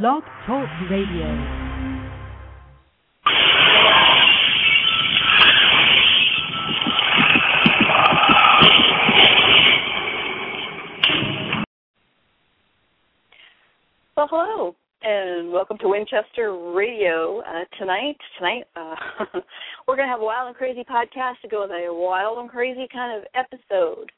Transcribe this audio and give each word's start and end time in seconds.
Blog 0.00 0.22
Talk 0.46 0.66
Radio. 0.90 1.26
Well, 14.16 14.28
hello, 14.30 14.76
and 15.02 15.52
welcome 15.52 15.76
to 15.76 15.88
Winchester 15.88 16.56
Radio. 16.74 17.40
Uh, 17.40 17.64
tonight, 17.78 18.16
tonight, 18.38 18.64
uh, 18.74 18.94
we're 19.86 19.96
going 19.96 20.08
to 20.08 20.10
have 20.10 20.22
a 20.22 20.24
wild 20.24 20.48
and 20.48 20.56
crazy 20.56 20.84
podcast 20.90 21.42
to 21.42 21.48
go 21.48 21.60
with 21.60 21.70
a 21.70 21.92
wild 21.92 22.38
and 22.38 22.48
crazy 22.48 22.88
kind 22.90 23.20
of 23.20 23.26
episode. 23.34 24.10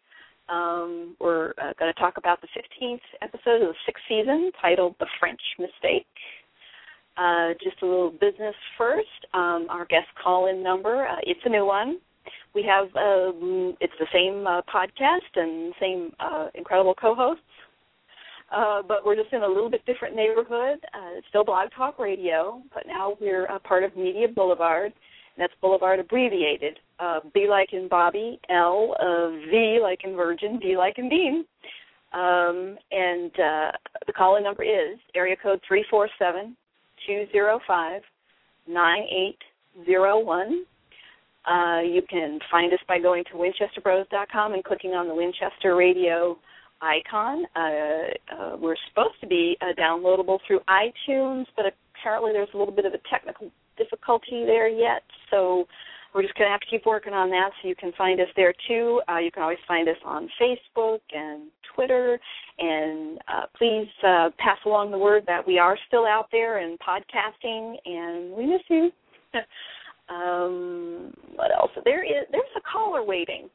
Um, 0.49 1.17
we're 1.21 1.51
uh, 1.53 1.73
going 1.79 1.93
to 1.93 1.99
talk 1.99 2.17
about 2.19 2.41
the 2.41 2.49
15th 2.49 3.01
episode 3.23 3.63
of 3.63 3.69
the 3.69 3.75
sixth 3.87 4.03
season, 4.09 4.51
titled 4.61 4.95
"The 5.01 5.07
French 5.19 5.41
Mistake." 5.59 6.07
Uh, 7.17 7.51
just 7.63 7.81
a 7.83 7.87
little 7.87 8.11
business 8.11 8.55
first. 8.77 9.09
Um, 9.33 9.67
our 9.71 9.87
guest 9.87 10.09
call-in 10.23 10.63
number. 10.63 11.07
Uh, 11.07 11.17
it's 11.23 11.41
a 11.45 11.49
new 11.49 11.65
one. 11.65 11.99
We 12.55 12.65
have 12.65 12.87
um, 12.97 13.77
it's 13.81 13.93
the 13.99 14.07
same 14.13 14.47
uh, 14.47 14.63
podcast 14.63 15.31
and 15.37 15.73
same 15.81 16.13
uh, 16.21 16.49
incredible 16.55 16.95
co-hosts. 16.95 17.43
Uh, 18.55 18.83
but 18.87 19.05
we're 19.05 19.17
just 19.17 19.33
in 19.33 19.43
a 19.43 19.49
little 19.49 19.71
bit 19.71 19.85
different 19.87 20.15
neighborhood. 20.15 20.79
It's 21.17 21.27
still 21.29 21.45
Blog 21.45 21.71
Talk 21.77 21.99
Radio, 21.99 22.63
but 22.73 22.85
now 22.87 23.17
we're 23.21 23.47
a 23.47 23.59
part 23.59 23.83
of 23.83 23.97
Media 23.97 24.29
Boulevard. 24.29 24.93
And 24.93 25.43
that's 25.43 25.53
Boulevard 25.61 25.99
abbreviated. 25.99 26.79
Uh, 26.99 27.21
B 27.33 27.47
like 27.49 27.73
in 27.73 27.89
Bobby, 27.89 28.39
L, 28.51 28.95
uh, 29.01 29.31
V 29.51 29.79
like 29.83 30.01
in 30.05 30.15
Virgin, 30.15 30.59
D 30.61 30.77
like 30.77 30.99
in 30.99 31.09
Dean. 31.09 31.45
Um, 32.13 32.77
and 32.93 33.33
uh, 33.33 33.73
the 34.07 34.13
call-in 34.17 34.45
number 34.45 34.63
is 34.63 34.99
area 35.17 35.35
code 35.43 35.61
three 35.67 35.85
four 35.91 36.09
seven 36.19 36.57
two 37.07 37.27
zero 37.33 37.59
five 37.67 38.03
nine 38.69 39.03
eight 39.11 39.39
zero 39.85 40.21
one. 40.21 40.65
Uh, 41.45 41.81
you 41.81 42.01
can 42.09 42.39
find 42.51 42.73
us 42.73 42.79
by 42.89 42.99
going 42.99 43.25
to 43.25 43.33
winchesterbros.com 43.33 44.55
and 44.55 44.65
clicking 44.65 44.93
on 44.93 45.09
the 45.09 45.15
Winchester 45.15 45.77
Radio 45.77 46.39
icon. 46.81 47.45
Uh, 47.55 47.61
uh, 48.35 48.57
we're 48.57 48.77
supposed 48.89 49.21
to 49.21 49.27
be 49.27 49.57
uh, 49.61 49.79
downloadable 49.79 50.39
through 50.47 50.61
iTunes, 50.69 51.47
but 51.57 51.67
apparently 51.99 52.33
there's 52.33 52.49
a 52.55 52.57
little 52.57 52.75
bit 52.75 52.87
of 52.87 52.95
a 52.95 52.99
technical 53.11 53.51
difficulty 53.77 54.45
there 54.47 54.69
yet. 54.69 55.03
So 55.31 55.67
we're 56.15 56.23
just 56.23 56.35
going 56.37 56.47
to 56.47 56.53
have 56.53 56.61
to 56.61 56.67
keep 56.67 56.87
working 56.87 57.13
on 57.13 57.29
that. 57.31 57.51
So 57.61 57.69
you 57.69 57.75
can 57.75 57.93
find 57.99 58.21
us 58.21 58.29
there 58.37 58.55
too. 58.69 59.01
Uh, 59.11 59.19
you 59.19 59.33
can 59.33 59.43
always 59.43 59.59
find 59.67 59.89
us 59.89 59.97
on 60.05 60.29
Facebook 60.41 61.01
and 61.13 61.51
Twitter. 61.75 62.21
And 62.59 63.19
uh, 63.27 63.47
please 63.59 63.89
uh, 64.07 64.31
pass 64.39 64.59
along 64.65 64.93
the 64.93 64.99
word 64.99 65.25
that 65.27 65.45
we 65.45 65.59
are 65.59 65.77
still 65.89 66.07
out 66.07 66.29
there 66.31 66.59
and 66.59 66.79
podcasting, 66.79 67.77
and 67.85 68.33
we 68.33 68.47
miss 68.47 68.63
you. 68.69 68.91
um, 70.15 71.13
what 71.35 71.51
else? 71.51 71.73
There 71.85 72.05
is 72.05 72.27
there's 72.31 72.45
a 72.57 72.61
caller 72.61 73.03
waiting. 73.03 73.51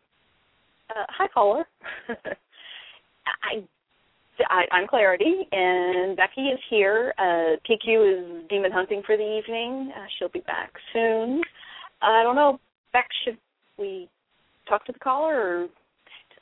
Uh, 0.89 1.05
hi, 1.07 1.27
caller. 1.33 1.65
I, 2.09 3.63
I, 4.49 4.63
I'm 4.71 4.87
Clarity, 4.87 5.47
and 5.52 6.17
Becky 6.17 6.41
is 6.41 6.59
here. 6.69 7.13
Uh, 7.17 7.55
PQ 7.69 8.41
is 8.41 8.49
demon 8.49 8.71
hunting 8.71 9.02
for 9.05 9.15
the 9.15 9.23
evening. 9.23 9.91
Uh, 9.95 10.05
she'll 10.17 10.30
be 10.30 10.41
back 10.41 10.71
soon. 10.91 11.41
I 12.02 12.23
don't 12.23 12.36
know, 12.36 12.59
Beck, 12.94 13.08
should 13.23 13.38
we 13.78 14.09
talk 14.67 14.86
to 14.86 14.92
the 14.92 15.00
caller 15.00 15.36
or 15.36 15.67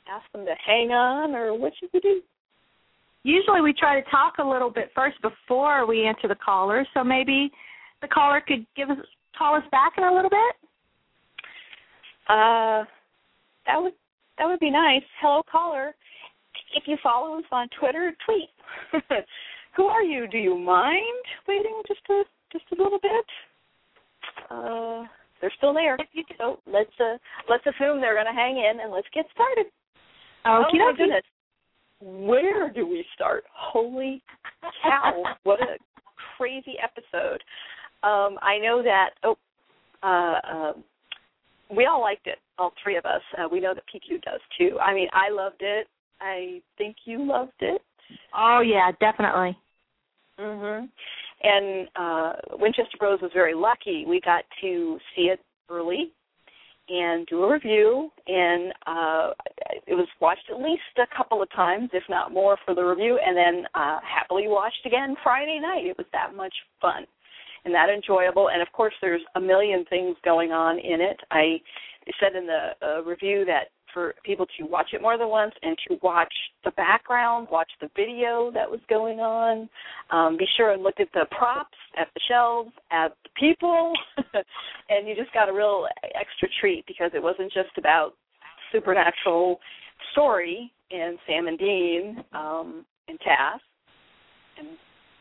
ask 0.08 0.30
them 0.32 0.44
to 0.44 0.54
hang 0.64 0.90
on, 0.90 1.34
or 1.34 1.58
what 1.58 1.72
should 1.78 1.90
we 1.92 2.00
do? 2.00 2.20
Usually 3.24 3.60
we 3.60 3.72
try 3.72 4.00
to 4.00 4.10
talk 4.10 4.34
a 4.38 4.46
little 4.46 4.70
bit 4.70 4.90
first 4.94 5.16
before 5.20 5.86
we 5.86 6.06
answer 6.06 6.28
the 6.28 6.36
caller, 6.36 6.86
so 6.94 7.04
maybe 7.04 7.50
the 8.00 8.08
caller 8.08 8.40
could 8.46 8.64
give 8.76 8.90
us 8.90 8.98
call 9.36 9.54
us 9.54 9.64
back 9.70 9.92
in 9.98 10.04
a 10.04 10.12
little 10.12 10.30
bit. 10.30 10.54
Uh, 12.28 12.84
that 13.66 13.76
would 13.76 13.92
that 14.38 14.46
would 14.46 14.60
be 14.60 14.70
nice. 14.70 15.02
Hello, 15.20 15.42
caller 15.50 15.94
if 16.74 16.84
you 16.86 16.96
follow 17.02 17.38
us 17.38 17.44
on 17.50 17.68
Twitter, 17.78 18.14
tweet. 18.24 18.50
Who 19.76 19.84
are 19.84 20.02
you? 20.02 20.26
Do 20.28 20.38
you 20.38 20.56
mind 20.56 21.02
waiting 21.46 21.82
just 21.86 22.00
a 22.10 22.22
just 22.52 22.64
a 22.72 22.82
little 22.82 22.98
bit? 23.00 23.26
Uh, 24.50 25.04
they're 25.40 25.52
still 25.56 25.74
there. 25.74 25.96
So 26.38 26.60
let's 26.66 26.90
uh, 27.00 27.16
let's 27.48 27.64
assume 27.66 28.00
they're 28.00 28.14
going 28.14 28.26
to 28.26 28.32
hang 28.32 28.56
in 28.56 28.80
and 28.80 28.92
let's 28.92 29.06
get 29.14 29.26
started. 29.32 29.66
Oh 30.44 30.64
my 30.72 30.92
goodness! 30.96 31.22
Where 32.00 32.70
do 32.70 32.86
we 32.86 33.04
start? 33.14 33.44
Holy 33.52 34.22
cow! 34.82 35.22
what 35.44 35.60
a 35.60 35.76
crazy 36.36 36.74
episode. 36.82 37.42
Um, 38.02 38.38
I 38.42 38.58
know 38.58 38.82
that. 38.82 39.10
Oh, 39.24 39.36
uh, 40.02 40.40
uh, 40.48 40.72
we 41.74 41.86
all 41.86 42.00
liked 42.00 42.26
it. 42.26 42.38
All 42.58 42.72
three 42.82 42.96
of 42.96 43.04
us. 43.04 43.22
Uh, 43.36 43.48
we 43.50 43.60
know 43.60 43.74
that 43.74 43.84
PQ 43.92 44.22
does 44.22 44.40
too. 44.56 44.78
I 44.80 44.94
mean, 44.94 45.08
I 45.12 45.30
loved 45.30 45.60
it. 45.60 45.86
I 46.20 46.60
think 46.76 46.96
you 47.04 47.24
loved 47.24 47.52
it. 47.60 47.82
Oh 48.36 48.60
yeah, 48.60 48.90
definitely. 49.00 49.56
Mhm. 50.38 50.88
And 51.42 51.88
uh 51.96 52.32
Winchester 52.52 52.96
Bros 52.98 53.20
was 53.20 53.30
very 53.34 53.54
lucky. 53.54 54.04
We 54.06 54.20
got 54.20 54.44
to 54.60 54.98
see 55.14 55.22
it 55.22 55.40
early 55.70 56.12
and 56.88 57.26
do 57.26 57.44
a 57.44 57.52
review 57.52 58.10
and 58.26 58.72
uh 58.86 59.30
it 59.86 59.94
was 59.94 60.08
watched 60.20 60.48
at 60.50 60.58
least 60.58 60.82
a 60.96 61.16
couple 61.16 61.42
of 61.42 61.50
times 61.52 61.90
if 61.92 62.02
not 62.08 62.32
more 62.32 62.56
for 62.64 62.74
the 62.74 62.82
review 62.82 63.18
and 63.24 63.36
then 63.36 63.66
uh 63.74 63.98
happily 64.02 64.48
watched 64.48 64.84
again 64.86 65.14
Friday 65.22 65.58
night. 65.60 65.84
It 65.86 65.98
was 65.98 66.06
that 66.12 66.34
much 66.34 66.54
fun 66.80 67.06
and 67.64 67.74
that 67.74 67.90
enjoyable 67.90 68.48
and 68.48 68.62
of 68.62 68.72
course 68.72 68.94
there's 69.00 69.22
a 69.34 69.40
million 69.40 69.84
things 69.90 70.16
going 70.24 70.50
on 70.52 70.78
in 70.78 71.00
it. 71.00 71.20
I 71.30 71.60
said 72.20 72.34
in 72.34 72.46
the 72.46 72.70
uh, 72.82 73.02
review 73.02 73.44
that 73.44 73.68
for 73.92 74.14
people 74.24 74.46
to 74.58 74.66
watch 74.66 74.88
it 74.92 75.02
more 75.02 75.18
than 75.18 75.28
once 75.28 75.52
and 75.62 75.76
to 75.88 75.98
watch 76.02 76.32
the 76.64 76.70
background, 76.72 77.48
watch 77.50 77.70
the 77.80 77.88
video 77.96 78.50
that 78.52 78.70
was 78.70 78.80
going 78.88 79.20
on. 79.20 79.68
Um, 80.10 80.36
be 80.36 80.46
sure 80.56 80.72
and 80.72 80.82
look 80.82 81.00
at 81.00 81.08
the 81.14 81.26
props, 81.30 81.76
at 81.98 82.08
the 82.14 82.20
shelves, 82.28 82.70
at 82.90 83.12
the 83.24 83.30
people, 83.38 83.92
and 84.88 85.06
you 85.06 85.14
just 85.14 85.32
got 85.32 85.48
a 85.48 85.52
real 85.52 85.86
extra 86.04 86.48
treat 86.60 86.84
because 86.86 87.10
it 87.14 87.22
wasn't 87.22 87.52
just 87.52 87.76
about 87.76 88.14
supernatural 88.72 89.58
story 90.12 90.72
and 90.90 91.18
Sam 91.26 91.46
and 91.48 91.58
Dean 91.58 92.24
um, 92.32 92.84
and 93.08 93.18
Cass 93.20 93.60
and 94.58 94.68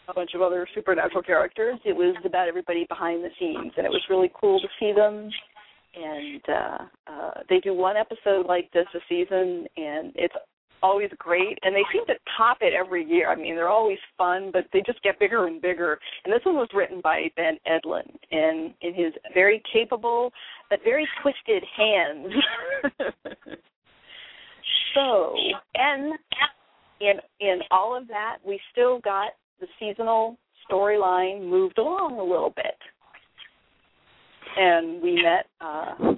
a 0.08 0.14
bunch 0.14 0.32
of 0.36 0.42
other 0.42 0.68
supernatural 0.74 1.22
characters. 1.22 1.80
It 1.86 1.96
was 1.96 2.16
about 2.26 2.48
everybody 2.48 2.86
behind 2.88 3.24
the 3.24 3.30
scenes, 3.40 3.74
and 3.78 3.86
it 3.86 3.90
was 3.90 4.02
really 4.10 4.32
cool 4.40 4.60
to 4.60 4.68
see 4.80 4.94
them 4.96 5.30
and 5.98 6.42
uh, 6.48 6.78
uh, 7.12 7.32
they 7.50 7.60
do 7.60 7.74
one 7.74 7.98
episode 7.98 8.46
like 8.48 8.72
this 8.72 8.86
a 8.94 9.00
season, 9.10 9.66
and 9.78 10.12
it's 10.16 10.36
always 10.84 11.10
great. 11.18 11.58
And 11.64 11.76
they 11.76 11.84
seem 11.92 12.06
to 12.08 12.14
top 12.38 12.58
it 12.62 12.74
every 12.74 13.04
year. 13.04 13.30
I 13.30 13.36
mean, 13.36 13.56
they're 13.56 13.70
always 13.70 13.98
fun, 14.18 14.52
but 14.52 14.66
they 14.74 14.82
just 14.86 15.02
get 15.02 15.20
bigger 15.20 15.48
and 15.48 15.62
bigger. 15.62 16.00
And 16.24 16.34
this 16.34 16.42
one 16.44 16.56
was 16.56 16.70
written 16.74 17.02
by 17.02 17.32
Ben 17.36 17.58
Edlund, 17.68 18.18
and 18.32 18.74
in 18.82 18.94
his 18.94 19.14
very 19.34 19.62
capable 19.72 20.32
but 20.70 20.80
very 20.84 21.08
twisted 21.22 21.64
hands. 21.76 22.34
so, 24.94 25.36
and 25.76 26.14
in 27.00 27.14
in 27.40 27.60
all 27.72 27.98
of 27.98 28.08
that, 28.10 28.38
we 28.46 28.60
still 28.72 29.00
got 29.00 29.32
the 29.60 29.68
seasonal 29.80 30.38
storyline 30.70 31.48
moved 31.50 31.78
along 31.78 32.20
a 32.20 32.24
little 32.24 32.54
bit 32.56 32.76
and 34.56 35.02
we 35.02 35.22
met. 35.22 35.48
Uh, 35.62 36.14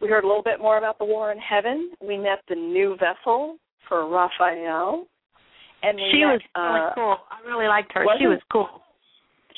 we 0.00 0.08
heard 0.08 0.24
a 0.24 0.26
little 0.26 0.42
bit 0.42 0.60
more 0.60 0.78
about 0.78 0.98
the 0.98 1.04
war 1.04 1.32
in 1.32 1.38
heaven. 1.38 1.92
We 2.06 2.18
met 2.18 2.40
the 2.48 2.54
new 2.54 2.96
vessel 2.96 3.56
for 3.88 4.08
Raphael, 4.08 5.06
and 5.82 5.98
she 6.12 6.20
met, 6.20 6.32
was 6.32 6.40
really 6.56 6.80
uh, 6.80 6.94
cool. 6.94 7.16
I 7.30 7.48
really 7.48 7.68
liked 7.68 7.92
her. 7.94 8.04
She 8.18 8.26
was 8.26 8.40
cool. 8.52 8.68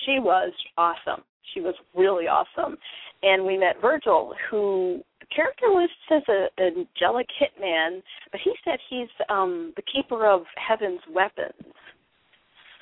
She 0.04 0.18
was 0.20 0.52
awesome. 0.78 1.24
She 1.54 1.60
was 1.60 1.74
really 1.96 2.26
awesome, 2.26 2.76
and 3.22 3.44
we 3.44 3.56
met 3.56 3.80
Virgil, 3.80 4.34
who 4.50 5.00
the 5.20 5.26
character 5.34 5.66
lists 5.74 5.94
as 6.10 6.22
a 6.28 6.46
an 6.62 6.86
angelic 6.86 7.26
hitman, 7.40 8.02
but 8.30 8.40
he 8.44 8.52
said 8.64 8.78
he's 8.88 9.08
um 9.28 9.72
the 9.76 9.82
keeper 9.82 10.26
of 10.28 10.42
heaven's 10.56 11.00
weapons. 11.12 11.54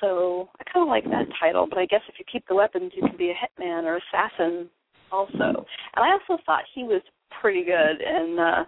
So 0.01 0.49
I 0.59 0.63
kind 0.71 0.83
of 0.83 0.89
like 0.89 1.05
that 1.05 1.33
title, 1.39 1.67
but 1.69 1.79
I 1.79 1.85
guess 1.85 2.01
if 2.09 2.15
you 2.19 2.25
keep 2.29 2.47
the 2.47 2.55
weapons, 2.55 2.91
you 2.95 3.07
can 3.07 3.17
be 3.17 3.31
a 3.31 3.33
hitman 3.33 3.83
or 3.83 3.97
assassin 3.97 4.69
also. 5.11 5.65
And 5.95 6.03
I 6.03 6.11
also 6.11 6.41
thought 6.45 6.63
he 6.73 6.83
was 6.83 7.01
pretty 7.41 7.63
good. 7.63 8.01
And 8.05 8.39
uh, 8.39 8.63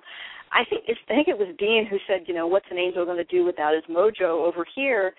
I 0.51 0.63
think 0.69 0.84
it's, 0.88 1.00
I 1.10 1.13
think 1.13 1.28
it 1.28 1.38
was 1.38 1.54
Dean 1.57 1.86
who 1.89 1.98
said, 2.07 2.28
you 2.28 2.34
know, 2.34 2.48
what's 2.48 2.66
an 2.72 2.78
angel 2.78 3.06
going 3.06 3.18
to 3.18 3.24
do 3.24 3.45
without 3.45 3.74
his 3.74 3.84
mojo 3.89 4.45
over 4.45 4.66
here? 4.75 5.13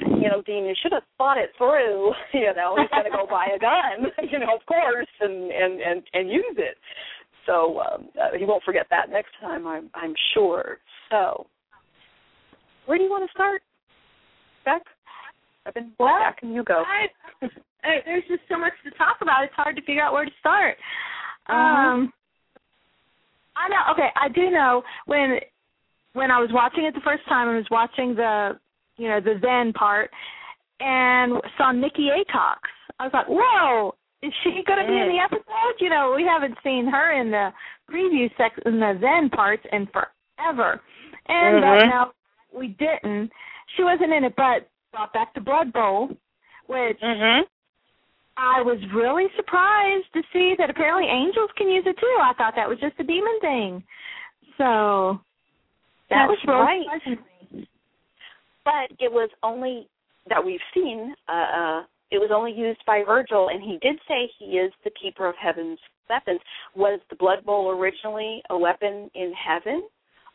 You 0.00 0.28
know, 0.28 0.42
Dean, 0.44 0.64
you 0.64 0.74
should 0.82 0.92
have 0.92 1.04
thought 1.16 1.38
it 1.38 1.50
through. 1.56 2.12
You 2.34 2.52
know, 2.54 2.76
he's 2.78 2.90
going 2.90 3.04
to 3.04 3.10
go 3.10 3.26
buy 3.28 3.46
a 3.54 3.58
gun, 3.58 4.10
you 4.30 4.38
know, 4.38 4.56
of 4.56 4.66
course, 4.66 5.06
and 5.20 5.50
and 5.50 5.80
and 5.80 6.02
and 6.12 6.28
use 6.30 6.56
it. 6.58 6.76
So 7.46 7.80
um, 7.80 8.08
uh, 8.20 8.36
he 8.38 8.44
won't 8.44 8.62
forget 8.64 8.86
that 8.90 9.08
next 9.08 9.30
time, 9.40 9.66
I'm 9.66 9.88
I'm 9.94 10.14
sure. 10.34 10.78
So, 11.10 11.46
where 12.84 12.98
do 12.98 13.04
you 13.04 13.10
want 13.10 13.26
to 13.26 13.32
start, 13.32 13.62
Beck? 14.64 14.82
I've 15.64 15.74
been 15.74 15.92
well, 15.98 16.18
back 16.18 16.38
and 16.42 16.54
you 16.54 16.62
go. 16.62 16.82
I, 16.86 17.06
I, 17.44 17.48
there's 18.04 18.24
just 18.28 18.42
so 18.48 18.58
much 18.58 18.72
to 18.84 18.90
talk 18.92 19.16
about. 19.20 19.44
It's 19.44 19.54
hard 19.54 19.76
to 19.76 19.82
figure 19.82 20.02
out 20.02 20.12
where 20.12 20.24
to 20.24 20.30
start. 20.40 20.76
Mm-hmm. 21.48 21.54
Um, 21.54 22.12
I 23.56 23.68
know. 23.68 23.92
Okay, 23.92 24.08
I 24.20 24.28
do 24.28 24.50
know 24.50 24.82
when 25.06 25.38
when 26.12 26.30
I 26.30 26.40
was 26.40 26.50
watching 26.52 26.84
it 26.84 26.94
the 26.94 27.00
first 27.00 27.26
time. 27.28 27.48
I 27.48 27.56
was 27.56 27.70
watching 27.70 28.14
the 28.14 28.58
you 28.96 29.08
know 29.08 29.20
the 29.20 29.38
Zen 29.40 29.72
part 29.72 30.10
and 30.80 31.40
saw 31.56 31.72
Nicki 31.72 32.08
Aycox. 32.12 32.58
I 32.98 33.04
was 33.04 33.12
like, 33.12 33.26
whoa, 33.28 33.94
is 34.22 34.32
she 34.42 34.62
going 34.66 34.80
to 34.84 34.90
be 34.90 34.98
in 34.98 35.08
the 35.08 35.20
episode? 35.22 35.80
You 35.80 35.90
know, 35.90 36.12
we 36.16 36.24
haven't 36.24 36.56
seen 36.64 36.86
her 36.86 37.18
in 37.18 37.30
the 37.30 37.50
preview 37.90 38.28
sex 38.36 38.58
in 38.66 38.80
the 38.80 38.98
Zen 39.00 39.30
parts 39.30 39.62
in 39.72 39.86
forever, 39.86 40.80
and 41.28 41.64
uh, 41.64 41.68
Mhm. 41.68 41.88
now 41.88 42.12
we 42.52 42.68
didn't. 42.68 43.30
She 43.76 43.82
wasn't 43.84 44.12
in 44.12 44.24
it, 44.24 44.34
but 44.36 44.68
brought 44.92 45.12
back 45.12 45.34
the 45.34 45.40
Blood 45.40 45.72
Bowl, 45.72 46.08
which 46.66 47.00
Mhm. 47.00 47.42
I 48.36 48.60
was 48.62 48.78
really 48.94 49.26
surprised 49.36 50.06
to 50.12 50.22
see 50.32 50.54
that 50.58 50.68
apparently 50.68 51.08
angels 51.08 51.50
can 51.56 51.68
use 51.68 51.84
it 51.86 51.96
too. 51.98 52.16
I 52.20 52.34
thought 52.34 52.54
that 52.56 52.68
was 52.68 52.78
just 52.80 52.94
a 52.98 53.04
demon 53.04 53.38
thing. 53.40 53.82
So 54.58 55.20
that 56.10 56.28
That's 56.28 56.30
was 56.30 56.38
really 56.46 56.60
right. 56.60 56.84
surprising 56.84 57.24
to 57.50 57.56
me. 57.56 57.68
But 58.64 58.96
it 58.98 59.10
was 59.10 59.30
only 59.42 59.88
that 60.28 60.44
we've 60.44 60.60
seen. 60.74 61.14
Uh, 61.28 61.32
uh, 61.32 61.82
it 62.10 62.18
was 62.18 62.30
only 62.32 62.52
used 62.52 62.80
by 62.86 63.02
Virgil, 63.06 63.48
and 63.48 63.62
he 63.62 63.78
did 63.80 63.98
say 64.06 64.30
he 64.38 64.56
is 64.56 64.72
the 64.84 64.90
keeper 65.00 65.28
of 65.28 65.34
heaven's 65.40 65.78
weapons. 66.08 66.40
Was 66.74 67.00
the 67.10 67.16
blood 67.16 67.44
bowl 67.44 67.70
originally 67.70 68.42
a 68.50 68.58
weapon 68.58 69.10
in 69.14 69.32
heaven, 69.32 69.82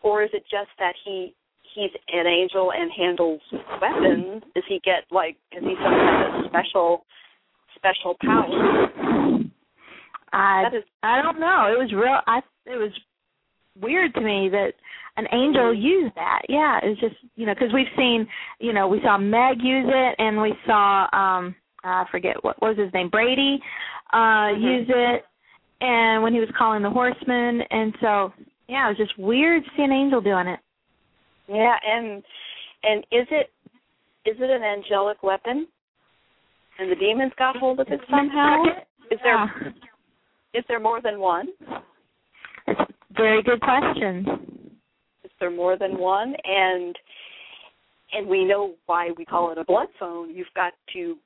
or 0.01 0.23
is 0.23 0.29
it 0.33 0.43
just 0.49 0.69
that 0.79 0.93
he 1.05 1.33
he's 1.73 1.91
an 2.11 2.27
angel 2.27 2.71
and 2.73 2.91
handles 2.91 3.41
weapons? 3.81 4.43
Does 4.55 4.63
he 4.67 4.81
get 4.83 5.05
like? 5.11 5.37
Does 5.53 5.63
he 5.63 5.75
some 5.75 5.93
kind 5.93 6.45
of 6.45 6.49
special 6.49 7.05
special 7.81 8.15
power? 8.23 9.39
I 10.33 10.67
is 10.73 10.83
I 11.03 11.21
don't 11.21 11.39
know. 11.39 11.67
It 11.73 11.77
was 11.77 11.91
real. 11.93 12.19
I 12.27 12.39
it 12.65 12.77
was 12.77 12.91
weird 13.81 14.13
to 14.13 14.21
me 14.21 14.49
that 14.49 14.73
an 15.17 15.25
angel 15.33 15.73
used 15.73 16.15
that. 16.15 16.41
Yeah, 16.47 16.79
it 16.83 16.87
was 16.89 16.99
just 16.99 17.15
you 17.35 17.45
know 17.45 17.53
because 17.53 17.73
we've 17.73 17.91
seen 17.97 18.27
you 18.59 18.71
know 18.73 18.87
we 18.87 19.01
saw 19.03 19.17
Meg 19.17 19.57
use 19.61 19.87
it 19.89 20.15
and 20.19 20.41
we 20.41 20.53
saw 20.65 21.03
um 21.11 21.55
I 21.83 22.05
forget 22.11 22.35
what, 22.43 22.61
what 22.61 22.77
was 22.77 22.85
his 22.85 22.93
name 22.93 23.09
Brady 23.09 23.59
uh 24.13 24.53
Mhm. 24.55 24.61
use 24.61 24.87
it 24.89 25.25
and 25.81 26.21
when 26.23 26.33
he 26.33 26.39
was 26.39 26.49
calling 26.57 26.83
the 26.83 26.89
horsemen 26.89 27.61
and 27.71 27.93
so 27.99 28.31
yeah 28.69 28.85
it 28.87 28.97
was 28.97 28.97
just 29.07 29.17
weird 29.17 29.63
to 29.65 29.69
see 29.75 29.83
an 29.83 29.91
angel 29.91 30.21
doing 30.21 30.47
it. 30.47 30.59
yeah, 31.49 31.75
and 31.85 32.23
and 32.83 32.99
is 33.11 33.27
it 33.31 33.51
is 34.25 34.37
it 34.39 34.49
an 34.49 34.63
angelic 34.63 35.23
weapon? 35.23 35.67
And 36.81 36.91
the 36.91 36.95
demons 36.95 37.31
got 37.37 37.55
hold 37.57 37.79
of 37.79 37.87
it 37.89 37.99
somehow. 38.09 38.63
Is 39.11 39.19
there 39.23 39.35
Yeah. 39.35 39.71
is 40.55 40.65
there 40.67 40.79
more 40.79 40.99
than 40.99 41.19
one? 41.19 41.47
Very 43.11 43.43
good 43.43 43.61
question. 43.61 44.79
Is 45.23 45.31
there 45.39 45.51
more 45.51 45.77
than 45.77 45.97
one? 45.99 46.35
And 46.43 46.97
and 48.13 48.27
we 48.27 48.43
know 48.43 48.73
why 48.87 49.11
we 49.11 49.25
call 49.25 49.51
it 49.51 49.57
a 49.59 49.63
blood 49.63 49.87
phone. 49.99 50.33
You've 50.35 50.53
got 50.55 50.73
to 50.93 51.17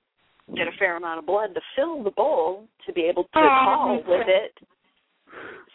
get 0.56 0.68
a 0.68 0.72
fair 0.78 0.98
amount 0.98 1.20
of 1.20 1.26
blood 1.26 1.56
to 1.56 1.62
fill 1.76 2.04
the 2.04 2.12
bowl 2.12 2.68
to 2.86 2.94
be 2.94 3.04
able 3.04 3.24
to 3.24 3.30
Oh, 3.40 3.64
call 3.64 3.96
Misha. 3.96 4.10
with 4.10 4.28
it. 4.28 4.54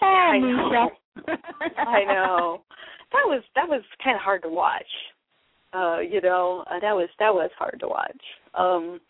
Oh, 0.03 0.06
I 0.06 0.38
know. 0.38 0.91
I 1.79 2.05
know. 2.05 2.62
That 3.12 3.25
was 3.26 3.43
that 3.56 3.67
was 3.69 3.83
kind 4.05 4.15
of 4.17 4.23
hard 4.23 4.43
to 4.43 4.49
watch. 4.50 4.85
Uh, 5.73 6.00
you 6.00 6.21
know, 6.21 6.65
uh, 6.71 6.81
that 6.81 6.94
was 6.94 7.09
that 7.19 7.33
was 7.35 7.50
hard 7.59 7.79
to 7.81 7.88
watch. 7.88 8.23
Um, 8.55 9.00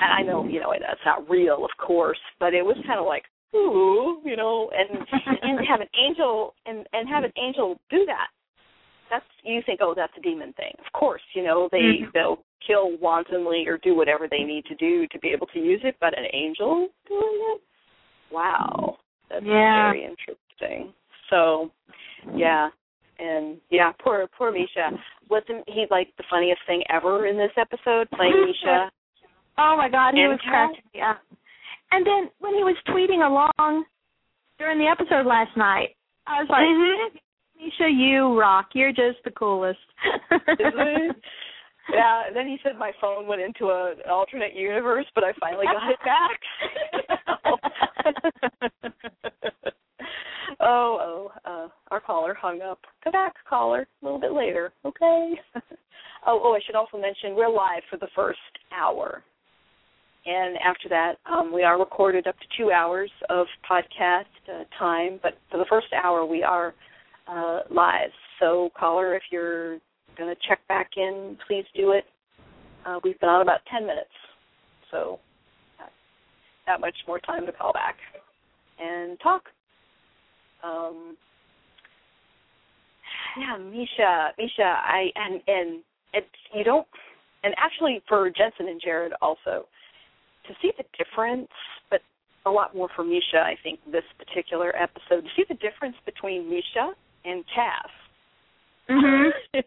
and 0.00 0.12
I 0.12 0.22
know, 0.22 0.46
you 0.46 0.60
know, 0.60 0.72
that's 0.78 1.00
not 1.04 1.28
real, 1.28 1.64
of 1.64 1.70
course, 1.78 2.18
but 2.38 2.54
it 2.54 2.64
was 2.64 2.76
kind 2.86 2.98
of 2.98 3.06
like, 3.06 3.24
ooh, 3.54 4.20
you 4.24 4.36
know, 4.36 4.70
and 4.76 5.06
and 5.42 5.66
have 5.68 5.80
an 5.80 5.88
angel 5.98 6.54
and 6.66 6.86
and 6.92 7.08
have 7.08 7.24
an 7.24 7.32
angel 7.36 7.78
do 7.90 8.04
that. 8.06 8.28
That's 9.10 9.24
you 9.42 9.60
think, 9.66 9.80
oh, 9.82 9.94
that's 9.94 10.12
a 10.16 10.20
demon 10.20 10.52
thing. 10.54 10.72
Of 10.84 10.92
course, 10.92 11.22
you 11.34 11.42
know, 11.42 11.68
they 11.72 12.00
Mhm. 12.02 12.12
they'll 12.12 12.44
kill 12.66 12.96
wantonly 12.98 13.66
or 13.66 13.78
do 13.78 13.94
whatever 13.94 14.28
they 14.28 14.44
need 14.44 14.64
to 14.66 14.74
do 14.76 15.06
to 15.08 15.18
be 15.18 15.28
able 15.28 15.46
to 15.48 15.58
use 15.58 15.80
it, 15.82 15.96
but 16.00 16.16
an 16.16 16.26
angel 16.32 16.88
doing 17.08 17.38
it? 17.54 17.60
Wow. 18.30 18.98
That's 19.28 19.44
Yeah. 19.44 19.84
very 19.84 20.04
interesting. 20.04 20.92
So, 21.28 21.70
yeah. 22.34 22.70
And 23.18 23.60
yeah, 23.70 23.92
poor 23.98 24.26
poor 24.28 24.50
Misha. 24.50 24.98
Wasn't 25.28 25.68
he 25.68 25.86
like 25.90 26.14
the 26.16 26.24
funniest 26.30 26.62
thing 26.66 26.82
ever 26.88 27.26
in 27.26 27.36
this 27.36 27.52
episode, 27.56 28.10
playing 28.12 28.32
Misha? 28.46 28.90
Oh 29.60 29.76
my 29.76 29.90
God, 29.90 30.14
he 30.14 30.26
was 30.26 30.40
cracking 30.42 30.80
me 30.94 31.02
up. 31.02 31.20
And 31.92 32.06
then 32.06 32.30
when 32.38 32.54
he 32.54 32.64
was 32.64 32.76
tweeting 32.88 33.20
along 33.26 33.84
during 34.58 34.78
the 34.78 34.86
episode 34.86 35.26
last 35.26 35.54
night, 35.56 35.96
I 36.26 36.40
was 36.40 36.48
like, 36.48 36.64
Mhm. 36.64 37.20
Misha, 37.60 37.90
you 37.90 38.38
rock. 38.40 38.70
You're 38.74 38.92
just 38.92 39.22
the 39.24 39.30
coolest. 39.32 39.78
Yeah, 41.92 42.26
and 42.26 42.36
then 42.36 42.46
he 42.46 42.58
said 42.62 42.78
my 42.78 42.92
phone 43.00 43.26
went 43.26 43.40
into 43.40 43.66
a, 43.66 43.92
an 43.92 44.10
alternate 44.10 44.54
universe, 44.54 45.06
but 45.14 45.24
I 45.24 45.32
finally 45.40 45.66
got 45.66 45.90
it 45.90 45.98
back. 46.04 46.40
oh, 50.60 50.98
oh, 51.00 51.32
uh, 51.44 51.68
our 51.90 52.00
caller 52.00 52.34
hung 52.34 52.62
up. 52.62 52.78
Come 53.02 53.12
back, 53.12 53.34
caller, 53.48 53.88
a 54.02 54.04
little 54.04 54.20
bit 54.20 54.32
later, 54.32 54.72
okay? 54.84 55.32
oh, 56.26 56.40
oh, 56.44 56.54
I 56.54 56.60
should 56.64 56.76
also 56.76 56.96
mention 56.96 57.34
we're 57.34 57.48
live 57.48 57.82
for 57.90 57.96
the 57.96 58.08
first 58.14 58.38
hour. 58.72 59.24
And 60.26 60.56
after 60.58 60.88
that, 60.90 61.14
um, 61.30 61.52
we 61.52 61.62
are 61.62 61.78
recorded 61.78 62.26
up 62.26 62.36
to 62.38 62.44
two 62.58 62.70
hours 62.70 63.10
of 63.30 63.46
podcast 63.68 64.24
uh, 64.52 64.64
time, 64.78 65.18
but 65.22 65.38
for 65.50 65.56
the 65.56 65.64
first 65.68 65.86
hour, 65.92 66.26
we 66.26 66.42
are 66.42 66.74
uh, 67.26 67.60
live. 67.70 68.10
So, 68.38 68.70
caller, 68.78 69.14
if 69.14 69.22
you're 69.30 69.78
going 70.18 70.34
to 70.34 70.36
check 70.46 70.58
back 70.68 70.90
in, 70.96 71.38
please 71.46 71.64
do 71.74 71.92
it. 71.92 72.04
Uh, 72.84 72.98
we've 73.02 73.18
been 73.20 73.30
on 73.30 73.40
about 73.40 73.60
10 73.70 73.86
minutes, 73.86 74.10
so 74.90 75.18
that, 76.66 76.80
much 76.80 76.96
more 77.06 77.18
time 77.18 77.46
to 77.46 77.52
call 77.52 77.72
back 77.72 77.96
and 78.78 79.18
talk. 79.20 79.44
Um, 80.62 81.16
yeah, 83.38 83.56
Misha, 83.56 84.30
Misha, 84.38 84.62
I 84.62 85.08
and 85.14 85.40
and 85.46 85.82
it's 86.12 86.26
you 86.54 86.64
don't, 86.64 86.86
and 87.44 87.54
actually 87.58 88.02
for 88.08 88.28
Jensen 88.30 88.68
and 88.68 88.80
Jared 88.82 89.12
also 89.22 89.66
to 90.50 90.56
see 90.60 90.72
the 90.76 90.84
difference, 90.98 91.48
but 91.90 92.00
a 92.46 92.50
lot 92.50 92.74
more 92.74 92.88
for 92.94 93.04
Misha, 93.04 93.38
I 93.38 93.56
think 93.62 93.80
this 93.90 94.04
particular 94.18 94.74
episode 94.76 95.22
to 95.22 95.30
see 95.36 95.44
the 95.48 95.56
difference 95.56 95.96
between 96.04 96.48
Misha 96.48 96.92
and 97.24 97.44
Cass 97.54 97.90
mhm. 98.90 99.30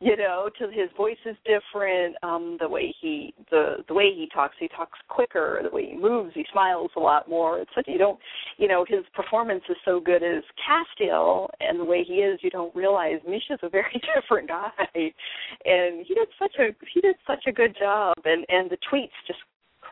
you 0.00 0.16
know, 0.16 0.48
to 0.58 0.66
his 0.66 0.88
voice 0.96 1.16
is 1.26 1.36
different. 1.44 2.16
Um, 2.22 2.56
the 2.60 2.68
way 2.68 2.94
he 3.00 3.34
the 3.50 3.76
the 3.88 3.94
way 3.94 4.10
he 4.14 4.28
talks, 4.32 4.54
he 4.58 4.68
talks 4.68 4.98
quicker. 5.08 5.60
The 5.62 5.74
way 5.74 5.90
he 5.90 5.98
moves, 5.98 6.32
he 6.34 6.44
smiles 6.52 6.90
a 6.96 7.00
lot 7.00 7.28
more. 7.28 7.58
It's 7.58 7.70
such 7.74 7.86
you 7.88 7.98
don't, 7.98 8.18
you 8.58 8.68
know, 8.68 8.84
his 8.88 9.00
performance 9.14 9.62
is 9.68 9.76
so 9.84 10.00
good 10.00 10.22
as 10.22 10.42
Castiel, 10.62 11.48
and 11.60 11.80
the 11.80 11.84
way 11.84 12.04
he 12.04 12.14
is, 12.14 12.38
you 12.42 12.50
don't 12.50 12.74
realize 12.74 13.18
Misha's 13.26 13.60
a 13.62 13.68
very 13.68 14.00
different 14.14 14.48
guy, 14.48 14.70
and 14.94 16.06
he 16.06 16.14
did 16.14 16.28
such 16.38 16.54
a 16.58 16.74
he 16.92 17.00
did 17.00 17.16
such 17.26 17.44
a 17.46 17.52
good 17.52 17.76
job, 17.78 18.16
and 18.24 18.44
and 18.48 18.70
the 18.70 18.78
tweets 18.90 19.10
just 19.26 19.40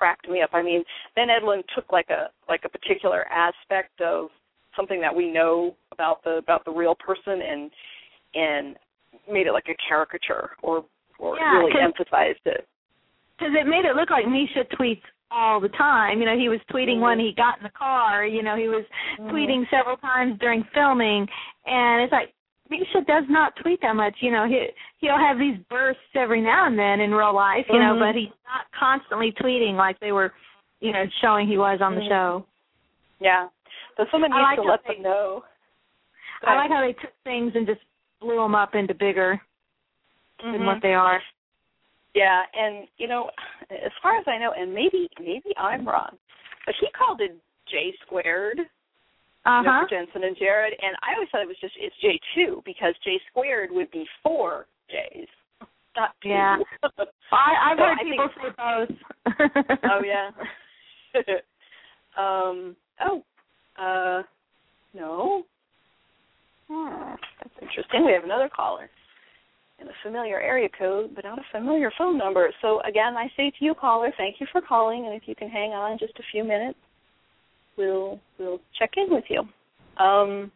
cracked 0.00 0.28
me 0.28 0.40
up. 0.40 0.50
I 0.54 0.62
mean, 0.62 0.82
Ben 1.14 1.28
Edlund 1.28 1.62
took 1.74 1.92
like 1.92 2.08
a 2.08 2.30
like 2.48 2.62
a 2.64 2.68
particular 2.70 3.26
aspect 3.28 4.00
of 4.00 4.28
something 4.74 5.00
that 5.00 5.14
we 5.14 5.30
know 5.30 5.76
about 5.92 6.24
the 6.24 6.36
about 6.38 6.64
the 6.64 6.70
real 6.72 6.94
person 6.94 7.42
and 7.42 7.70
and 8.34 8.76
made 9.30 9.46
it 9.46 9.52
like 9.52 9.68
a 9.68 9.76
caricature 9.86 10.50
or 10.62 10.84
or 11.18 11.36
Yeah, 11.36 11.58
really 11.58 11.72
'cause- 11.72 11.82
emphasized 11.82 12.40
it. 12.46 12.66
Because 13.38 13.54
it 13.54 13.66
made 13.66 13.84
it 13.84 13.94
look 13.94 14.10
like 14.10 14.26
Misha 14.26 14.64
tweets 14.76 15.02
all 15.30 15.60
the 15.60 15.68
time. 15.70 16.18
You 16.20 16.26
know, 16.26 16.36
he 16.36 16.48
was 16.48 16.60
tweeting 16.72 16.96
Mhm. 16.96 17.00
when 17.00 17.20
he 17.20 17.32
got 17.32 17.58
in 17.58 17.62
the 17.64 17.70
car. 17.70 18.24
You 18.26 18.42
know, 18.42 18.56
he 18.56 18.68
was 18.68 18.84
Mhm. 19.18 19.30
tweeting 19.30 19.68
several 19.70 19.96
times 19.98 20.38
during 20.38 20.64
filming, 20.74 21.28
and 21.66 22.02
it's 22.02 22.12
like 22.12 22.32
Misha 22.70 23.02
does 23.06 23.24
not 23.28 23.56
tweet 23.56 23.80
that 23.82 23.96
much. 23.96 24.14
You 24.20 24.30
know, 24.30 24.46
he 24.46 24.68
he'll 24.98 25.18
have 25.18 25.38
these 25.38 25.58
bursts 25.68 26.00
every 26.14 26.40
now 26.40 26.66
and 26.66 26.78
then 26.78 27.00
in 27.00 27.12
real 27.12 27.34
life. 27.34 27.66
You 27.68 27.80
know, 27.80 27.94
Mhm. 27.94 28.00
but 28.00 28.14
he's 28.14 28.28
not 28.46 28.70
constantly 28.72 29.32
tweeting 29.32 29.74
like 29.74 29.98
they 29.98 30.12
were, 30.12 30.32
you 30.80 30.92
know, 30.92 31.04
showing 31.20 31.48
he 31.48 31.58
was 31.58 31.80
on 31.80 31.96
the 31.96 32.02
Mhm. 32.02 32.08
show. 32.08 32.46
Yeah. 33.18 33.48
But 33.96 34.08
someone 34.10 34.30
needs 34.30 34.40
like 34.42 34.56
to 34.56 34.62
let 34.62 34.84
they- 34.84 34.94
them 34.94 35.02
know. 35.02 35.44
I 36.44 36.54
like 36.54 36.70
how 36.70 36.80
they 36.80 36.94
took 36.94 37.12
things 37.24 37.54
and 37.54 37.66
just 37.66 37.82
blew 38.20 38.36
them 38.36 38.54
up 38.54 38.74
into 38.74 38.94
bigger 38.94 39.40
than 40.42 40.60
Mhm. 40.60 40.66
what 40.66 40.80
they 40.80 40.94
are. 40.94 41.22
Yeah, 42.14 42.46
and 42.54 42.88
you 42.96 43.08
know, 43.08 43.30
as 43.70 43.92
far 44.02 44.16
as 44.16 44.26
I 44.26 44.38
know, 44.38 44.52
and 44.52 44.72
maybe 44.72 45.08
maybe 45.18 45.56
I'm 45.56 45.86
wrong, 45.86 46.18
but 46.66 46.74
he 46.76 46.88
called 46.90 47.20
it 47.20 47.36
J 47.66 47.92
squared, 48.02 48.68
Uh 49.46 49.60
you 49.60 49.62
know, 49.64 49.72
huh. 49.72 49.86
for 49.86 49.90
Jensen 49.90 50.24
and 50.24 50.36
Jared, 50.36 50.74
and 50.82 50.96
I 51.02 51.14
always 51.14 51.28
thought 51.32 51.42
it 51.42 51.48
was 51.48 51.56
just 51.60 51.74
it's 51.78 51.94
J 52.02 52.20
two 52.34 52.62
because 52.64 52.94
J 53.04 53.18
squared 53.30 53.70
would 53.72 53.90
be 53.90 54.04
four 54.22 54.66
J's. 54.90 55.28
not 55.96 56.10
two. 56.22 56.28
Yeah. 56.28 56.56
I, 57.32 57.72
I've 57.72 57.78
So 57.78 57.84
heard 57.84 57.98
I 57.98 58.04
people 58.04 58.28
say 58.36 58.50
both. 58.56 59.76
oh 59.84 60.02
yeah. 60.04 60.30
um. 62.18 62.76
Oh. 63.00 63.22
Uh. 63.78 64.22
No. 64.94 65.44
Hmm. 66.68 67.14
That's 67.42 67.54
interesting. 67.62 68.04
We 68.04 68.12
have 68.12 68.24
another 68.24 68.50
caller. 68.54 68.90
And 69.78 69.88
a 69.88 69.92
familiar 70.02 70.38
area 70.38 70.68
code, 70.78 71.14
but 71.14 71.24
not 71.24 71.38
a 71.38 71.42
familiar 71.50 71.90
phone 71.96 72.18
number. 72.18 72.50
So 72.60 72.82
again, 72.82 73.16
I 73.16 73.28
say 73.34 73.50
to 73.58 73.64
you, 73.64 73.74
caller, 73.74 74.12
thank 74.18 74.36
you 74.38 74.46
for 74.52 74.60
calling, 74.60 75.06
and 75.06 75.14
if 75.14 75.22
you 75.26 75.34
can 75.34 75.48
hang 75.48 75.70
on 75.70 75.96
just 75.98 76.12
a 76.18 76.22
few 76.30 76.44
minutes, 76.44 76.78
we'll 77.80 78.20
we'll 78.38 78.60
check 78.78 78.90
in 78.96 79.06
with 79.10 79.24
you. 79.28 79.40
Um. 79.98 80.52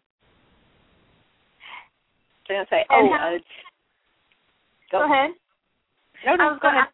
I 2.48 2.52
was 2.52 2.66
gonna 2.66 2.66
say, 2.70 2.84
oh, 2.90 3.08
how- 3.10 3.34
uh, 3.34 3.38
Go 4.92 5.04
ahead. 5.04 5.30
No, 6.26 6.32
I 6.32 6.50
was 6.52 6.58
go 6.60 6.68
gonna- 6.68 6.78
ahead. 6.78 6.88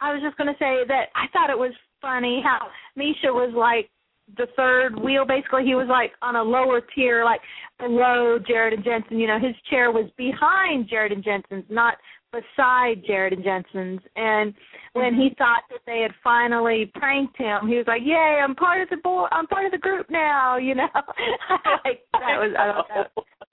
I 0.00 0.12
was 0.12 0.22
just 0.22 0.36
going 0.36 0.52
to 0.52 0.58
say 0.58 0.84
that 0.88 1.06
I 1.14 1.28
thought 1.32 1.48
it 1.50 1.58
was 1.58 1.72
funny 2.00 2.42
how 2.44 2.68
Misha 2.96 3.32
was 3.32 3.52
like 3.54 3.88
the 4.36 4.46
third 4.56 4.98
wheel. 4.98 5.24
Basically, 5.24 5.64
he 5.64 5.74
was 5.76 5.86
like 5.88 6.12
on 6.22 6.34
a 6.36 6.42
lower 6.42 6.80
tier, 6.94 7.24
like 7.24 7.40
below 7.78 8.38
Jared 8.44 8.72
and 8.74 8.84
Jensen. 8.84 9.18
You 9.20 9.28
know, 9.28 9.38
his 9.38 9.54
chair 9.70 9.92
was 9.92 10.10
behind 10.16 10.88
Jared 10.88 11.12
and 11.12 11.22
Jensen's, 11.22 11.64
not 11.70 11.94
beside 12.32 13.04
Jared 13.06 13.34
and 13.34 13.44
Jensen's. 13.44 14.00
And 14.16 14.54
when 14.94 15.14
he 15.14 15.28
mm-hmm. 15.28 15.38
thought 15.38 15.62
that 15.70 15.80
they 15.86 16.00
had 16.00 16.12
finally 16.24 16.90
pranked 16.94 17.36
him, 17.36 17.68
he 17.68 17.76
was 17.76 17.86
like, 17.86 18.02
"Yay, 18.04 18.40
I'm 18.42 18.54
part 18.54 18.82
of 18.82 18.88
the 18.90 18.96
boy. 18.96 19.26
I'm 19.30 19.46
part 19.46 19.66
of 19.66 19.72
the 19.72 19.78
group 19.78 20.06
now." 20.10 20.56
You 20.62 20.76
know, 20.76 20.88
like 21.84 22.02
that 22.12 22.38
was. 22.38 22.54
I 22.58 22.82
that. 22.94 23.10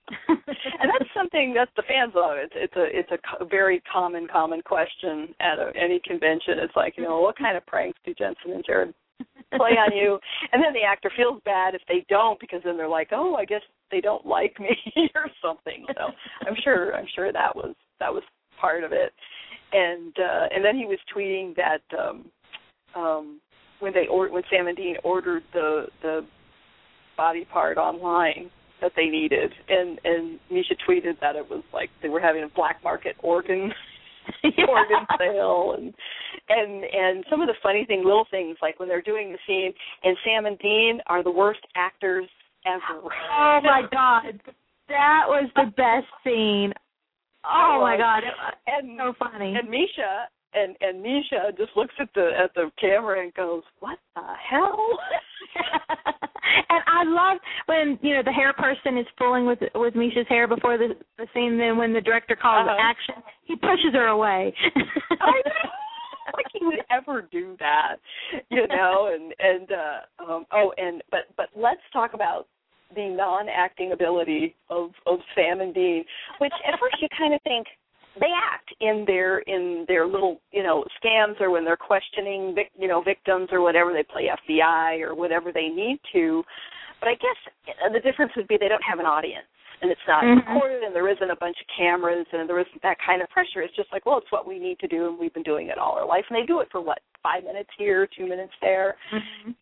and 0.28 0.90
that's 0.90 1.10
something 1.16 1.54
that 1.54 1.70
the 1.76 1.84
fans 1.88 2.14
love. 2.16 2.38
It's 2.38 2.54
it's 2.56 2.76
a 2.76 2.86
it's 2.92 3.10
a 3.12 3.46
very 3.46 3.82
common 3.92 4.28
common 4.32 4.62
question 4.62 5.34
at 5.40 5.60
a, 5.60 5.72
any 5.76 6.00
convention. 6.06 6.60
It's 6.60 6.76
like 6.76 6.94
you 6.98 7.04
know 7.04 7.20
what 7.20 7.38
kind 7.38 7.58
of 7.58 7.66
pranks 7.66 8.00
do 8.06 8.14
Jensen 8.14 8.52
and 8.52 8.64
Jared 8.66 8.94
play 9.56 9.72
on 9.72 9.96
you? 9.96 10.20
And 10.52 10.64
then 10.64 10.74
the 10.74 10.88
actor 10.88 11.12
feels 11.16 11.42
bad 11.46 11.76
if 11.76 11.82
they 11.88 12.06
don't 12.10 12.40
because 12.40 12.62
then 12.64 12.78
they're 12.78 12.88
like, 12.88 13.10
oh, 13.12 13.36
I 13.36 13.46
guess 13.46 13.62
they 13.92 14.02
don't 14.02 14.26
like 14.26 14.60
me 14.60 14.76
or 15.16 15.30
something. 15.42 15.86
So 15.96 16.14
I'm 16.48 16.56
sure 16.64 16.96
I'm 16.96 17.08
sure 17.16 17.32
that 17.32 17.56
was 17.56 17.76
that 18.00 18.14
was 18.14 18.24
part 18.60 18.84
of 18.84 18.92
it. 18.92 19.12
And 19.72 20.14
uh 20.18 20.48
and 20.54 20.64
then 20.64 20.76
he 20.76 20.86
was 20.86 21.00
tweeting 21.16 21.56
that 21.56 21.82
um 21.98 22.26
um 22.96 23.40
when 23.80 23.94
they 23.94 24.08
or 24.08 24.32
when 24.32 24.44
Sam 24.50 24.68
and 24.68 24.78
Dean 24.78 24.96
ordered 25.04 25.44
the 25.54 25.88
the 26.02 26.22
body 27.18 27.46
part 27.52 27.78
online 27.78 28.50
that 28.82 28.94
they 28.96 29.06
needed 29.06 29.52
and 29.68 30.00
and 30.04 30.40
Misha 30.50 30.76
tweeted 30.88 31.20
that 31.22 31.36
it 31.36 31.50
was 31.50 31.64
like 31.74 31.90
they 32.02 32.10
were 32.10 32.22
having 32.22 32.44
a 32.44 32.50
black 32.56 32.82
market 32.84 33.16
organ 33.22 33.72
organ 34.44 35.06
sale 35.18 35.76
and 35.78 35.94
and 36.50 36.84
and 36.84 37.26
some 37.30 37.42
of 37.42 37.48
the 37.48 37.56
funny 37.62 37.86
thing 37.86 38.04
little 38.04 38.26
things 38.32 38.58
like 38.62 38.80
when 38.80 38.88
they're 38.88 39.02
doing 39.02 39.32
the 39.32 39.38
scene 39.46 39.74
and 40.04 40.16
Sam 40.24 40.46
and 40.46 40.58
Dean 40.60 41.00
are 41.08 41.24
the 41.24 41.32
worst 41.32 41.62
actors 41.76 42.28
ever. 42.66 43.10
Oh 43.32 43.60
my 43.64 43.84
god, 43.92 44.42
that 44.88 45.24
was 45.28 45.50
the 45.56 45.72
best 45.76 46.08
scene. 46.24 46.74
Oh 47.46 47.80
my 47.82 47.98
god, 47.98 48.24
was 48.24 48.54
and 48.68 48.98
so 49.00 49.14
funny. 49.18 49.56
and 49.56 49.70
Misha 49.70 50.28
and 50.54 50.76
and 50.82 51.02
Misha 51.02 51.52
just 51.58 51.72
looks 51.76 51.94
at 52.00 52.10
the 52.16 52.32
at 52.38 52.54
the 52.56 52.72
camera 52.80 53.22
and 53.22 53.34
goes, 53.34 53.64
"What 53.80 53.98
the 54.16 54.22
hell?" 54.50 55.00
and 56.70 56.84
I 56.88 57.04
love 57.06 57.38
when 57.68 57.98
you 58.02 58.16
know 58.16 58.24
the 58.24 58.32
hair 58.32 58.54
person 58.54 58.98
is 58.98 59.06
fooling 59.18 59.46
with 59.46 59.60
with 59.76 59.96
Misha's 59.96 60.28
hair 60.28 60.48
before 60.48 60.78
the 60.78 60.96
the 61.18 61.28
scene. 61.34 61.58
Then 61.58 61.78
when 61.78 61.94
the 61.94 62.02
director 62.02 62.36
calls 62.36 62.68
Uh-huh. 62.68 62.78
action, 62.80 63.24
he 63.46 63.56
pushes 63.56 63.94
her 63.94 64.08
away. 64.08 64.54
I 65.22 65.32
know. 65.46 65.70
like 66.36 66.46
he 66.54 66.66
would 66.66 66.84
ever 66.92 67.28
do 67.32 67.56
that, 67.60 67.96
you 68.50 68.68
know? 68.68 69.12
And 69.14 69.34
and 69.40 69.72
uh 69.72 70.24
um 70.34 70.46
oh 70.52 70.74
and 70.78 71.02
but 71.10 71.22
but 71.38 71.48
let's 71.56 71.82
talk 71.94 72.14
about 72.14 72.48
the 72.96 73.08
non-acting 73.10 73.92
ability 73.92 74.56
of 74.70 74.92
of 75.06 75.20
Sam 75.36 75.62
and 75.62 75.74
Dean, 75.74 76.04
which 76.40 76.54
at 76.68 76.80
first 76.80 76.96
you 77.02 77.08
kind 77.18 77.34
of 77.34 77.42
think 77.44 77.68
they 78.20 78.32
act 78.36 78.74
in 78.82 79.04
their 79.06 79.40
in 79.40 79.86
their 79.88 80.08
little 80.08 80.42
you 80.52 80.64
know 80.64 80.84
scams 81.02 81.40
or 81.40 81.50
when 81.52 81.64
they're 81.66 81.78
questioning 81.78 82.54
vic, 82.56 82.72
you 82.78 82.88
know 82.88 83.02
victims 83.02 83.50
or 83.52 83.62
whatever 83.62 83.94
they 83.94 84.04
play 84.04 84.30
FBI 84.48 85.02
or 85.02 85.14
whatever 85.16 85.52
they 85.52 85.68
need 85.70 86.00
to, 86.14 86.44
but 87.00 87.10
I 87.10 87.14
guess 87.14 87.54
uh, 87.86 87.94
the 87.94 88.00
difference 88.00 88.32
would 88.36 88.48
be 88.48 88.58
they 88.60 88.68
don't 88.68 88.84
have 88.84 89.00
an 89.00 89.06
audience 89.06 89.46
and 89.82 89.90
it's 89.92 90.02
not 90.08 90.24
Mhm. 90.24 90.46
recorded 90.46 90.84
and 90.84 90.94
there 90.94 91.08
isn't 91.08 91.30
a 91.32 91.36
bunch 91.38 91.56
of 91.62 91.68
cameras 91.68 92.28
and 92.34 92.50
there 92.50 92.60
isn't 92.60 92.82
that 92.82 92.98
kind 93.00 93.22
of 93.22 93.30
pressure. 93.30 93.62
It's 93.62 93.76
just 93.76 93.92
like, 93.94 94.06
well, 94.06 94.18
it's 94.18 94.30
what 94.30 94.46
we 94.46 94.60
need 94.60 94.78
to 94.80 94.88
do 94.90 95.08
and 95.08 95.18
we've 95.18 95.34
been 95.34 95.44
doing 95.44 95.68
it 95.68 95.78
all 95.78 95.94
our 95.94 96.06
life. 96.06 96.26
And 96.28 96.36
they 96.36 96.46
do 96.46 96.60
it 96.60 96.68
for 96.70 96.82
what, 96.82 97.00
five 97.24 97.46
minutes 97.46 97.70
here, 97.78 98.06
two 98.06 98.28
minutes 98.28 98.52
there. 98.60 98.98
Mhm. 99.10 99.56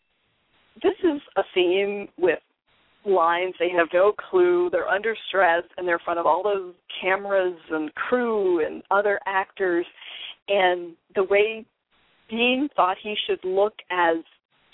This 0.81 0.97
is 1.03 1.21
a 1.35 1.43
scene 1.53 2.09
with 2.17 2.39
lines. 3.07 3.53
They 3.59 3.69
have 3.69 3.87
no 3.93 4.13
clue. 4.29 4.69
They're 4.71 4.87
under 4.87 5.15
stress 5.27 5.63
and 5.77 5.87
they're 5.87 5.95
in 5.95 6.03
front 6.03 6.19
of 6.19 6.25
all 6.25 6.43
those 6.43 6.73
cameras 7.01 7.57
and 7.69 7.93
crew 7.95 8.65
and 8.65 8.83
other 8.91 9.19
actors. 9.25 9.85
And 10.47 10.95
the 11.15 11.23
way 11.23 11.65
Dean 12.29 12.69
thought 12.75 12.97
he 13.01 13.15
should 13.27 13.39
look 13.43 13.73
as 13.91 14.17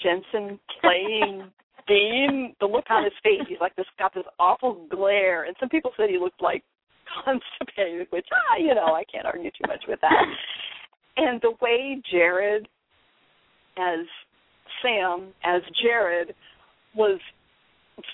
Jensen 0.02 0.60
playing 0.82 1.52
Dean, 1.88 2.56
the 2.62 2.66
look 2.66 2.86
on 2.90 3.04
his 3.04 3.14
face, 3.24 3.42
he's 3.48 3.60
like 3.60 3.76
this 3.76 3.86
got 4.00 4.14
this 4.14 4.24
awful 4.40 4.88
glare. 4.90 5.44
And 5.44 5.56
some 5.60 5.70
people 5.70 5.92
said 5.98 6.10
he 6.10 6.18
looked 6.18 6.42
like 6.42 6.64
constipated, 7.26 8.08
which 8.10 8.26
ah, 8.32 8.58
you 8.58 8.74
know, 8.74 8.94
I 8.94 9.04
can't 9.12 9.26
argue 9.26 9.52
too 9.52 9.68
much 9.68 9.84
with 9.88 10.00
that. 10.02 10.24
And 11.18 11.42
the 11.42 11.54
way 11.62 12.02
Jared 12.10 12.68
as 13.78 14.06
Sam, 14.82 15.34
as 15.44 15.62
Jared, 15.82 16.34
was 16.96 17.20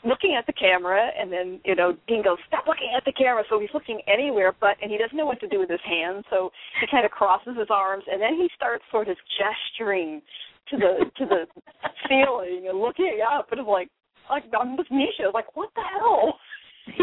looking 0.03 0.36
at 0.38 0.45
the 0.45 0.53
camera 0.53 1.09
and 1.17 1.31
then, 1.31 1.59
you 1.65 1.75
know, 1.75 1.95
Dean 2.07 2.24
goes, 2.24 2.38
Stop 2.48 2.65
looking 2.67 2.91
at 2.95 3.03
the 3.05 3.13
camera 3.13 3.43
so 3.50 3.59
he's 3.59 3.74
looking 3.74 4.01
anywhere 4.07 4.55
but 4.59 4.77
and 4.81 4.91
he 4.91 4.98
doesn't 4.98 5.17
know 5.17 5.25
what 5.25 5.39
to 5.41 5.48
do 5.48 5.59
with 5.59 5.69
his 5.69 5.83
hands, 5.86 6.25
so 6.29 6.51
he 6.81 6.88
kind 6.89 7.05
of 7.05 7.12
crosses 7.12 7.57
his 7.57 7.69
arms 7.69 8.03
and 8.12 8.21
then 8.21 8.36
he 8.36 8.50
starts 8.55 8.83
sort 8.91 9.07
of 9.09 9.17
gesturing 9.38 10.21
to 10.69 10.77
the 10.77 11.05
to 11.17 11.25
the 11.25 11.45
ceiling 12.07 12.67
and 12.69 12.79
looking 12.79 13.19
up 13.25 13.51
and 13.51 13.62
I'm 13.62 13.67
like 13.67 13.89
like 14.29 14.43
I'm 14.57 14.77
with 14.77 14.88
Misha, 14.91 15.31
like, 15.33 15.55
what 15.55 15.69
the 15.75 15.81
hell? 15.81 16.39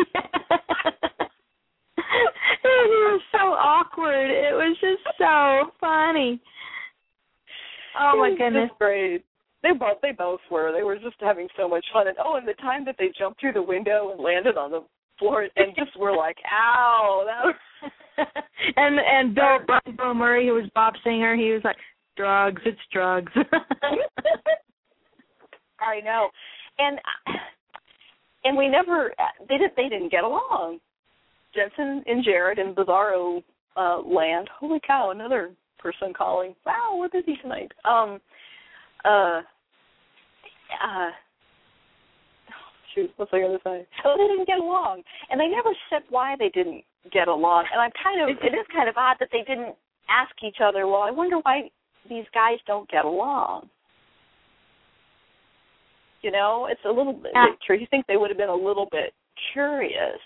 it 1.97 2.61
was 2.64 3.21
so 3.33 3.38
awkward. 3.38 4.30
It 4.30 4.54
was 4.54 4.76
just 4.80 5.02
so 5.18 5.73
funny. 5.80 6.40
Oh 7.99 8.16
my 8.18 8.30
goodness. 8.37 8.71
great. 8.78 9.25
They 9.67 9.77
both 9.77 10.01
they 10.01 10.13
both 10.13 10.41
were. 10.51 10.71
They 10.73 10.85
were 10.85 10.97
just 10.97 11.17
having 11.21 11.49
so 11.57 11.69
much 11.69 11.85
fun. 11.93 12.07
And 12.07 12.17
oh, 12.25 12.37
and 12.37 12.47
the 12.47 12.55
time 12.55 12.85
that 12.85 12.95
they 12.99 13.09
jumped 13.19 13.41
through 13.41 13.55
the 13.55 13.63
window 13.63 14.13
and 14.13 14.23
landed 14.23 14.57
on 14.57 14.71
the 14.71 14.85
floor 15.19 15.49
and 15.57 15.75
just 15.77 15.99
were 15.99 16.17
like, 16.17 16.37
"Ow!" 16.53 17.25
That 17.27 17.45
was, 17.45 17.55
and 18.77 19.01
and 19.01 19.35
Bill 19.35 19.59
Bill 19.97 20.15
Murray, 20.15 20.47
who 20.47 20.55
was 20.55 20.71
Bob 20.75 20.95
Singer, 21.03 21.35
he 21.35 21.51
was 21.51 21.63
like, 21.65 21.77
"Drugs, 22.17 22.63
it's 22.65 22.79
drugs." 22.93 23.33
I 25.81 26.01
know, 26.01 26.29
and 26.79 27.01
and 28.45 28.57
we 28.57 28.69
never 28.69 29.13
they 29.49 29.59
didn't 29.59 29.75
they 29.77 29.89
didn't 29.89 30.13
get 30.13 30.23
along. 30.23 30.79
Jensen 31.57 32.05
and 32.07 32.25
Jared 32.25 32.61
in 32.61 32.73
Bizarro 32.73 33.43
uh, 33.77 33.99
land. 34.03 34.49
Holy 34.61 34.79
cow! 34.87 35.11
Another 35.11 35.51
person 35.81 36.13
calling. 36.17 36.55
Wow, 36.65 36.99
we're 37.01 37.09
busy 37.09 37.37
tonight. 37.43 37.73
Um. 37.85 38.21
Uh. 39.05 39.43
Uh. 40.73 41.11
Shoot, 42.95 43.11
what's 43.17 43.33
I 43.33 43.41
gonna 43.41 43.59
say? 43.63 43.87
So 44.03 44.15
they 44.19 44.27
didn't 44.27 44.47
get 44.47 44.59
along, 44.59 45.03
and 45.31 45.39
they 45.39 45.49
never 45.49 45.71
said 45.91 46.03
why 46.09 46.35
they 46.39 46.49
didn't 46.49 46.83
get 47.13 47.29
along. 47.29 47.67
And 47.73 47.81
I'm 47.81 47.93
kind 48.03 48.23
of 48.23 48.29
it 48.31 48.55
is 48.55 48.67
kind 48.73 48.89
of 48.89 48.97
odd 48.97 49.17
that 49.21 49.29
they 49.33 49.43
didn't 49.47 49.77
ask 50.09 50.33
each 50.43 50.59
other. 50.63 50.87
Well, 50.87 51.03
I 51.03 51.11
wonder 51.11 51.37
why 51.43 51.71
these 52.09 52.25
guys 52.33 52.59
don't 52.67 52.89
get 52.91 53.05
along. 53.05 53.69
You 56.23 56.31
know, 56.33 56.67
it's 56.71 56.81
a 56.85 56.89
little 56.89 57.13
bit. 57.13 57.33
Yeah. 57.35 57.77
You 57.77 57.87
think 57.91 58.07
they 58.07 58.17
would 58.17 58.31
have 58.31 58.39
been 58.39 58.49
a 58.49 58.55
little 58.55 58.89
bit 58.91 59.13
curious, 59.53 60.19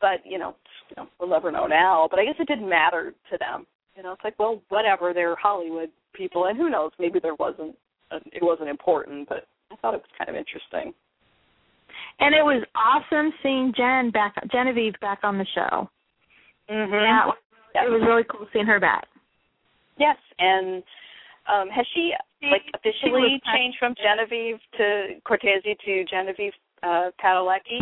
but 0.00 0.20
you 0.24 0.38
know, 0.38 0.56
you 0.90 0.96
know, 0.96 1.08
we'll 1.18 1.30
never 1.30 1.50
know 1.50 1.66
now. 1.66 2.08
But 2.10 2.18
I 2.18 2.24
guess 2.24 2.34
it 2.38 2.48
didn't 2.48 2.68
matter 2.68 3.14
to 3.30 3.38
them. 3.38 3.66
You 3.96 4.02
know, 4.02 4.12
it's 4.12 4.24
like, 4.24 4.38
well, 4.38 4.60
whatever. 4.68 5.14
They're 5.14 5.36
Hollywood 5.36 5.88
people, 6.14 6.46
and 6.46 6.58
who 6.58 6.68
knows? 6.68 6.90
Maybe 6.98 7.18
there 7.18 7.34
wasn't. 7.34 7.76
Uh, 8.10 8.18
it 8.32 8.42
wasn't 8.42 8.68
important, 8.68 9.28
but 9.28 9.46
I 9.72 9.76
thought 9.76 9.94
it 9.94 10.02
was 10.02 10.14
kind 10.18 10.30
of 10.30 10.36
interesting. 10.36 10.94
and 12.20 12.34
it 12.34 12.42
was 12.44 12.62
awesome 12.74 13.32
seeing 13.42 13.72
Jen 13.76 14.10
back, 14.10 14.34
Genevieve 14.52 14.94
back 15.00 15.20
on 15.22 15.38
the 15.38 15.46
show. 15.54 15.88
Mm-hmm. 16.70 16.92
That 16.92 17.26
was, 17.26 17.36
it 17.74 17.90
was 17.90 18.02
really 18.06 18.24
cool 18.30 18.46
seeing 18.52 18.66
her 18.66 18.80
back. 18.80 19.06
Yes, 19.98 20.16
and 20.38 20.82
um 21.48 21.68
has 21.68 21.86
she 21.94 22.12
like 22.42 22.62
officially 22.74 23.38
was- 23.38 23.54
changed 23.54 23.78
from 23.78 23.94
Genevieve 23.96 24.58
to 24.78 25.20
Cortese 25.24 25.76
to 25.84 26.04
Genevieve 26.04 26.52
uh 26.82 27.10
Padalecki? 27.22 27.80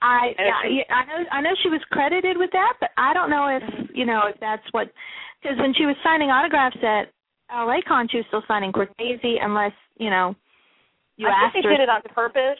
I 0.00 0.30
yeah, 0.38 0.70
yeah, 0.70 0.94
I 0.94 1.04
know 1.06 1.24
I 1.32 1.40
know 1.40 1.50
she 1.62 1.68
was 1.70 1.80
credited 1.90 2.36
with 2.38 2.50
that, 2.52 2.74
but 2.80 2.90
I 2.96 3.12
don't 3.14 3.30
know 3.30 3.48
if 3.48 3.62
you 3.94 4.06
know, 4.06 4.22
if 4.32 4.38
that's 4.40 4.62
what 4.70 4.88
because 5.42 5.58
when 5.58 5.74
she 5.74 5.86
was 5.86 5.96
signing 6.04 6.30
autographs 6.30 6.76
at 6.82 7.10
LA 7.52 7.78
Con, 7.86 8.08
she 8.10 8.18
was 8.18 8.26
still 8.28 8.42
signing 8.48 8.72
Cortese, 8.72 9.38
unless 9.40 9.72
you 9.96 10.10
know 10.10 10.34
you 11.16 11.26
I 11.28 11.44
asked 11.46 11.52
think 11.54 11.64
they 11.64 11.70
her. 11.70 11.76
did 11.76 11.82
it 11.84 11.88
on 11.88 12.02
purpose. 12.14 12.58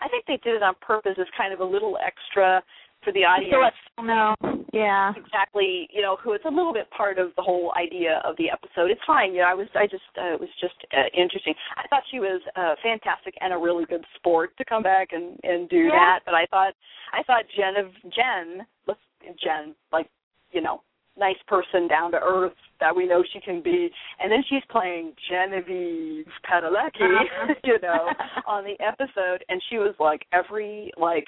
I 0.00 0.08
think 0.08 0.24
they 0.26 0.38
did 0.44 0.56
it 0.56 0.62
on 0.62 0.74
purpose 0.80 1.14
as 1.20 1.26
kind 1.36 1.52
of 1.52 1.60
a 1.60 1.64
little 1.64 1.98
extra 2.04 2.62
for 3.02 3.12
the 3.12 3.20
audience. 3.24 3.52
to 3.52 3.60
let 3.60 3.72
people 3.90 4.04
know. 4.04 4.34
Yeah. 4.72 5.12
exactly 5.16 5.88
you 5.92 6.02
know 6.02 6.16
who 6.22 6.34
it's 6.34 6.44
a 6.44 6.48
little 6.50 6.72
bit 6.74 6.90
part 6.90 7.18
of 7.18 7.30
the 7.36 7.42
whole 7.42 7.72
idea 7.74 8.20
of 8.24 8.36
the 8.36 8.50
episode 8.50 8.90
it's 8.90 9.00
fine 9.06 9.32
you 9.32 9.38
know 9.40 9.48
i 9.48 9.54
was 9.54 9.66
i 9.74 9.86
just 9.86 10.04
uh, 10.20 10.34
it 10.34 10.38
was 10.40 10.50
just 10.60 10.74
uh, 10.92 11.08
interesting 11.16 11.54
i 11.78 11.88
thought 11.88 12.02
she 12.10 12.20
was 12.20 12.40
uh, 12.54 12.74
fantastic 12.82 13.34
and 13.40 13.52
a 13.54 13.56
really 13.56 13.86
good 13.86 14.04
sport 14.14 14.50
to 14.58 14.64
come 14.66 14.82
back 14.82 15.08
and 15.12 15.38
and 15.42 15.68
do 15.70 15.88
Yeah. 15.88 15.96
that 15.96 16.20
but 16.26 16.34
i 16.34 16.44
thought 16.50 16.74
i 17.14 17.22
thought 17.24 17.44
jen 17.56 17.76
of 17.82 17.90
jen 18.12 18.66
let's 18.86 19.00
jen 19.42 19.74
like 19.90 20.06
you 20.52 20.60
know 20.60 20.82
nice 21.18 21.36
person 21.46 21.88
down 21.88 22.10
to 22.12 22.18
earth 22.22 22.52
that 22.80 22.94
we 22.94 23.06
know 23.06 23.22
she 23.32 23.40
can 23.40 23.60
be 23.62 23.90
and 24.20 24.30
then 24.30 24.42
she's 24.48 24.62
playing 24.70 25.12
genevieve 25.28 26.26
padalecki 26.48 27.00
Uh-huh. 27.02 27.54
you 27.64 27.78
know 27.82 28.08
on 28.46 28.64
the 28.64 28.76
episode 28.84 29.44
and 29.48 29.60
she 29.68 29.78
was 29.78 29.94
like 29.98 30.24
every 30.32 30.92
like 30.96 31.26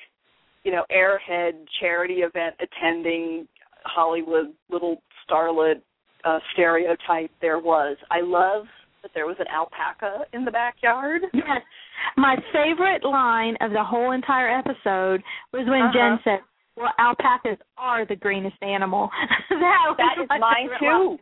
you 0.63 0.73
know, 0.73 0.85
airhead 0.93 1.53
charity 1.81 2.17
event 2.17 2.55
attending 2.61 3.49
Hollywood 3.85 4.49
little 4.71 5.01
starlet 5.25 5.81
uh 6.25 6.39
stereotype 6.53 7.31
there 7.41 7.59
was. 7.59 7.97
I 8.11 8.21
love 8.21 8.67
that 9.01 9.11
there 9.15 9.25
was 9.27 9.37
an 9.41 9.47
alpaca 9.49 10.25
in 10.35 10.45
the 10.45 10.51
backyard. 10.51 11.23
Yes. 11.33 11.63
My 12.19 12.37
favorite 12.53 13.05
line 13.05 13.57
of 13.63 13.71
the 13.73 13.83
whole 13.83 14.13
entire 14.13 14.51
episode 14.51 15.23
was 15.55 15.65
when 15.67 15.83
Uh-huh. 15.83 15.93
Jen 15.95 16.19
said, 16.25 16.41
"Well, 16.77 16.93
alpacas 16.99 17.59
are 17.77 18.05
the 18.07 18.17
greenest 18.17 18.57
animal." 18.63 19.11
that 19.51 19.95
That 19.99 20.23
is 20.23 20.29
mine 20.41 20.71
too. 20.79 21.19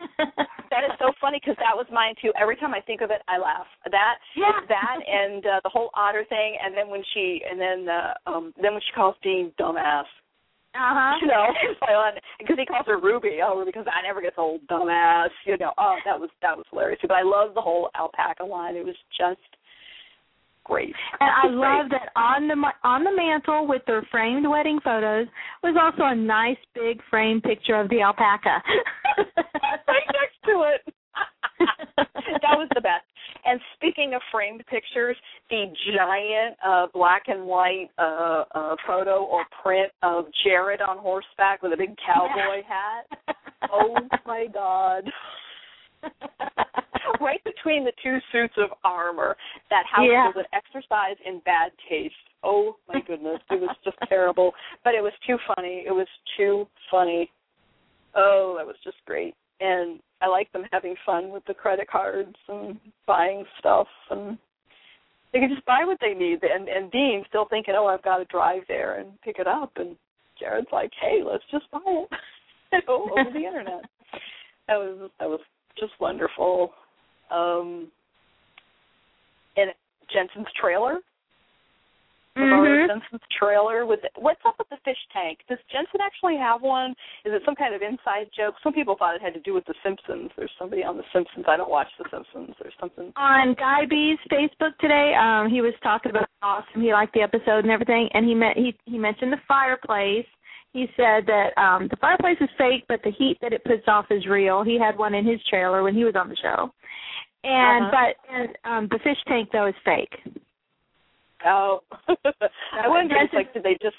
That 0.70 0.84
is 0.84 0.92
so 0.98 1.12
funny 1.20 1.40
because 1.42 1.56
that 1.58 1.74
was 1.74 1.86
mine 1.90 2.14
too. 2.20 2.30
Every 2.38 2.54
time 2.54 2.74
I 2.74 2.80
think 2.80 3.00
of 3.00 3.10
it, 3.10 3.22
I 3.26 3.38
laugh. 3.38 3.66
That 3.90 4.18
Yeah. 4.36 4.52
that 4.68 4.98
and 5.08 5.44
uh, 5.46 5.60
the 5.64 5.70
whole 5.70 5.90
otter 5.94 6.24
thing, 6.28 6.58
and 6.62 6.76
then 6.76 6.88
when 6.88 7.02
she 7.14 7.42
and 7.48 7.58
then 7.58 7.88
uh, 7.88 8.14
um 8.26 8.52
then 8.60 8.74
when 8.74 8.82
she 8.82 8.92
calls 8.94 9.16
Dean 9.22 9.50
dumbass. 9.58 10.04
Uh-huh. 10.74 11.16
you 11.20 11.26
know, 11.26 11.46
because 12.38 12.56
he 12.58 12.66
calls 12.66 12.86
her 12.86 13.00
Ruby. 13.00 13.40
Oh, 13.42 13.58
Ruby, 13.58 13.72
because 13.72 13.86
I 13.90 14.02
never 14.06 14.20
gets 14.20 14.36
old, 14.38 14.60
dumbass. 14.68 15.30
You 15.46 15.56
know, 15.56 15.72
oh, 15.78 15.96
that 16.04 16.20
was 16.20 16.30
that 16.42 16.56
was 16.56 16.66
hilarious. 16.70 17.00
But 17.02 17.12
I 17.12 17.22
love 17.22 17.54
the 17.54 17.60
whole 17.62 17.90
alpaca 17.96 18.44
line. 18.44 18.76
It 18.76 18.84
was 18.84 18.94
just 19.18 19.40
great. 20.68 20.94
And 21.20 21.30
I 21.30 21.46
love 21.48 21.90
that 21.90 22.10
on 22.14 22.46
the 22.46 22.56
on 22.84 23.04
the 23.04 23.12
mantle 23.14 23.66
with 23.66 23.82
their 23.86 24.06
framed 24.10 24.48
wedding 24.48 24.78
photos 24.84 25.26
was 25.62 25.76
also 25.80 26.04
a 26.04 26.14
nice 26.14 26.58
big 26.74 27.00
framed 27.10 27.42
picture 27.42 27.74
of 27.74 27.88
the 27.88 28.02
alpaca. 28.02 28.62
right 29.18 30.08
next 30.12 30.38
to 30.44 30.64
it. 30.74 30.94
that 31.96 32.56
was 32.56 32.68
the 32.74 32.80
best. 32.80 33.04
And 33.44 33.60
speaking 33.74 34.14
of 34.14 34.20
framed 34.30 34.62
pictures, 34.68 35.16
the 35.50 35.66
giant 35.96 36.56
uh 36.64 36.86
black 36.92 37.24
and 37.26 37.44
white 37.46 37.88
uh 37.98 38.44
uh 38.54 38.76
photo 38.86 39.24
or 39.24 39.44
print 39.62 39.90
of 40.02 40.26
Jared 40.44 40.80
on 40.82 40.98
horseback 40.98 41.62
with 41.62 41.72
a 41.72 41.76
big 41.76 41.94
cowboy 42.04 42.62
hat. 42.66 43.06
Oh 43.72 43.96
my 44.24 44.46
god. 44.54 45.02
right 47.20 47.42
between 47.44 47.84
the 47.84 47.92
two 48.02 48.18
suits 48.32 48.54
of 48.56 48.70
armor. 48.84 49.36
That 49.70 49.84
house 49.86 50.06
Yeah. 50.10 50.26
was 50.26 50.36
an 50.36 50.46
exercise 50.52 51.16
in 51.24 51.40
bad 51.40 51.72
taste. 51.88 52.14
Oh 52.42 52.76
my 52.88 53.00
goodness, 53.06 53.40
it 53.50 53.60
was 53.60 53.74
just 53.84 53.96
terrible. 54.08 54.52
But 54.84 54.94
it 54.94 55.02
was 55.02 55.12
too 55.26 55.36
funny. 55.54 55.84
It 55.86 55.92
was 55.92 56.08
too 56.36 56.66
funny. 56.90 57.30
Oh, 58.14 58.54
that 58.58 58.66
was 58.66 58.76
just 58.84 58.96
great. 59.06 59.34
And 59.60 60.00
I 60.20 60.28
like 60.28 60.50
them 60.52 60.64
having 60.72 60.94
fun 61.04 61.30
with 61.30 61.44
the 61.46 61.54
credit 61.54 61.88
cards 61.88 62.34
and 62.48 62.78
buying 63.06 63.44
stuff 63.58 63.88
and 64.10 64.38
they 65.32 65.40
can 65.40 65.50
just 65.50 65.66
buy 65.66 65.84
what 65.84 65.98
they 66.00 66.14
need 66.14 66.42
and 66.42 66.68
and 66.68 66.90
Dean 66.90 67.24
still 67.28 67.46
thinking, 67.50 67.74
Oh, 67.76 67.86
I've 67.86 68.02
got 68.02 68.18
to 68.18 68.24
drive 68.26 68.62
there 68.66 68.98
and 68.98 69.20
pick 69.22 69.38
it 69.38 69.46
up 69.46 69.72
and 69.76 69.96
Jared's 70.38 70.68
like, 70.72 70.90
Hey, 71.00 71.22
let's 71.24 71.44
just 71.50 71.70
buy 71.70 71.80
it 72.72 72.84
oh, 72.88 73.10
over 73.12 73.30
the 73.30 73.44
internet. 73.44 73.84
That 74.68 74.76
was 74.76 75.10
that 75.18 75.28
was 75.28 75.40
just 75.80 75.92
wonderful. 76.00 76.72
Um 77.30 77.90
and 79.56 79.70
Jensen's 80.12 80.48
trailer 80.60 80.98
Mm-hmm. 82.38 82.86
Jensen's 82.86 83.26
trailer 83.34 83.84
with 83.84 84.00
what's 84.16 84.40
up 84.46 84.54
with 84.58 84.68
the 84.70 84.78
fish 84.84 84.98
tank? 85.12 85.38
Does 85.48 85.58
Jensen 85.72 85.98
actually 86.00 86.36
have 86.36 86.62
one? 86.62 86.92
Is 87.26 87.34
it 87.34 87.42
some 87.44 87.56
kind 87.56 87.74
of 87.74 87.82
inside 87.82 88.30
joke? 88.36 88.54
Some 88.62 88.72
people 88.72 88.94
thought 88.96 89.16
it 89.16 89.22
had 89.22 89.34
to 89.34 89.40
do 89.40 89.54
with 89.54 89.66
the 89.66 89.74
Simpsons. 89.82 90.30
There's 90.36 90.50
somebody 90.58 90.84
on 90.84 90.96
the 90.96 91.02
Simpsons. 91.12 91.46
I 91.48 91.56
don't 91.56 91.70
watch 91.70 91.88
the 91.98 92.06
Simpsons. 92.10 92.54
There's 92.62 92.74
something. 92.78 93.12
on 93.16 93.54
Guy 93.58 93.86
B's 93.90 94.18
Facebook 94.30 94.78
today, 94.80 95.14
um, 95.18 95.50
he 95.50 95.60
was 95.60 95.74
talking 95.82 96.10
about 96.10 96.28
how 96.40 96.62
awesome 96.62 96.82
he 96.82 96.92
liked 96.92 97.14
the 97.14 97.22
episode 97.22 97.66
and 97.66 97.70
everything, 97.70 98.08
and 98.14 98.26
he 98.26 98.34
met 98.34 98.56
he 98.56 98.76
he 98.84 98.98
mentioned 98.98 99.32
the 99.32 99.42
fireplace. 99.48 100.26
He 100.72 100.86
said 100.96 101.26
that 101.26 101.50
um 101.56 101.88
the 101.88 101.96
fireplace 101.96 102.36
is 102.40 102.48
fake, 102.58 102.84
but 102.88 103.00
the 103.02 103.10
heat 103.10 103.38
that 103.40 103.52
it 103.52 103.64
puts 103.64 103.88
off 103.88 104.06
is 104.10 104.26
real. 104.26 104.62
He 104.62 104.78
had 104.78 104.96
one 104.98 105.14
in 105.14 105.26
his 105.26 105.40
trailer 105.48 105.82
when 105.82 105.94
he 105.94 106.04
was 106.04 106.14
on 106.14 106.28
the 106.28 106.36
show, 106.36 106.70
and 107.44 107.86
Uh-huh. 107.86 107.90
but 107.96 108.34
and, 108.34 108.58
um 108.64 108.88
the 108.90 108.98
fish 109.02 109.18
tank 109.26 109.48
though 109.52 109.66
is 109.66 109.74
fake. 109.84 110.14
Oh, 111.46 111.80
I 112.08 112.88
wonder. 112.88 113.14
It's 113.18 113.32
like, 113.32 113.52
did 113.54 113.62
they 113.62 113.78
just? 113.80 113.96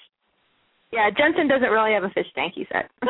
Yeah, 0.91 1.10
Jensen 1.15 1.47
doesn't 1.47 1.69
really 1.69 1.93
have 1.93 2.04
a 2.04 2.10
fish 2.10 2.25
tank. 2.34 2.54
He 2.56 2.65
said. 2.71 2.89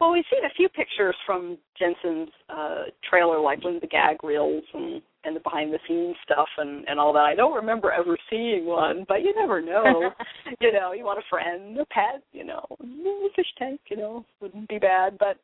well, 0.00 0.12
we've 0.12 0.24
seen 0.32 0.44
a 0.44 0.54
few 0.56 0.68
pictures 0.68 1.16
from 1.26 1.58
Jensen's 1.78 2.30
uh 2.48 2.84
trailer, 3.08 3.40
like 3.40 3.64
with 3.64 3.80
the 3.80 3.88
gag 3.88 4.22
reels 4.22 4.62
and 4.74 5.02
and 5.24 5.34
the 5.34 5.40
behind 5.40 5.72
the 5.72 5.78
scenes 5.88 6.14
stuff 6.24 6.48
and 6.58 6.86
and 6.88 7.00
all 7.00 7.12
that. 7.12 7.24
I 7.24 7.34
don't 7.34 7.54
remember 7.54 7.90
ever 7.90 8.16
seeing 8.30 8.64
one, 8.64 9.04
but 9.08 9.22
you 9.22 9.34
never 9.34 9.60
know. 9.60 10.10
you 10.60 10.72
know, 10.72 10.92
you 10.92 11.04
want 11.04 11.18
a 11.18 11.28
friend, 11.28 11.76
a 11.78 11.84
pet, 11.86 12.22
you 12.32 12.44
know, 12.44 12.64
a 12.80 13.28
fish 13.34 13.52
tank, 13.58 13.80
you 13.88 13.96
know, 13.96 14.24
wouldn't 14.40 14.68
be 14.68 14.78
bad. 14.78 15.18
But 15.18 15.38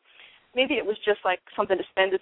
maybe 0.54 0.74
it 0.74 0.86
was 0.86 0.96
just 1.04 1.20
like 1.24 1.40
something 1.56 1.78
to 1.78 1.84
spend 1.90 2.12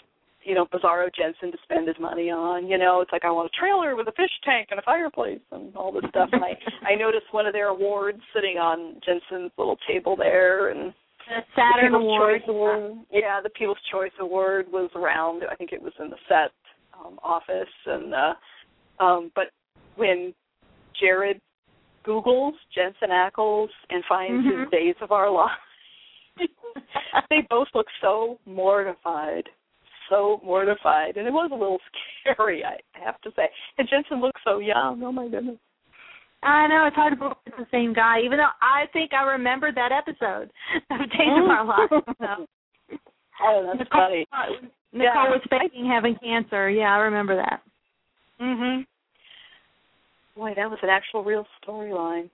you 0.48 0.54
know, 0.54 0.64
Bizarro 0.72 1.08
Jensen 1.14 1.52
to 1.52 1.58
spend 1.62 1.86
his 1.86 1.96
money 2.00 2.30
on. 2.30 2.66
You 2.66 2.78
know, 2.78 3.02
it's 3.02 3.12
like 3.12 3.24
I 3.24 3.30
want 3.30 3.50
a 3.52 3.58
trailer 3.60 3.94
with 3.96 4.08
a 4.08 4.12
fish 4.12 4.32
tank 4.44 4.68
and 4.70 4.80
a 4.80 4.82
fireplace 4.82 5.44
and 5.52 5.76
all 5.76 5.92
this 5.92 6.08
stuff. 6.08 6.30
and 6.32 6.42
I 6.42 6.56
I 6.88 6.94
noticed 6.94 7.26
one 7.32 7.46
of 7.46 7.52
their 7.52 7.68
awards 7.68 8.20
sitting 8.34 8.56
on 8.56 8.98
Jensen's 9.04 9.52
little 9.58 9.76
table 9.86 10.16
there 10.16 10.68
and 10.70 10.94
the 11.28 11.34
the 11.36 11.42
Saturn 11.54 11.92
People's 11.92 12.02
Award. 12.02 12.40
Choice 12.40 12.48
Award. 12.48 12.92
Yeah, 13.12 13.40
the 13.42 13.50
People's 13.50 13.84
Choice 13.92 14.16
Award 14.20 14.66
was 14.72 14.88
around. 14.96 15.42
I 15.50 15.54
think 15.54 15.72
it 15.72 15.82
was 15.82 15.92
in 16.00 16.08
the 16.08 16.16
set 16.28 16.50
um, 16.98 17.18
office, 17.22 17.68
and 17.84 18.14
uh, 18.14 18.34
um, 19.04 19.30
but 19.34 19.48
when 19.96 20.32
Jared 20.98 21.40
Google's 22.04 22.54
Jensen 22.74 23.10
Ackles 23.10 23.68
and 23.90 24.02
finds 24.08 24.46
Mhm. 24.46 24.60
his 24.62 24.70
Days 24.70 24.94
of 25.02 25.12
Our 25.12 25.30
Lives, 25.30 25.52
they 27.30 27.46
both 27.50 27.68
look 27.74 27.86
so 28.00 28.38
mortified, 28.46 29.44
so 30.08 30.40
mortified, 30.44 31.16
and 31.16 31.26
it 31.26 31.32
was 31.32 31.50
a 31.52 31.56
little 31.56 31.78
scary. 32.34 32.64
I 32.64 32.76
have 33.04 33.20
to 33.22 33.30
say. 33.36 33.48
And 33.78 33.88
Jensen 33.88 34.20
looked 34.20 34.40
so 34.44 34.58
young. 34.58 35.02
Oh 35.04 35.12
my 35.12 35.28
goodness. 35.28 35.56
I 36.42 36.68
know 36.68 36.84
it's 36.86 36.94
hard 36.94 37.14
to 37.14 37.16
believe 37.18 37.34
it's 37.46 37.56
the 37.58 37.66
same 37.72 37.92
guy, 37.92 38.20
even 38.24 38.38
though 38.38 38.54
I 38.62 38.84
think 38.92 39.12
I 39.12 39.24
remembered 39.32 39.74
that 39.74 39.90
episode 39.90 40.50
of 40.90 40.98
Days 41.10 41.34
of 41.42 41.50
Our 41.50 41.64
Lives. 41.66 42.04
So. 42.20 42.46
Oh, 43.40 43.62
that's 43.64 43.78
Nicole, 43.78 44.00
funny. 44.00 44.26
Nicole 44.92 45.04
Yeah. 45.14 45.30
was 45.30 45.40
faking 45.48 45.86
having 45.86 46.16
cancer. 46.20 46.68
Yeah, 46.68 46.92
I 46.92 46.98
remember 46.98 47.36
that. 47.36 47.62
Mhm. 48.40 48.84
Boy, 50.34 50.54
that 50.56 50.68
was 50.68 50.80
an 50.82 50.88
actual 50.88 51.22
real 51.22 51.46
storyline. 51.62 52.28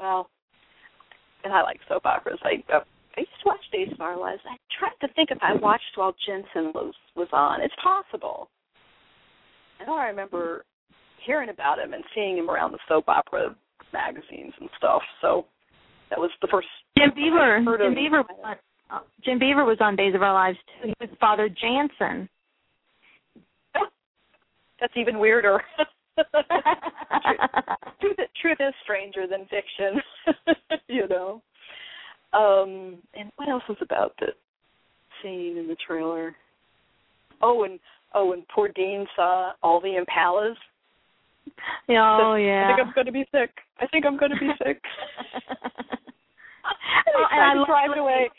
Well, 0.00 0.30
and 1.44 1.52
I 1.52 1.60
like 1.62 1.80
soap 1.86 2.06
operas. 2.06 2.38
I 2.42 2.62
uh, 2.74 2.80
I 3.18 3.22
used 3.22 3.30
to 3.42 3.46
watch 3.48 3.60
Days 3.72 3.88
of 3.92 4.00
Our 4.00 4.16
Lives. 4.16 4.40
I 4.48 4.56
tried 4.78 4.94
to 5.04 5.12
think 5.14 5.32
if 5.32 5.38
I 5.42 5.54
watched 5.54 5.96
while 5.96 6.14
Jensen 6.24 6.70
was 6.72 6.94
was 7.16 7.26
on. 7.32 7.60
It's 7.60 7.74
possible. 7.82 8.48
I 9.80 9.86
know 9.86 9.96
I 9.96 10.06
remember 10.06 10.64
hearing 11.26 11.48
about 11.48 11.80
him 11.80 11.94
and 11.94 12.04
seeing 12.14 12.38
him 12.38 12.48
around 12.48 12.70
the 12.70 12.78
soap 12.88 13.08
opera 13.08 13.56
magazines 13.92 14.52
and 14.60 14.68
stuff. 14.78 15.02
So 15.20 15.46
that 16.10 16.18
was 16.20 16.30
the 16.42 16.46
first. 16.48 16.68
Jim 16.96 17.10
Beaver. 17.12 17.60
Heard 17.64 17.80
Jim 17.80 17.88
of- 17.88 17.96
Beaver. 17.96 18.22
Was 18.22 18.38
on, 18.44 18.56
uh, 18.96 19.00
Jim 19.24 19.40
Beaver 19.40 19.64
was 19.64 19.78
on 19.80 19.96
Days 19.96 20.14
of 20.14 20.22
Our 20.22 20.32
Lives 20.32 20.58
too. 20.80 20.88
He 20.90 20.94
was 21.00 21.10
Father 21.18 21.48
Jansen. 21.48 22.28
That's 24.80 24.92
even 24.96 25.18
weirder. 25.18 25.60
truth, 28.00 28.16
truth 28.40 28.58
is 28.60 28.74
stranger 28.84 29.26
than 29.26 29.40
fiction, 29.46 30.00
you 30.88 31.08
know. 31.08 31.42
Um, 32.32 32.98
and 33.14 33.30
what 33.36 33.48
else 33.48 33.62
was 33.68 33.78
about 33.80 34.14
the 34.20 34.28
scene 35.22 35.56
in 35.56 35.66
the 35.68 35.76
trailer? 35.86 36.34
Oh, 37.40 37.64
and 37.64 37.78
oh, 38.14 38.32
and 38.32 38.42
poor 38.48 38.68
Dean 38.68 39.06
saw 39.16 39.52
all 39.62 39.80
the 39.80 40.02
impalas. 40.04 40.54
oh 41.88 42.32
I 42.32 42.38
yeah. 42.38 42.64
I 42.64 42.76
think 42.76 42.86
I'm 42.86 42.94
going 42.94 43.06
to 43.06 43.12
be 43.12 43.24
sick. 43.32 43.50
I 43.80 43.86
think 43.86 44.04
I'm 44.04 44.18
going 44.18 44.32
to 44.32 44.38
be 44.38 44.50
sick. 44.64 44.80
Oh, 47.16 47.24
and 47.30 47.60
I 47.60 47.64
drive 47.66 47.90
when 47.90 47.98
away. 47.98 48.30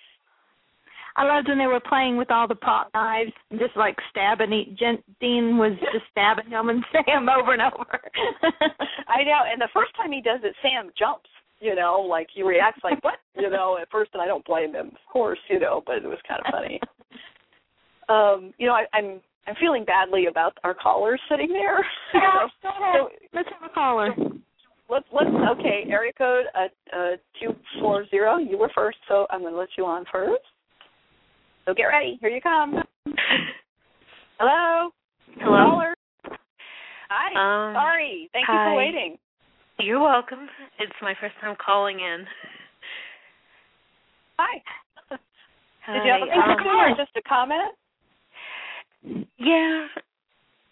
I 1.15 1.25
loved 1.25 1.49
when 1.49 1.57
they 1.57 1.67
were 1.67 1.81
playing 1.81 2.15
with 2.15 2.31
all 2.31 2.47
the 2.47 2.55
pot 2.55 2.91
knives, 2.93 3.33
and 3.51 3.59
just 3.59 3.75
like 3.75 3.97
stabbing. 4.09 4.53
Each, 4.53 4.79
Jen, 4.79 4.99
Dean 5.19 5.57
was 5.57 5.73
just 5.93 6.05
stabbing 6.11 6.49
him 6.49 6.69
and 6.69 6.83
Sam 6.93 7.27
over 7.27 7.53
and 7.53 7.61
over. 7.61 7.99
I 9.07 9.23
know, 9.23 9.41
and 9.51 9.59
the 9.59 9.67
first 9.73 9.95
time 9.97 10.11
he 10.11 10.21
does 10.21 10.39
it, 10.43 10.55
Sam 10.61 10.91
jumps. 10.97 11.29
You 11.59 11.75
know, 11.75 12.05
like 12.09 12.27
he 12.33 12.43
reacts 12.43 12.81
like 12.83 13.03
what? 13.03 13.15
You 13.37 13.49
know, 13.49 13.77
at 13.81 13.89
first, 13.91 14.11
and 14.13 14.21
I 14.21 14.27
don't 14.27 14.45
blame 14.45 14.73
him, 14.73 14.87
of 14.87 15.11
course. 15.11 15.39
You 15.49 15.59
know, 15.59 15.83
but 15.85 15.97
it 15.97 16.03
was 16.03 16.19
kind 16.27 16.41
of 16.45 16.51
funny. 16.51 16.79
um, 18.09 18.53
you 18.57 18.67
know, 18.67 18.73
I, 18.73 18.85
I'm 18.93 19.19
I'm 19.47 19.55
feeling 19.59 19.83
badly 19.83 20.27
about 20.27 20.57
our 20.63 20.73
callers 20.73 21.19
sitting 21.29 21.49
there. 21.49 21.79
Yeah, 22.13 22.47
go 22.63 22.69
ahead. 22.69 22.93
So 22.95 23.09
Let's 23.33 23.49
have 23.59 23.69
a 23.69 23.73
caller. 23.73 24.15
let's 24.89 25.05
let's 25.13 25.29
okay, 25.59 25.85
area 25.89 26.11
code 26.17 26.45
uh 26.55 26.67
uh 26.95 27.11
two 27.39 27.55
four 27.79 28.05
zero. 28.09 28.37
You 28.37 28.57
were 28.57 28.71
first, 28.73 28.97
so 29.07 29.27
I'm 29.29 29.43
gonna 29.43 29.55
let 29.55 29.69
you 29.77 29.85
on 29.85 30.05
first. 30.11 30.41
So 31.65 31.73
get 31.73 31.83
ready. 31.83 32.17
Here 32.21 32.29
you 32.29 32.41
come. 32.41 32.81
Hello. 34.39 34.89
Hello. 35.39 35.69
Caller. 35.69 35.93
Hi. 37.09 37.69
Um, 37.69 37.75
Sorry. 37.75 38.29
Thank 38.33 38.47
you 38.47 38.55
for 38.55 38.75
waiting. 38.75 39.17
You're 39.79 40.01
welcome. 40.01 40.47
It's 40.79 40.91
my 41.01 41.13
first 41.21 41.35
time 41.39 41.55
calling 41.63 41.99
in. 41.99 42.25
Hi. 44.37 44.61
Hi. 45.85 45.93
Did 45.93 46.05
you 46.05 46.11
have 46.11 46.21
a 46.21 46.31
um, 46.31 46.57
question 46.57 46.75
or 46.75 46.89
just 46.97 47.15
a 47.15 47.21
comment? 47.27 47.71
Yeah, 49.37 49.87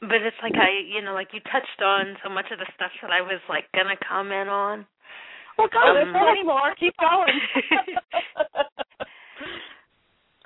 but 0.02 0.22
it's 0.22 0.36
like 0.44 0.56
I, 0.56 0.84
you 0.94 1.02
know, 1.02 1.14
like 1.14 1.30
you 1.32 1.40
touched 1.52 1.82
on 1.82 2.18
so 2.24 2.30
much 2.30 2.46
of 2.52 2.60
the 2.60 2.68
stuff 2.76 2.92
that 3.02 3.12
I 3.12 3.22
was 3.22 3.40
like 3.48 3.64
gonna 3.74 3.96
comment 4.08 4.50
on. 4.50 4.86
Well, 5.58 5.68
go. 5.72 5.94
There's 5.94 6.08
Um, 6.08 6.14
not 6.14 6.30
anymore. 6.30 6.76
Keep 6.80 6.96
going. 6.98 7.40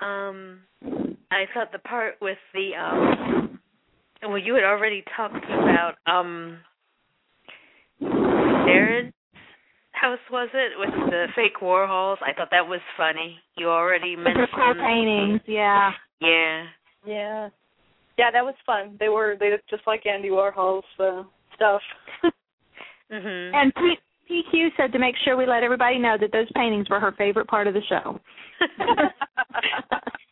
Um, 0.02 0.58
I 1.30 1.44
thought 1.54 1.70
the 1.70 1.78
part 1.78 2.16
with 2.20 2.38
the 2.54 2.74
um, 2.74 3.60
well, 4.22 4.36
you 4.36 4.54
had 4.54 4.64
already 4.64 5.04
talked 5.16 5.44
about 5.44 5.94
um, 6.06 6.58
Jared's 8.66 9.12
house 9.92 10.18
was 10.30 10.48
it 10.54 10.72
with 10.78 10.90
the 11.10 11.26
fake 11.36 11.60
Warhols? 11.62 12.16
I 12.22 12.32
thought 12.32 12.48
that 12.50 12.66
was 12.66 12.80
funny. 12.96 13.38
You 13.56 13.68
already 13.68 14.16
With 14.16 14.24
the 14.26 14.34
mentioned. 14.34 14.80
paintings, 14.80 15.40
yeah. 15.46 15.90
Yeah. 16.20 16.64
yeah. 17.06 17.48
Yeah, 18.18 18.30
that 18.30 18.44
was 18.44 18.54
fun. 18.66 18.96
They 19.00 19.08
were 19.08 19.36
they 19.40 19.50
looked 19.50 19.68
just 19.70 19.86
like 19.86 20.04
Andy 20.06 20.28
Warhol's 20.30 20.84
uh, 20.98 21.22
stuff. 21.56 21.80
Mhm. 23.12 23.52
And 23.54 23.74
P- 23.74 23.98
PQ 24.30 24.68
said 24.74 24.90
to 24.92 24.98
make 24.98 25.14
sure 25.22 25.36
we 25.36 25.44
let 25.44 25.62
everybody 25.62 25.98
know 25.98 26.16
that 26.18 26.32
those 26.32 26.50
paintings 26.54 26.88
were 26.88 26.98
her 26.98 27.12
favorite 27.18 27.46
part 27.46 27.66
of 27.66 27.74
the 27.74 27.82
show. 27.86 28.18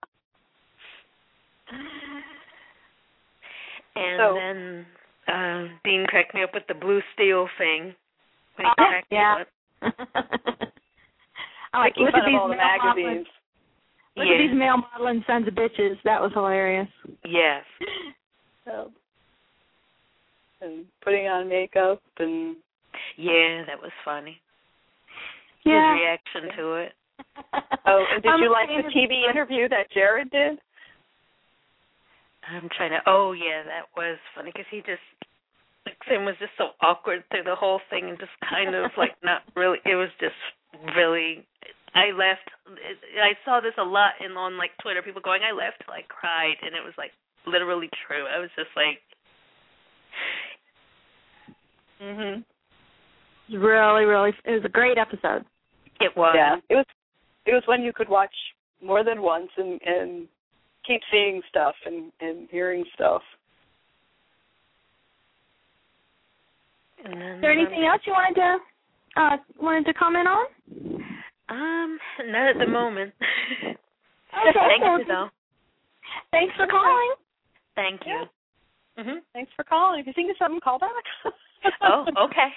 And 3.97 4.19
So- 4.19 4.35
then 4.35 4.87
uh, 5.29 5.69
Dean 5.85 6.07
cracked 6.07 6.35
me 6.35 6.43
up 6.43 6.51
with 6.55 6.65
the 6.69 6.75
blue 6.75 7.01
steel 7.15 7.49
thing. 7.59 7.95
When 8.61 8.67
he 8.69 8.73
Oh, 8.77 8.85
cracked 8.85 9.09
yeah. 9.11 9.35
me. 9.41 9.89
I 11.73 11.79
like 11.79 11.95
Making 11.97 12.05
look 12.05 12.15
at 12.15 12.27
these 12.29 12.37
all 12.39 12.49
the 12.49 12.57
male 12.57 12.77
modeling- 12.85 13.07
magazines. 13.07 13.27
Look 14.17 14.27
yeah. 14.27 14.35
at 14.35 14.39
these 14.39 14.57
male 14.59 14.77
modeling 14.77 15.25
sons 15.27 15.49
of 15.49 15.55
bitches. 15.55 15.97
That 16.05 16.21
was 16.21 16.33
hilarious. 16.35 16.89
Yes. 17.25 17.65
So, 18.67 18.93
and 20.61 20.85
putting 21.03 21.27
on 21.27 21.49
makeup 21.49 22.03
and 22.19 22.55
Yeah, 23.17 23.65
that 23.67 23.81
was 23.81 23.91
funny. 24.05 24.37
Yeah. 25.65 25.95
His 25.97 26.01
reaction 26.03 26.57
to 26.59 26.75
it. 26.75 26.93
oh, 27.87 28.05
and 28.13 28.23
did 28.23 28.31
I'm 28.31 28.41
you 28.43 28.53
like 28.53 28.69
the 28.69 28.87
of- 28.87 28.93
TV 28.93 29.29
interview 29.29 29.67
that 29.71 29.91
Jared 29.93 30.31
did? 30.31 30.59
I'm 32.53 32.69
trying 32.77 32.91
to. 32.91 33.01
Oh 33.07 33.33
yeah, 33.33 33.63
that 33.65 33.87
was 33.97 34.19
funny 34.37 34.51
because 34.53 34.67
he 34.71 34.79
just 34.81 35.01
like 35.87 35.97
Sam 36.09 36.25
was 36.25 36.37
just 36.39 36.53
so 36.59 36.71
awkward 36.83 37.25
through 37.31 37.45
the 37.45 37.55
whole 37.57 37.81
thing 37.91 38.09
and 38.09 38.19
just 38.19 38.33
kind 38.49 38.75
of 38.75 38.91
like 38.97 39.13
not 39.23 39.43
really. 39.57 39.79
It 39.85 39.97
was 39.97 40.11
just 40.21 40.37
really. 40.97 41.47
I 41.95 42.13
laughed. 42.15 42.49
I 43.19 43.35
saw 43.45 43.61
this 43.61 43.75
a 43.79 43.83
lot 43.83 44.13
in 44.25 44.33
on 44.37 44.57
like 44.59 44.71
Twitter. 44.83 45.03
People 45.03 45.21
going, 45.23 45.43
"I 45.43 45.51
laughed 45.53 45.83
till 45.85 45.95
I 45.95 46.03
cried," 46.09 46.57
and 46.63 46.75
it 46.77 46.85
was 46.85 46.95
like 46.97 47.11
literally 47.47 47.91
true. 48.07 48.27
I 48.27 48.39
was 48.39 48.51
just 48.57 48.71
like, 48.77 49.01
Mhm. 52.01 52.45
Really, 53.51 54.05
really. 54.05 54.31
It 54.45 54.53
was 54.53 54.65
a 54.65 54.69
great 54.69 54.97
episode. 54.99 55.45
it 56.01 56.17
was. 56.17 56.33
Yeah, 56.35 56.57
it 56.69 56.75
was. 56.77 56.87
It 57.47 57.53
was 57.55 57.63
one 57.67 57.83
you 57.83 57.93
could 57.93 58.09
watch 58.09 58.35
more 58.83 59.03
than 59.05 59.21
once 59.23 59.51
and 59.57 59.81
and 59.85 60.29
keep 60.87 61.01
seeing 61.11 61.43
stuff 61.49 61.75
and 61.85 62.13
and 62.21 62.49
hearing 62.51 62.85
stuff. 62.95 63.23
And 63.25 63.37
then, 66.89 66.90
Is 67.05 67.41
there 67.41 67.53
anything 67.53 67.85
else 67.85 68.03
you 68.07 68.13
wanted 68.13 68.35
to 68.37 68.59
uh 69.21 69.37
wanted 69.61 69.87
to 69.87 69.95
comment 69.95 70.29
on? 70.29 70.47
Um, 71.49 71.99
not 72.27 72.49
at 72.51 72.59
the 72.59 72.67
moment. 72.71 73.13
Okay, 74.33 74.53
Thank 74.69 74.83
well, 74.85 75.01
you 75.01 75.05
though. 75.07 75.29
Thanks 76.31 76.55
for 76.57 76.67
calling. 76.69 77.15
Thank 77.75 78.01
you. 78.07 78.23
Mhm. 78.97 79.17
Thanks 79.33 79.51
for 79.57 79.65
calling. 79.65 79.99
If 79.99 80.07
you 80.07 80.13
think 80.13 80.31
of 80.31 80.37
something, 80.39 80.61
call 80.61 80.79
back. 80.79 80.91
Oh, 81.83 82.07
okay. 82.27 82.49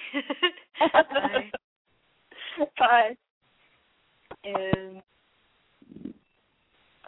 Bye. 0.80 1.50
Bye. 2.78 3.16
And 4.44 5.02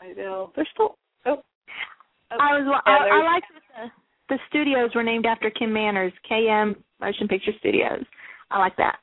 I 0.03 0.13
know 0.17 0.51
there's 0.57 0.69
still. 0.75 0.99
Oh. 1.27 1.43
oh. 2.33 2.37
I 2.41 2.59
was 2.59 2.67
Yeah, 2.67 2.93
I, 2.93 2.97
I 2.97 3.05
there's- 3.05 3.25
liked 3.25 3.47
that 3.55 3.91
the 4.29 4.35
the 4.35 4.41
studios 4.49 4.91
were 4.97 5.05
named 5.05 5.27
after 5.27 5.49
Kim 5.51 5.73
Manners, 5.73 6.13
KM 6.31 6.75
Motion 7.01 7.29
Picture 7.29 7.53
Studios. 7.59 8.05
I 8.51 8.59
like 8.59 8.77
that. 8.77 8.99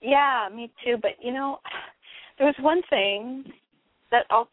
Yeah, 0.00 0.48
me 0.54 0.70
too. 0.84 0.96
But 1.00 1.12
you 1.22 1.32
know, 1.32 1.58
there 2.38 2.46
was 2.46 2.56
one 2.60 2.82
thing 2.90 3.44
that 4.10 4.24
al- 4.30 4.48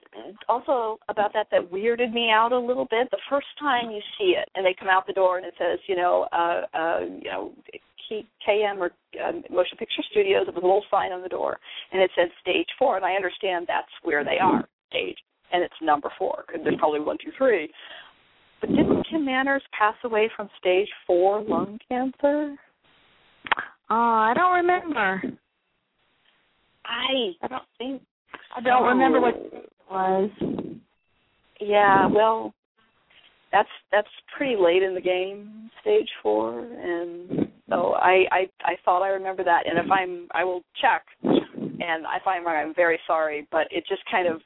also 0.50 1.00
about 1.08 1.34
that 1.34 1.48
that 1.52 1.72
weirded 1.72 2.12
me 2.12 2.30
out 2.32 2.52
a 2.52 2.60
little 2.60 2.88
bit. 2.90 3.10
The 3.12 3.18
first 3.30 3.48
time 3.60 3.92
you 3.92 4.02
see 4.18 4.36
it, 4.38 4.50
and 4.56 4.66
they 4.66 4.76
come 4.78 4.90
out 4.90 5.08
the 5.08 5.14
door, 5.14 5.38
and 5.38 5.46
it 5.46 5.54
says, 5.58 5.80
you 5.88 5.96
know, 5.96 6.28
uh, 6.32 6.62
uh, 6.78 7.00
you 7.02 7.30
know, 7.32 7.52
K- 8.10 8.28
KM 8.48 8.78
or 8.78 8.92
uh, 9.24 9.32
Motion 9.50 9.78
Picture 9.78 10.04
Studios. 10.12 10.46
It 10.48 10.56
was 10.56 10.64
a 10.64 10.66
little 10.66 10.84
sign 10.92 11.12
on 11.12 11.22
the 11.22 11.30
door, 11.30 11.58
and 11.92 12.02
it 12.02 12.12
said 12.16 12.28
Stage 12.42 12.68
Four, 12.78 12.98
and 12.98 13.06
I 13.06 13.14
understand 13.14 13.66
that's 13.68 13.88
where 14.04 14.24
they 14.24 14.38
are, 14.42 14.68
stage, 14.90 15.18
and 15.54 15.64
it's 15.64 15.74
number 15.82 16.12
four 16.18 16.44
because 16.48 16.62
there's 16.64 16.78
probably 16.78 17.00
one, 17.00 17.18
two, 17.24 17.32
three. 17.38 17.70
But 18.66 18.76
didn't 18.76 19.08
Kim 19.10 19.26
Manners 19.26 19.62
pass 19.78 19.94
away 20.04 20.30
from 20.36 20.50
stage 20.58 20.88
four 21.06 21.44
lung 21.44 21.78
cancer? 21.88 22.56
Oh, 23.92 23.96
I 23.96 24.34
don't 24.36 24.56
remember. 24.56 25.22
I 26.84 27.32
I 27.44 27.48
don't 27.48 27.64
think 27.78 28.02
I 28.56 28.62
don't 28.62 28.84
oh. 28.84 28.88
remember 28.88 29.22
what 29.22 29.36
it 29.36 29.72
was. 29.90 30.32
Yeah, 31.62 32.08
well, 32.08 32.56
that's 33.52 33.70
that's 33.92 34.08
pretty 34.36 34.56
late 34.60 34.82
in 34.82 34.96
the 34.96 35.02
game, 35.02 35.70
stage 35.82 36.10
four, 36.24 36.62
and 36.62 37.48
so 37.70 37.94
I 37.94 38.26
I 38.32 38.46
I 38.64 38.76
thought 38.84 39.04
I 39.04 39.10
remember 39.10 39.44
that, 39.44 39.68
and 39.68 39.78
if 39.78 39.92
I'm 39.92 40.28
I 40.32 40.44
will 40.44 40.64
check, 40.82 41.04
and 41.22 42.04
if 42.04 42.26
I'm 42.26 42.44
wrong, 42.44 42.70
I'm 42.70 42.76
very 42.76 43.00
sorry, 43.06 43.48
but 43.52 43.68
it 43.70 43.84
just 43.88 44.02
kind 44.10 44.28
of 44.28 44.42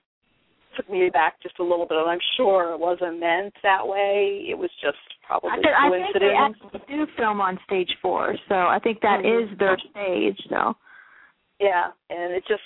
took 0.80 0.90
me 0.90 1.10
back 1.12 1.42
just 1.44 1.60
a 1.60 1.64
little 1.64 1.86
bit, 1.86 1.98
and 1.98 2.10
I'm 2.10 2.20
sure 2.38 2.72
it 2.74 2.80
wasn't 2.80 3.20
meant 3.20 3.54
that 3.64 3.86
way. 3.86 4.46
It 4.50 4.58
was 4.58 4.70
just 4.82 4.98
probably 5.28 5.52
I, 5.52 5.56
could, 5.58 5.76
I 5.76 5.90
think 5.92 6.16
they 6.20 6.32
actually 6.32 6.82
do 6.88 7.06
film 7.18 7.42
on 7.42 7.60
stage 7.66 7.92
four, 8.02 8.36
so 8.48 8.56
I 8.56 8.80
think 8.80 9.02
that 9.02 9.20
Mhm. 9.22 9.52
is 9.52 9.58
their 9.58 9.78
stage. 9.78 10.40
So 10.50 10.76
Yeah, 11.60 11.92
and 12.10 12.32
it 12.34 12.46
just 12.48 12.64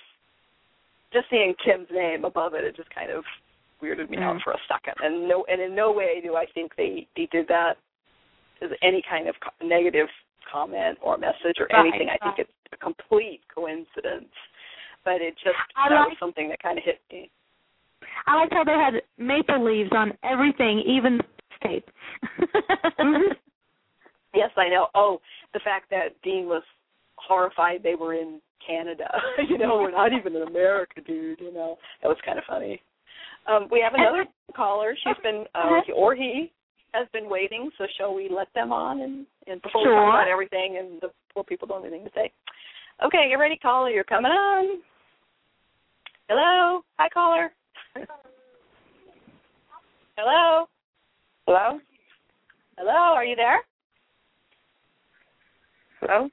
just 1.12 1.30
seeing 1.30 1.54
Kim's 1.64 1.90
name 1.92 2.26
above 2.26 2.54
it, 2.54 2.64
it 2.64 2.76
just 2.76 2.90
kind 2.92 3.10
of 3.10 3.26
weirded 3.82 4.10
me 4.10 4.18
out 4.18 4.36
Mm. 4.38 4.42
for 4.44 4.52
a 4.54 4.60
second. 4.68 4.94
And 5.04 5.28
no, 5.28 5.46
and 5.46 5.60
in 5.62 5.74
no 5.76 5.92
way 5.92 6.22
do 6.22 6.36
I 6.36 6.46
think 6.46 6.76
they 6.76 7.08
they 7.16 7.26
did 7.28 7.48
that 7.48 7.78
as 8.62 8.72
any 8.84 9.02
kind 9.02 9.28
of 9.28 9.40
co- 9.40 9.66
negative 9.66 10.10
comment 10.52 11.00
or 11.02 11.18
message 11.18 11.60
or 11.60 11.68
Right, 11.72 11.80
anything. 11.88 12.10
I 12.10 12.18
think 12.18 12.38
it's 12.40 12.52
a 12.72 12.78
complete 12.78 13.42
coincidence. 13.54 14.34
But 15.04 15.22
it 15.22 15.36
just 15.38 15.58
I 15.76 15.90
that 15.90 16.10
was 16.10 16.18
something 16.20 16.48
that 16.50 16.60
kind 16.62 16.78
of 16.78 16.84
hit 16.84 17.02
me. 17.12 17.30
I 18.28 18.36
liked 18.36 18.54
how 18.54 18.64
they 18.64 18.72
had 18.72 19.02
maple 19.18 19.64
leaves 19.64 19.92
on 19.94 20.14
everything, 20.24 20.80
even 20.86 21.18
the 21.18 21.68
tape. 21.68 21.90
Mhm. 23.00 23.36
Yes, 24.36 24.50
I 24.58 24.68
know. 24.68 24.88
Oh, 24.96 25.22
the 25.54 25.60
fact 25.60 25.92
that 25.92 26.20
Dean 26.24 26.48
was 26.48 26.64
horrified 27.18 27.84
they 27.84 27.94
were 27.94 28.16
in 28.16 28.42
Canada. 28.66 29.06
you 29.48 29.60
know, 29.60 29.78
we're 29.78 29.92
not 29.92 30.12
even 30.12 30.36
in 30.36 30.42
America, 30.42 31.02
dude. 31.06 31.40
You 31.40 31.54
know, 31.54 31.78
that 32.02 32.08
was 32.08 32.18
kind 32.26 32.40
of 32.40 32.44
funny. 32.46 32.82
Um, 33.46 33.68
we 33.72 33.80
have 33.82 33.94
another 33.94 34.26
caller. 34.56 34.96
She's 35.04 35.22
been, 35.22 35.46
uh, 35.54 35.82
or 35.96 36.16
he 36.16 36.52
has 36.96 37.08
been 37.14 37.30
waiting. 37.30 37.70
So 37.78 37.86
shall 37.96 38.16
we 38.16 38.28
let 38.28 38.48
them 38.56 38.72
on 38.72 39.02
and, 39.02 39.28
and 39.46 39.62
before 39.62 39.82
we 39.82 39.86
Sure. 39.90 39.96
talk 39.98 40.16
about 40.22 40.28
everything 40.28 40.78
and 40.80 41.00
the 41.02 41.10
poor 41.34 41.44
people 41.44 41.68
don't 41.68 41.84
have 41.84 41.92
anything 41.94 42.08
to 42.08 42.14
say. 42.16 42.32
Okay, 43.06 43.30
get 43.30 43.36
ready, 43.36 43.58
caller. 43.58 43.90
You're 43.92 44.04
coming 44.04 44.32
on. 44.32 44.82
Hello? 46.28 46.82
Hi, 46.98 47.10
caller. 47.10 47.52
Hello? 50.18 50.66
Hello? 51.48 51.80
Hello, 52.78 52.92
are 53.14 53.26
you 53.26 53.36
there? 53.36 53.60
Hello? 56.02 56.30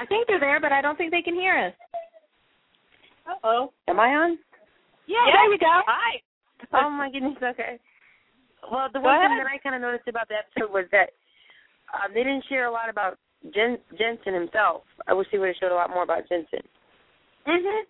I 0.00 0.06
think 0.06 0.26
they're 0.28 0.40
there, 0.40 0.60
but 0.60 0.72
I 0.72 0.80
don't 0.80 0.96
think 0.96 1.10
they 1.10 1.22
can 1.22 1.34
hear 1.34 1.66
us. 1.66 1.72
Uh-oh. 3.28 3.72
Am 3.88 4.00
I 4.00 4.08
on? 4.14 4.38
Yeah, 5.06 5.24
there 5.32 5.52
you 5.52 5.58
go. 5.58 5.80
Hi. 5.86 6.20
Oh 6.72 6.90
my 6.90 7.08
goodness. 7.08 7.36
Okay. 7.40 7.78
Well, 8.70 8.88
the 8.92 8.98
Go 8.98 9.04
one 9.06 9.20
thing 9.20 9.38
that 9.38 9.46
I 9.46 9.58
kind 9.62 9.76
of 9.76 9.80
noticed 9.80 10.08
about 10.08 10.26
the 10.28 10.34
episode 10.34 10.72
was 10.74 10.84
that 10.90 11.10
um, 11.94 12.12
they 12.12 12.24
didn't 12.24 12.44
share 12.48 12.66
a 12.66 12.70
lot 12.72 12.90
about 12.90 13.16
Jen- 13.54 13.78
Jensen 13.96 14.34
himself. 14.34 14.82
I 15.06 15.14
wish 15.14 15.28
they 15.30 15.38
would 15.38 15.46
have 15.46 15.56
showed 15.60 15.70
a 15.70 15.78
lot 15.78 15.88
more 15.90 16.02
about 16.02 16.28
Jensen. 16.28 16.60
Mhm. 17.46 17.82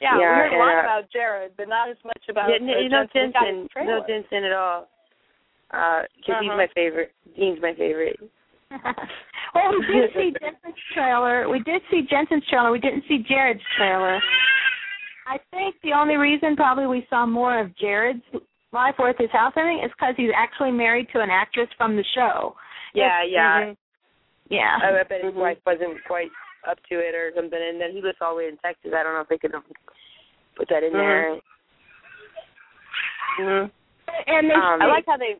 Yeah, 0.00 0.18
Yeah, 0.18 0.28
we 0.30 0.36
heard 0.36 0.52
a 0.52 0.58
lot 0.58 0.76
uh, 0.76 0.80
about 0.80 1.10
Jared, 1.12 1.52
but 1.56 1.68
not 1.68 1.88
as 1.88 1.96
much 2.04 2.22
about 2.28 2.50
yeah, 2.50 2.58
no, 2.60 2.74
uh, 2.74 2.80
you 2.80 2.88
know 2.88 3.06
Jensen. 3.12 3.28
We 3.28 3.32
got 3.32 3.44
Jensen, 3.44 3.86
no 3.86 4.04
Jensen 4.06 4.44
at 4.44 4.52
all. 4.52 4.88
Because 5.70 6.06
he's 6.20 6.34
Uh-huh. 6.50 6.56
my 6.56 6.68
favorite. 6.74 7.12
Dean's 7.36 7.60
my 7.62 7.74
favorite. 7.74 8.20
well, 9.54 9.72
we 9.72 9.86
did 9.86 10.10
see 10.14 10.32
Jensen's 10.40 10.80
trailer. 10.92 11.48
We 11.48 11.60
did 11.60 11.82
see 11.90 12.02
Jensen's 12.08 12.44
trailer. 12.48 12.70
We 12.70 12.78
didn't 12.80 13.04
see 13.08 13.24
Jared's 13.26 13.62
trailer. 13.76 14.20
I 15.26 15.38
think 15.50 15.74
the 15.82 15.92
only 15.92 16.16
reason 16.16 16.54
probably 16.56 16.86
we 16.86 17.06
saw 17.10 17.26
more 17.26 17.58
of 17.58 17.76
Jared's 17.76 18.22
life 18.72 18.94
or 18.98 19.08
at 19.10 19.20
his 19.20 19.30
house, 19.30 19.52
I 19.56 19.62
think, 19.62 19.84
is 19.84 19.90
because 19.98 20.14
he's 20.16 20.30
actually 20.36 20.70
married 20.72 21.08
to 21.14 21.20
an 21.20 21.30
actress 21.30 21.68
from 21.76 21.96
the 21.96 22.04
show. 22.14 22.54
Yeah, 22.94 23.24
yeah. 23.26 23.60
Mhm. 23.64 23.76
Yeah. 24.48 24.78
I, 24.82 25.00
I 25.00 25.02
bet 25.02 25.24
his 25.24 25.32
Mhm. 25.34 25.40
wife 25.40 25.58
wasn't 25.66 25.98
quite 26.06 26.30
up 26.68 26.78
to 26.88 26.94
it 26.98 27.14
or 27.14 27.32
something, 27.34 27.58
and 27.58 27.80
then 27.80 27.92
he 27.92 28.00
lives 28.00 28.18
all 28.20 28.32
the 28.34 28.38
way 28.38 28.48
in 28.48 28.56
Texas. 28.58 28.92
I 28.96 29.02
don't 29.02 29.14
know 29.14 29.20
if 29.20 29.28
they 29.28 29.38
could 29.38 29.52
have 29.52 29.62
put 30.56 30.68
that 30.70 30.82
in 30.82 30.92
there. 30.92 31.36
Mhm. 33.38 33.70
And 34.26 34.50
they, 34.50 34.54
Um, 34.54 34.82
I 34.82 34.86
like 34.86 35.04
how 35.06 35.16
they. 35.16 35.36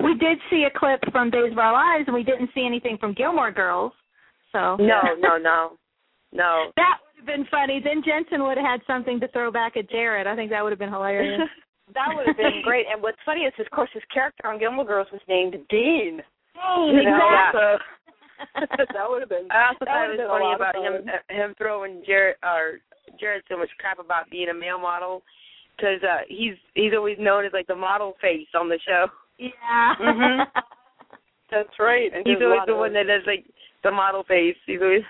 we 0.00 0.14
did 0.14 0.40
see 0.50 0.64
a 0.64 0.70
clip 0.70 1.00
from 1.12 1.30
Days 1.30 1.52
of 1.52 1.58
Our 1.58 1.72
Lives, 1.72 2.06
and 2.08 2.14
we 2.14 2.22
didn't 2.22 2.52
see 2.54 2.64
anything 2.64 2.96
from 2.98 3.12
Gilmore 3.12 3.50
Girls. 3.50 3.92
So 4.52 4.76
No, 4.76 5.00
no, 5.18 5.36
no, 5.36 5.76
no. 6.32 6.72
that 6.76 6.98
would 7.02 7.16
have 7.18 7.26
been 7.26 7.44
funny. 7.46 7.80
Then 7.80 8.02
Jensen 8.02 8.42
would 8.44 8.56
have 8.56 8.66
had 8.66 8.80
something 8.86 9.20
to 9.20 9.28
throw 9.28 9.50
back 9.50 9.76
at 9.76 9.88
Jared. 9.90 10.26
I 10.26 10.34
think 10.36 10.50
that 10.50 10.62
would 10.62 10.72
have 10.72 10.78
been 10.78 10.92
hilarious. 10.92 11.48
That 11.92 12.16
would 12.16 12.26
have 12.26 12.38
been 12.38 12.62
great. 12.62 12.86
And 12.90 13.02
what's 13.02 13.20
funny 13.26 13.42
is, 13.44 13.52
of 13.58 13.68
course, 13.70 13.90
his 13.92 14.02
character 14.06 14.46
on 14.48 14.58
Gilmore 14.58 14.86
Girls 14.86 15.06
was 15.12 15.20
named 15.28 15.52
Dean. 15.68 15.68
Dean, 15.68 16.22
You 16.96 17.02
know, 17.04 17.28
exactly. 17.28 17.60
so- 17.60 17.78
that 18.54 19.08
would 19.08 19.22
have 19.22 19.28
been. 19.28 19.48
I 19.50 19.68
also 19.68 19.84
thought 19.84 20.10
it 20.10 20.18
was 20.18 20.28
funny 20.28 20.52
about 20.54 20.74
him 20.76 21.06
him 21.28 21.54
throwing 21.58 22.02
Jared 22.06 22.36
or 22.42 22.80
Jared 23.20 23.42
so 23.48 23.56
much 23.56 23.70
crap 23.78 23.98
about 23.98 24.30
being 24.30 24.48
a 24.48 24.54
male 24.54 24.78
model 24.78 25.22
because 25.76 26.02
uh, 26.02 26.22
he's 26.28 26.54
he's 26.74 26.92
always 26.96 27.16
known 27.18 27.44
as 27.44 27.52
like 27.52 27.66
the 27.66 27.74
model 27.74 28.14
face 28.20 28.48
on 28.54 28.68
the 28.68 28.78
show. 28.86 29.06
Yeah. 29.38 29.94
Mhm. 30.00 30.46
That's 31.50 31.78
right. 31.78 32.10
And 32.12 32.26
He's 32.26 32.42
always 32.42 32.62
the 32.66 32.74
one 32.74 32.92
that 32.94 33.06
does 33.06 33.22
like 33.26 33.44
the 33.82 33.90
model 33.90 34.24
face. 34.24 34.56
He's 34.66 34.80
always 34.82 35.04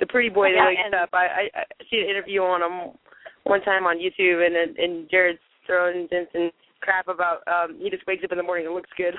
the 0.00 0.06
pretty 0.06 0.28
boy 0.30 0.50
that 0.54 0.66
wakes 0.66 0.94
up. 1.00 1.10
I, 1.12 1.26
I 1.26 1.60
I 1.60 1.64
see 1.90 2.00
an 2.00 2.10
interview 2.10 2.42
on 2.42 2.62
him 2.62 2.96
one 3.44 3.62
time 3.62 3.84
on 3.86 3.98
YouTube 3.98 4.44
and 4.44 4.56
and, 4.56 4.76
and 4.78 5.10
Jared's 5.10 5.38
throwing 5.66 6.08
Jensen 6.10 6.50
crap 6.80 7.08
about 7.08 7.42
um 7.46 7.78
he 7.80 7.90
just 7.90 8.06
wakes 8.06 8.24
up 8.24 8.32
in 8.32 8.38
the 8.38 8.44
morning 8.44 8.66
and 8.66 8.74
looks 8.74 8.90
good. 8.96 9.14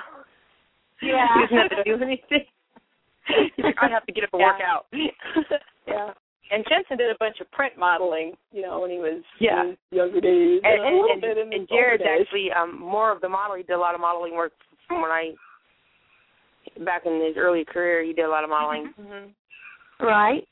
Yeah. 1.02 1.26
he 1.48 1.56
doesn't 1.56 1.76
have 1.76 1.84
to 1.84 1.96
do 1.96 2.02
anything. 2.04 2.44
He's 3.56 3.64
like, 3.64 3.76
I 3.80 3.88
have 3.88 4.04
to 4.06 4.12
get 4.12 4.24
up 4.24 4.30
and 4.32 4.42
work 4.42 4.60
out. 4.64 4.86
Yeah. 5.86 6.12
And 6.50 6.64
Jensen 6.68 6.96
did 6.98 7.10
a 7.10 7.16
bunch 7.18 7.40
of 7.40 7.50
print 7.50 7.74
modeling, 7.78 8.32
you 8.52 8.60
know, 8.62 8.80
when 8.80 8.90
he 8.90 8.98
was 8.98 9.22
Yeah. 9.40 9.62
in 9.62 9.68
his 9.70 9.76
younger 9.90 10.20
days. 10.20 10.60
and, 10.64 10.80
a 10.80 10.84
little 10.84 11.08
and, 11.12 11.24
and, 11.24 11.52
and 11.54 11.68
Jared's 11.68 12.02
actually 12.04 12.48
um 12.52 12.78
more 12.78 13.10
of 13.12 13.20
the 13.22 13.28
model. 13.28 13.56
He 13.56 13.62
did 13.62 13.72
a 13.72 13.78
lot 13.78 13.94
of 13.94 14.00
modeling 14.00 14.34
work 14.34 14.52
from 14.86 15.00
when 15.02 15.10
I 15.10 15.32
back 16.84 17.02
in 17.06 17.24
his 17.24 17.36
early 17.38 17.64
career. 17.64 18.02
He 18.04 18.12
did 18.12 18.24
a 18.24 18.28
lot 18.28 18.44
of 18.44 18.50
modeling. 18.50 18.92
Mhm. 19.00 19.30
Right. 20.00 20.46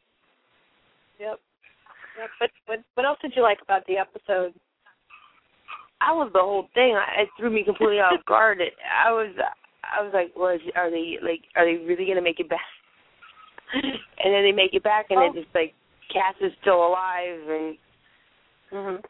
Yep. 1.20 1.38
Yep. 2.18 2.30
But 2.40 2.50
what 2.66 2.78
what 2.94 3.06
else 3.06 3.18
did 3.22 3.32
you 3.36 3.42
like 3.42 3.58
about 3.62 3.86
the 3.86 3.96
episode? 3.98 4.52
I 6.00 6.12
was 6.12 6.30
the 6.32 6.40
whole 6.40 6.68
thing. 6.74 6.94
I, 6.96 7.22
it 7.22 7.28
threw 7.38 7.50
me 7.50 7.64
completely 7.64 8.00
off 8.00 8.24
guard. 8.26 8.60
It, 8.60 8.72
I 9.04 9.10
was 9.12 9.34
I 9.92 10.02
was 10.02 10.12
like, 10.14 10.34
was 10.36 10.60
are 10.74 10.90
they 10.90 11.18
like 11.22 11.42
are 11.56 11.64
they 11.64 11.84
really 11.84 12.06
gonna 12.06 12.22
make 12.22 12.40
it 12.40 12.48
back? 12.48 12.60
and 13.72 14.32
then 14.32 14.42
they 14.42 14.52
make 14.52 14.74
it 14.74 14.82
back, 14.82 15.06
and 15.10 15.18
Oh. 15.18 15.26
it's 15.26 15.36
just 15.44 15.54
like 15.54 15.74
Cass 16.12 16.34
is 16.40 16.52
still 16.60 16.86
alive, 16.86 17.40
and 17.48 17.78
Mhm. 18.72 19.04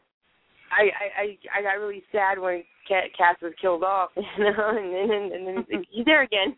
I 0.71 0.81
I 0.81 1.21
I, 1.21 1.37
I 1.59 1.61
got 1.61 1.79
really 1.79 2.03
sad 2.11 2.39
when 2.39 2.63
Cass 2.87 3.41
was 3.41 3.53
killed 3.61 3.83
off, 3.83 4.11
you 4.15 4.23
know, 4.43 4.69
and 4.69 4.93
then 4.93 5.31
and 5.33 5.47
then 5.47 5.55
like, 5.71 5.87
he's 5.89 6.05
there 6.05 6.23
again. 6.23 6.55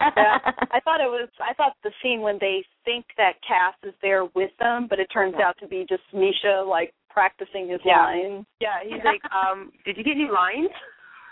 yeah. 0.00 0.38
I 0.72 0.80
thought 0.80 1.00
it 1.00 1.10
was 1.10 1.28
I 1.40 1.54
thought 1.54 1.76
the 1.82 1.92
scene 2.02 2.20
when 2.20 2.38
they 2.40 2.64
think 2.84 3.04
that 3.16 3.34
Cass 3.46 3.74
is 3.82 3.94
there 4.02 4.24
with 4.34 4.50
them, 4.58 4.86
but 4.88 4.98
it 4.98 5.06
turns 5.12 5.34
out 5.36 5.56
to 5.60 5.68
be 5.68 5.86
just 5.88 6.02
Misha 6.12 6.64
like 6.66 6.92
practicing 7.10 7.68
his 7.68 7.80
Yeah. 7.84 8.02
lines. 8.04 8.46
Yeah, 8.60 8.80
he's 8.82 9.04
like, 9.04 9.22
um, 9.32 9.70
did 9.84 9.96
you 9.96 10.02
get 10.02 10.16
new 10.16 10.32
lines? 10.32 10.70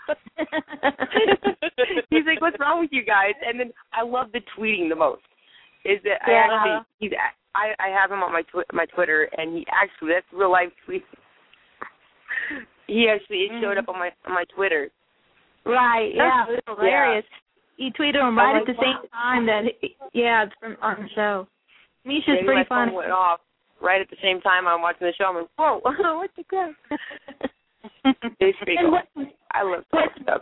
he's 2.09 2.25
like, 2.25 2.41
what's 2.41 2.59
wrong 2.59 2.79
with 2.81 2.89
you 2.91 3.03
guys? 3.05 3.33
And 3.45 3.59
then 3.59 3.71
I 3.93 4.03
love 4.03 4.31
the 4.33 4.41
tweeting 4.57 4.89
the 4.89 4.95
most. 4.95 5.21
Is 5.85 5.99
that 6.03 6.21
I 6.25 6.31
Yeah. 6.31 6.47
actually 6.51 6.85
he's 6.99 7.11
I 7.55 7.73
I 7.79 7.87
have 7.89 8.11
him 8.11 8.23
on 8.23 8.31
my 8.31 8.41
twi- 8.43 8.63
my 8.71 8.85
Twitter 8.85 9.29
and 9.37 9.57
he 9.57 9.65
actually 9.71 10.09
that's 10.13 10.25
real 10.31 10.51
life 10.51 10.69
tweet. 10.85 11.03
he 12.87 13.09
actually 13.09 13.43
it 13.45 13.61
showed 13.61 13.77
up 13.77 13.85
mm-hmm. 13.85 13.95
on 13.95 13.99
my 13.99 14.11
on 14.25 14.33
my 14.33 14.45
Twitter. 14.55 14.89
right. 15.65 16.13
Yeah. 16.15 16.45
It 16.47 16.63
was 16.67 16.77
hilarious. 16.79 17.25
He 17.77 17.91
tweeted 17.91 18.21
him 18.27 18.37
right 18.37 18.55
at 18.61 18.67
the 18.67 18.75
same 18.81 19.09
time 19.11 19.45
that 19.47 19.63
he, 19.81 19.95
yeah 20.13 20.43
it's 20.43 20.53
from 20.59 20.77
on 20.81 21.01
the 21.03 21.09
show. 21.15 21.47
Misha's 22.05 22.27
Maybe 22.27 22.45
pretty 22.45 22.61
my 22.61 22.65
phone 22.67 22.87
funny. 22.87 22.95
went 22.97 23.11
off 23.11 23.39
right 23.81 24.01
at 24.01 24.09
the 24.09 24.17
same 24.21 24.41
time 24.41 24.67
I'm 24.67 24.81
watching 24.81 25.07
the 25.07 25.13
show. 25.17 25.25
I'm 25.25 25.35
like, 25.35 25.49
whoa, 25.57 25.79
what 25.83 26.29
the 26.37 26.43
crap? 26.43 26.71
Pretty 28.03 28.77
what, 28.83 29.07
I 29.51 29.63
love 29.63 29.83
that 29.91 30.09
stuff. 30.21 30.41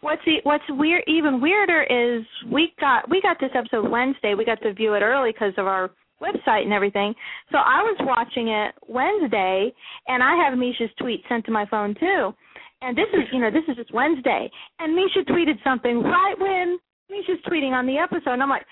What's 0.00 0.26
e- 0.26 0.40
what's 0.44 0.64
weird, 0.68 1.02
even 1.06 1.40
weirder 1.40 1.84
is 1.84 2.24
we 2.52 2.72
got 2.78 3.08
we 3.08 3.22
got 3.22 3.38
this 3.40 3.50
episode 3.54 3.90
Wednesday. 3.90 4.34
We 4.34 4.44
got 4.44 4.60
to 4.62 4.74
view 4.74 4.94
it 4.94 5.00
early 5.00 5.32
because 5.32 5.54
of 5.56 5.66
our 5.66 5.90
website 6.20 6.62
and 6.62 6.72
everything. 6.72 7.14
So 7.50 7.58
I 7.58 7.82
was 7.82 7.96
watching 8.00 8.48
it 8.48 8.74
Wednesday, 8.86 9.72
and 10.08 10.22
I 10.22 10.36
have 10.44 10.58
Misha's 10.58 10.90
tweet 11.00 11.22
sent 11.28 11.44
to 11.46 11.50
my 11.50 11.64
phone 11.66 11.94
too. 11.98 12.34
And 12.82 12.96
this 12.96 13.08
is 13.14 13.22
you 13.32 13.40
know 13.40 13.50
this 13.50 13.64
is 13.68 13.76
just 13.76 13.94
Wednesday, 13.94 14.50
and 14.78 14.94
Misha 14.94 15.24
tweeted 15.30 15.62
something 15.64 16.02
right 16.02 16.34
when 16.38 16.78
Misha's 17.10 17.42
tweeting 17.46 17.72
on 17.72 17.86
the 17.86 17.98
episode, 17.98 18.32
and 18.32 18.42
I'm 18.42 18.50
like. 18.50 18.66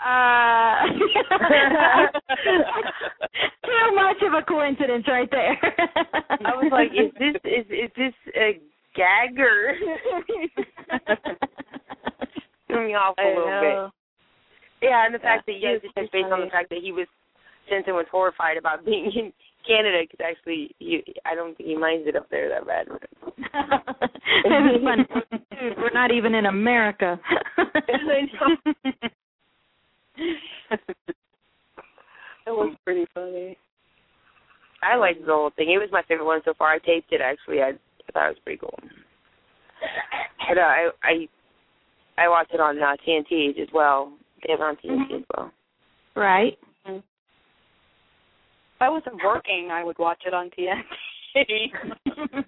Uh, 0.00 0.76
much 4.18 4.26
of 4.26 4.34
a 4.34 4.42
coincidence 4.44 5.04
right 5.08 5.28
there. 5.30 5.56
I 6.44 6.54
was 6.56 6.70
like, 6.72 6.88
is 6.92 7.12
this 7.18 7.34
is 7.44 7.66
is 7.70 7.90
this 7.96 8.14
a 8.36 8.60
gag 8.94 9.38
or 9.38 9.74
threw 12.66 12.86
me 12.88 12.94
off 12.94 13.14
a 13.18 13.22
I 13.22 13.28
little 13.28 13.46
know. 13.46 13.90
bit. 14.80 14.88
Yeah, 14.88 15.06
and 15.06 15.14
the 15.14 15.18
fact 15.18 15.44
Yeah, 15.48 15.54
that 15.54 15.60
you 15.60 15.80
it's 15.82 15.94
just 15.96 16.12
based 16.12 16.32
on 16.32 16.40
the 16.40 16.50
fact 16.50 16.70
that 16.70 16.78
he 16.82 16.92
was 16.92 17.06
Jensen 17.68 17.94
was 17.94 18.06
horrified 18.10 18.56
about 18.56 18.84
being 18.86 19.10
in 19.14 19.32
Canada 19.66 20.02
because 20.02 20.20
actually 20.24 20.74
he 20.78 21.02
I 21.24 21.34
don't 21.34 21.56
think 21.56 21.68
he 21.68 21.76
minds 21.76 22.06
it 22.08 22.16
up 22.16 22.28
there 22.30 22.48
that 22.48 22.66
bad. 22.66 22.86
it 22.88 24.48
was 24.48 24.80
funny. 24.84 25.06
Dude, 25.60 25.76
we're 25.78 25.90
not 25.92 26.10
even 26.12 26.34
in 26.34 26.46
America. 26.46 27.18
It 32.46 32.52
was 32.52 32.74
pretty 32.84 33.04
funny. 33.14 33.58
I 34.92 34.96
liked 34.96 35.20
the 35.26 35.32
whole 35.32 35.50
thing. 35.56 35.70
It 35.70 35.78
was 35.78 35.88
my 35.92 36.02
favorite 36.08 36.26
one 36.26 36.40
so 36.44 36.54
far. 36.58 36.72
I 36.72 36.78
taped 36.78 37.12
it 37.12 37.20
actually. 37.20 37.60
I, 37.60 37.70
I 37.70 38.12
thought 38.12 38.26
it 38.26 38.36
was 38.36 38.42
pretty 38.44 38.58
cool. 38.60 38.78
But 40.48 40.58
uh, 40.58 40.60
I 40.62 40.88
I 41.02 41.28
I 42.16 42.28
watched 42.28 42.52
it 42.54 42.60
on 42.60 42.82
uh, 42.82 42.96
TNT 43.06 43.60
as 43.60 43.68
well. 43.72 44.12
They 44.46 44.52
have 44.52 44.60
it 44.60 44.64
on 44.64 44.76
TNT 44.76 45.16
as 45.18 45.24
well. 45.36 45.52
right. 46.16 46.56
If 46.86 47.02
I 48.82 48.88
wasn't 48.88 49.16
working, 49.24 49.70
I 49.72 49.82
would 49.82 49.98
watch 49.98 50.22
it 50.26 50.32
on 50.34 50.50
TNT. 50.50 51.72
Well, 52.06 52.06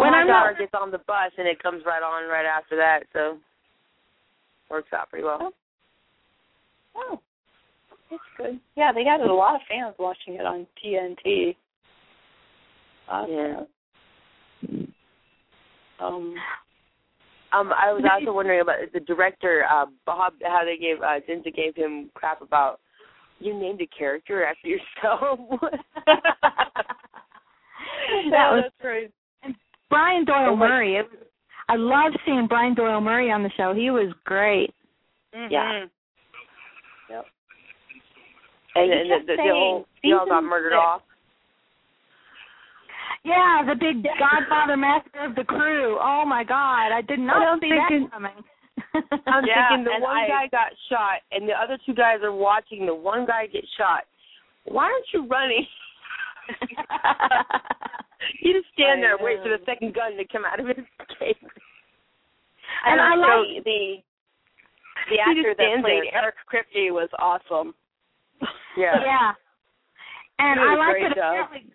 When 0.00 0.10
my 0.12 0.18
I'm 0.18 0.26
daughter 0.28 0.50
not- 0.52 0.58
gets 0.58 0.72
on 0.80 0.90
the 0.92 0.98
bus 0.98 1.32
and 1.36 1.46
it 1.48 1.60
comes 1.62 1.82
right 1.84 2.02
on 2.02 2.28
right 2.30 2.46
after 2.46 2.76
that, 2.76 3.00
so 3.12 3.38
works 4.70 4.92
out 4.94 5.10
pretty 5.10 5.24
well. 5.24 5.52
oh, 6.96 7.20
that's 8.12 8.22
good. 8.36 8.60
Yeah, 8.76 8.92
they 8.92 9.04
got 9.04 9.20
a 9.20 9.34
lot 9.34 9.56
of 9.56 9.60
fans 9.68 9.94
watching 9.98 10.34
it 10.34 10.46
on 10.46 10.66
TNT. 10.84 11.56
Uh, 13.10 13.26
Yeah. 13.28 13.60
Um. 16.00 16.34
Um, 17.52 17.70
I 17.78 17.92
was 17.92 18.02
also 18.10 18.32
wondering 18.34 18.62
about 18.62 18.78
the 18.94 19.00
director, 19.00 19.66
uh, 19.70 19.84
Bob, 20.06 20.32
how 20.42 20.62
they 20.64 20.78
gave 20.78 21.02
uh, 21.02 21.20
Jensen 21.26 21.52
gave 21.54 21.76
him 21.76 22.10
crap 22.14 22.40
about 22.40 22.80
you 23.40 23.52
named 23.52 23.82
a 23.82 23.86
character 23.86 24.42
after 24.44 24.68
yourself. 24.68 25.38
that 28.30 28.30
was 28.30 28.64
that's 28.64 28.74
right. 28.82 29.12
Brian 29.90 30.24
Doyle 30.24 30.52
oh, 30.52 30.56
Murray. 30.56 30.96
It, 30.96 31.06
I 31.68 31.76
love 31.76 32.14
seeing 32.24 32.46
Brian 32.48 32.72
Doyle 32.74 33.02
Murray 33.02 33.30
on 33.30 33.42
the 33.42 33.50
show. 33.56 33.74
He 33.74 33.90
was 33.90 34.14
great. 34.24 34.72
Yeah. 35.50 35.84
Yep. 38.76 38.82
and 38.84 38.88
You 38.88 39.00
and 39.00 39.10
the, 39.10 39.18
the, 39.26 39.32
the 39.32 39.36
saying 39.36 39.50
whole 39.52 39.86
they 40.02 40.12
all 40.12 40.26
got 40.26 40.42
murdered 40.44 40.72
six. 40.72 40.80
off. 40.80 41.02
Yeah, 43.24 43.62
the 43.68 43.76
big 43.78 44.02
Godfather 44.18 44.76
Master 44.76 45.24
of 45.24 45.34
the 45.36 45.44
Crew. 45.44 45.96
Oh 46.02 46.24
my 46.26 46.42
God, 46.42 46.90
I 46.90 47.02
did 47.06 47.20
not 47.20 47.36
I'm 47.46 47.60
see 47.60 47.70
thinking- 47.70 48.04
that 48.10 48.12
coming. 48.12 48.42
I'm 49.28 49.44
Yeah, 49.46 49.68
thinking 49.70 49.84
the 49.84 50.00
one 50.02 50.16
I- 50.16 50.26
guy 50.28 50.46
got 50.50 50.72
shot 50.90 51.20
and 51.30 51.48
the 51.48 51.52
other 51.52 51.78
two 51.86 51.94
guys 51.94 52.18
are 52.22 52.32
watching 52.34 52.84
the 52.86 52.94
one 52.94 53.24
guy 53.26 53.46
get 53.46 53.64
shot. 53.78 54.04
Why 54.64 54.84
aren't 54.86 55.06
you 55.12 55.26
running? 55.28 55.66
you 58.42 58.52
just 58.52 58.66
stand 58.74 58.98
I 58.98 59.02
there 59.02 59.14
and 59.16 59.24
wait 59.24 59.38
for 59.42 59.48
the 59.50 59.62
second 59.66 59.94
gun 59.94 60.16
to 60.16 60.24
come 60.26 60.44
out 60.44 60.58
of 60.60 60.66
his 60.66 60.76
case. 61.18 61.36
And 62.86 63.00
I 63.00 63.10
also 63.14 63.54
like- 63.54 63.64
the 63.64 63.96
the 65.10 65.18
actor 65.18 65.42
just 65.50 65.58
that 65.58 65.82
played 65.82 66.10
there. 66.12 66.22
Eric 66.22 66.34
Kripke 66.50 66.90
was 66.92 67.08
awesome. 67.18 67.74
Yeah. 68.76 68.96
yeah. 69.04 69.32
And 70.38 70.60
I 70.60 70.74
like 70.74 70.96
that 71.02 71.16
job. 71.16 71.34
apparently 71.34 71.72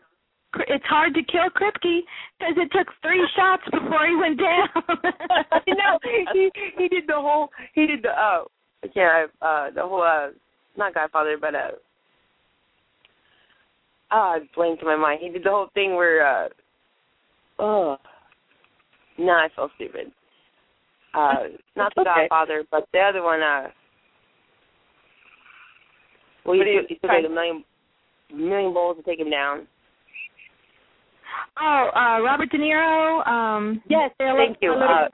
it's 0.69 0.85
hard 0.85 1.13
to 1.13 1.21
kill 1.23 1.49
Kripke 1.55 2.01
because 2.39 2.55
it 2.57 2.71
took 2.71 2.87
three 3.01 3.27
shots 3.35 3.63
before 3.71 4.07
he 4.07 4.15
went 4.15 4.39
down. 4.39 4.67
I 5.51 5.61
know. 5.67 5.99
He 6.33 6.49
he 6.77 6.87
did 6.87 7.03
the 7.07 7.15
whole 7.15 7.49
he 7.73 7.85
did 7.87 8.03
the 8.03 8.09
uh 8.09 8.43
I 8.83 8.87
can't 8.87 9.31
uh 9.41 9.69
the 9.73 9.81
whole 9.81 10.03
uh 10.03 10.29
not 10.77 10.93
Godfather 10.93 11.37
but 11.39 11.55
uh 11.55 11.71
ah 14.11 14.35
it's 14.37 14.47
blank 14.55 14.79
in 14.81 14.87
my 14.87 14.95
mind. 14.95 15.19
He 15.21 15.29
did 15.29 15.43
the 15.43 15.49
whole 15.49 15.69
thing 15.73 15.95
where 15.95 16.25
uh 16.25 16.49
oh 17.59 17.97
no, 19.17 19.31
I 19.31 19.47
felt 19.55 19.71
stupid. 19.75 20.11
Uh 21.13 21.57
not 21.75 21.93
the 21.95 22.01
okay. 22.01 22.27
Godfather, 22.29 22.63
but 22.71 22.87
the 22.93 22.99
other 22.99 23.23
one 23.23 23.41
uh 23.41 23.67
well 26.47 26.53
he 26.55 26.59
What 26.59 26.67
you- 26.67 26.81
took, 26.81 26.89
he 26.89 26.95
took 26.95 27.11
like 27.11 27.25
a 27.25 27.29
million 27.29 27.63
million 28.33 28.73
bowls 28.73 28.97
to 28.97 29.03
take 29.03 29.19
him 29.19 29.29
down. 29.29 29.67
oh, 31.61 31.89
uh 31.95 32.19
Robert 32.23 32.49
De 32.49 32.57
Niro. 32.57 33.25
Um, 33.27 33.81
Yes, 33.89 34.11
Philip- 34.17 34.37
thank 34.37 34.57
you. 34.61 34.71
Uh, 34.73 35.07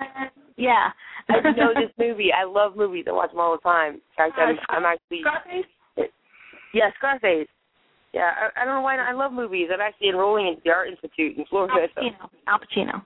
yeah. 0.57 0.89
I 1.29 1.39
know 1.51 1.73
this 1.73 1.91
movie. 1.97 2.31
I 2.33 2.43
love 2.43 2.75
movies. 2.75 3.05
I 3.07 3.11
watch 3.13 3.31
them 3.31 3.39
all 3.39 3.53
the 3.55 3.61
time. 3.61 3.93
In 3.95 4.01
fact, 4.17 4.33
I'm, 4.37 4.57
I'm 4.69 4.83
actually 4.85 5.21
Scarface. 5.21 6.11
Yeah, 6.73 6.89
Scarface. 6.97 7.47
Yeah, 8.13 8.29
I, 8.35 8.61
I 8.61 8.65
don't 8.65 8.75
know 8.75 8.81
why 8.81 8.97
I 8.97 9.13
love 9.13 9.31
movies. 9.31 9.69
I'm 9.73 9.79
actually 9.81 10.09
enrolling 10.09 10.47
into 10.47 10.61
the 10.65 10.71
Art 10.71 10.89
Institute 10.89 11.37
in 11.37 11.45
Florida. 11.49 11.73
Al 11.73 11.87
So, 11.95 12.01
Pacino. 12.01 12.29
Al 12.47 12.59
Pacino. 12.59 13.05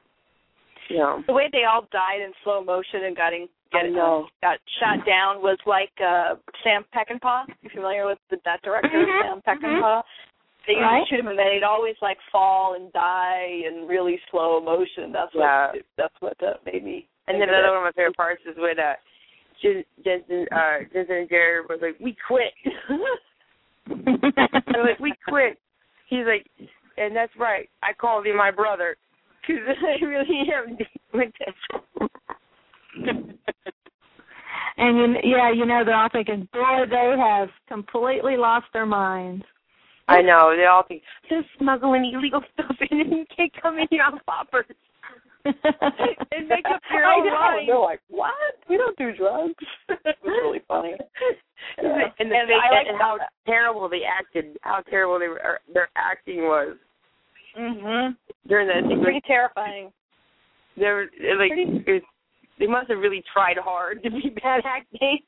you 0.90 0.98
know. 0.98 1.24
The 1.28 1.34
way 1.34 1.48
they 1.52 1.64
all 1.72 1.88
died 1.92 2.22
in 2.26 2.32
slow 2.44 2.64
motion 2.64 3.04
and 3.06 3.16
got 3.16 3.34
in, 3.34 3.44
I 3.44 3.48
get, 3.72 3.92
know. 3.92 4.28
got 4.42 4.58
shot 4.80 5.06
down 5.06 5.42
was 5.42 5.58
like 5.66 5.92
uh 6.04 6.36
Sam 6.64 6.84
Peckinpah. 6.96 7.46
You 7.62 7.70
familiar 7.74 8.06
with 8.06 8.20
the, 8.30 8.38
that 8.46 8.62
director, 8.64 8.90
Mhm, 8.90 9.22
Sam 9.24 9.42
Peckinpah? 9.48 10.04
They 10.68 10.74
used 10.74 10.82
Right. 10.84 11.00
to 11.00 11.10
shoot 11.10 11.20
him 11.22 11.28
and 11.28 11.40
they'd 11.40 11.64
always 11.64 11.96
like 12.02 12.18
fall 12.32 12.76
and 12.76 12.92
die 12.92 13.62
in 13.66 13.88
really 13.88 14.20
slow 14.32 14.60
motion. 14.60 15.12
That's 15.14 15.34
what 15.34 15.76
that's 15.98 16.14
what 16.20 16.36
uh, 16.44 16.56
made 16.66 16.84
me. 16.84 17.08
And 17.28 17.42
then 17.42 17.50
another 17.50 17.68
it. 17.68 17.70
one 17.72 17.78
of 17.80 17.84
my 17.84 17.92
favorite 17.92 18.18
parts 18.18 18.42
is 18.50 18.56
when 18.58 18.80
uh, 18.80 18.94
Jen- 19.62 19.84
Jensen, 20.04 20.46
uh, 20.52 20.80
Jensen 20.94 21.16
and 21.18 21.30
Jared 21.30 21.66
was 21.70 21.80
like, 21.82 22.00
"We 22.00 22.16
quit." 22.28 22.54
They're 23.88 24.84
like, 24.84 25.00
"We 25.00 25.14
quit." 25.28 25.58
He's 26.10 26.26
like, 26.26 26.46
and 26.98 27.16
that's 27.16 27.32
right. 27.38 27.70
I 27.84 27.94
called 27.94 28.26
him 28.26 28.38
my 28.38 28.52
brother 28.52 28.96
because 29.42 29.64
I 30.02 30.04
really 30.06 30.44
am. 30.54 30.78
with 31.14 31.32
this. 31.40 32.10
and 34.78 34.98
you, 34.98 35.16
yeah, 35.24 35.52
you 35.52 35.66
know 35.66 35.84
they're 35.86 35.96
all 35.96 36.10
thinking, 36.12 36.48
boy, 36.54 36.86
they 36.90 37.16
have 37.20 37.50
completely 37.68 38.38
lost 38.38 38.66
their 38.74 38.86
minds. 38.86 39.44
I 40.08 40.22
know. 40.22 40.54
They 40.56 40.66
all 40.66 40.84
think 40.88 41.02
they're 41.30 41.44
smuggling 41.60 42.12
illegal 42.14 42.42
stuff 42.54 42.76
in 42.90 43.02
and 43.02 43.12
you 43.12 43.26
can't 43.36 43.52
come 43.62 43.78
in 43.78 43.88
here 43.90 44.04
on 44.04 44.20
poppers. 44.26 44.66
and 45.46 46.48
make 46.50 46.66
up 46.66 46.82
your 46.92 47.06
I 47.06 47.16
own 47.16 47.26
know. 47.26 47.32
mind. 47.34 47.70
They're 47.70 47.80
like, 47.80 48.02
what? 48.10 48.32
We 48.70 48.78
don't 48.78 48.98
do 48.98 49.16
drugs. 49.16 49.54
it 49.90 50.00
was 50.04 50.16
really 50.26 50.60
funny. 50.68 50.94
Yeah. 51.78 52.10
And, 52.20 52.32
the 52.32 52.36
And 52.36 52.48
fake 52.48 52.58
I 52.70 52.74
like 52.76 52.88
and 52.88 52.98
how 53.00 53.18
terrible 53.46 53.88
they 53.90 54.02
acted, 54.04 54.58
how 54.62 54.82
terrible 54.90 55.20
they 55.20 55.28
were, 55.28 55.60
their 55.74 55.90
acting 55.96 56.44
was 56.44 56.76
Mhm. 57.58 58.16
during 58.48 58.68
that 58.68 58.84
sequence. 58.84 59.04
Pretty 59.04 59.22
terrifying. 59.26 59.92
They 60.76 60.86
were 60.86 61.08
they're 61.20 61.38
like 61.40 61.50
pretty- 61.52 61.84
it 61.88 61.92
was, 61.92 62.02
they 62.60 62.68
must 62.68 62.90
have 62.90 63.00
really 63.00 63.24
tried 63.34 63.58
hard 63.58 64.04
to 64.04 64.10
be 64.10 64.30
bad 64.44 64.62
acting. 64.66 65.20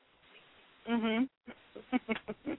Mhm. 0.90 1.28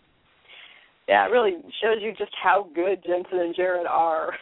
yeah, 1.07 1.25
it 1.27 1.31
really 1.31 1.53
shows 1.81 1.97
you 2.01 2.13
just 2.17 2.31
how 2.41 2.67
good 2.73 3.03
Jensen 3.05 3.39
and 3.39 3.55
Jared 3.55 3.87
are. 3.87 4.33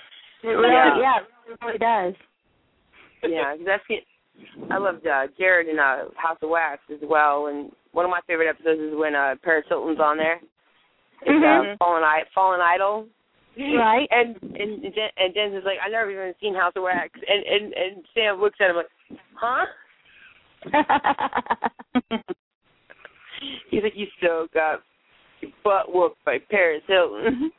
It 0.44 0.48
really, 0.48 0.70
Yeah. 0.70 1.00
yeah, 1.00 1.18
it 1.52 1.58
really 1.66 1.78
does. 1.78 2.14
Yeah, 3.24 3.56
'cause 3.58 3.66
that's 3.66 3.84
it. 3.90 4.06
I 4.72 4.78
loved 4.78 5.06
uh, 5.06 5.28
Jared 5.38 5.68
in 5.68 5.80
uh, 5.80 6.06
House 6.16 6.38
of 6.42 6.50
Wax 6.50 6.82
as 6.92 7.00
well, 7.04 7.48
and 7.48 7.72
one 7.92 8.06
of 8.06 8.12
my 8.12 8.22
favorite 8.28 8.48
episodes 8.48 8.80
is 8.80 8.96
when 8.96 9.16
uh, 9.16 9.36
Paris 9.44 9.66
Hilton's 9.68 10.00
on 10.00 10.18
there. 10.18 10.40
It's 11.24 11.30
Mhm. 11.30 11.74
uh, 11.74 11.78
Fallen 11.78 12.04
I 12.04 12.24
Fallen 12.34 12.62
Idol. 12.62 13.08
Right. 13.58 14.08
And 14.12 14.38
and 14.42 14.82
Jen, 14.84 15.10
and 15.18 15.34
Jensen's 15.34 15.66
like, 15.66 15.80
I've 15.84 15.92
never 15.92 16.10
even 16.12 16.34
seen 16.40 16.56
House 16.56 16.72
of 16.78 16.84
Wax, 16.84 17.10
and 17.28 17.44
and 17.44 17.74
and 17.74 18.06
Sam 18.14 18.40
looks 18.40 18.58
at 18.62 18.70
him 18.70 18.78
like, 18.78 18.88
huh? 19.34 19.66
He's 23.70 23.84
like, 23.84 23.94
you 23.96 24.08
still 24.18 24.48
got 24.54 24.82
your 25.42 25.52
butt 25.64 25.94
whooped 25.94 26.24
by 26.26 26.40
Paris 26.50 26.82
Hilton. 26.88 27.52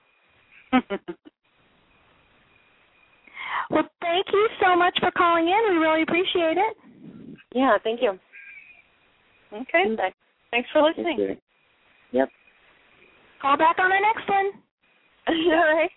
well, 3.71 3.89
thank 4.01 4.27
you 4.33 4.49
so 4.63 4.77
much 4.77 4.99
for 5.01 5.11
calling 5.13 5.47
in. 5.47 5.75
We 5.75 5.79
really 5.79 6.03
appreciate 6.03 6.59
it. 6.59 6.77
yeah, 7.55 7.79
thank 7.83 8.03
you. 8.03 8.19
Okay. 9.53 9.95
Bye. 9.97 10.13
Thanks 10.51 10.69
for 10.73 10.83
listening. 10.83 11.39
Yep. 12.13 12.29
Call 13.41 13.57
back 13.57 13.77
on 13.79 13.91
our 13.91 14.01
next 14.01 14.29
one. 14.29 14.51
All 15.29 15.75
right. 15.75 15.91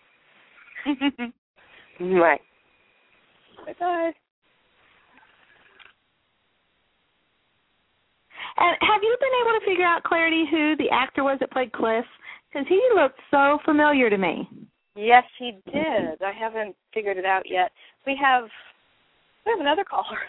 Bye. 2.00 2.40
Bye 3.66 3.74
bye. 3.80 4.14
And 8.58 8.78
have 8.82 9.02
you 9.02 9.18
been 9.20 9.38
able 9.42 9.60
to 9.60 9.66
figure 9.66 9.86
out, 9.86 10.04
Clarity, 10.04 10.46
who 10.50 10.76
the 10.78 10.90
actor 10.92 11.24
was 11.24 11.38
that 11.40 11.52
played 11.52 11.72
Cliff? 11.74 12.06
Because 12.52 12.68
he 12.70 12.80
looked 12.94 13.20
so 13.32 13.58
familiar 13.66 14.10
to 14.10 14.18
me. 14.18 14.48
Yes, 14.96 15.24
he 15.40 15.58
did. 15.72 16.22
I 16.22 16.32
haven't 16.38 16.76
figured 16.94 17.18
it 17.18 17.26
out 17.26 17.44
yet. 17.50 17.72
We 18.06 18.16
have 18.22 18.44
we 19.46 19.52
have 19.52 19.60
another 19.60 19.84
caller. 19.84 20.20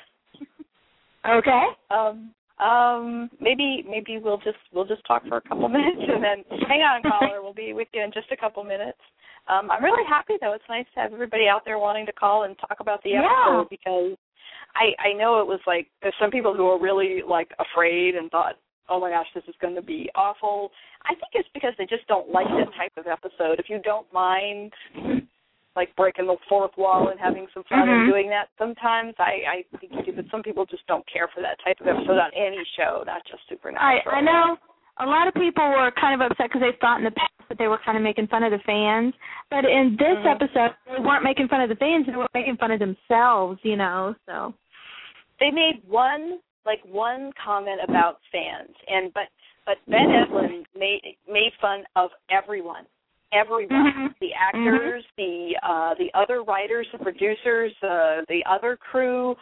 Okay. 1.29 1.65
Um 1.91 2.31
um 2.61 3.31
maybe 3.41 3.85
maybe 3.89 4.19
we'll 4.23 4.39
just 4.39 4.57
we'll 4.73 4.87
just 4.87 5.07
talk 5.07 5.27
for 5.29 5.37
a 5.37 5.41
couple 5.43 5.69
minutes 5.79 6.01
and 6.01 6.23
then 6.23 6.45
hang 6.69 6.81
on 6.81 7.03
caller, 7.03 7.43
we'll 7.43 7.53
be 7.55 7.73
with 7.73 7.89
you 7.93 8.03
in 8.03 8.11
just 8.13 8.31
a 8.33 8.37
couple 8.37 8.65
minutes. 8.65 8.99
Um 9.49 9.71
I'm 9.71 9.85
really 9.85 10.05
happy 10.09 10.35
though. 10.41 10.55
It's 10.55 10.65
nice 10.69 10.87
to 10.95 11.01
have 11.01 11.13
everybody 11.13 11.47
out 11.47 11.63
there 11.67 11.79
wanting 11.79 12.07
to 12.07 12.13
call 12.13 12.45
and 12.45 12.57
talk 12.59 12.79
about 12.81 13.03
the 13.03 13.11
Yeah. 13.11 13.29
episode 13.29 13.69
because 13.69 14.17
I 14.75 14.95
I 15.11 15.13
know 15.13 15.41
it 15.41 15.47
was 15.47 15.61
like 15.67 15.89
there's 16.03 16.15
some 16.21 16.31
people 16.31 16.55
who 16.55 16.67
are 16.67 16.81
really 16.81 17.23
like 17.27 17.51
afraid 17.59 18.15
and 18.17 18.31
thought, 18.31 18.55
"Oh 18.89 19.01
my 19.01 19.11
gosh, 19.11 19.27
this 19.35 19.45
is 19.49 19.55
going 19.61 19.75
to 19.75 19.83
be 19.83 20.11
awful." 20.15 20.71
I 21.05 21.15
think 21.15 21.33
it's 21.35 21.49
because 21.55 21.75
they 21.79 21.87
just 21.87 22.07
don't 22.07 22.31
like 22.31 22.49
that 22.49 22.73
type 22.77 22.93
of 22.97 23.07
episode. 23.07 23.59
If 23.61 23.69
you 23.69 23.79
don't 23.83 24.11
mind 24.13 24.73
like 25.77 25.95
breaking 25.97 26.27
the 26.27 26.37
fourth 26.49 26.71
wall 26.79 27.09
and 27.09 27.19
having 27.19 27.47
some 27.53 27.65
fun 27.65 27.89
Mhm. 27.89 27.93
and 27.93 28.09
doing 28.09 28.29
that, 28.31 28.49
sometimes 28.59 29.15
I 29.19 29.65
I 29.73 29.79
think 29.79 29.93
you 29.93 30.03
do, 30.03 30.13
but 30.13 30.27
some 30.31 30.43
people 30.43 30.65
just 30.67 30.87
don't 30.87 31.05
care 31.07 31.29
for 31.29 31.41
that 31.43 31.59
type 31.65 31.81
of 31.81 31.89
episode 31.89 32.19
on 32.19 32.31
any 32.35 32.65
show, 32.77 33.03
not 33.07 33.25
just 33.27 33.47
Supernatural. 33.49 34.15
I. 34.15 34.19
I 34.19 34.21
know 34.21 34.57
a 34.99 35.07
lot 35.07 35.27
of 35.29 35.35
people 35.35 35.65
were 35.69 35.91
kind 36.01 36.21
of 36.21 36.31
upset 36.31 36.49
because 36.49 36.61
they 36.61 36.77
thought 36.81 36.99
in 36.99 37.05
the 37.05 37.11
past 37.11 37.33
that 37.49 37.59
they 37.59 37.67
were 37.69 37.79
kind 37.85 37.97
of 37.97 38.03
making 38.03 38.27
fun 38.29 38.43
of 38.43 38.53
the 38.53 38.59
fans, 38.65 39.13
but 39.51 39.65
in 39.65 39.97
this 39.99 40.19
Mhm. 40.19 40.27
episode 40.31 40.75
they 40.87 40.99
weren't 41.01 41.25
making 41.25 41.49
fun 41.49 41.61
of 41.61 41.69
the 41.69 41.77
fans; 41.77 42.07
they 42.07 42.17
were 42.17 42.29
making 42.35 42.57
fun 42.57 42.71
of 42.71 42.79
themselves. 42.79 43.59
You 43.65 43.77
know, 43.77 44.15
so. 44.27 44.55
they 45.41 45.51
made 45.51 45.83
one 45.89 46.39
like 46.65 46.81
one 46.85 47.33
comment 47.33 47.81
about 47.83 48.21
fans 48.31 48.75
and 48.89 49.13
but 49.13 49.29
but 49.67 49.79
Ben 49.89 50.11
Edlund 50.11 50.65
made 50.77 51.17
made 51.29 51.53
fun 51.61 51.85
of 51.97 52.11
everyone. 52.31 52.87
Everyone. 53.33 53.93
Mhm. 53.93 54.15
The 54.21 54.33
actors, 54.33 55.05
the 55.17 55.59
uh 55.63 55.95
the 55.95 56.11
other 56.15 56.43
writers, 56.45 56.87
the 56.93 56.99
producers, 56.99 57.73
uh 57.83 58.23
the 58.29 58.45
other 58.47 58.77
crew, 58.77 59.37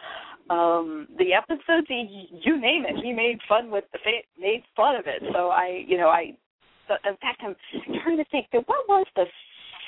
um 0.49 1.07
the 1.17 1.33
episodes 1.33 1.87
he, 1.87 2.27
you 2.43 2.59
name 2.59 2.85
it. 2.85 3.01
He 3.03 3.13
made 3.13 3.39
fun 3.47 3.71
with 3.71 3.85
the 3.93 3.99
fa- 3.99 4.27
made 4.39 4.63
fun 4.75 4.95
of 4.95 5.05
it. 5.07 5.23
So 5.33 5.49
I 5.49 5.83
you 5.87 5.97
know, 5.97 6.09
I 6.09 6.35
in 6.89 7.15
fact, 7.21 7.41
I'm 7.43 7.55
trying 8.03 8.17
to 8.17 8.25
think. 8.25 8.47
What 8.51 8.87
was 8.87 9.07
the 9.15 9.25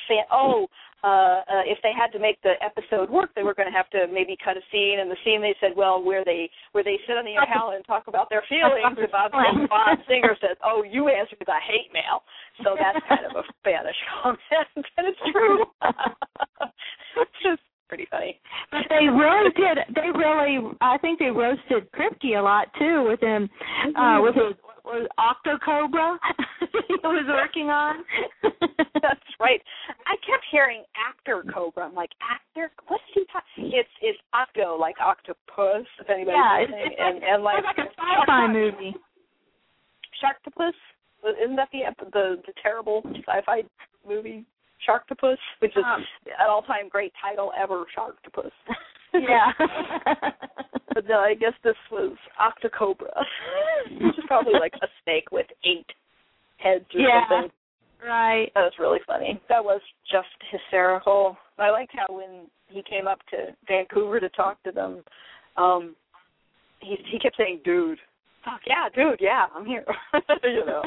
fan? 0.07 0.23
Oh, 0.31 0.67
uh, 1.03 1.43
uh, 1.45 1.63
if 1.69 1.77
they 1.83 1.91
had 1.93 2.09
to 2.13 2.19
make 2.19 2.41
the 2.41 2.57
episode 2.65 3.09
work, 3.09 3.29
they 3.35 3.43
were 3.43 3.53
going 3.53 3.69
to 3.69 3.75
have 3.75 3.89
to 3.91 4.07
maybe 4.11 4.37
cut 4.43 4.57
a 4.57 4.63
scene. 4.71 4.97
And 4.99 5.11
the 5.11 5.19
scene 5.23 5.41
they 5.41 5.55
said, 5.61 5.75
well, 5.75 6.01
where 6.01 6.25
they 6.25 6.49
where 6.71 6.83
they 6.83 6.97
sit 7.05 7.17
on 7.17 7.25
the 7.25 7.35
Impala 7.35 7.75
and 7.75 7.85
talk 7.85 8.07
about 8.07 8.29
their 8.29 8.43
feelings. 8.49 8.97
And 8.97 9.11
Bob, 9.11 9.31
Bob 9.69 9.97
Singer 10.07 10.35
says, 10.41 10.57
"Oh, 10.63 10.83
you 10.83 11.09
answered 11.09 11.43
the 11.45 11.59
hate 11.61 11.91
mail." 11.93 12.23
So 12.63 12.75
that's 12.79 13.03
kind 13.05 13.25
of 13.27 13.37
a 13.37 13.43
Spanish 13.59 13.97
comment, 14.23 14.39
and 14.97 15.05
it's 15.05 15.23
true. 15.31 15.65
it's 17.21 17.37
just 17.43 17.61
pretty 17.87 18.07
funny. 18.09 18.39
But 18.71 18.81
they 18.89 19.07
really 19.07 19.51
did. 19.51 19.77
They 19.95 20.09
really, 20.17 20.71
I 20.81 20.97
think 20.97 21.19
they 21.19 21.31
roasted 21.31 21.91
Kripke 21.91 22.37
a 22.37 22.41
lot 22.41 22.67
too 22.77 23.05
with 23.07 23.21
him, 23.21 23.49
uh, 23.95 24.19
with 24.21 24.35
his 24.35 24.55
was 24.85 25.07
Octocobra 25.17 26.17
he 26.87 26.95
was 27.03 27.25
working 27.27 27.69
on. 27.69 28.05
That's 29.01 29.29
right. 29.39 29.61
I 30.05 30.15
kept 30.21 30.45
hearing 30.51 30.83
actor 30.95 31.43
Cobra. 31.51 31.85
I'm 31.85 31.95
like 31.95 32.11
actor. 32.21 32.71
What's 32.87 33.03
he 33.13 33.25
talking? 33.31 33.71
It's 33.73 33.89
it's 34.01 34.19
Octo 34.33 34.77
like 34.77 34.95
octopus. 35.01 35.85
If 35.99 36.09
anybody's 36.09 36.37
yeah, 36.37 36.61
listening, 36.61 36.85
it's, 36.85 36.95
and 36.99 37.23
and 37.23 37.43
like, 37.43 37.63
like 37.63 37.77
a 37.77 37.89
sci-fi 37.89 38.47
movie. 38.51 38.95
Sharktopus. 40.21 40.77
Isn't 41.43 41.55
that 41.55 41.69
the 41.71 41.81
the 42.13 42.41
the 42.45 42.53
terrible 42.61 43.01
sci-fi 43.25 43.63
movie 44.07 44.45
Sharktopus, 44.87 45.37
which 45.59 45.75
is 45.75 45.83
Um, 45.85 46.05
an 46.25 46.47
all-time 46.49 46.89
great 46.89 47.13
title 47.21 47.51
ever, 47.57 47.85
Sharktopus. 47.97 48.51
yeah. 49.13 49.51
but 50.93 51.05
no, 51.07 51.19
I 51.19 51.33
guess 51.33 51.53
this 51.63 51.75
was 51.91 52.15
Octocobra, 52.39 53.11
which 54.01 54.17
is 54.17 54.23
probably 54.27 54.53
like 54.59 54.73
a 54.81 54.87
snake 55.03 55.31
with 55.31 55.47
eight 55.63 55.89
heads 56.57 56.85
or 56.93 56.99
Yeah. 57.01 57.27
something. 57.29 57.51
right. 58.05 58.51
That 58.55 58.63
was 58.63 58.73
really 58.79 58.99
funny. 59.07 59.39
That 59.49 59.63
was 59.63 59.81
just 60.09 60.27
hysterical. 60.51 61.37
I 61.57 61.69
liked 61.69 61.93
how 61.95 62.13
when 62.13 62.47
he 62.67 62.83
came 62.83 63.07
up 63.07 63.19
to 63.31 63.55
Vancouver 63.67 64.19
to 64.19 64.29
talk 64.29 64.61
to 64.63 64.71
them, 64.71 65.03
um, 65.57 65.95
he 66.81 66.95
he 67.09 67.17
kept 67.19 67.37
saying, 67.37 67.61
"Dude." 67.63 67.99
Fuck 68.45 68.61
yeah, 68.67 68.89
dude, 68.93 69.19
yeah, 69.19 69.47
I'm 69.55 69.65
here. 69.65 69.83
you 70.43 70.65
know. 70.65 70.83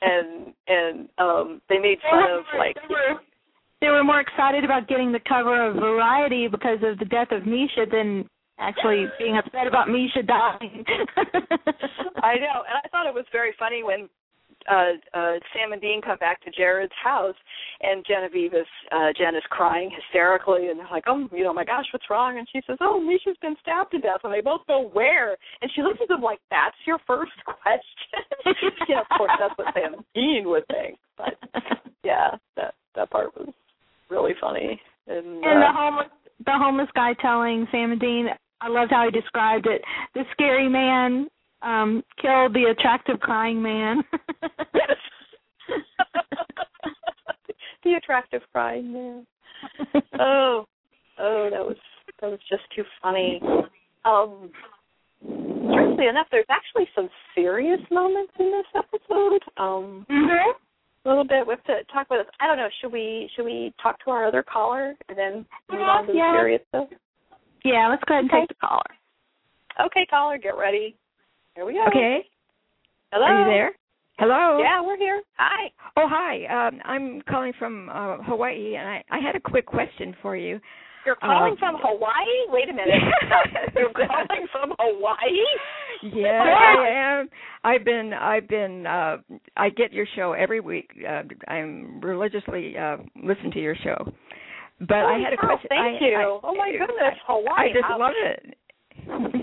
And 0.00 0.54
and 0.66 1.08
um 1.18 1.60
they 1.68 1.78
made 1.78 1.98
fun 2.10 2.24
of 2.30 2.44
like 2.58 2.76
they 2.76 2.94
were, 2.94 3.20
they 3.82 3.88
were 3.88 4.02
more 4.02 4.20
excited 4.20 4.64
about 4.64 4.88
getting 4.88 5.12
the 5.12 5.20
cover 5.28 5.68
of 5.68 5.76
Variety 5.76 6.48
because 6.48 6.78
of 6.82 6.98
the 6.98 7.04
death 7.04 7.28
of 7.32 7.46
Misha 7.46 7.84
than 7.90 8.26
actually 8.58 9.06
being 9.18 9.36
upset 9.36 9.66
about 9.66 9.88
Misha 9.88 10.22
dying. 10.22 10.84
I 12.22 12.36
know, 12.36 12.64
and 12.64 12.76
I 12.82 12.88
thought 12.90 13.06
it 13.06 13.14
was 13.14 13.24
very 13.32 13.54
funny 13.58 13.82
when 13.82 14.08
uh 14.68 14.92
uh 15.14 15.34
Sam 15.54 15.72
and 15.72 15.80
Dean 15.80 16.00
come 16.02 16.18
back 16.18 16.42
to 16.44 16.50
Jared's 16.50 16.92
house 17.02 17.36
and 17.80 18.04
Genevieve 18.06 18.54
is 18.54 18.66
uh 18.92 19.12
Jen 19.16 19.34
is 19.34 19.42
crying 19.50 19.90
hysterically 19.90 20.68
and 20.68 20.78
they're 20.78 20.90
like, 20.90 21.04
Oh, 21.06 21.28
you 21.32 21.44
know, 21.44 21.52
my 21.52 21.64
gosh, 21.64 21.86
what's 21.92 22.10
wrong? 22.10 22.38
And 22.38 22.46
she 22.52 22.60
says, 22.66 22.78
Oh, 22.80 23.00
Misha's 23.00 23.38
been 23.40 23.56
stabbed 23.62 23.92
to 23.92 23.98
death 23.98 24.20
and 24.24 24.32
they 24.32 24.40
both 24.40 24.66
go, 24.66 24.90
Where? 24.92 25.36
And 25.62 25.70
she 25.74 25.82
looks 25.82 25.98
at 26.02 26.08
them 26.08 26.22
like, 26.22 26.40
That's 26.50 26.76
your 26.86 26.98
first 27.06 27.32
question 27.44 28.24
Yeah, 28.88 29.00
of 29.00 29.06
course 29.16 29.32
that's 29.38 29.56
what 29.56 29.74
Sam 29.74 29.94
and 29.94 30.04
Dean 30.14 30.48
would 30.48 30.66
think. 30.68 30.98
But 31.16 31.34
yeah, 32.04 32.36
that 32.56 32.74
that 32.94 33.10
part 33.10 33.36
was 33.36 33.48
really 34.10 34.32
funny. 34.40 34.80
And, 35.06 35.26
And 35.44 35.62
the 35.62 35.66
uh, 35.66 35.72
homeless 35.72 36.08
the 36.44 36.52
homeless 36.52 36.88
guy 36.94 37.12
telling 37.20 37.66
Sam 37.70 37.92
and 37.92 38.00
Dean, 38.00 38.26
I 38.60 38.68
loved 38.68 38.90
how 38.90 39.04
he 39.04 39.10
described 39.10 39.66
it. 39.66 39.82
The 40.14 40.24
scary 40.32 40.68
man 40.68 41.28
um 41.62 42.02
killed 42.20 42.54
the 42.54 42.64
attractive 42.76 43.20
crying 43.20 43.60
man. 43.62 44.02
Yes. 44.74 44.96
the 47.84 47.94
attractive 47.94 48.42
crying 48.52 48.92
man. 48.92 49.26
oh, 50.18 50.64
oh, 51.18 51.48
that 51.50 51.64
was 51.64 51.76
that 52.20 52.30
was 52.30 52.40
just 52.48 52.62
too 52.74 52.84
funny. 53.02 53.40
Um, 54.04 54.50
strangely 55.22 56.06
enough, 56.06 56.26
there's 56.30 56.46
actually 56.48 56.88
some 56.94 57.08
serious 57.34 57.80
moments 57.90 58.32
in 58.38 58.50
this 58.50 58.66
episode. 58.74 59.42
Um, 59.56 60.06
mhm. 60.10 60.52
a 61.04 61.08
little 61.08 61.24
bit. 61.24 61.46
We 61.46 61.52
have 61.54 61.64
to 61.64 61.84
talk 61.92 62.06
about 62.06 62.24
this. 62.24 62.34
I 62.40 62.46
don't 62.46 62.56
know. 62.56 62.68
Should 62.80 62.92
we 62.92 63.30
should 63.34 63.44
we 63.44 63.72
talk 63.82 64.02
to 64.04 64.10
our 64.10 64.24
other 64.26 64.42
caller 64.42 64.94
and 65.08 65.16
then 65.18 65.46
move 65.70 65.80
on 65.82 66.06
to 66.06 66.12
the 66.12 66.18
Yeah. 66.18 66.32
serious 66.36 66.62
stuff? 66.68 66.88
Yeah, 67.64 67.88
let's 67.88 68.02
go 68.04 68.14
ahead 68.14 68.24
and 68.24 68.30
Okay. 68.30 68.40
take 68.40 68.48
the 68.48 68.66
caller. 68.66 68.82
Okay, 69.86 70.06
caller, 70.06 70.38
get 70.38 70.56
ready. 70.56 70.96
Here 71.60 71.66
we 71.66 71.74
go. 71.74 71.84
Okay. 71.88 72.20
Hello. 73.12 73.26
Are 73.26 73.38
you 73.38 73.44
there? 73.44 73.72
Hello. 74.18 74.60
Yeah, 74.62 74.80
we're 74.80 74.96
here. 74.96 75.20
Hi. 75.36 75.70
Oh, 75.94 76.06
hi. 76.08 76.46
Um, 76.68 76.80
I'm 76.86 77.20
calling 77.28 77.52
from 77.58 77.90
uh, 77.90 78.16
Hawaii, 78.22 78.76
and 78.76 78.88
I, 78.88 79.04
I 79.10 79.18
had 79.18 79.36
a 79.36 79.40
quick 79.40 79.66
question 79.66 80.16
for 80.22 80.34
you. 80.36 80.58
You're 81.04 81.16
calling 81.16 81.52
Um, 81.52 81.58
from 81.58 81.76
Hawaii? 81.82 82.48
Wait 82.48 82.70
a 82.70 82.72
minute. 82.72 82.94
You're 83.76 83.92
calling 83.92 84.46
from 84.50 84.72
Hawaii? 84.78 85.44
Yeah, 86.02 86.42
I 86.42 87.18
am. 87.20 87.28
I've 87.62 87.84
been. 87.84 88.14
I've 88.14 88.48
been. 88.48 88.86
Uh, 88.86 89.18
I 89.54 89.68
get 89.68 89.92
your 89.92 90.06
show 90.16 90.32
every 90.32 90.60
week. 90.60 90.88
Uh, 91.06 91.24
I'm 91.46 92.00
religiously 92.00 92.78
uh, 92.78 92.96
listen 93.22 93.50
to 93.50 93.60
your 93.60 93.76
show. 93.84 94.10
But 94.80 94.96
I 94.96 95.18
Oh, 95.18 95.24
had 95.24 95.34
a 95.34 95.36
question. 95.36 95.68
Thank 95.68 96.00
I, 96.00 96.06
you. 96.06 96.16
I, 96.16 96.40
oh 96.42 96.54
my 96.56 96.70
goodness, 96.72 97.20
Hawaii. 97.26 97.68
I 97.68 97.72
just 97.74 98.00
love 98.00 98.14
it. 98.16 98.56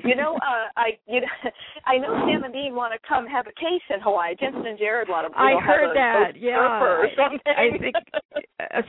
You 0.03 0.15
know, 0.15 0.35
uh, 0.35 0.67
I 0.77 0.97
you 1.07 1.21
know, 1.21 1.27
I 1.85 1.97
know 1.97 2.25
Sam 2.27 2.43
and 2.43 2.53
Dean 2.53 2.75
want 2.75 2.93
to 2.93 2.99
come 3.07 3.25
have 3.27 3.47
a 3.47 3.51
case 3.51 3.81
in 3.93 3.99
Hawaii. 4.01 4.35
Jensen 4.39 4.65
and 4.65 4.77
Jared 4.77 5.09
want 5.09 5.31
to. 5.31 5.37
You 5.39 5.45
I 5.45 5.53
know, 5.53 5.59
heard 5.61 5.95
that. 5.95 6.31
Yeah, 6.39 6.57
I- 6.59 7.41
I 7.47 7.77
think 7.77 7.95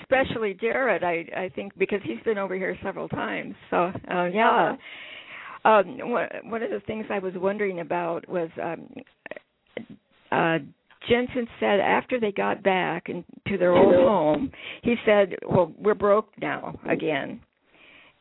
especially 0.00 0.54
Jared. 0.54 1.02
I 1.04 1.26
I 1.36 1.50
think 1.54 1.76
because 1.78 2.00
he's 2.04 2.20
been 2.24 2.38
over 2.38 2.54
here 2.54 2.76
several 2.82 3.08
times. 3.08 3.54
So 3.70 3.92
uh, 4.10 4.24
yeah. 4.26 4.76
Um, 5.64 5.98
one 6.10 6.28
one 6.44 6.62
of 6.62 6.70
the 6.70 6.80
things 6.86 7.06
I 7.10 7.18
was 7.18 7.34
wondering 7.36 7.80
about 7.80 8.28
was 8.28 8.48
um, 8.62 8.88
uh, 10.30 10.58
Jensen 11.08 11.46
said 11.60 11.80
after 11.80 12.20
they 12.20 12.32
got 12.32 12.62
back 12.62 13.08
and 13.08 13.24
to 13.48 13.58
their 13.58 13.72
old 13.72 13.94
home, 13.94 14.50
he 14.82 14.94
said, 15.04 15.34
"Well, 15.48 15.72
we're 15.78 15.94
broke 15.94 16.28
now 16.40 16.78
again." 16.88 17.40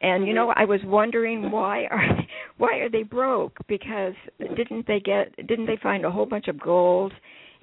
And 0.02 0.28
you 0.28 0.34
know, 0.34 0.54
I 0.56 0.66
was 0.66 0.80
wondering 0.86 1.52
why 1.52 1.86
are 1.86 2.20
why 2.58 2.78
are 2.78 2.90
they 2.90 3.04
broke? 3.04 3.58
Because 3.68 4.14
didn't 4.56 4.86
they 4.88 5.00
get 5.00 5.36
didn't 5.48 5.66
they 5.66 5.78
find 5.82 6.06
a 6.06 6.12
whole 6.12 6.26
bunch 6.26 6.48
of 6.48 6.60
gold 6.60 7.14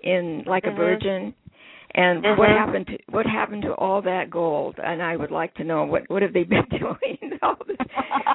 in 0.03 0.43
like 0.47 0.65
a 0.65 0.71
Mhm. 0.71 0.77
virgin? 0.77 1.35
And 1.97 2.25
what 2.25 2.49
Mhm. 2.49 2.59
happened 2.59 2.87
to 2.89 2.99
what 3.11 3.27
happened 3.27 3.63
to 3.63 3.75
all 3.75 4.03
that 4.03 4.31
gold? 4.31 4.79
And 4.83 5.01
I 5.03 5.17
would 5.17 5.31
like 5.31 5.55
to 5.55 5.65
know 5.65 5.85
what 5.85 6.09
what 6.11 6.23
have 6.23 6.33
they 6.33 6.45
been 6.45 6.67
doing? 6.71 7.19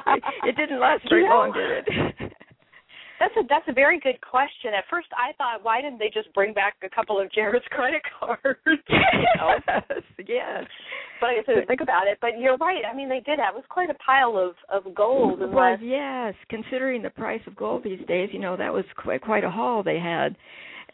it, 0.08 0.24
it 0.46 0.56
didn't 0.56 0.80
last 0.80 1.04
very 1.10 1.24
You 1.24 1.30
know, 1.30 1.36
long, 1.36 1.52
did 1.52 1.88
it? 1.88 2.34
That's 3.20 3.34
a 3.38 3.42
that's 3.50 3.68
a 3.68 3.74
very 3.74 4.00
good 4.00 4.20
question. 4.22 4.74
At 4.78 4.86
first, 4.90 5.08
I 5.12 5.34
thought, 5.38 5.64
why 5.64 5.82
didn't 5.82 6.00
they 6.00 6.10
just 6.14 6.34
bring 6.34 6.54
back 6.54 6.76
a 6.84 6.90
couple 6.90 7.20
of 7.20 7.32
Jared's 7.32 7.66
credit 7.70 8.02
cards? 8.20 8.60
know? 8.66 8.76
Oh, 9.42 9.56
yes, 9.68 10.04
yes. 10.28 10.64
But 11.22 11.28
I 11.32 11.36
didn't 11.46 11.68
think 11.68 11.82
about 11.82 12.08
it. 12.08 12.18
But 12.22 12.40
you're 12.40 12.58
right. 12.58 12.82
I 12.90 12.96
mean, 12.96 13.10
they 13.10 13.20
did 13.20 13.40
have 13.40 13.54
it 13.56 13.58
was 13.58 13.66
quite 13.70 13.90
a 13.90 13.94
pile 13.96 14.38
of 14.38 14.56
of 14.70 14.94
gold. 14.96 15.40
Well, 15.40 15.50
Unless, 15.50 15.80
yes, 15.84 16.34
considering 16.50 17.02
the 17.02 17.10
price 17.10 17.42
of 17.48 17.56
gold 17.56 17.84
these 17.84 18.06
days, 18.08 18.30
you 18.32 18.40
know 18.40 18.56
that 18.58 18.72
was 18.74 18.86
quite 18.98 19.22
quite 19.22 19.44
a 19.44 19.50
haul 19.50 19.84
they 19.84 20.00
had, 20.00 20.36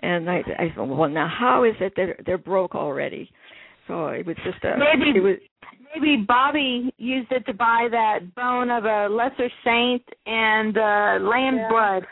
and 0.02 0.30
I 0.30 0.38
I 0.58 0.74
thought, 0.76 0.88
well, 0.88 1.10
now 1.10 1.28
how 1.28 1.64
is 1.64 1.76
it 1.80 1.94
they're 1.96 2.18
they're 2.26 2.38
broke 2.40 2.74
already? 2.76 3.30
So 3.88 4.08
it 4.08 4.26
was 4.26 4.36
just 4.44 4.64
a 4.64 4.76
Maybe- 4.78 5.18
it 5.18 5.22
was 5.22 5.38
Maybe 5.94 6.24
Bobby 6.28 6.94
used 6.98 7.32
it 7.32 7.46
to 7.46 7.54
buy 7.54 7.88
that 7.92 8.36
bone 8.36 8.70
of 8.70 8.86
a 8.86 9.08
lesser 9.08 9.50
saint 9.64 10.04
and 10.26 10.78
uh 10.78 11.18
lamb 11.22 11.56
Yeah. 11.58 11.70
blood. 11.70 12.04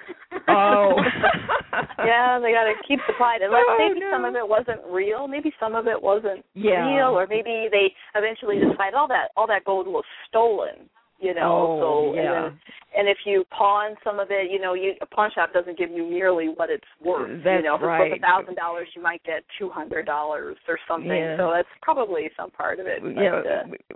oh 0.48 0.96
yeah, 2.06 2.40
they 2.40 2.52
got 2.52 2.64
to 2.66 2.74
keep 2.88 3.00
the 3.08 3.14
pride. 3.14 3.42
Unless 3.42 3.64
Oh, 3.68 3.76
maybe 3.80 4.00
no. 4.00 4.12
some 4.12 4.26
of 4.26 4.36
it 4.36 4.48
wasn't 4.48 4.80
real. 4.90 5.28
Maybe 5.28 5.52
some 5.60 5.76
of 5.76 5.88
it 5.88 6.02
wasn't 6.02 6.46
Yeah. 6.54 6.88
real, 6.96 7.18
or 7.18 7.28
maybe 7.28 7.68
they 7.72 7.94
eventually 8.16 8.56
decided 8.60 8.94
all 8.96 9.08
that 9.10 9.30
all 9.36 9.48
that 9.48 9.66
gold 9.66 9.88
was 9.88 10.04
stolen. 10.28 10.90
You 11.24 11.34
know, 11.34 11.42
Oh, 11.80 11.80
so 12.12 12.16
yeah. 12.16 12.22
and, 12.22 12.34
then, 12.36 12.60
and 12.98 13.08
if 13.08 13.18
you 13.26 13.46
pawn 13.50 13.96
some 14.04 14.20
of 14.20 14.28
it, 14.30 14.52
you 14.52 14.60
know, 14.60 14.74
you 14.74 14.94
a 15.02 15.06
pawn 15.06 15.32
shop 15.34 15.54
doesn't 15.54 15.78
give 15.78 15.90
you 15.90 16.04
nearly 16.10 16.50
what 16.54 16.70
it's 16.70 16.84
worth. 17.04 17.30
you 17.30 17.42
That's 17.44 17.64
know, 17.64 17.76
if 17.76 17.82
right. 17.82 18.12
it's 18.12 18.12
worth 18.12 18.20
a 18.20 18.22
thousand 18.22 18.56
dollars, 18.56 18.88
you 18.94 19.02
might 19.02 19.24
get 19.24 19.44
two 19.58 19.70
hundred 19.70 20.06
dollars 20.06 20.58
or 20.68 20.78
something. 20.88 21.08
Yeah. 21.10 21.38
So 21.38 21.52
that's 21.56 21.68
probably 21.82 22.30
some 22.36 22.52
part 22.52 22.82
of 22.82 22.88
it. 22.88 23.02
you 23.02 23.14
but, 23.16 23.22
know, 23.22 23.44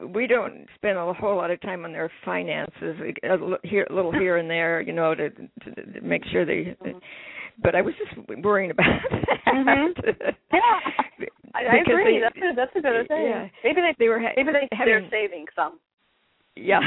uh, 0.02 0.08
we- 0.08 0.28
don't 0.28 0.68
spend 0.76 0.98
a 0.98 1.14
whole 1.14 1.36
lot 1.36 1.52
of 1.52 1.60
time 1.62 1.84
on 1.86 1.92
their 1.92 2.10
finances, 2.24 2.96
a 3.24 3.36
li- 3.36 3.58
here, 3.64 3.86
a 3.90 3.94
little 3.94 4.12
here 4.12 4.38
and 4.38 4.50
there, 4.50 4.80
you 4.82 4.94
know, 4.94 5.14
to, 5.16 5.30
to, 5.30 5.72
to 5.94 6.02
make 6.02 6.24
sure 6.32 6.46
they. 6.46 6.76
Mhm. 6.84 7.02
But 7.62 7.76
I 7.76 7.82
was 7.82 7.94
just 7.98 8.14
worrying 8.44 8.72
about 8.72 8.86
that. 9.12 9.54
Mhm. 9.54 10.36
Yeah. 10.54 10.60
I, 11.56 11.60
I 11.64 11.76
agree. 11.82 12.20
they- 12.20 12.20
that's 12.22 12.38
a 12.38 12.56
that's 12.56 12.76
a 12.76 12.82
good 12.82 13.08
thing. 13.08 13.24
yeah. 13.24 13.48
Maybe 13.64 13.82
they 13.82 13.96
They 14.00 14.08
were 14.10 14.20
ha- 14.20 14.34
maybe 14.38 14.52
they 14.52 14.68
having 14.72 14.94
they're 14.94 15.10
saving 15.10 15.46
some. 15.56 15.80
Yeah. 16.60 16.80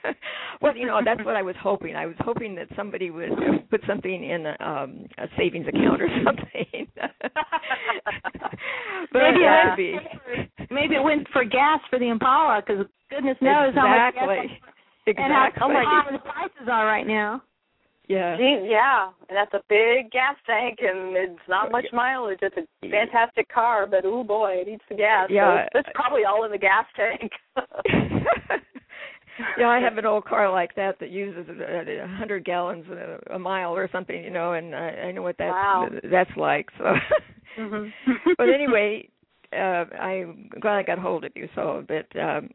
well, 0.60 0.76
you 0.76 0.86
know, 0.86 1.00
that's 1.04 1.24
what 1.24 1.36
I 1.36 1.42
was 1.42 1.54
hoping. 1.60 1.96
I 1.96 2.06
was 2.06 2.16
hoping 2.20 2.54
that 2.56 2.68
somebody 2.76 3.10
would 3.10 3.30
put 3.70 3.80
something 3.86 4.24
in 4.24 4.46
a, 4.46 4.56
um, 4.64 5.06
a 5.18 5.26
savings 5.36 5.66
account 5.68 6.00
or 6.02 6.08
something. 6.24 6.86
but 9.12 9.20
maybe 9.20 9.40
yeah. 9.40 9.74
it 9.74 9.94
went 9.94 10.08
for, 10.24 10.74
maybe 10.74 10.94
it 10.96 11.02
went 11.02 11.26
for 11.32 11.44
gas 11.44 11.80
for 11.90 11.98
the 11.98 12.08
Impala 12.08 12.62
because 12.66 12.86
goodness 13.10 13.36
knows 13.40 13.74
how 13.74 13.88
much 13.88 14.14
gas 14.14 14.24
exactly. 14.24 14.60
and 15.06 15.32
how, 15.32 15.46
Exactly. 15.48 15.60
how 15.60 16.02
high 16.04 16.12
the 16.12 16.18
prices 16.18 16.68
are 16.70 16.86
right 16.86 17.06
now. 17.06 17.42
yeah. 18.08 18.36
Gee, 18.36 18.68
yeah, 18.70 19.10
and 19.28 19.36
that's 19.36 19.52
a 19.54 19.60
big 19.68 20.10
gas 20.12 20.36
tank, 20.46 20.78
and 20.80 21.16
it's 21.16 21.48
not 21.48 21.72
much 21.72 21.86
mileage. 21.92 22.38
It's 22.40 22.56
a 22.56 22.88
fantastic 22.88 23.48
car, 23.52 23.86
but 23.86 24.04
oh 24.04 24.22
boy, 24.22 24.62
it 24.64 24.68
eats 24.68 24.84
the 24.88 24.94
gas. 24.96 25.28
so 25.28 25.34
Yeah. 25.34 25.66
it's 25.74 25.88
probably 25.94 26.24
all 26.24 26.44
in 26.44 26.52
the 26.52 26.58
gas 26.58 26.84
tank. 26.96 27.32
yeah, 29.58 29.68
I 29.68 29.80
have 29.80 29.98
an 29.98 30.06
old 30.06 30.24
car 30.24 30.50
like 30.50 30.74
that 30.76 30.98
that 31.00 31.10
uses 31.10 31.46
a, 31.48 32.02
a 32.04 32.06
hundred 32.06 32.44
gallons 32.44 32.84
a, 32.88 33.34
a 33.34 33.38
mile 33.38 33.72
or 33.72 33.88
something, 33.90 34.22
you 34.22 34.30
know, 34.30 34.52
and 34.52 34.74
I, 34.74 34.88
I 34.88 35.12
know 35.12 35.22
what 35.22 35.36
that's 35.38 35.50
Wow. 35.50 35.88
that's 36.10 36.30
like. 36.36 36.68
So, 36.78 36.84
hmm 37.56 37.88
but 38.36 38.48
anyway, 38.48 39.08
uh, 39.52 39.84
I'm 39.96 40.50
glad 40.60 40.76
I 40.76 40.82
got 40.82 40.98
hold 40.98 41.24
of 41.24 41.32
you. 41.34 41.48
So, 41.54 41.84
but 41.88 42.20
um, 42.20 42.50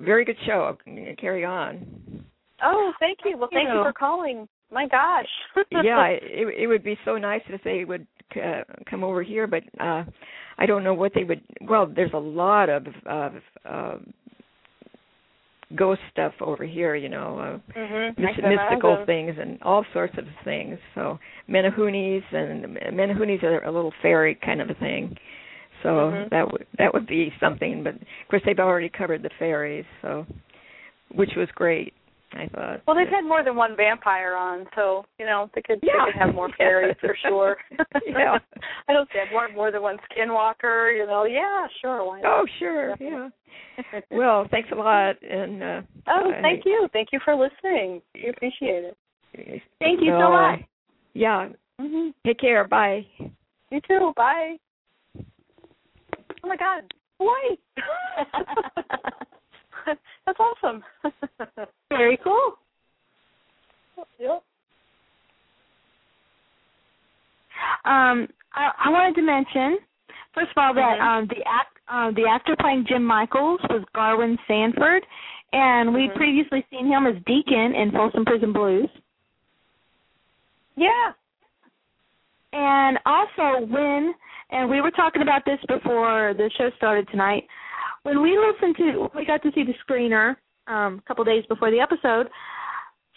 very 0.00 0.24
good 0.24 0.36
show. 0.46 0.76
Carry 1.18 1.44
on. 1.44 2.24
Oh, 2.62 2.92
thank 3.00 3.18
you. 3.24 3.36
Well, 3.36 3.48
thank 3.52 3.68
you 3.68 3.76
you. 3.76 3.82
for 3.82 3.92
calling. 3.92 4.48
My 4.70 4.88
gosh. 4.88 5.28
yeah, 5.70 6.06
it 6.06 6.62
it 6.62 6.66
would 6.66 6.82
be 6.82 6.98
so 7.04 7.16
nice 7.16 7.42
if 7.48 7.62
they 7.62 7.84
would 7.84 8.06
uh, 8.36 8.62
come 8.88 9.04
over 9.04 9.22
here, 9.22 9.46
but 9.46 9.62
uh 9.80 10.04
I 10.58 10.66
don't 10.66 10.84
know 10.84 10.94
what 10.94 11.12
they 11.14 11.24
would. 11.24 11.42
Well, 11.60 11.86
there's 11.86 12.12
a 12.14 12.18
lot 12.18 12.68
of 12.68 12.86
of 13.06 13.32
uh, 13.68 13.98
ghost 15.74 16.00
stuff 16.12 16.32
over 16.40 16.64
here, 16.64 16.94
you 16.94 17.08
know, 17.08 17.38
uh, 17.38 17.78
Mhm. 17.78 18.18
mys- 18.18 18.36
mystical 18.36 18.90
imagine. 18.90 19.06
things 19.06 19.38
and 19.38 19.58
all 19.62 19.84
sorts 19.92 20.16
of 20.16 20.26
things. 20.44 20.78
So 20.94 21.18
Menehunes 21.48 22.22
and 22.32 22.76
Menehunes 22.92 23.42
are 23.42 23.64
a 23.64 23.70
little 23.70 23.92
fairy 24.02 24.36
kind 24.36 24.60
of 24.60 24.70
a 24.70 24.74
thing. 24.74 25.16
So 25.82 26.10
Mhm. 26.10 26.28
that 26.30 26.52
would 26.52 26.66
that 26.78 26.94
would 26.94 27.06
be 27.06 27.32
something. 27.40 27.82
But 27.82 27.94
of 27.94 28.28
course, 28.28 28.42
they've 28.44 28.58
already 28.58 28.88
covered 28.88 29.22
the 29.22 29.30
fairies, 29.38 29.84
so 30.02 30.26
which 31.08 31.34
was 31.36 31.50
great. 31.52 31.92
I 32.36 32.48
thought. 32.48 32.82
Well, 32.86 32.94
they've 32.96 33.08
had 33.08 33.22
more 33.24 33.42
than 33.42 33.56
one 33.56 33.76
vampire 33.76 34.34
on, 34.34 34.66
so 34.74 35.04
you 35.18 35.26
know 35.26 35.50
they 35.54 35.62
could 35.62 35.80
Yeah. 35.82 35.92
they 36.06 36.12
could 36.12 36.20
have 36.20 36.34
more 36.34 36.50
fairies 36.58 36.96
for 37.00 37.16
sure. 37.22 37.56
Yeah. 38.06 38.38
I 38.88 38.92
don't 38.92 39.08
say 39.12 39.24
more 39.32 39.48
more 39.48 39.70
than 39.70 39.82
one 39.82 39.98
skinwalker. 40.10 40.96
You 40.96 41.06
know, 41.06 41.24
yeah, 41.24 41.66
sure, 41.80 42.04
why 42.06 42.20
not? 42.20 42.40
Oh, 42.40 42.46
sure. 42.58 42.94
Yeah. 43.00 43.28
Well, 44.10 44.46
thanks 44.50 44.68
a 44.72 44.74
lot, 44.74 45.16
and 45.22 45.62
uh, 45.62 45.82
oh, 46.08 46.32
I- 46.32 46.40
thank 46.42 46.64
you, 46.64 46.88
thank 46.92 47.08
you 47.12 47.20
for 47.24 47.34
listening. 47.34 48.00
We 48.14 48.28
appreciate 48.30 48.84
it. 48.84 48.96
Thank 49.80 50.00
you 50.00 50.12
so 50.12 50.18
So, 50.20 50.30
much. 50.30 50.60
Yeah. 51.14 51.48
hmm 51.80 52.08
Take 52.26 52.38
care. 52.40 52.66
Bye. 52.66 53.06
You 53.70 53.80
too. 53.86 54.12
Bye. 54.16 54.56
Oh 55.18 56.48
my 56.48 56.56
God, 56.56 56.84
Hawaii. 57.20 57.56
That's 60.26 60.38
awesome. 60.38 60.82
Very 61.90 62.18
cool. 62.22 62.54
yep. 64.18 64.42
Um, 67.84 68.28
I, 68.54 68.70
I 68.84 68.90
wanted 68.90 69.14
to 69.16 69.22
mention, 69.22 69.78
first 70.34 70.50
of 70.50 70.58
all, 70.58 70.74
that 70.74 70.98
Mhm. 70.98 71.06
um, 71.06 71.26
the 71.28 71.42
act 71.46 71.72
uh, 71.88 72.10
the 72.10 72.26
actor 72.28 72.56
playing 72.58 72.84
Jim 72.88 73.04
Michaels 73.04 73.60
was 73.70 73.84
Garwin 73.94 74.36
Sanford, 74.48 75.06
and 75.52 75.94
we'd 75.94 76.10
Mhm. 76.10 76.16
previously 76.16 76.66
seen 76.70 76.86
him 76.86 77.06
as 77.06 77.14
Deacon 77.26 77.74
in 77.74 77.92
Folsom 77.92 78.24
Prison 78.24 78.52
Blues. 78.52 78.90
Yeah. 80.74 81.12
And 82.52 82.98
also 83.06 83.60
when 83.66 84.14
and 84.50 84.70
we 84.70 84.80
were 84.80 84.90
talking 84.92 85.22
about 85.22 85.44
this 85.44 85.58
before 85.68 86.34
the 86.34 86.50
show 86.50 86.70
started 86.76 87.08
tonight. 87.08 87.46
When 88.06 88.22
we 88.22 88.38
listened 88.38 88.76
to 88.76 89.08
we 89.16 89.26
got 89.26 89.42
to 89.42 89.50
see 89.52 89.64
the 89.64 89.74
screener 89.82 90.36
um 90.68 91.02
a 91.04 91.08
couple 91.08 91.24
days 91.24 91.44
before 91.48 91.72
the 91.72 91.80
episode, 91.80 92.30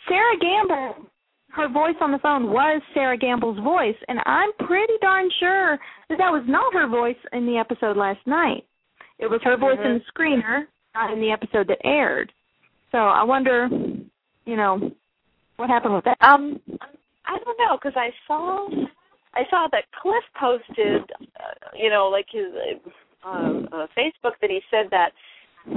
Sera 0.07 0.35
Gamble 0.41 1.05
her 1.51 1.69
voice 1.69 1.95
on 2.01 2.11
the 2.11 2.17
phone 2.17 2.51
was 2.51 2.81
Sera 2.95 3.15
Gamble's 3.15 3.59
voice 3.59 3.95
and 4.07 4.19
I'm 4.25 4.51
pretty 4.65 4.93
darn 4.99 5.29
sure 5.39 5.77
that 6.09 6.17
that 6.17 6.31
was 6.31 6.43
not 6.47 6.73
her 6.73 6.87
voice 6.87 7.21
in 7.33 7.45
the 7.45 7.57
episode 7.57 7.97
last 7.97 8.25
night. 8.25 8.65
It 9.19 9.27
was 9.27 9.41
her 9.43 9.57
voice 9.57 9.77
in 9.83 9.99
the 9.99 10.01
screener, 10.11 10.63
not 10.95 11.13
in 11.13 11.21
the 11.21 11.29
episode 11.29 11.67
that 11.67 11.77
aired. 11.83 12.31
So 12.91 12.97
I 12.97 13.23
wonder, 13.23 13.67
you 14.45 14.55
know, 14.55 14.91
what 15.57 15.69
happened 15.69 15.93
with 15.93 16.05
that. 16.05 16.17
Um, 16.21 16.59
I 17.27 17.37
don't 17.45 17.57
know 17.59 17.77
because 17.77 17.95
I 17.95 18.09
saw 18.25 18.67
I 19.35 19.43
saw 19.51 19.67
that 19.71 19.83
Cliff 20.01 20.23
posted, 20.39 21.03
uh, 21.39 21.77
you 21.77 21.91
know, 21.91 22.07
like 22.07 22.25
his 22.31 22.45
uh, 22.55 22.89
uh, 23.25 23.87
Facebook 23.97 24.33
that 24.41 24.49
he 24.49 24.61
said 24.71 24.87
that 24.91 25.11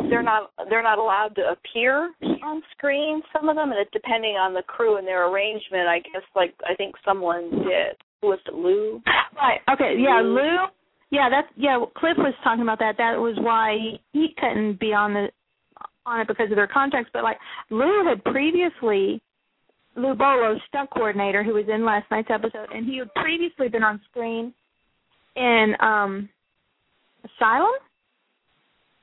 they're 0.09 0.23
not 0.23 0.51
they're 0.71 0.83
not 0.83 0.99
allowed 0.99 1.35
to 1.37 1.43
appear 1.53 2.11
on 2.45 2.63
screen. 2.77 3.23
Some 3.33 3.49
of 3.49 3.57
them, 3.57 3.71
and 3.73 3.81
it 3.81 3.89
depending 3.93 4.37
on 4.37 4.55
the 4.55 4.63
crew 4.63 4.97
and 4.97 5.07
their 5.07 5.29
arrangement. 5.29 5.89
I 5.89 5.99
guess 5.99 6.23
like 6.35 6.55
I 6.65 6.75
think 6.75 6.95
someone 7.05 7.51
did. 7.51 7.97
Who 8.21 8.29
was 8.29 8.39
it? 8.47 8.55
Lou. 8.55 9.03
Right. 9.35 9.61
Okay. 9.73 9.97
Yeah, 9.99 10.21
Lou. 10.23 10.67
Yeah, 11.11 11.29
that's 11.29 11.49
yeah. 11.57 11.79
Cliff 11.97 12.17
was 12.17 12.35
talking 12.45 12.63
about 12.63 12.79
that. 12.79 12.95
That 12.99 13.17
was 13.19 13.37
why 13.39 13.99
he, 14.13 14.29
couldn't 14.39 14.79
be 14.79 14.93
on 14.95 15.13
the 15.13 15.29
on 16.07 16.21
it 16.21 16.29
because 16.29 16.51
of 16.51 16.57
their 16.57 16.69
contracts. 16.69 17.11
But 17.13 17.25
like 17.25 17.39
Lou 17.71 18.09
had 18.09 18.23
previously, 18.25 19.21
Lou 19.97 20.15
Bollo, 20.15 20.57
stunt 20.69 20.91
coordinator, 20.91 21.43
who 21.43 21.55
was 21.55 21.65
in 21.69 21.85
last 21.85 22.11
night's 22.11 22.31
episode, 22.33 22.69
and 22.73 22.87
he 22.87 22.99
had 22.99 23.13
previously 23.15 23.69
been 23.69 23.83
on 23.83 24.01
screen 24.11 24.55
in 25.35 25.75
um 25.81 26.29
Asylum. 27.25 27.73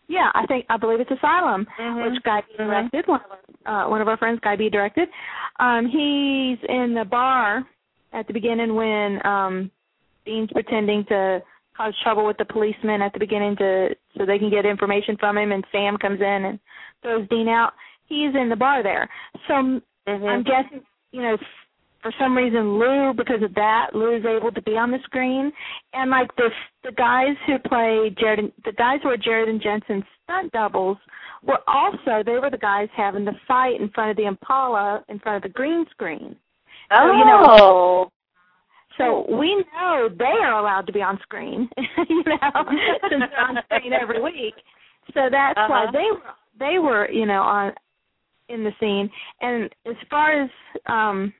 Yeah, 0.07 0.31
I 0.33 0.45
think 0.47 0.65
I 0.69 0.77
believe 0.77 0.99
it's 0.99 1.11
Asylum, 1.11 1.67
Mhm. 1.77 2.11
which 2.11 2.23
Guy 2.23 2.41
Bee 2.41 2.53
Mhm. 2.55 2.67
directed. 2.67 3.07
One 3.07 3.21
of 3.21 3.31
our, 3.65 3.85
uh, 3.85 3.89
one 3.89 4.01
of 4.01 4.07
our 4.07 4.17
friends, 4.17 4.39
Guy 4.39 4.55
Bee 4.55 4.69
directed. 4.69 5.09
Um, 5.59 5.85
he's 5.85 6.57
in 6.63 6.93
the 6.95 7.05
bar 7.05 7.63
at 8.11 8.25
the 8.25 8.33
beginning 8.33 8.73
when 8.75 9.25
um 9.25 9.71
Dean's 10.25 10.51
pretending 10.51 11.05
to 11.05 11.41
cause 11.75 11.97
trouble 11.99 12.25
with 12.25 12.37
the 12.37 12.45
policeman 12.45 13.01
at 13.01 13.13
the 13.13 13.19
beginning 13.19 13.55
to 13.55 13.95
so 14.17 14.25
they 14.25 14.39
can 14.39 14.49
get 14.49 14.65
information 14.65 15.15
from 15.17 15.37
him 15.37 15.51
and 15.51 15.63
Sam 15.71 15.97
comes 15.97 16.19
in 16.19 16.45
and 16.45 16.59
throws 17.01 17.27
Dean 17.29 17.47
out. 17.47 17.73
He's 18.07 18.35
in 18.35 18.49
the 18.49 18.55
bar 18.55 18.83
there. 18.83 19.07
So 19.47 19.81
Mm-hmm. 20.07 20.25
I'm 20.25 20.43
guessing, 20.43 20.81
you 21.11 21.21
know, 21.21 21.37
for 22.01 22.11
some 22.19 22.35
reason 22.35 22.79
Lou 22.79 23.13
because 23.13 23.41
of 23.43 23.53
that, 23.55 23.87
Lou's 23.93 24.25
able 24.25 24.51
to 24.51 24.61
be 24.61 24.77
on 24.77 24.91
the 24.91 24.99
screen. 25.03 25.51
And 25.93 26.09
like 26.09 26.33
the 26.37 26.49
the 26.83 26.91
guys 26.93 27.35
who 27.45 27.59
play 27.59 28.13
Jared 28.19 28.39
and, 28.39 28.51
the 28.65 28.71
guys 28.73 28.99
who 29.03 29.09
are 29.09 29.17
Jared 29.17 29.49
and 29.49 29.61
Jensen's 29.61 30.03
stunt 30.23 30.51
doubles 30.51 30.97
were 31.43 31.59
also 31.67 32.23
they 32.25 32.37
were 32.39 32.49
the 32.49 32.57
guys 32.57 32.87
having 32.95 33.25
the 33.25 33.33
fight 33.47 33.79
in 33.79 33.89
front 33.89 34.11
of 34.11 34.17
the 34.17 34.25
Impala 34.25 35.03
in 35.09 35.19
front 35.19 35.37
of 35.37 35.43
the 35.43 35.53
green 35.53 35.85
screen. 35.91 36.35
oh, 36.91 37.11
you 37.11 37.25
know- 37.25 38.11
So 38.97 39.25
we 39.37 39.55
know 39.73 40.09
they 40.17 40.25
are 40.25 40.59
allowed 40.59 40.85
to 40.87 40.93
be 40.93 41.01
on 41.01 41.19
screen, 41.21 41.69
you 42.09 42.23
know, 42.25 42.51
since 43.09 43.23
they're 43.29 43.39
on 43.47 43.57
screen 43.65 43.93
every 43.93 44.21
week. 44.21 44.55
So 45.13 45.29
that's 45.31 45.57
why 45.57 45.83
Uh-huh. 45.85 45.91
they 45.91 46.09
were 46.11 46.33
they 46.59 46.79
were, 46.79 47.09
you 47.09 47.25
know, 47.25 47.41
on 47.41 47.73
in 48.49 48.63
the 48.63 48.71
scene. 48.79 49.09
And 49.41 49.69
as 49.85 49.95
far 50.09 50.41
as 50.43 50.49
um 50.87 51.33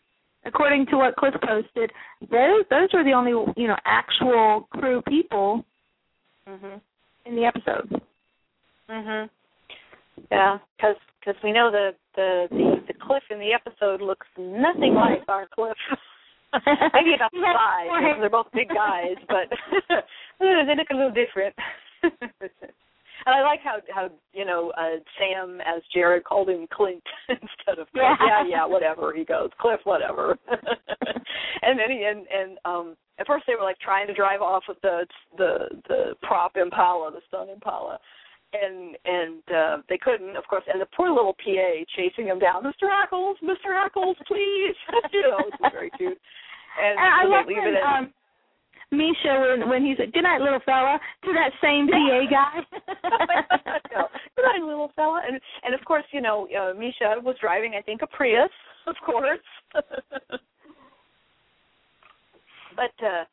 according 0.46 0.86
to 0.88 0.98
what 0.98 1.16
Cliff 1.16 1.34
posted, 1.46 1.92
those 2.32 2.64
those 2.70 2.90
were 2.94 3.04
the 3.04 3.14
only, 3.14 3.32
you 3.58 3.68
know, 3.68 3.78
actual 3.86 4.68
crew 4.72 5.02
people 5.08 5.64
Mhm. 6.48 6.82
in 7.26 7.36
the 7.36 7.46
episode. 7.46 8.02
Mhm. 8.90 9.30
Yeah, 10.32 10.58
because 10.78 10.96
cause 11.24 11.36
we 11.44 11.52
know 11.52 11.70
the, 11.72 11.96
the 12.16 12.48
the 12.52 12.84
the 12.88 12.94
Cliff 12.94 13.24
in 13.30 13.40
the 13.40 13.54
episode 13.54 14.02
looks 14.02 14.28
nothing 14.38 14.94
like 14.96 15.24
our 15.28 15.46
Cliff. 15.48 15.78
Maybe 16.94 17.14
about 17.14 17.32
the 17.32 17.38
He 17.38 17.44
size. 17.44 17.86
more 17.88 18.00
because 18.00 18.02
hair. 18.02 18.20
They're 18.20 18.30
both 18.30 18.52
big 18.52 18.70
guys, 18.70 19.18
but 19.28 19.50
they 20.40 20.76
look 20.76 20.90
a 20.90 20.96
little 20.96 21.12
different. 21.12 21.56
and 23.26 23.36
I 23.36 23.42
like 23.42 23.60
how 23.64 23.78
how 23.94 24.10
you 24.34 24.46
know 24.46 24.72
uh 24.78 25.00
Sam 25.18 25.60
as 25.62 25.82
Jared 25.94 26.24
called 26.24 26.50
him 26.50 26.68
Clint 26.72 27.04
instead 27.30 27.80
of 27.80 27.92
Cliff. 27.92 28.04
Yeah. 28.04 28.16
yeah, 28.20 28.44
yeah, 28.48 28.66
whatever. 28.66 29.14
He 29.16 29.26
goes 29.26 29.50
Cliff, 29.60 29.80
whatever. 29.84 30.38
and 30.50 31.80
then 31.80 31.90
he 31.90 32.04
and 32.04 32.26
and 32.28 32.58
um 32.66 32.96
at 33.20 33.28
first 33.28 33.46
they 33.48 33.56
were 33.56 33.64
like 33.64 33.80
trying 33.80 34.08
to 34.08 34.14
drive 34.14 34.42
off 34.42 34.64
with 34.68 34.80
the 34.82 35.06
the 35.38 35.70
the 35.88 36.16
prop 36.24 36.56
Impala, 36.56 37.12
the 37.12 37.22
Stun 37.28 37.50
Impala 37.50 38.00
and 38.54 38.98
and 39.06 39.44
uh 39.54 39.78
they 39.90 39.98
couldn't, 39.98 40.36
of 40.36 40.46
course. 40.48 40.64
And 40.72 40.82
the 40.82 40.88
poor 40.96 41.10
little 41.10 41.34
PA 41.34 41.86
chasing 41.96 42.26
him 42.26 42.40
down, 42.40 42.64
Mr. 42.64 42.90
Ackles, 42.90 43.36
Mr. 43.44 43.74
Ackles, 43.74 44.16
please. 44.28 44.76
you 45.14 45.22
know, 45.22 45.38
it 45.40 45.54
was 45.62 45.72
very 45.72 45.92
cute. 45.98 46.18
And, 46.82 46.98
And 46.98 47.14
I 47.14 47.24
love 47.26 47.46
when 47.46 47.76
um 47.78 48.14
Misha 48.92 49.40
when 49.40 49.70
when 49.70 49.86
he 49.86 49.94
said, 49.98 50.14
Good 50.14 50.24
night 50.24 50.42
little 50.42 50.60
fella 50.66 51.00
to 51.24 51.34
that 51.34 51.52
same 51.62 51.88
PA 51.88 52.26
guy. 52.30 52.60
good 54.36 54.46
night, 54.46 54.64
little 54.64 54.92
fella. 54.96 55.22
And 55.28 55.40
and 55.64 55.76
of 55.76 55.86
course, 55.86 56.06
you 56.12 56.22
know, 56.22 56.48
uh, 56.58 56.74
Misha 56.74 57.16
was 57.22 57.36
driving, 57.40 57.76
I 57.78 57.82
think, 57.82 58.02
a 58.02 58.08
Prius, 58.08 58.50
of 58.88 58.96
course. 59.06 59.40
but 62.76 62.94
uh 63.06 63.26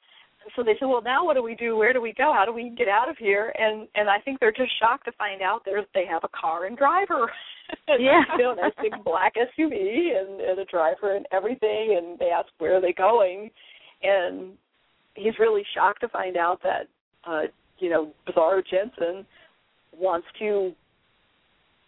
so 0.54 0.62
they 0.62 0.74
said, 0.78 0.86
well, 0.86 1.02
now 1.02 1.24
what 1.24 1.34
do 1.34 1.42
we 1.42 1.56
do? 1.56 1.76
Where 1.76 1.92
do 1.92 2.00
we 2.00 2.12
go? 2.12 2.32
How 2.32 2.44
do 2.44 2.52
we 2.52 2.70
get 2.76 2.88
out 2.88 3.08
of 3.08 3.16
here? 3.16 3.52
And 3.58 3.88
and 3.94 4.10
I 4.10 4.20
think 4.20 4.38
they're 4.38 4.52
just 4.52 4.78
shocked 4.78 5.06
to 5.06 5.12
find 5.12 5.42
out 5.42 5.62
there's 5.64 5.86
they 5.94 6.04
have 6.06 6.22
a 6.24 6.28
car 6.38 6.66
and 6.66 6.76
driver. 6.76 7.30
Yeah. 7.88 8.22
you 8.38 8.44
know, 8.44 8.54
nice 8.54 8.70
big 8.80 8.92
black 9.04 9.34
SUV 9.34 9.72
and, 9.72 10.40
and 10.40 10.56
a 10.60 10.64
driver 10.66 11.16
and 11.16 11.26
everything. 11.32 11.98
And 11.98 12.16
they 12.16 12.26
ask 12.26 12.46
where 12.58 12.76
are 12.76 12.80
they 12.80 12.92
going, 12.92 13.50
and 14.04 14.52
he's 15.16 15.38
really 15.38 15.62
shocked 15.74 16.00
to 16.02 16.08
find 16.08 16.36
out 16.36 16.60
that 16.62 16.88
uh, 17.26 17.42
you 17.78 17.90
know 17.90 18.12
Bizarro 18.28 18.62
Jensen 18.68 19.26
wants 19.98 20.26
to 20.38 20.72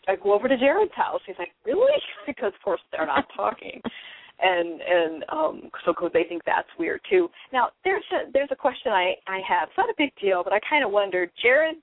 I 0.09 0.17
go 0.17 0.33
over 0.33 0.49
to 0.49 0.57
Jared's 0.57 0.95
house. 0.95 1.21
He's 1.27 1.37
like, 1.39 1.51
really? 1.67 1.93
because 2.27 2.53
of 2.55 2.63
course 2.65 2.81
they're 2.93 3.07
not 3.07 3.27
talking, 3.37 3.81
and 4.41 4.81
and 4.81 5.25
um 5.31 5.71
so 5.85 5.93
cause 5.93 6.11
they 6.15 6.25
think 6.25 6.43
that's 6.47 6.69
weird 6.79 7.01
too. 7.11 7.29
Now 7.53 7.69
there's 7.85 8.05
a 8.13 8.31
there's 8.33 8.49
a 8.51 8.57
question 8.57 8.93
I 8.93 9.15
I 9.27 9.41
have. 9.47 9.69
It's 9.69 9.79
not 9.79 9.91
a 9.91 9.95
big 9.99 10.11
deal, 10.21 10.43
but 10.43 10.53
I 10.53 10.61
kind 10.69 10.85
of 10.85 10.91
wondered. 10.91 11.31
Jared's 11.43 11.79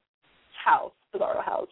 house, 0.63 0.91
Bizarro 1.13 1.43
house, 1.45 1.69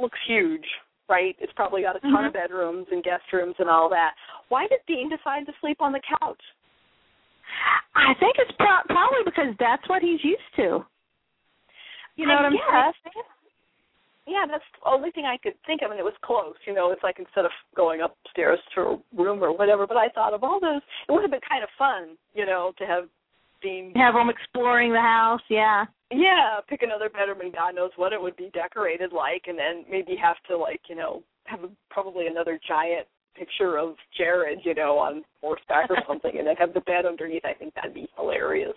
looks 0.00 0.18
huge, 0.26 0.64
right? 1.08 1.34
It's 1.40 1.52
probably 1.56 1.82
got 1.82 1.96
a 1.96 2.00
ton 2.00 2.12
Mhm. 2.12 2.26
of 2.28 2.32
bedrooms 2.32 2.86
and 2.92 3.02
guest 3.02 3.24
rooms 3.32 3.56
and 3.58 3.68
all 3.68 3.88
that. 3.88 4.14
Why 4.48 4.68
did 4.68 4.78
Dean 4.86 5.08
decide 5.08 5.46
to 5.46 5.52
sleep 5.60 5.82
on 5.82 5.90
the 5.92 6.00
couch? 6.20 6.40
I 7.94 8.14
think 8.18 8.36
it's 8.38 8.52
pro- 8.58 8.86
probably 8.88 9.24
because 9.24 9.54
that's 9.58 9.86
what 9.88 10.02
he's 10.02 10.22
used 10.24 10.50
to. 10.56 10.84
You 12.16 12.26
know 12.26 12.34
I 12.34 12.42
what 12.42 12.52
I'm 12.52 12.92
saying? 13.04 13.24
Yeah, 14.26 14.46
that's 14.48 14.64
the 14.78 14.88
only 14.88 15.10
thing 15.10 15.24
I 15.26 15.36
could 15.36 15.54
think 15.66 15.82
of, 15.82 15.90
and 15.90 15.98
it 15.98 16.04
was 16.04 16.14
close. 16.22 16.54
You 16.66 16.74
know, 16.74 16.92
it's 16.92 17.02
like 17.02 17.18
instead 17.18 17.44
of 17.44 17.50
going 17.76 18.02
upstairs 18.02 18.60
to 18.74 18.80
a 18.80 18.98
room 19.16 19.42
or 19.42 19.56
whatever. 19.56 19.86
But 19.86 19.96
I 19.96 20.08
thought 20.10 20.32
of 20.32 20.44
all 20.44 20.60
those, 20.60 20.80
it 21.08 21.12
would 21.12 21.22
have 21.22 21.30
been 21.30 21.40
kind 21.48 21.62
of 21.62 21.68
fun, 21.76 22.16
you 22.34 22.46
know, 22.46 22.72
to 22.78 22.86
have 22.86 23.08
Dean, 23.62 23.92
Have 23.96 24.14
him 24.14 24.28
exploring 24.28 24.92
the 24.92 25.00
house. 25.00 25.40
Yeah. 25.48 25.84
yeah, 26.10 26.58
pick 26.68 26.82
another 26.82 27.08
bedroom, 27.08 27.40
and 27.40 27.52
God 27.52 27.74
knows 27.74 27.90
what 27.96 28.12
it 28.12 28.20
would 28.20 28.36
be 28.36 28.50
decorated 28.52 29.12
like, 29.12 29.44
and 29.46 29.58
then 29.58 29.84
maybe 29.90 30.16
have 30.16 30.36
to 30.48 30.56
like, 30.56 30.80
you 30.88 30.96
know, 30.96 31.22
have 31.44 31.64
a, 31.64 31.68
probably 31.90 32.26
another 32.26 32.58
giant 32.66 33.06
picture 33.36 33.78
of 33.78 33.94
Jared, 34.16 34.60
you 34.64 34.74
know, 34.74 34.98
on 34.98 35.22
horseback 35.40 35.90
or 35.90 35.98
something, 36.06 36.32
and 36.38 36.46
then 36.46 36.56
have 36.56 36.74
the 36.74 36.80
bed 36.80 37.06
underneath. 37.06 37.44
I 37.44 37.54
think 37.54 37.74
that'd 37.74 37.94
be 37.94 38.08
hilarious, 38.16 38.76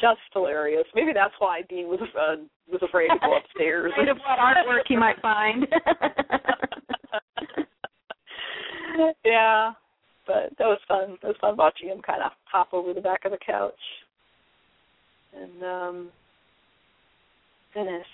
just 0.00 0.20
hilarious. 0.32 0.84
Maybe 0.94 1.12
that's 1.12 1.34
why 1.38 1.62
Dean 1.68 1.88
was 1.88 2.00
uh, 2.18 2.36
was 2.70 2.82
afraid 2.82 3.08
to 3.08 3.18
go 3.20 3.36
upstairs. 3.38 3.92
Afraid 3.92 4.08
of 4.08 4.18
what 4.18 4.38
artwork 4.38 4.86
he 4.86 4.96
might 4.96 5.20
find. 5.20 5.66
yeah, 9.24 9.72
but 10.26 10.50
that 10.58 10.66
was 10.66 10.80
fun. 10.88 11.18
It 11.22 11.26
was 11.26 11.36
fun 11.40 11.56
watching 11.56 11.88
him 11.88 12.00
kind 12.06 12.22
of 12.22 12.32
hop 12.44 12.72
over 12.72 12.94
the 12.94 13.00
back 13.00 13.24
of 13.24 13.32
the 13.32 13.38
couch. 13.44 13.72
And 15.36 15.62
um 15.62 16.10
goodness, 17.72 18.06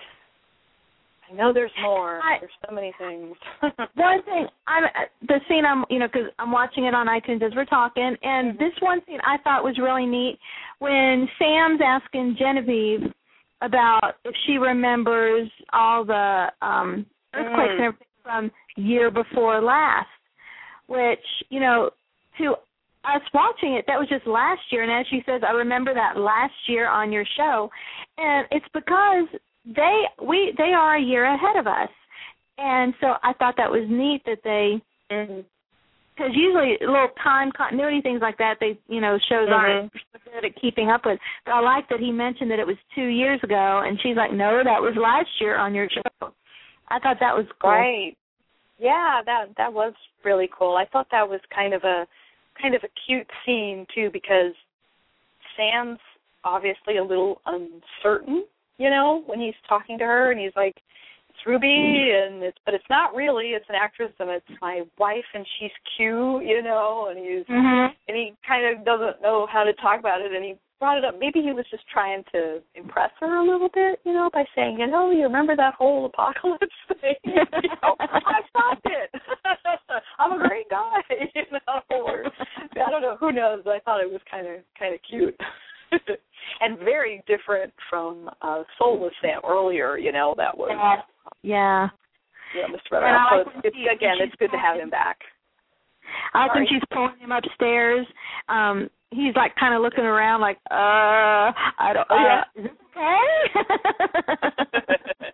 I 1.30 1.34
know 1.34 1.52
there's 1.52 1.70
more. 1.82 2.20
I- 2.22 2.38
there's 2.40 2.52
so 2.68 2.74
many 2.74 2.92
things. 2.98 3.36
one 3.94 4.22
thing 4.24 4.46
I'm 4.66 4.84
the 5.26 5.40
scene 5.48 5.64
I'm 5.64 5.84
you 5.90 5.98
know 5.98 6.06
because 6.08 6.30
I'm 6.38 6.50
watching 6.50 6.84
it 6.86 6.94
on 6.94 7.06
iTunes 7.06 7.42
as 7.42 7.52
we're 7.54 7.64
talking, 7.66 8.16
and 8.22 8.58
this 8.58 8.72
one 8.80 9.00
scene 9.06 9.20
I 9.24 9.36
thought 9.44 9.62
was 9.64 9.78
really 9.78 10.06
neat 10.06 10.38
when 10.78 11.28
Sam's 11.38 11.80
asking 11.84 12.36
Genevieve 12.38 13.12
about 13.62 14.14
if 14.24 14.34
she 14.46 14.54
remembers 14.58 15.48
all 15.72 16.04
the 16.04 16.46
um 16.62 17.06
earthquakes 17.34 17.70
and 17.70 17.80
Mm. 17.80 17.86
everything 17.86 18.06
from 18.22 18.50
year 18.76 19.10
before 19.10 19.60
last, 19.60 20.08
which 20.86 21.24
you 21.48 21.60
know 21.60 21.90
to 22.38 22.54
us 23.04 23.22
watching 23.32 23.74
it 23.74 23.84
that 23.86 23.98
was 23.98 24.08
just 24.08 24.26
last 24.26 24.60
year, 24.70 24.82
and 24.82 24.92
as 24.92 25.06
she 25.08 25.22
says, 25.24 25.42
I 25.46 25.52
remember 25.52 25.94
that 25.94 26.18
last 26.18 26.52
year 26.66 26.88
on 26.88 27.12
your 27.12 27.24
show, 27.36 27.70
and 28.18 28.46
it's 28.50 28.66
because 28.74 29.26
they 29.74 30.02
we 30.22 30.52
they 30.58 30.72
are 30.72 30.96
a 30.96 31.00
year 31.02 31.24
ahead 31.24 31.56
of 31.56 31.66
us 31.66 31.90
and 32.58 32.94
so 33.00 33.14
I 33.22 33.32
thought 33.34 33.54
that 33.56 33.70
was 33.70 33.88
neat 33.88 34.22
that 34.26 34.42
they 34.42 34.80
Mhm. 35.10 35.44
because 36.14 36.36
usually 36.36 36.76
little 36.80 37.08
time 37.22 37.50
continuity 37.52 38.00
things 38.02 38.20
like 38.20 38.36
that 38.38 38.58
they 38.60 38.78
you 38.88 39.00
know 39.00 39.18
shows 39.28 39.48
aren't 39.48 39.92
good 40.32 40.44
at 40.44 40.54
keeping 40.56 40.90
up 40.90 41.04
with. 41.04 41.18
But 41.44 41.52
I 41.52 41.60
like 41.60 41.88
that 41.88 42.00
he 42.00 42.12
mentioned 42.12 42.50
that 42.50 42.58
it 42.58 42.66
was 42.66 42.76
two 42.94 43.06
years 43.06 43.42
ago, 43.42 43.82
and 43.84 44.00
she's 44.00 44.16
like, 44.16 44.32
no, 44.32 44.62
that 44.62 44.80
was 44.80 44.94
last 44.96 45.28
year 45.40 45.56
on 45.56 45.74
your 45.74 45.88
show. 45.88 46.32
I 46.88 46.98
thought 46.98 47.18
that 47.20 47.36
was 47.36 47.46
cool. 47.60 47.70
Right. 47.70 48.16
Yeah, 48.78 49.22
that 49.24 49.46
that 49.56 49.72
was 49.72 49.94
really 50.24 50.48
cool. 50.56 50.76
I 50.76 50.86
thought 50.86 51.08
that 51.10 51.28
was 51.28 51.40
kind 51.54 51.74
of 51.74 51.84
a 51.84 52.06
kind 52.60 52.74
of 52.74 52.82
a 52.84 52.88
cute 53.06 53.28
scene 53.44 53.86
too 53.94 54.10
because 54.12 54.52
Sam's 55.56 55.98
obviously 56.44 56.96
a 56.96 57.04
little 57.04 57.40
uncertain, 57.46 58.44
you 58.80 58.88
know, 58.90 59.22
when 59.26 59.38
he's 59.40 59.54
talking 59.68 59.98
to 59.98 60.04
her 60.04 60.32
and 60.32 60.40
he's 60.40 60.56
like 60.56 60.76
it's 61.28 61.46
Ruby 61.46 62.10
and 62.16 62.42
it's 62.42 62.58
but 62.64 62.74
it's 62.74 62.90
not 62.90 63.14
really, 63.14 63.48
it's 63.56 63.68
an 63.68 63.76
actress 63.76 64.12
and 64.18 64.30
it's 64.30 64.60
my 64.60 64.82
wife 64.98 65.28
and 65.34 65.46
she's 65.58 65.70
cute, 65.96 66.42
you 66.44 66.62
know, 66.62 67.08
and 67.10 67.18
he's 67.18 67.46
Mhm. 67.46 67.94
and 68.08 68.16
he 68.16 68.34
kind 68.46 68.64
of 68.66 68.84
doesn't 68.84 69.22
know 69.22 69.46
how 69.46 69.62
to 69.64 69.72
talk 69.74 70.00
about 70.00 70.20
it 70.22 70.32
and 70.32 70.44
he 70.44 70.54
brought 70.80 70.96
it 70.96 71.04
up. 71.04 71.14
Maybe 71.20 71.42
he 71.42 71.52
was 71.52 71.66
just 71.70 71.86
trying 71.92 72.24
to 72.32 72.62
impress 72.74 73.10
her 73.20 73.36
a 73.36 73.44
little 73.44 73.68
bit 73.68 74.00
you 74.04 74.14
know 74.14 74.30
by 74.32 74.44
saying 74.54 74.80
you 74.80 74.86
know 74.86 75.10
you 75.10 75.24
remember 75.24 75.54
that 75.54 75.74
whole 75.74 76.06
apocalypse 76.06 76.80
thing? 77.02 77.14
You 77.24 77.68
know 77.82 77.96
i 78.00 78.40
stopped 78.48 78.86
it. 78.86 79.10
I'm 80.18 80.32
a 80.40 80.48
great 80.48 80.68
guy 80.70 81.00
you 81.34 81.44
know 81.52 81.80
or 81.90 82.24
i 82.86 82.90
don't 82.90 83.02
know 83.02 83.16
who 83.20 83.30
knows 83.32 83.62
i 83.66 83.78
thought 83.84 84.00
it 84.00 84.10
was 84.10 84.22
kind 84.30 84.46
of 84.46 84.56
kind 84.78 84.94
of 84.94 85.00
cute 85.08 85.36
and 86.60 86.78
very 86.78 87.22
different 87.26 87.72
from 87.88 88.30
uh 88.42 88.62
soulless 88.78 89.12
sam 89.22 89.40
earlier 89.48 89.98
you 89.98 90.12
know 90.12 90.34
that 90.36 90.56
was 90.56 90.70
Yeah. 91.42 91.88
yeah 92.54 92.66
mr 92.68 92.92
Red 92.92 93.04
And 93.04 93.18
so 93.30 93.50
it's, 93.50 93.66
it's 93.66 93.76
again 93.96 94.16
it's 94.20 94.34
good 94.36 94.50
to 94.52 94.58
have 94.58 94.78
him 94.78 94.90
back 94.90 95.18
I 96.34 96.48
when 96.54 96.66
she's 96.68 96.82
pulling 96.92 97.18
him 97.18 97.30
upstairs. 97.32 98.06
Um, 98.48 98.90
he's 99.10 99.34
like 99.36 99.54
kind 99.56 99.74
of 99.74 99.82
looking 99.82 100.04
around, 100.04 100.40
like, 100.40 100.56
uh, 100.70 101.52
I 101.54 101.92
don't. 101.94 102.06
Oh, 102.10 102.16
yeah. 102.16 102.42
Uh, 102.56 102.62
this 102.62 102.72
okay? 102.96 103.20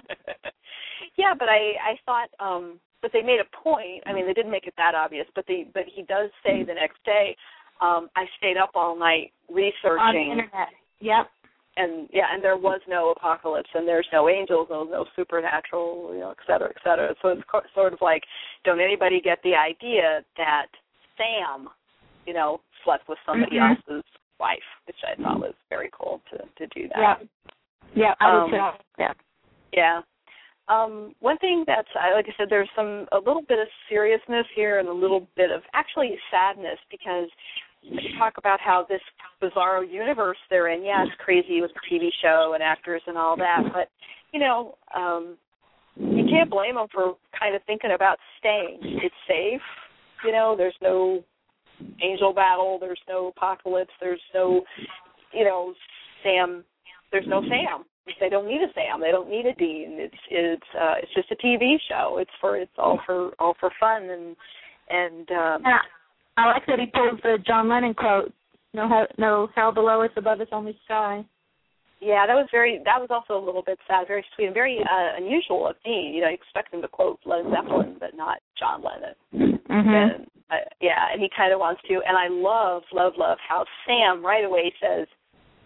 yeah, 1.17 1.35
but 1.39 1.49
I 1.49 1.75
I 1.81 1.99
thought 2.05 2.29
um 2.41 2.81
but 3.03 3.11
they 3.13 3.23
made 3.23 3.41
a 3.41 3.57
point. 3.57 4.03
I 4.07 4.13
mean, 4.13 4.27
they 4.27 4.33
didn't 4.33 4.51
make 4.51 4.67
it 4.67 4.75
that 4.77 4.95
obvious, 4.95 5.27
but 5.35 5.45
they 5.47 5.67
but 5.73 5.85
he 5.93 6.03
does 6.03 6.31
say 6.45 6.65
the 6.65 6.75
next 6.75 7.03
day, 7.05 7.37
um 7.81 8.09
I 8.17 8.25
stayed 8.39 8.57
up 8.57 8.71
all 8.75 8.97
night 8.99 9.33
researching 9.49 9.99
On 9.99 10.15
the 10.15 10.31
internet. 10.33 10.69
Yep. 11.01 11.31
and 11.77 12.09
yeah, 12.13 12.27
and 12.33 12.43
there 12.43 12.57
was 12.57 12.81
no 12.89 13.11
apocalypse 13.11 13.69
and 13.75 13.87
there's 13.87 14.09
no 14.13 14.29
angels, 14.29 14.69
no 14.71 14.85
no 14.85 15.05
supernatural, 15.15 16.11
you 16.15 16.21
know, 16.21 16.31
et 16.31 16.39
cetera, 16.47 16.69
et 16.71 16.81
cetera. 16.83 17.15
So 17.23 17.29
it's 17.29 17.43
co- 17.51 17.61
sort 17.75 17.93
of 17.93 18.01
like 18.01 18.23
don't 18.65 18.81
anybody 18.81 19.21
get 19.21 19.39
the 19.45 19.55
idea 19.55 20.23
that 20.37 20.67
Sam, 21.17 21.69
you 22.27 22.35
know, 22.35 22.61
slept 22.85 23.09
with 23.09 23.19
somebody 23.27 23.57
Mhm. 23.57 23.77
else's 23.77 24.05
wife, 24.39 24.65
which 24.87 24.97
I 25.05 25.15
thought 25.23 25.41
was 25.41 25.55
very 25.69 25.91
cool 25.93 26.23
to 26.31 26.39
to 26.59 26.67
do 26.69 26.89
that. 26.89 27.21
Yep. 27.21 27.29
Yeah, 27.95 28.15
I 28.21 28.31
Um, 28.31 28.43
would 28.43 28.51
say 28.51 28.79
yeah. 28.99 29.13
Yeah. 29.73 30.03
Um, 30.69 31.15
one 31.21 31.39
thing 31.39 31.65
that's 31.67 31.89
like 31.95 32.27
I 32.27 32.35
said, 32.37 32.49
there's 32.51 32.69
some 32.75 33.07
a 33.13 33.19
little 33.19 33.43
bit 33.49 33.59
of 33.59 33.69
seriousness 33.89 34.47
here 34.55 34.79
and 34.79 34.89
a 34.89 34.93
little 34.93 35.29
bit 35.37 35.51
of 35.51 35.63
actually 35.75 36.17
sadness 36.31 36.79
because 36.91 37.29
you 37.83 38.19
talk 38.19 38.35
about 38.37 38.59
how 38.61 38.85
this 38.89 39.01
bizarro 39.41 39.89
universe 39.89 40.39
they're 40.51 40.69
in. 40.69 40.85
Yeah, 40.85 41.05
it's 41.05 41.13
crazy 41.25 41.61
with 41.61 41.71
the 41.75 41.81
TV 41.91 42.09
show 42.21 42.53
and 42.55 42.63
actors 42.63 43.03
and 43.07 43.17
all 43.17 43.37
that, 43.37 43.63
but 43.73 43.89
you 44.33 44.41
know, 44.41 44.77
um, 44.95 45.37
you 45.95 46.25
can't 46.29 46.51
blame 46.51 46.75
them 46.75 46.89
for 46.93 47.17
kind 47.39 47.55
of 47.55 47.63
thinking 47.67 47.93
about 47.95 48.19
staying. 48.39 48.79
It's 48.83 49.15
safe. 49.29 49.63
You 50.25 50.33
know, 50.33 50.55
there's 50.57 50.75
no 50.83 51.23
angel 52.03 52.33
battle. 52.33 52.79
There's 52.81 53.01
no 53.09 53.29
apocalypse. 53.29 53.93
There's 54.01 54.21
no, 54.35 54.63
you 55.33 55.45
know, 55.45 55.75
Sam. 56.23 56.65
There's 57.13 57.27
no 57.29 57.41
Sam. 57.43 57.85
They 58.21 58.29
don't 58.29 58.47
need 58.47 58.63
a 58.63 58.73
Sam. 58.75 59.01
They 59.01 59.11
don't 59.11 59.29
need 59.29 59.47
a 59.47 59.55
Dean. 59.55 59.97
It's 59.99 60.23
it's 60.31 60.71
uh, 60.79 60.95
it's 61.03 61.13
just 61.15 61.31
a 61.31 61.37
TV 61.37 61.77
show. 61.89 62.19
It's 62.19 62.31
for 62.41 62.57
it's 62.57 62.73
all 62.79 63.01
for 63.05 63.33
all 63.39 63.55
for 63.59 63.71
fun 63.81 64.03
and 64.05 64.37
and 64.89 65.31
um, 65.31 65.63
And 65.65 65.75
I, 66.37 66.43
I 66.43 66.47
like 66.53 66.67
that 66.67 66.79
he 66.79 66.87
pulls 66.87 67.21
the 67.23 67.39
John 67.47 67.69
Lennon 67.69 67.95
quote. 67.95 68.33
No, 68.75 68.89
hell, 68.89 69.07
no 69.19 69.49
hell 69.55 69.73
below 69.73 70.03
us, 70.03 70.11
above 70.17 70.41
us 70.41 70.49
only 70.53 70.79
sky. 70.85 71.25
yeah, 72.01 72.27
that 72.27 72.35
was 72.35 72.49
very 72.53 72.79
that 72.85 73.01
was 73.01 73.09
also 73.11 73.43
a 73.43 73.45
little 73.45 73.63
bit 73.63 73.79
sad, 73.89 74.07
very 74.07 74.25
sweet, 74.35 74.47
and 74.47 74.55
very 74.55 74.79
uh, 74.81 75.17
unusual 75.17 75.67
of 75.67 75.77
Dean. 75.85 76.13
You 76.15 76.23
know, 76.23 76.29
you 76.29 76.35
expect 76.35 76.73
him 76.75 76.83
to 76.83 76.89
quote 76.89 77.19
Led 77.25 77.45
Zeppelin, 77.51 77.97
but 77.99 78.15
not 78.15 78.39
John 78.59 78.83
Lennon. 78.85 79.61
Mm-hmm. 79.69 79.89
And 79.89 80.27
uh, 80.51 80.63
yeah, 80.81 81.11
and 81.13 81.21
he 81.21 81.29
kind 81.35 81.53
of 81.53 81.59
wants 81.59 81.81
to. 81.89 81.95
And 81.95 82.17
I 82.17 82.29
love, 82.29 82.83
love, 82.93 83.15
love 83.17 83.39
how 83.47 83.65
Sam 83.87 84.25
right 84.25 84.45
away 84.45 84.73
says, 84.81 85.09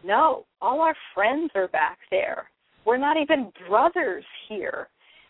"No, 0.02 0.46
all 0.60 0.80
our 0.80 0.96
friends 1.14 1.50
are 1.54 1.68
back 1.68 1.98
there. 2.10 2.50
We're 2.84 2.96
not 2.96 3.16
even 3.16 3.52
brothers 3.68 4.24
here." 4.48 4.88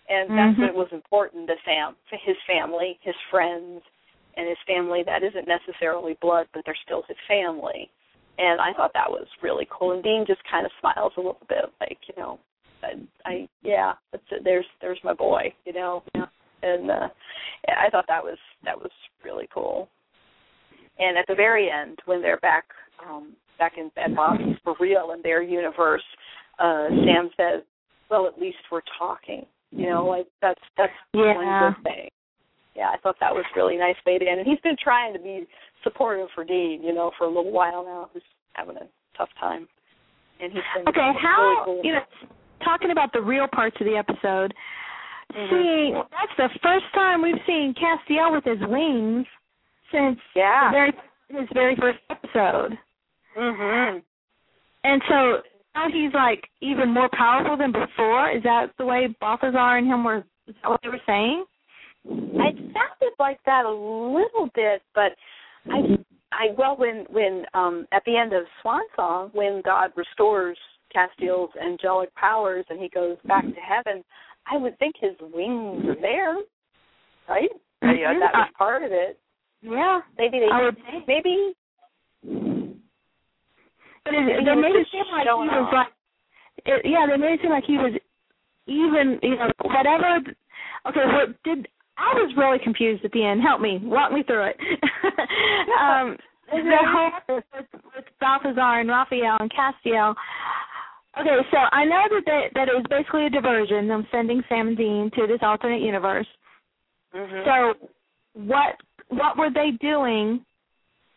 And 0.08 0.30
that's 0.30 0.58
Mhm. 0.58 0.74
what 0.74 0.74
was 0.74 0.92
important 0.92 1.46
to 1.48 1.56
Sam, 1.64 1.94
to 2.10 2.16
his 2.16 2.36
family, 2.46 2.98
his 3.02 3.14
friends, 3.30 3.82
and 4.36 4.48
his 4.48 4.58
family 4.66 5.02
that 5.04 5.22
isn't 5.22 5.46
necessarily 5.46 6.14
blood, 6.14 6.48
but 6.52 6.64
they're 6.64 6.74
still 6.74 7.02
his 7.02 7.18
family. 7.28 7.90
and 8.38 8.58
I 8.60 8.72
thought 8.72 8.92
that 8.94 9.10
was 9.10 9.26
really 9.42 9.66
cool. 9.70 9.92
And 9.92 10.02
Dean 10.02 10.24
just 10.26 10.42
kind 10.50 10.64
of 10.64 10.72
smiles 10.80 11.12
a 11.16 11.20
little 11.20 11.46
bit, 11.48 11.66
like 11.80 11.98
you 12.08 12.14
know, 12.16 12.38
I, 12.82 12.94
I 13.26 13.48
yeah, 13.62 13.92
that's 14.12 14.24
it. 14.30 14.44
there's 14.44 14.64
there's 14.80 14.98
my 15.04 15.12
boy, 15.12 15.52
you 15.66 15.74
know, 15.74 16.02
and 16.62 16.90
uh, 16.90 17.08
I 17.68 17.90
thought 17.90 18.06
that 18.08 18.24
was 18.24 18.38
that 18.64 18.78
was 18.78 18.90
really 19.24 19.46
cool. 19.52 19.88
And 20.98 21.18
at 21.18 21.26
the 21.28 21.34
very 21.34 21.70
end, 21.70 21.98
when 22.06 22.22
they're 22.22 22.38
back 22.40 22.64
um, 23.06 23.34
back 23.60 23.74
in 23.78 23.92
Bad 23.94 24.16
Bobby's 24.16 24.56
for 24.64 24.74
real 24.80 25.12
in 25.14 25.22
their 25.22 25.42
universe, 25.42 26.02
uh, 26.58 26.88
Sam 26.88 27.30
says, 27.36 27.62
"Well, 28.10 28.26
at 28.26 28.40
least 28.40 28.58
we're 28.72 28.80
talking." 28.98 29.46
You 29.70 29.88
know, 29.88 30.04
like 30.04 30.26
that's 30.42 30.60
that's 30.76 30.92
yeah. 31.14 31.36
one 31.36 31.74
good 31.74 31.84
thing. 31.84 32.08
Yeah, 32.74 32.88
I 32.92 32.96
thought 33.02 33.16
that 33.20 33.32
was 33.34 33.44
really 33.54 33.76
nice 33.76 33.96
way 34.06 34.18
to 34.18 34.26
end. 34.26 34.40
And 34.40 34.48
he's 34.48 34.60
been 34.60 34.76
trying 34.82 35.12
to 35.12 35.18
be 35.20 35.46
supportive 35.84 36.28
for 36.34 36.44
Dean, 36.44 36.82
you 36.82 36.94
know, 36.94 37.10
for 37.18 37.24
a 37.24 37.28
little 37.28 37.52
while 37.52 37.84
now, 37.84 38.10
who's 38.12 38.22
having 38.54 38.76
a 38.76 38.88
tough 39.16 39.28
time. 39.38 39.68
And 40.40 40.50
he's 40.52 40.62
been 40.74 40.88
okay. 40.88 41.10
How 41.20 41.38
really 41.38 41.64
cool. 41.64 41.80
you 41.84 41.92
know, 41.92 42.00
talking 42.64 42.90
about 42.90 43.12
the 43.12 43.20
real 43.20 43.46
parts 43.52 43.76
of 43.80 43.86
the 43.86 43.96
episode. 43.96 44.54
Mhm. 45.34 45.50
Seeing 45.50 45.94
that's 45.94 46.36
the 46.36 46.48
first 46.62 46.86
time 46.94 47.22
we've 47.22 47.42
seen 47.46 47.74
Castiel 47.74 48.32
with 48.32 48.44
his 48.44 48.60
wings 48.68 49.26
since 49.92 50.18
Yeah. 50.34 50.70
very 50.72 50.92
his 51.28 51.48
very 51.52 51.76
first 51.76 51.98
episode. 52.10 52.76
Mhm. 53.40 54.02
And 54.84 55.02
so 55.08 55.42
now 55.74 55.88
he's 55.90 56.12
like 56.12 56.48
even 56.60 56.90
more 56.90 57.08
powerful 57.12 57.56
than 57.56 57.72
before. 57.72 58.30
Is 58.30 58.42
that 58.42 58.66
the 58.76 58.84
way 58.84 59.08
Balthazar 59.20 59.78
and 59.78 59.86
him 59.86 60.04
were? 60.04 60.24
Is 60.46 60.54
that 60.62 60.70
what 60.70 60.80
they 60.82 60.88
were 60.88 61.00
saying? 61.06 61.44
It 62.04 62.56
sounded 62.56 63.14
like 63.18 63.42
that 63.44 63.64
a 63.64 63.70
little 63.70 64.50
bit, 64.54 64.82
but 64.94 65.12
I, 65.66 65.98
I 66.32 66.46
well, 66.56 66.76
when 66.76 67.06
when 67.10 67.44
um 67.54 67.86
at 67.92 68.02
the 68.04 68.16
end 68.16 68.32
of 68.32 68.44
Swan 68.60 68.82
Song, 68.96 69.30
when 69.32 69.62
God 69.64 69.92
restores 69.96 70.58
Castiel's 70.92 71.50
angelic 71.62 72.14
powers 72.14 72.64
and 72.68 72.80
he 72.80 72.88
goes 72.88 73.16
back 73.24 73.44
to 73.44 73.60
heaven, 73.60 74.02
I 74.50 74.56
would 74.56 74.78
think 74.78 74.96
his 74.98 75.16
wings 75.20 75.84
are 75.86 76.00
there, 76.00 76.36
right? 77.28 77.50
Yeah, 77.82 78.18
that 78.18 78.34
was 78.34 78.50
part 78.56 78.82
of 78.82 78.92
it. 78.92 79.18
Yeah, 79.62 80.00
Maybe 80.18 80.40
they, 80.40 80.48
I 80.50 80.62
would 80.62 80.76
maybe 81.06 81.54
But 84.04 84.14
it, 84.14 84.44
they 84.44 84.54
he 84.54 84.60
made 84.60 84.76
it 84.76 84.88
seem 84.90 85.04
like 85.12 85.24
he 85.24 85.34
was 85.34 85.66
off. 85.66 85.72
like, 85.72 85.92
it, 86.64 86.82
yeah, 86.84 87.06
they 87.08 87.16
made 87.16 87.34
it 87.34 87.40
seem 87.42 87.50
like 87.50 87.64
he 87.64 87.76
was 87.76 87.92
even, 88.66 89.18
you 89.22 89.36
know, 89.36 89.50
whatever. 89.62 90.20
Okay, 90.88 91.04
what 91.06 91.42
did 91.44 91.68
I 92.00 92.14
was 92.14 92.32
really 92.36 92.58
confused 92.58 93.04
at 93.04 93.12
the 93.12 93.24
end. 93.24 93.42
Help 93.42 93.60
me, 93.60 93.78
walk 93.82 94.12
me 94.12 94.22
through 94.22 94.48
it. 94.48 94.56
um, 95.80 96.16
the 96.50 96.78
whole 96.80 97.36
with, 97.36 97.44
with 97.94 98.04
Balthazar 98.20 98.80
and 98.80 98.88
Raphael 98.88 99.36
and 99.38 99.52
Castiel. 99.52 100.14
Okay, 101.18 101.36
so 101.50 101.58
I 101.58 101.84
know 101.84 102.04
that 102.10 102.22
they, 102.24 102.50
that 102.54 102.68
it 102.68 102.74
was 102.74 102.84
basically 102.88 103.26
a 103.26 103.30
diversion, 103.30 103.88
them 103.88 104.06
sending 104.10 104.42
Sam 104.48 104.68
and 104.68 104.76
Dean 104.76 105.10
to 105.16 105.26
this 105.26 105.40
alternate 105.42 105.82
universe. 105.82 106.26
Mhm. 107.14 107.44
So, 107.44 107.88
what 108.34 108.76
what 109.08 109.36
were 109.36 109.50
they 109.50 109.72
doing? 109.80 110.44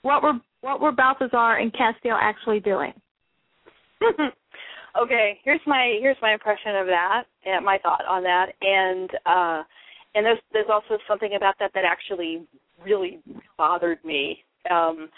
What 0.02 0.24
were 0.24 0.34
what 0.64 0.80
were 0.80 0.94
Balthazar 0.94 1.58
and 1.58 1.72
Castiel 1.74 2.18
actually 2.20 2.62
doing? 2.62 2.94
okay, 5.02 5.40
here's 5.44 5.62
my 5.68 5.98
here's 6.02 6.18
my 6.22 6.34
impression 6.34 6.76
of 6.78 6.88
that 6.88 7.24
and 7.46 7.66
my 7.66 7.78
thought 7.84 8.06
on 8.10 8.24
that, 8.24 8.48
and 8.62 9.10
uh, 9.26 9.64
and 10.16 10.26
there's 10.26 10.40
there's 10.54 10.70
also 10.72 10.98
something 11.08 11.36
about 11.36 11.56
that 11.60 11.72
that 11.76 11.84
actually 11.86 12.48
really 12.84 13.20
bothered 13.58 14.04
me. 14.06 14.40
Um, 14.72 15.10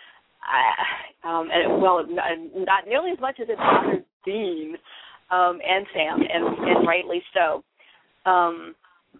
I, 0.43 1.27
um, 1.27 1.49
and 1.51 1.71
it, 1.71 1.79
well, 1.79 2.05
not, 2.07 2.25
not 2.55 2.87
nearly 2.87 3.11
as 3.11 3.19
much 3.19 3.39
as 3.39 3.47
it 3.49 3.57
bothered 3.57 4.03
Dean 4.25 4.75
um, 5.31 5.59
and 5.67 5.85
Sam, 5.93 6.21
and 6.21 6.57
and 6.67 6.87
rightly 6.87 7.21
so. 7.33 7.63
Um, 8.29 8.75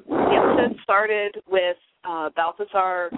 the 0.07 0.57
episode 0.59 0.79
started 0.83 1.37
with 1.47 1.77
uh, 2.03 2.29
Balthazar 2.35 3.11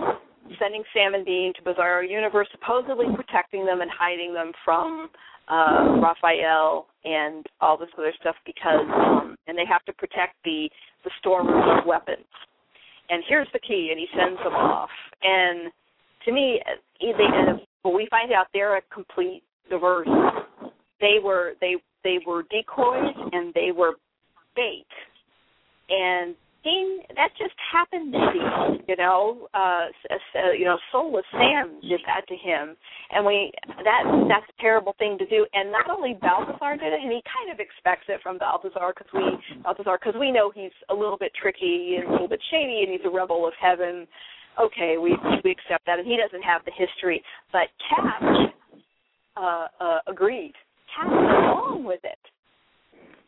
sending 0.60 0.84
Sam 0.94 1.14
and 1.14 1.26
Dean 1.26 1.54
to 1.56 1.62
Bizarro 1.62 2.10
Universe, 2.10 2.48
supposedly 2.52 3.06
protecting 3.16 3.66
them 3.66 3.82
and 3.82 3.92
hiding 3.92 4.34
them 4.34 4.52
from 4.64 5.10
uh 5.50 6.00
Raphael 6.02 6.88
and 7.06 7.46
all 7.62 7.78
this 7.78 7.88
other 7.98 8.12
stuff 8.20 8.36
because 8.46 8.86
um 8.94 9.36
and 9.48 9.58
they 9.58 9.66
have 9.66 9.84
to 9.86 9.94
protect 9.94 10.36
the 10.44 10.70
the 11.04 11.12
storeroom 11.20 11.80
of 11.80 11.86
weapons. 11.86 12.26
And 13.10 13.24
here's 13.28 13.48
the 13.54 13.60
key 13.60 13.90
and 13.92 14.00
he 14.00 14.08
sends 14.18 14.38
them 14.44 14.54
off. 14.54 14.90
And 15.24 15.72
to 16.26 16.32
me 16.34 16.62
uh, 16.66 16.76
they 17.00 17.24
and 17.24 17.62
but 17.84 17.92
we 17.92 18.08
find 18.10 18.34
out 18.34 18.48
they're 18.54 18.78
a 18.78 18.82
complete 18.94 19.44
diversion. 19.70 20.14
They 21.00 21.18
were 21.24 21.54
they 21.62 21.76
they 22.04 22.20
were 22.26 22.44
decoys 22.52 23.16
and 23.32 23.54
they 23.54 23.72
were 23.76 23.94
bait. 24.56 24.86
And 25.90 26.36
That 27.16 27.30
just 27.40 27.56
happened 27.72 28.12
to 28.12 28.20
be, 28.34 28.44
you 28.92 28.98
know, 28.98 29.48
uh, 29.54 29.88
uh, 29.88 30.52
you 30.52 30.66
know, 30.66 30.78
soulless 30.92 31.26
Sam 31.32 31.80
did 31.82 32.02
that 32.06 32.28
to 32.28 32.36
him, 32.36 32.76
and 33.12 33.26
we 33.26 33.52
that 33.66 34.04
that's 34.28 34.46
a 34.52 34.62
terrible 34.62 34.94
thing 35.00 35.18
to 35.18 35.26
do. 35.26 35.46
And 35.54 35.72
not 35.72 35.90
only 35.90 36.14
Balthazar 36.20 36.76
did 36.76 36.94
it, 36.94 37.00
and 37.02 37.12
he 37.12 37.22
kind 37.24 37.52
of 37.52 37.60
expects 37.60 38.06
it 38.10 38.20
from 38.22 38.38
Balthazar 38.38 38.94
because 38.94 39.08
we 39.14 39.24
Balthazar 39.64 39.98
because 39.98 40.20
we 40.20 40.32
know 40.32 40.52
he's 40.54 40.76
a 40.90 40.94
little 40.94 41.18
bit 41.18 41.32
tricky 41.42 41.98
and 41.98 42.10
a 42.10 42.12
little 42.12 42.28
bit 42.28 42.42
shady, 42.52 42.84
and 42.84 42.92
he's 42.92 43.06
a 43.06 43.10
rebel 43.10 43.48
of 43.48 43.54
heaven. 43.60 44.06
Okay, 44.60 44.98
we 45.02 45.16
we 45.44 45.52
accept 45.52 45.86
that, 45.86 46.00
and 46.00 46.08
he 46.08 46.18
doesn't 46.20 46.44
have 46.44 46.62
the 46.66 46.76
history, 46.76 47.24
but 47.52 47.72
Cap 47.88 48.22
uh, 49.38 49.68
uh, 49.80 50.00
agreed. 50.08 50.54
Cap 50.94 51.10
went 51.10 51.32
along 51.32 51.84
with 51.86 52.04
it, 52.04 52.20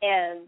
and 0.01 0.45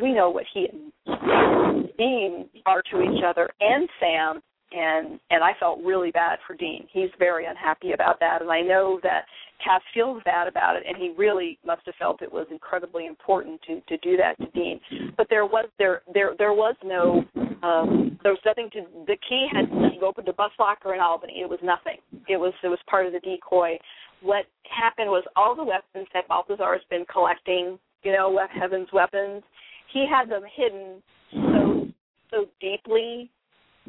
we 0.00 0.12
know 0.12 0.30
what 0.30 0.44
he 0.52 0.68
and 0.70 1.88
Dean 1.98 2.48
are 2.66 2.82
to 2.90 3.02
each 3.02 3.22
other 3.26 3.48
and 3.60 3.88
Sam 4.00 4.40
and 4.72 5.20
and 5.30 5.44
I 5.44 5.52
felt 5.60 5.80
really 5.84 6.10
bad 6.10 6.38
for 6.46 6.54
Dean. 6.54 6.86
He's 6.90 7.10
very 7.18 7.46
unhappy 7.46 7.92
about 7.92 8.18
that 8.20 8.40
and 8.40 8.50
I 8.50 8.60
know 8.60 8.98
that 9.02 9.26
Cass 9.62 9.82
feels 9.94 10.22
bad 10.24 10.48
about 10.48 10.76
it 10.76 10.82
and 10.86 10.96
he 10.96 11.14
really 11.16 11.58
must 11.64 11.82
have 11.86 11.94
felt 11.96 12.22
it 12.22 12.32
was 12.32 12.46
incredibly 12.50 13.06
important 13.06 13.60
to 13.66 13.80
to 13.88 13.96
do 13.98 14.16
that 14.16 14.38
to 14.38 14.50
Dean. 14.58 14.80
But 15.16 15.26
there 15.28 15.46
was 15.46 15.68
there 15.78 16.02
there 16.12 16.32
there 16.38 16.54
was 16.54 16.74
no 16.84 17.24
um 17.62 18.18
there 18.22 18.32
was 18.32 18.40
nothing 18.46 18.70
to 18.72 18.86
the 19.06 19.16
key 19.28 19.48
had 19.52 19.68
to 19.68 19.90
be 19.90 20.00
opened 20.02 20.28
a 20.28 20.32
bus 20.32 20.52
locker 20.58 20.94
in 20.94 21.00
Albany. 21.00 21.40
It 21.40 21.48
was 21.48 21.60
nothing. 21.62 21.98
It 22.28 22.38
was 22.38 22.52
it 22.62 22.68
was 22.68 22.78
part 22.88 23.06
of 23.06 23.12
the 23.12 23.20
decoy. 23.20 23.78
What 24.22 24.46
happened 24.70 25.10
was 25.10 25.24
all 25.36 25.54
the 25.56 25.64
weapons 25.64 26.06
that 26.14 26.28
Balthazar 26.28 26.72
has 26.72 26.82
been 26.88 27.04
collecting, 27.12 27.78
you 28.04 28.12
know, 28.12 28.38
Heaven's 28.52 28.88
weapons, 28.92 29.42
he 29.92 30.06
had 30.08 30.30
them 30.30 30.42
hidden 30.54 31.02
so 31.32 31.86
so 32.30 32.46
deeply 32.60 33.30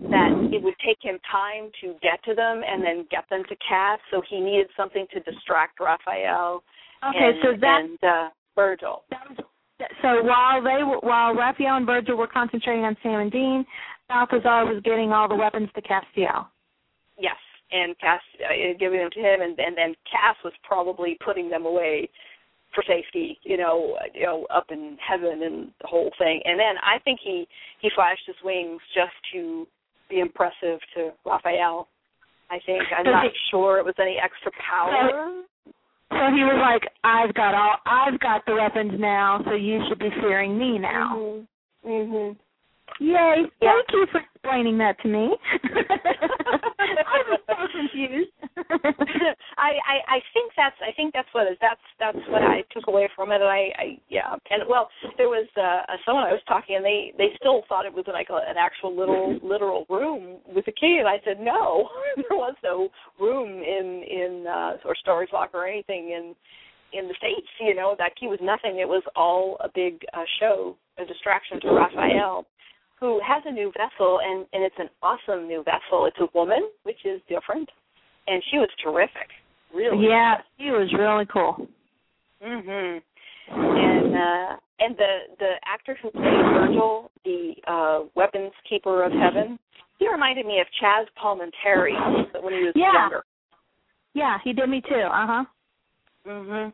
that 0.10 0.32
it 0.52 0.62
would 0.62 0.74
take 0.86 0.98
him 1.02 1.20
time 1.32 1.70
to 1.82 1.96
get 2.02 2.24
to 2.26 2.34
them 2.34 2.62
and 2.68 2.84
then 2.84 3.06
get 3.12 3.24
them 3.30 3.44
to 3.48 3.56
Cass. 3.68 4.00
So 4.12 4.22
he 4.28 4.40
needed 4.40 4.68
something 4.76 5.06
to 5.14 5.20
distract 5.20 5.80
Raphael 5.80 6.64
Okay, 7.10 7.18
and, 7.20 7.36
so 7.44 7.50
that, 7.60 7.82
and 7.82 8.04
uh, 8.04 8.30
Virgil. 8.56 9.04
that 9.12 9.22
was, 9.30 9.38
so 10.02 10.24
while 10.24 10.64
they 10.64 10.84
were, 10.84 11.00
while 11.00 11.36
Raphael 11.36 11.78
and 11.78 11.86
Virgil 11.86 12.16
were 12.16 12.28
concentrating 12.28 12.86
on 12.86 12.96
Sam 13.04 13.20
and 13.20 13.32
Dean, 13.32 13.66
Balthazar 14.08 14.66
was 14.66 14.82
getting 14.86 15.12
all 15.12 15.28
the 15.28 15.36
weapons 15.36 15.70
to 15.76 15.82
Castiel. 15.82 16.48
Yes, 17.20 17.36
and 17.72 17.98
Cass 18.00 18.22
uh, 18.40 18.78
giving 18.80 19.00
them 19.00 19.10
to 19.12 19.20
him, 19.20 19.42
and, 19.42 19.60
and 19.60 19.78
then 19.78 19.96
Cass 20.10 20.38
was 20.44 20.54
probably 20.64 21.18
putting 21.24 21.50
them 21.50 21.66
away 21.66 22.10
for 22.74 22.84
safety, 22.88 23.40
you 23.44 23.58
know, 23.58 23.98
you 24.14 24.24
know, 24.24 24.46
up 24.54 24.68
in 24.72 24.98
heaven 25.06 25.44
and 25.44 25.72
the 25.82 25.88
whole 25.88 26.12
thing. 26.18 26.42
And 26.46 26.60
then 26.60 26.76
I 26.82 27.00
think 27.00 27.20
he 27.24 27.48
he 27.80 27.90
flashed 27.96 28.24
his 28.26 28.36
wings 28.44 28.82
just 28.94 29.14
to 29.34 29.68
be 30.10 30.20
impressive 30.20 30.80
to 30.96 31.12
Raphael. 31.26 31.88
I 32.50 32.60
think 32.66 32.84
I'm 32.96 33.06
not 33.06 33.26
sure 33.52 33.80
it 33.80 33.86
was 33.86 33.96
any 34.00 34.18
extra 34.24 34.52
power. 34.70 35.44
So 36.12 36.20
he 36.36 36.44
was 36.44 36.60
like, 36.62 36.92
"I've 37.04 37.34
got 37.34 37.56
all, 37.56 37.78
I've 37.86 38.20
got 38.20 38.46
the 38.46 38.54
weapons 38.54 39.00
now, 39.00 39.42
so 39.46 39.54
you 39.54 39.82
should 39.88 40.00
be 40.00 40.10
fearing 40.22 40.58
me 40.58 40.78
now." 40.78 41.16
Mhm. 41.18 41.48
Mhm. 41.86 42.38
Yay! 43.00 43.44
Yeah. 43.62 43.74
Thank 43.74 43.88
you 43.92 44.08
for 44.12 44.22
explaining 44.22 44.78
that 44.78 45.00
to 45.02 45.08
me. 45.08 45.36
I 45.64 47.20
was 47.30 47.40
so 47.48 47.56
confused. 47.72 48.30
I, 49.58 49.72
I 49.82 49.96
I 50.08 50.20
think 50.34 50.52
that's 50.56 50.76
I 50.82 50.92
think 50.96 51.14
that's 51.14 51.28
what 51.32 51.48
is 51.48 51.58
that's 51.60 51.82
that's 52.00 52.18
what 52.30 52.44
I 52.44 52.64
took 52.72 52.88
away 52.88 53.10
from 53.16 53.32
it. 53.32 53.42
And 53.42 53.50
I, 53.50 53.72
I 53.78 53.98
yeah. 54.10 54.36
And 54.50 54.64
well, 54.70 54.90
there 55.18 55.28
was 55.30 55.48
uh, 55.58 55.82
someone 56.06 56.26
I 56.26 56.32
was 56.32 56.42
talking, 56.48 56.76
and 56.76 56.86
they 56.86 57.14
they 57.18 57.30
still 57.40 57.64
thought 57.68 57.86
it 57.86 57.94
was 57.94 58.06
like 58.08 58.28
a, 58.30 58.40
an 58.48 58.58
actual 58.58 58.96
little 58.96 59.40
literal 59.42 59.86
room 59.90 60.38
with 60.46 60.68
a 60.68 60.72
key, 60.72 60.98
and 61.00 61.08
I 61.08 61.18
said 61.26 61.40
no, 61.40 61.90
there 62.16 62.38
was 62.38 62.56
no 62.64 62.90
room 63.20 63.50
in 63.50 64.04
in 64.04 64.46
uh, 64.48 64.78
or 64.86 64.96
storage 64.96 65.30
locker 65.34 65.58
or 65.58 65.68
anything 65.68 66.12
in 66.12 66.36
in 66.98 67.08
the 67.08 67.16
states. 67.18 67.48
You 67.60 67.76
know 67.76 67.96
that 67.98 68.16
key 68.20 68.28
was 68.28 68.40
nothing. 68.42 68.80
It 68.80 68.88
was 68.88 69.04
all 69.16 69.58
a 69.62 69.70
big 69.74 70.06
uh, 70.14 70.26
show, 70.40 70.76
a 70.98 71.06
distraction 71.06 71.60
to 71.62 71.68
Raphael 71.72 72.46
who 73.00 73.20
has 73.26 73.44
a 73.46 73.52
new 73.52 73.72
vessel 73.74 74.20
and 74.24 74.46
and 74.54 74.64
it's 74.64 74.76
an 74.80 74.90
awesome 75.02 75.48
new 75.48 75.64
vessel. 75.64 76.06
It's 76.06 76.18
a 76.20 76.28
woman, 76.38 76.70
which 76.84 77.06
is 77.06 77.20
different, 77.28 77.70
and 78.28 78.42
she 78.52 78.58
was 78.58 78.70
terrific. 78.84 79.30
Really. 79.74 80.08
Yeah, 80.08 80.36
he 80.58 80.72
was 80.72 80.94
really 80.98 81.26
cool. 81.26 81.68
Mhm. 82.42 83.02
And 83.50 84.16
uh 84.16 84.56
and 84.80 84.96
the 84.98 85.18
the 85.40 85.52
actor 85.66 85.98
who 86.02 86.12
played 86.12 86.46
Virgil, 86.54 87.12
the 87.26 87.54
uh 87.68 88.00
weapons 88.16 88.54
keeper 88.70 89.04
of 89.04 89.12
heaven, 89.12 89.60
he 90.00 90.10
reminded 90.10 90.46
me 90.46 90.60
of 90.60 90.68
Chaz 90.82 91.06
Palminteri 91.22 92.42
when 92.42 92.54
he 92.54 92.64
was 92.64 92.74
Yeah. 92.76 92.94
younger. 92.94 93.24
Yeah, 94.14 94.38
he 94.44 94.54
did 94.54 94.70
me 94.70 94.82
too. 94.82 94.96
Uh 94.96 95.28
huh. 95.28 95.46
Mhm. 96.26 96.74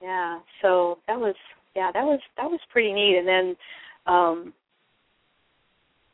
Yeah. 0.00 0.38
So 0.62 0.98
that 1.06 1.18
was 1.18 1.34
yeah 1.74 1.90
that 1.92 2.04
was 2.04 2.20
that 2.36 2.50
was 2.50 2.60
pretty 2.70 2.92
neat. 2.92 3.18
And 3.18 3.28
then 3.28 3.56
um 4.06 4.52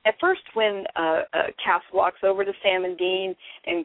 at 0.05 0.15
first 0.21 0.43
when 0.55 0.85
uh, 0.97 1.23
uh 1.33 1.47
Cass 1.65 1.83
walks 1.93 2.21
over 2.23 2.45
to 2.45 2.53
Sam 2.63 2.85
and 2.85 2.97
Dean 2.97 3.35
and 3.67 3.85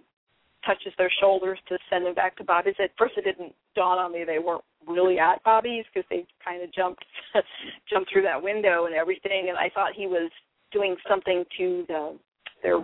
touches 0.65 0.93
their 0.97 1.11
shoulders 1.19 1.59
to 1.67 1.78
send 1.89 2.05
them 2.05 2.13
back 2.13 2.38
to 2.38 2.43
Bobby's, 2.43 2.76
at 2.80 2.91
first 2.97 3.13
it 3.17 3.24
didn't 3.24 3.53
dawn 3.76 3.97
on 3.97 4.11
me 4.13 4.24
they 4.26 4.39
weren't 4.39 4.63
really 4.88 5.19
at 5.19 5.43
Bobby's 5.43 5.86
because 5.93 6.07
they 6.09 6.26
kind 6.43 6.63
of 6.63 6.74
jumped 6.74 7.03
jumped 7.89 8.11
through 8.11 8.24
that 8.24 8.41
window 8.41 8.86
and 8.86 8.95
everything. 8.95 9.47
And 9.49 9.57
I 9.57 9.69
thought 9.74 9.93
he 9.95 10.07
was 10.07 10.32
doing 10.72 10.95
something 11.07 11.43
to 11.57 11.86
the 11.88 12.17
their 12.63 12.80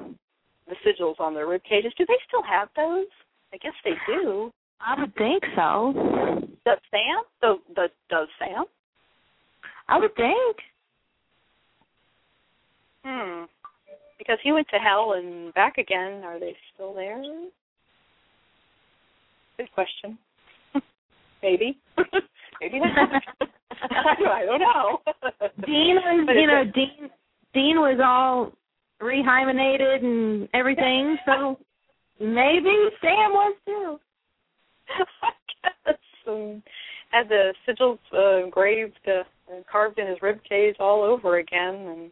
the 0.67 0.75
sigils 0.85 1.19
on 1.19 1.33
their 1.33 1.47
rib 1.47 1.61
cages. 1.67 1.93
Do 1.97 2.05
they 2.07 2.17
still 2.27 2.43
have 2.43 2.69
those? 2.75 3.07
I 3.53 3.57
guess 3.57 3.73
they 3.83 3.93
do. 4.05 4.51
I 4.81 4.99
would 4.99 5.15
think 5.15 5.43
so. 5.55 5.93
Does 6.65 6.77
Sam? 6.91 7.23
The, 7.41 7.55
the 7.73 7.87
does 8.09 8.27
Sam? 8.37 8.65
I 9.89 9.99
would 9.99 10.15
think. 10.15 10.57
Hmm. 13.05 13.43
Because 14.17 14.37
he 14.43 14.51
went 14.51 14.67
to 14.69 14.77
hell 14.77 15.13
and 15.13 15.53
back 15.53 15.77
again. 15.77 16.23
Are 16.23 16.39
they 16.39 16.55
still 16.73 16.93
there? 16.93 17.21
Good 19.57 19.71
question. 19.73 20.17
Maybe. 21.43 21.77
Maybe 22.61 22.79
not. 22.79 23.23
I 23.71 24.45
don't 24.45 24.59
know. 24.59 24.99
Dean 25.65 25.95
was, 25.95 26.27
you 26.35 26.47
know, 26.47 26.63
Dean 26.73 27.09
Dean 27.53 27.77
was 27.77 27.99
all 28.03 28.51
rehymenated 29.01 30.03
and 30.03 30.49
everything, 30.53 31.17
so 31.25 31.57
maybe 32.19 32.73
Sam 33.01 33.31
was 33.31 33.55
too. 33.65 33.99
I 34.89 35.31
guess. 35.85 35.97
Um, 36.27 36.63
had 37.11 37.29
the 37.29 37.53
sigils 37.67 37.99
uh, 38.13 38.43
engraved, 38.43 38.99
uh, 39.07 39.23
carved 39.71 39.99
in 39.99 40.07
his 40.07 40.17
rib 40.21 40.39
cage 40.47 40.75
all 40.79 41.03
over 41.03 41.37
again, 41.37 41.75
and 41.75 42.11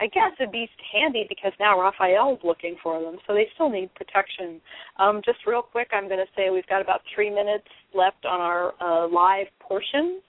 I 0.00 0.06
guess 0.06 0.32
it'd 0.40 0.50
be 0.50 0.68
handy 0.92 1.26
because 1.28 1.52
now 1.60 1.78
Raphael's 1.78 2.40
looking 2.42 2.76
for 2.82 3.02
them, 3.02 3.18
so 3.26 3.34
they 3.34 3.46
still 3.54 3.68
need 3.68 3.94
protection. 3.94 4.60
Um, 4.98 5.20
just 5.24 5.38
real 5.46 5.62
quick, 5.62 5.88
I'm 5.92 6.08
going 6.08 6.24
to 6.24 6.32
say 6.34 6.48
we've 6.48 6.66
got 6.66 6.80
about 6.80 7.02
three 7.14 7.28
minutes 7.28 7.68
left 7.94 8.24
on 8.24 8.40
our 8.40 8.72
uh, 8.80 9.08
live 9.08 9.46
portion. 9.60 10.20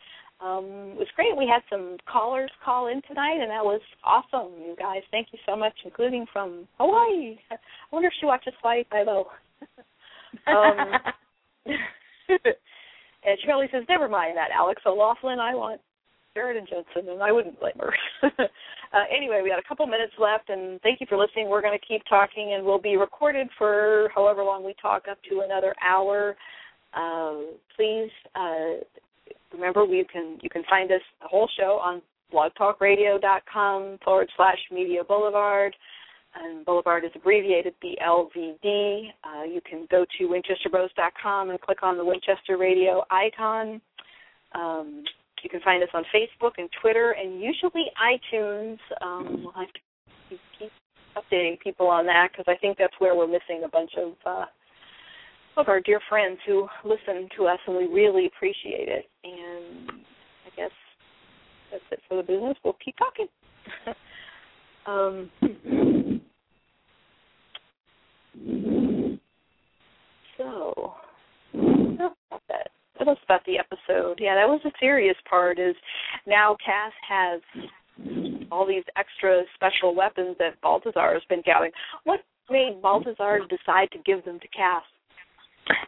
Um, 0.42 0.94
it 0.94 0.98
was 0.98 1.08
great. 1.16 1.38
We 1.38 1.48
had 1.48 1.62
some 1.70 1.98
callers 2.12 2.52
call 2.66 2.88
in 2.88 3.02
tonight, 3.08 3.38
and 3.40 3.50
that 3.52 3.64
was 3.64 3.80
awesome, 4.04 4.52
you 4.60 4.76
guys. 4.78 5.04
Thank 5.12 5.28
you 5.32 5.40
so 5.46 5.56
much, 5.56 5.74
including 5.86 6.26
from 6.34 6.68
Hawaii. 6.78 7.38
I 7.52 7.56
wonder 7.92 8.08
if 8.08 8.14
she 8.20 8.26
watches 8.26 8.54
Hawaii 8.62 8.84
Five-O. 8.90 9.28
um, 10.48 10.92
and 13.24 13.38
Shirley 13.46 13.68
says, 13.72 13.84
"Never 13.88 14.10
mind 14.10 14.36
that, 14.36 14.50
Alex 14.54 14.82
O'Loughlin. 14.86 15.40
I 15.40 15.54
want 15.54 15.80
And 16.36 16.68
Jensen, 16.68 17.12
and 17.12 17.22
I 17.22 17.32
wouldn't 17.32 17.60
blame 17.60 17.74
her." 17.80 17.94
uh, 18.24 19.04
anyway, 19.14 19.42
we 19.44 19.50
got 19.50 19.60
a 19.60 19.68
couple 19.68 19.86
minutes 19.86 20.14
left, 20.18 20.50
and 20.50 20.80
thank 20.82 21.02
you 21.02 21.08
for 21.10 21.18
listening. 21.18 21.50
We're 21.50 21.62
going 21.62 21.78
to 21.78 21.86
keep 21.86 22.04
talking, 22.08 22.54
and 22.54 22.66
we'll 22.66 22.80
be 22.80 22.96
recorded 22.96 23.48
for 23.58 24.10
however 24.16 24.44
long 24.44 24.64
we 24.64 24.74
talk, 24.82 25.04
up 25.12 25.18
to 25.30 25.42
another 25.42 25.76
hour. 25.84 26.38
Um, 26.94 27.56
please 27.76 28.10
uh, 28.36 28.80
remember, 29.54 29.84
you 29.86 30.06
can 30.06 30.38
you 30.42 30.50
can 30.50 30.64
find 30.70 30.90
us 30.92 31.02
the 31.22 31.28
whole 31.28 31.50
show 31.60 31.80
on 31.84 32.02
blogtalkradio.com 32.34 34.00
forward 34.04 34.30
slash 34.38 34.60
Media 34.72 35.04
Boulevard 35.04 35.76
and 36.36 36.66
Boulevard 36.66 37.04
is 37.04 37.12
abbreviated 37.16 37.74
BLVD. 37.84 39.10
Uh, 39.24 39.44
you 39.44 39.62
can 39.70 39.88
go 39.92 40.06
to 40.18 40.28
winchesterbros.com 40.28 41.50
and 41.50 41.60
click 41.62 41.84
on 41.84 41.98
the 41.98 42.06
Winchester 42.06 42.58
Radio 42.58 43.04
icon. 43.12 43.82
Um, 44.54 45.04
you 45.44 45.50
can 45.50 45.62
find 45.62 45.84
us 45.84 45.90
on 45.94 46.04
Facebook 46.14 46.52
and 46.58 46.70
Twitter 46.82 47.12
and 47.12 47.42
usually 47.42 47.86
iTunes. 48.02 48.78
Um, 49.02 49.44
we'll 49.44 49.54
have 49.54 49.68
to 49.74 49.80
keep, 50.60 50.72
updating 51.18 51.60
people 51.60 51.88
on 51.88 52.06
that 52.06 52.30
because 52.32 52.46
I 52.48 52.56
think 52.62 52.78
that's 52.78 52.94
where 53.00 53.14
we're 53.16 53.28
missing 53.28 53.64
a 53.66 53.68
bunch 53.68 53.92
of 53.98 54.14
uh, 54.26 54.46
of 55.58 55.68
our 55.68 55.82
dear 55.82 56.00
friends 56.08 56.38
who 56.48 56.68
listen 56.86 57.28
to 57.36 57.48
us, 57.48 57.60
and 57.68 57.76
we 57.76 57.84
really 57.86 58.28
appreciate 58.28 58.88
it. 58.88 59.06
And 59.26 59.90
I 60.46 60.56
guess 60.56 60.72
that's 61.70 61.84
it 61.92 62.00
for 62.08 62.16
the 62.16 62.24
business. 62.24 62.56
We'll 62.64 62.78
keep 62.84 62.96
talking. 62.98 63.28
um, 64.86 65.30
so, 70.38 70.94
enough 71.54 72.14
about 72.32 72.68
about 73.32 73.46
the 73.46 73.58
episode. 73.58 73.80
Yeah, 74.20 74.36
that 74.36 74.48
was 74.48 74.62
the 74.64 74.72
serious 74.80 75.16
part. 75.30 75.60
Is 75.60 75.76
now 76.28 76.56
Cass 76.66 76.94
has 77.08 77.42
all 78.52 78.68
these 78.68 78.84
extra 78.98 79.42
special 79.56 79.96
weapons 79.96 80.36
that 80.40 80.60
Balthazar 80.62 81.14
has 81.14 81.24
been 81.30 81.42
gathering. 81.46 81.72
What 82.04 82.20
made 82.50 82.82
Balthazar 82.82 83.40
decide 83.50 83.90
to 83.92 84.00
give 84.06 84.26
them 84.26 84.40
to 84.40 84.48
Cass? 84.50 84.84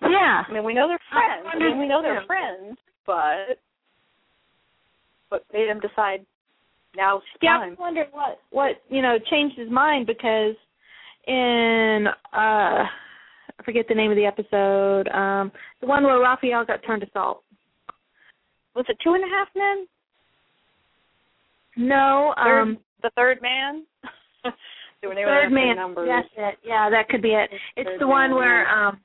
Yeah. 0.01 0.43
I 0.47 0.51
mean, 0.51 0.63
we 0.63 0.73
know 0.73 0.87
they're 0.87 0.99
friends. 1.11 1.47
I 1.51 1.57
mean, 1.57 1.79
we 1.79 1.87
know 1.87 2.01
they're 2.01 2.23
friends, 2.25 2.77
but 3.05 3.57
what 5.29 5.45
made 5.51 5.67
him 5.67 5.79
decide 5.79 6.25
the 6.95 7.19
Yeah, 7.41 7.57
time? 7.57 7.75
I 7.77 7.81
wonder 7.81 8.05
what 8.11 8.39
what 8.51 8.81
you 8.89 9.01
know 9.01 9.17
changed 9.31 9.57
his 9.57 9.69
mind 9.69 10.05
because 10.05 10.55
in 11.27 12.05
uh 12.33 12.85
I 13.59 13.63
forget 13.65 13.85
the 13.87 13.95
name 13.95 14.11
of 14.11 14.17
the 14.17 14.25
episode, 14.25 15.07
um 15.09 15.51
the 15.81 15.87
one 15.87 16.03
where 16.03 16.19
Raphael 16.19 16.65
got 16.65 16.83
turned 16.85 17.01
to 17.01 17.09
salt. 17.13 17.43
Was 18.75 18.85
it 18.89 18.97
Two 19.03 19.13
and 19.13 19.23
a 19.23 19.27
Half 19.27 19.47
Men? 19.55 19.87
No, 21.75 22.33
Third, 22.37 22.61
um 22.61 22.77
the 23.01 23.09
Third 23.15 23.41
Man. 23.41 23.83
They 25.01 25.07
were- 25.09 25.15
they 25.15 25.25
were 25.25 25.31
Third 25.43 25.51
Man. 25.51 25.75
That's 26.07 26.27
it. 26.37 26.59
Yeah, 26.63 26.89
that 26.89 27.09
could 27.09 27.21
be 27.21 27.33
it. 27.33 27.49
It's 27.75 27.89
Third 27.89 27.99
the 27.99 28.07
one 28.07 28.29
Man, 28.29 28.37
where 28.39 28.69
um 28.69 28.99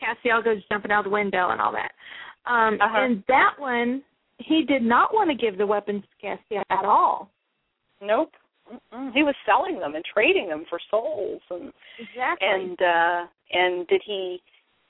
Castiel 0.00 0.44
goes 0.44 0.58
jumping 0.70 0.92
out 0.92 1.04
the 1.04 1.10
window 1.10 1.50
and 1.50 1.60
all 1.60 1.72
that. 1.72 1.92
Um 2.44 2.78
Uh-huh. 2.80 2.98
and 3.00 3.24
that 3.28 3.54
one 3.58 4.02
he 4.38 4.62
did 4.64 4.82
not 4.82 5.12
want 5.14 5.30
to 5.30 5.34
give 5.34 5.58
the 5.58 5.66
weapons 5.66 6.04
to 6.04 6.26
Castiel 6.26 6.62
at 6.70 6.84
all. 6.84 7.30
Nope. 8.00 8.32
Mm-mm. 8.92 9.12
He 9.14 9.22
was 9.22 9.34
selling 9.46 9.78
them 9.80 9.94
and 9.94 10.04
trading 10.04 10.48
them 10.48 10.66
for 10.68 10.78
souls, 10.90 11.40
and 11.50 11.72
Exactly. 11.98 12.46
and 12.48 12.82
uh 12.82 13.26
and 13.52 13.86
did 13.88 14.02
he 14.04 14.42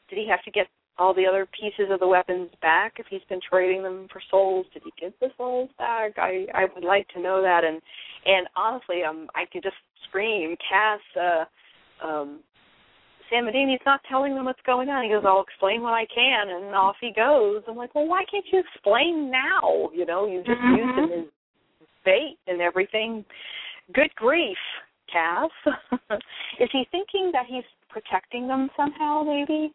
did 0.09 0.19
he 0.19 0.27
have 0.29 0.43
to 0.43 0.51
get 0.51 0.67
all 0.99 1.15
the 1.15 1.27
other 1.27 1.47
pieces 1.59 1.91
of 1.91 2.01
the 2.01 2.07
weapons 2.07 2.51
back 2.61 2.95
if 2.99 3.07
he's 3.09 3.23
been 3.29 3.41
trading 3.49 3.83
them 3.83 4.09
for 4.13 4.21
souls 4.31 4.67
did 4.73 4.83
he 4.85 4.93
get 5.01 5.19
the 5.21 5.29
souls 5.37 5.71
back 5.79 6.13
i 6.19 6.47
i 6.55 6.67
would 6.75 6.85
like 6.85 7.09
to 7.09 7.21
know 7.21 7.41
that 7.43 7.65
and 7.65 7.81
and 8.27 8.47
honestly 8.57 9.03
um 9.09 9.29
i 9.35 9.45
could 9.53 9.63
just 9.63 9.77
scream 10.09 10.57
cass 10.71 11.01
uh 11.21 11.45
um 12.07 12.41
Samadini's 13.31 13.81
not 13.85 14.01
telling 14.09 14.35
them 14.35 14.47
what's 14.47 14.63
going 14.65 14.89
on. 14.89 15.05
He 15.05 15.11
goes, 15.11 15.23
I'll 15.27 15.43
explain 15.43 15.83
when 15.83 15.93
I 15.93 16.07
can, 16.07 16.49
and 16.49 16.75
off 16.75 16.97
he 16.99 17.13
goes. 17.15 17.63
I'm 17.69 17.77
like, 17.77 17.95
well, 17.95 18.07
why 18.07 18.25
can't 18.31 18.45
you 18.51 18.59
explain 18.61 19.31
now? 19.31 19.91
You 19.95 20.07
know, 20.07 20.27
you 20.27 20.43
just 20.43 20.59
Mhm. 20.61 20.77
used 20.79 20.99
him 20.99 21.13
as 21.13 21.87
bait 22.05 22.39
and 22.47 22.63
everything. 22.63 23.25
Good 23.93 24.15
grief, 24.15 24.59
Cass. 25.09 25.51
Is 26.59 26.71
he 26.73 26.85
thinking 26.91 27.31
that 27.33 27.47
he's 27.47 27.65
protecting 27.89 28.49
them 28.49 28.71
somehow, 28.77 29.23
maybe? 29.23 29.73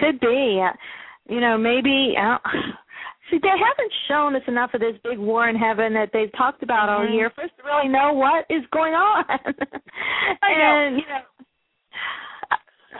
Could 0.00 0.20
be. 0.20 0.60
You 1.28 1.40
know, 1.40 1.56
maybe. 1.58 2.14
Uh, 2.20 2.38
see, 3.30 3.38
they 3.42 3.48
haven't 3.48 3.92
shown 4.08 4.36
us 4.36 4.42
enough 4.46 4.70
of 4.74 4.80
this 4.80 4.96
big 5.02 5.18
war 5.18 5.48
in 5.48 5.56
heaven 5.56 5.92
that 5.94 6.10
they've 6.12 6.32
talked 6.36 6.62
about 6.62 6.88
all 6.88 7.00
Mhm. 7.06 7.14
year 7.14 7.30
for 7.30 7.44
us 7.44 7.50
to 7.58 7.62
really 7.64 7.88
know 7.88 8.12
what 8.12 8.46
is 8.50 8.64
going 8.72 8.94
on. 8.94 9.24
I 10.42 10.54
know. 10.54 10.86
and 10.86 10.96
you 10.98 11.06
know, 11.08 11.22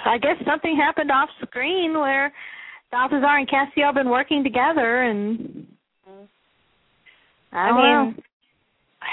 I 0.04 0.18
guess 0.18 0.36
something 0.46 0.76
happened 0.76 1.10
off 1.10 1.28
screen 1.42 1.94
where 1.98 2.32
Balthazar 2.90 3.36
and 3.38 3.48
Cassio 3.48 3.86
have 3.86 3.94
been 3.94 4.10
working 4.10 4.42
together, 4.44 5.02
and 5.02 5.66
I, 7.52 7.64
I 7.64 7.68
don't 7.68 7.76
know. 7.82 8.04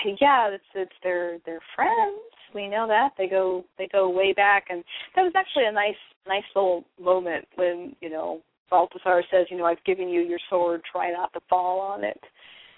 mean, 0.06 0.18
yeah, 0.20 0.50
it's 0.50 0.64
it's 0.76 0.92
their 1.04 1.38
their 1.46 1.60
friends. 1.76 2.20
We 2.54 2.68
know 2.68 2.88
that 2.88 3.12
they 3.18 3.28
go 3.28 3.64
they 3.78 3.88
go 3.92 4.10
way 4.10 4.34
back, 4.34 4.66
and 4.70 4.84
that 5.16 5.24
was 5.24 5.34
actually 5.36 5.66
a 5.66 5.72
nice 5.72 5.96
nice 6.28 6.44
little 6.56 6.84
moment 7.00 7.48
when 7.56 7.96
you 8.00 8.10
know 8.10 8.42
Balthazar 8.70 9.24
says, 9.30 9.46
you 9.52 9.58
know, 9.58 9.66
I've 9.66 9.84
given 9.86 10.10
you 10.10 10.22
your 10.22 10.40
sword, 10.50 10.82
try 10.92 11.12
not 11.12 11.32
to 11.34 11.40
fall 11.50 11.80
on 11.80 12.04
it. 12.04 12.20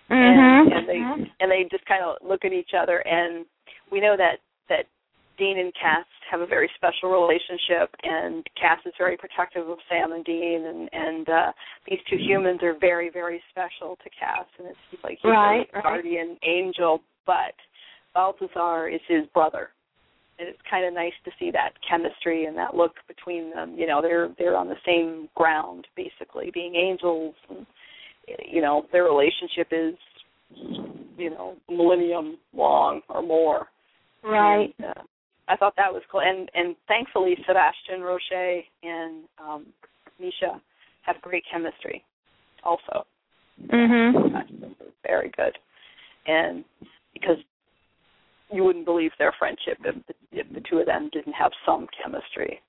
and, 0.09 0.69
Mhm. 0.69 0.77
and 0.77 0.87
they 0.87 0.99
and 1.39 1.49
they 1.49 1.63
just 1.71 1.85
kind 1.85 2.03
of 2.03 2.17
look 2.21 2.45
at 2.45 2.53
each 2.53 2.75
other. 2.77 2.99
And 3.07 3.45
we 3.89 3.99
know 3.99 4.15
that 4.17 4.39
that 4.69 4.85
Dean 5.37 5.57
and 5.57 5.73
Cass 5.73 6.05
have 6.29 6.41
a 6.41 6.45
very 6.45 6.69
special 6.75 7.09
relationship, 7.09 7.89
and 8.03 8.47
Cass 8.55 8.79
is 8.85 8.93
very 8.97 9.17
protective 9.17 9.67
of 9.67 9.79
Sam 9.89 10.11
and 10.11 10.23
Dean, 10.23 10.65
and 10.65 10.89
and 10.93 11.29
uh, 11.29 11.51
these 11.89 11.99
two 12.09 12.17
humans 12.17 12.61
are 12.61 12.73
very 12.73 13.09
very 13.09 13.41
special 13.49 13.97
to 14.03 14.09
Cass, 14.11 14.45
and 14.59 14.67
it's 14.67 15.03
like 15.03 15.17
he's 15.21 15.31
right, 15.31 15.67
a 15.73 15.81
guardian 15.81 16.37
angel, 16.43 17.01
but 17.25 17.55
Balthazar 18.15 18.87
is 18.87 19.01
his 19.07 19.27
brother, 19.33 19.69
and 20.39 20.49
it's 20.49 20.61
kind 20.67 20.85
of 20.85 20.93
nice 20.93 21.13
to 21.25 21.31
see 21.37 21.51
that 21.51 21.73
chemistry 21.87 22.45
and 22.45 22.57
that 22.57 22.73
look 22.75 22.93
between 23.07 23.51
them. 23.51 23.75
You 23.77 23.85
know, 23.85 24.01
they're 24.01 24.29
they're 24.39 24.57
on 24.57 24.67
the 24.67 24.81
same 24.85 25.29
ground 25.35 25.85
basically, 25.95 26.49
being 26.51 26.75
angels. 26.75 27.35
And, 27.49 27.67
you 28.51 28.61
know, 28.61 28.85
their 28.91 29.03
relationship 29.03 29.67
is 29.71 29.93
you 31.17 31.29
know 31.29 31.55
millennium 31.69 32.37
long 32.55 33.01
or 33.09 33.21
more. 33.21 33.67
Right. 34.23 34.73
And, 34.79 34.87
uh, 34.87 35.01
I 35.47 35.55
thought 35.55 35.75
that 35.77 35.93
was 35.93 36.01
cool, 36.11 36.21
and 36.21 36.49
and 36.55 36.75
thankfully 36.87 37.35
Sebastian 37.45 38.01
Roche 38.01 38.63
and 38.81 39.23
um, 39.39 39.65
Misha 40.19 40.59
have 41.03 41.21
great 41.21 41.43
chemistry, 41.51 42.03
also. 42.63 43.05
Mhm. 43.67 44.73
Very 45.05 45.29
good, 45.37 45.55
and 46.25 46.65
because 47.13 47.37
you 48.51 48.63
wouldn't 48.63 48.85
believe 48.85 49.11
their 49.17 49.33
friendship 49.37 49.77
if 49.83 49.95
the, 50.07 50.13
if 50.31 50.47
the 50.53 50.61
two 50.69 50.77
of 50.77 50.85
them 50.85 51.09
didn't 51.11 51.33
have 51.33 51.51
some 51.65 51.87
chemistry. 52.01 52.61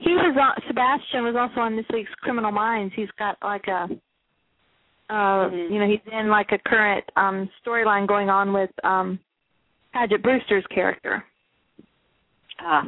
He 0.00 0.10
was 0.10 0.36
on 0.40 0.62
Sebastian 0.66 1.24
was 1.24 1.36
also 1.36 1.60
on 1.60 1.76
this 1.76 1.84
week's 1.92 2.12
Criminal 2.22 2.50
Minds. 2.50 2.94
He's 2.96 3.10
got 3.18 3.36
like 3.42 3.66
a 3.68 3.88
uh 5.10 5.48
Mhm. 5.50 5.70
you 5.70 5.78
know, 5.78 5.86
he's 5.86 6.00
in 6.12 6.28
like 6.28 6.50
a 6.52 6.58
current 6.66 7.04
um 7.16 7.48
storyline 7.64 8.06
going 8.06 8.30
on 8.30 8.52
with 8.52 8.70
um 8.84 9.18
Paget 9.92 10.22
Brewster's 10.22 10.66
character. 10.74 11.22
Ah, 12.58 12.84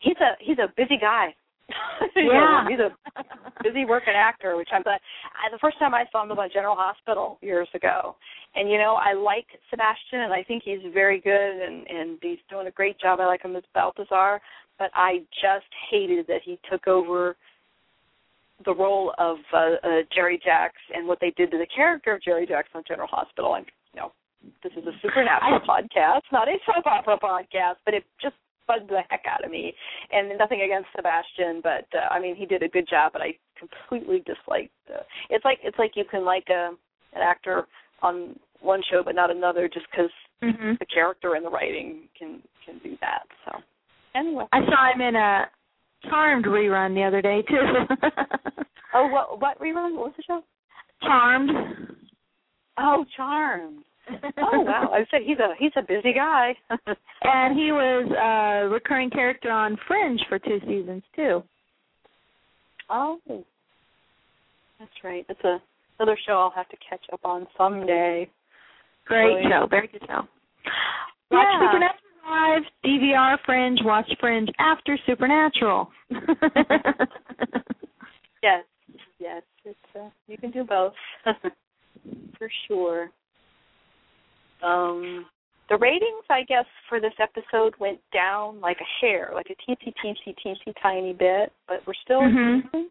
he's 0.00 0.16
a 0.20 0.36
he's 0.40 0.58
a 0.58 0.72
busy 0.76 0.98
guy. 1.00 1.34
Yeah. 2.16 2.64
know, 2.64 2.66
he's 2.70 2.80
a 2.80 3.62
busy 3.62 3.84
working 3.84 4.14
actor, 4.16 4.56
which 4.56 4.68
I'm 4.72 4.82
glad. 4.82 5.00
I, 5.34 5.50
the 5.52 5.58
first 5.58 5.78
time 5.78 5.94
I 5.94 6.04
saw 6.10 6.22
him 6.22 6.30
was 6.30 6.38
on 6.40 6.48
General 6.52 6.76
Hospital 6.76 7.38
years 7.42 7.68
ago, 7.74 8.16
and 8.54 8.70
you 8.70 8.78
know 8.78 8.94
I 8.94 9.12
like 9.12 9.46
Sebastian, 9.70 10.20
and 10.20 10.32
I 10.32 10.42
think 10.42 10.62
he's 10.64 10.80
very 10.94 11.20
good, 11.20 11.62
and 11.62 11.86
and 11.86 12.18
he's 12.22 12.38
doing 12.48 12.68
a 12.68 12.70
great 12.70 12.98
job. 12.98 13.20
I 13.20 13.26
like 13.26 13.42
him 13.42 13.54
as 13.54 13.64
Balthazar, 13.74 14.40
but 14.78 14.90
I 14.94 15.18
just 15.42 15.66
hated 15.90 16.26
that 16.28 16.40
he 16.44 16.58
took 16.70 16.88
over 16.88 17.36
the 18.64 18.74
role 18.74 19.12
of 19.18 19.36
uh, 19.52 19.58
uh, 19.82 19.88
Jerry 20.14 20.40
Jacks 20.42 20.80
and 20.94 21.06
what 21.06 21.18
they 21.20 21.32
did 21.36 21.50
to 21.50 21.58
the 21.58 21.66
character 21.74 22.14
of 22.14 22.22
Jerry 22.22 22.46
Jacks 22.46 22.70
on 22.74 22.82
General 22.88 23.08
Hospital. 23.08 23.54
And 23.54 23.66
you 23.92 24.00
know, 24.00 24.12
this 24.62 24.72
is 24.72 24.86
a 24.86 24.92
supernatural 25.02 25.60
podcast, 25.68 26.22
not 26.32 26.48
a 26.48 26.56
soap 26.64 26.86
opera 26.86 27.18
podcast, 27.18 27.76
but 27.84 27.92
it 27.92 28.04
just 28.22 28.36
bugged 28.66 28.88
the 28.90 29.00
heck 29.08 29.22
out 29.28 29.44
of 29.44 29.50
me. 29.50 29.74
And 30.12 30.36
nothing 30.38 30.62
against 30.62 30.88
Sebastian, 30.94 31.60
but 31.62 31.86
uh, 31.96 32.08
I 32.12 32.20
mean, 32.20 32.36
he 32.36 32.46
did 32.46 32.62
a 32.62 32.68
good 32.68 32.88
job. 32.88 33.12
But 33.12 33.22
I 33.22 33.36
completely 33.58 34.18
disliked. 34.26 34.72
Uh, 34.92 35.02
it's 35.30 35.44
like 35.44 35.58
it's 35.62 35.78
like 35.78 35.92
you 35.94 36.04
can 36.10 36.24
like 36.24 36.46
a 36.50 36.70
an 37.14 37.22
actor 37.22 37.66
on 38.02 38.38
one 38.60 38.82
show 38.90 39.02
but 39.04 39.14
not 39.14 39.30
another 39.30 39.68
just 39.68 39.86
because 39.90 40.10
Mhm. 40.42 40.78
the 40.78 40.86
character 40.86 41.34
and 41.34 41.44
the 41.46 41.50
writing 41.50 42.08
can 42.18 42.42
can 42.64 42.78
do 42.78 42.96
that. 43.00 43.22
So 43.44 43.58
anyway, 44.14 44.44
I 44.52 44.60
saw 44.66 44.92
him 44.92 45.00
in 45.00 45.16
a 45.16 45.48
Charmed 46.10 46.44
rerun 46.44 46.94
the 46.94 47.02
other 47.04 47.22
day 47.22 47.42
too. 47.42 48.10
oh 48.94 49.08
what 49.08 49.40
what 49.40 49.58
rerun? 49.60 49.94
What 49.96 50.08
was 50.08 50.12
the 50.16 50.22
show? 50.24 50.42
Charmed. 51.02 51.50
Oh, 52.78 53.04
Charmed. 53.16 53.84
Oh 54.08 54.14
wow! 54.60 54.90
I 54.92 55.04
said 55.10 55.20
he's 55.24 55.38
a 55.38 55.54
he's 55.58 55.72
a 55.76 55.82
busy 55.82 56.12
guy. 56.12 56.54
and 56.70 57.58
he 57.58 57.72
was 57.72 58.10
a 58.12 58.68
recurring 58.68 59.10
character 59.10 59.50
on 59.50 59.76
Fringe 59.86 60.20
for 60.28 60.38
two 60.38 60.60
seasons 60.66 61.02
too. 61.14 61.42
oh, 62.90 63.18
that's 63.28 64.90
right. 65.02 65.24
That's 65.28 65.44
a 65.44 65.60
another 65.98 66.18
show 66.26 66.34
I'll 66.34 66.50
have 66.50 66.68
to 66.68 66.76
catch 66.88 67.04
up 67.12 67.20
on 67.24 67.46
someday. 67.56 68.28
Great 69.06 69.44
show, 69.48 69.66
very 69.68 69.88
good 69.88 70.02
show. 70.06 70.22
Watch 71.30 71.46
Yeah. 71.52 71.60
Supernatural 71.60 72.00
Live, 72.28 72.62
DVR 72.84 73.36
Fringe, 73.46 73.78
watch 73.84 74.10
Fringe 74.20 74.48
after 74.58 74.98
Supernatural. 75.06 75.90
Yes, 78.46 78.64
yes. 79.18 79.42
It's 79.64 79.78
uh, 79.96 80.08
you 80.28 80.38
can 80.38 80.52
do 80.52 80.62
both 80.62 80.92
for 82.38 82.48
sure. 82.68 83.10
Um, 84.62 85.26
the 85.68 85.76
ratings, 85.76 86.24
I 86.30 86.42
guess, 86.44 86.64
for 86.88 87.00
this 87.00 87.12
episode 87.20 87.74
went 87.80 87.98
down 88.12 88.60
like 88.60 88.78
a 88.80 89.04
hair, 89.04 89.32
like 89.34 89.46
a 89.50 89.70
teensy, 89.70 89.92
teensy, 90.04 90.34
teensy, 90.44 90.72
tiny 90.80 91.12
bit, 91.12 91.52
but 91.66 91.82
we're 91.86 91.94
still 92.04 92.20
Mhm. 92.20 92.86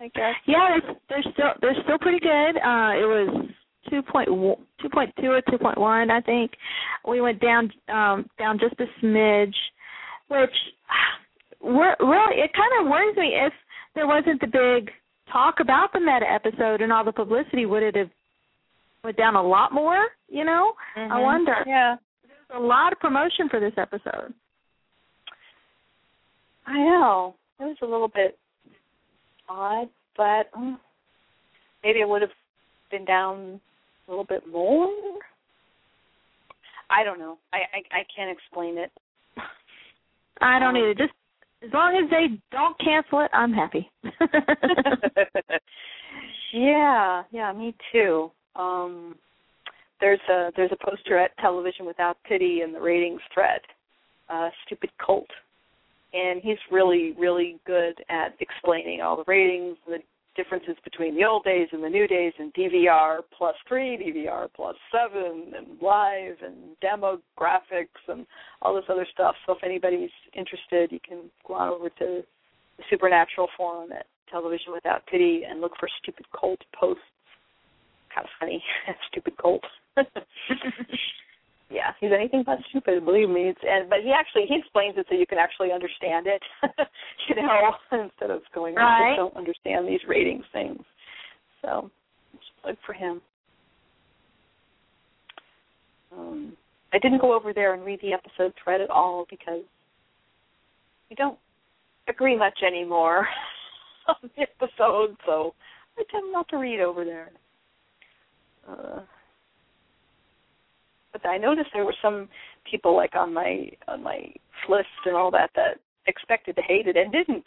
I 0.00 0.08
guess. 0.08 0.34
yeah, 0.46 0.78
they're, 0.80 0.96
they're 1.08 1.32
still 1.32 1.52
they're 1.60 1.82
still 1.84 1.98
pretty 1.98 2.20
good. 2.20 2.56
Uh 2.56 2.92
it 2.96 3.06
was 3.06 3.48
two 3.90 4.02
point 4.02 4.28
two 4.80 4.88
point 4.90 5.14
two 5.20 5.30
or 5.30 5.42
two 5.42 5.58
point 5.58 5.78
one, 5.78 6.10
I 6.10 6.20
think. 6.20 6.52
We 7.06 7.20
went 7.20 7.40
down 7.40 7.70
um 7.88 8.28
down 8.38 8.58
just 8.58 8.80
a 8.80 8.86
smidge, 9.00 9.54
which 10.28 10.56
really 11.62 12.36
it 12.40 12.50
kind 12.54 12.72
of 12.80 12.88
worries 12.90 13.16
me 13.16 13.34
if 13.34 13.52
there 13.94 14.06
wasn't 14.06 14.40
the 14.40 14.46
big 14.48 14.90
talk 15.30 15.60
about 15.60 15.92
the 15.92 16.00
meta 16.00 16.26
episode 16.30 16.80
and 16.80 16.92
all 16.92 17.04
the 17.04 17.12
publicity, 17.12 17.66
would 17.66 17.82
it 17.82 17.96
have 17.96 18.10
went 19.04 19.16
down 19.16 19.36
a 19.36 19.42
lot 19.42 19.72
more? 19.72 20.06
You 20.28 20.44
know, 20.44 20.74
I 20.96 21.00
Mhm. 21.00 21.22
wonder. 21.22 21.62
Yeah, 21.66 21.96
There's 22.26 22.40
a 22.50 22.58
lot 22.58 22.92
of 22.92 22.98
promotion 22.98 23.48
for 23.48 23.60
this 23.60 23.74
episode. 23.76 24.34
I 26.66 26.78
know. 26.78 27.36
It 27.60 27.64
was 27.64 27.76
a 27.82 27.86
little 27.86 28.08
bit 28.08 28.38
odd, 29.48 29.88
but 30.16 30.50
mm, 30.52 30.78
maybe 31.82 32.00
it 32.00 32.08
would 32.08 32.22
have 32.22 32.32
been 32.90 33.04
down 33.04 33.60
a 34.08 34.10
little 34.10 34.24
bit 34.24 34.46
more. 34.48 34.90
I 36.90 37.04
don't 37.04 37.18
know. 37.18 37.38
I 37.52 37.58
I, 37.58 37.82
I 38.00 38.04
can't 38.14 38.30
explain 38.30 38.78
it. 38.78 38.90
I 40.40 40.58
don't 40.58 40.76
Um, 40.76 40.82
either. 40.82 40.94
Just 40.94 41.12
as 41.62 41.72
long 41.72 41.96
as 41.96 42.10
they 42.10 42.38
don't 42.50 42.78
cancel 42.78 43.20
it, 43.20 43.30
I'm 43.32 43.52
happy. 43.52 43.90
yeah, 46.52 47.22
yeah, 47.30 47.52
me 47.52 47.74
too. 47.92 48.30
Um 48.56 49.16
there's 50.00 50.20
a 50.28 50.50
there's 50.56 50.72
a 50.72 50.84
poster 50.90 51.18
at 51.18 51.36
Television 51.38 51.86
Without 51.86 52.16
Pity 52.28 52.62
in 52.62 52.72
the 52.72 52.80
ratings 52.80 53.20
thread. 53.32 53.60
Uh 54.28 54.50
Stupid 54.66 54.90
Cult. 55.04 55.28
And 56.12 56.40
he's 56.42 56.58
really, 56.70 57.12
really 57.18 57.58
good 57.66 57.94
at 58.08 58.34
explaining 58.38 59.00
all 59.00 59.16
the 59.16 59.24
ratings, 59.26 59.76
the 59.84 59.98
differences 60.36 60.76
between 60.84 61.14
the 61.16 61.24
old 61.24 61.44
days 61.44 61.68
and 61.72 61.82
the 61.82 61.88
new 61.88 62.06
days 62.06 62.32
and 62.38 62.52
DVR 62.54 63.18
plus 63.36 63.54
three, 63.68 63.96
DVR 63.96 64.48
plus 64.54 64.76
seven, 64.92 65.52
and 65.56 65.66
live 65.80 66.36
and 66.42 66.76
demographics 66.82 68.02
and 68.08 68.26
all 68.62 68.74
this 68.74 68.84
other 68.88 69.06
stuff. 69.12 69.34
So 69.46 69.52
if 69.52 69.64
anybody's 69.64 70.10
interested, 70.34 70.92
you 70.92 71.00
can 71.06 71.30
go 71.46 71.54
on 71.54 71.68
over 71.68 71.88
to 71.88 72.22
the 72.76 72.84
Supernatural 72.90 73.48
forum 73.56 73.92
at 73.92 74.06
Television 74.30 74.72
Without 74.72 75.06
Pity 75.06 75.42
and 75.48 75.60
look 75.60 75.72
for 75.78 75.88
Stupid 76.02 76.26
Cult 76.38 76.60
posts. 76.78 77.02
Kind 78.14 78.26
of 78.26 78.30
funny, 78.38 78.62
Stupid 79.10 79.36
Cult. 79.38 79.64
yeah, 81.70 81.92
he's 82.00 82.10
anything 82.14 82.44
but 82.46 82.58
stupid, 82.70 83.04
believe 83.04 83.28
me. 83.28 83.48
It's, 83.48 83.60
and 83.66 83.90
but 83.90 84.00
he 84.04 84.12
actually 84.12 84.46
he 84.46 84.56
explains 84.56 84.96
it 84.96 85.06
so 85.08 85.16
you 85.16 85.26
can 85.26 85.38
actually 85.38 85.72
understand 85.72 86.26
it, 86.26 86.42
you 87.28 87.36
know, 87.36 87.72
instead 87.92 88.30
of 88.30 88.42
going, 88.54 88.78
I 88.78 88.82
Right. 88.82 89.08
just 89.10 89.18
don't 89.18 89.36
understand 89.36 89.88
these 89.88 90.00
ratings 90.06 90.44
things. 90.52 90.82
So, 91.62 91.90
good 92.64 92.76
for 92.86 92.92
him. 92.92 93.20
Um, 96.16 96.56
I 96.92 96.98
didn't 96.98 97.20
go 97.20 97.34
over 97.34 97.52
there 97.52 97.74
and 97.74 97.84
read 97.84 98.00
the 98.02 98.12
episode 98.12 98.52
thread 98.62 98.80
at 98.80 98.90
all 98.90 99.26
because 99.28 99.62
we 101.10 101.16
don't 101.16 101.38
agree 102.08 102.36
much 102.36 102.60
anymore 102.64 103.26
on 104.08 104.30
the 104.36 104.42
episode, 104.42 105.16
so 105.26 105.54
I 105.98 106.04
tend 106.12 106.32
not 106.32 106.48
to 106.50 106.58
read 106.58 106.80
over 106.80 107.04
there. 107.04 107.30
Uh, 108.68 109.00
but 111.12 111.26
I 111.26 111.38
noticed 111.38 111.68
there 111.72 111.84
were 111.84 111.94
some 112.02 112.28
people 112.70 112.96
like 112.96 113.14
on 113.14 113.32
my 113.32 113.70
on 113.88 114.02
my 114.02 114.32
list 114.68 114.88
and 115.06 115.14
all 115.14 115.30
that 115.30 115.50
that 115.54 115.78
expected 116.06 116.56
to 116.56 116.62
hate 116.62 116.86
it 116.86 116.96
and 116.96 117.12
didn't. 117.12 117.44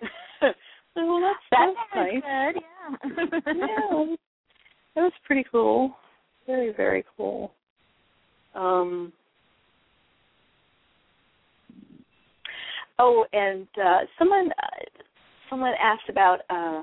well, 0.96 1.20
that's 1.20 1.38
That's 1.50 1.76
that's 1.92 2.12
nice. 2.12 2.22
good. 2.22 2.62
Yeah. 2.62 3.40
yeah, 3.54 4.14
that 4.94 5.02
was 5.02 5.12
pretty 5.26 5.44
cool. 5.50 5.96
Very 6.46 6.72
very 6.72 7.04
cool. 7.16 7.52
Um. 8.54 9.12
Oh, 12.98 13.26
and 13.32 13.66
uh, 13.82 14.00
someone 14.18 14.50
uh, 14.62 14.84
someone 15.50 15.74
asked 15.80 16.08
about 16.08 16.40
uh, 16.48 16.82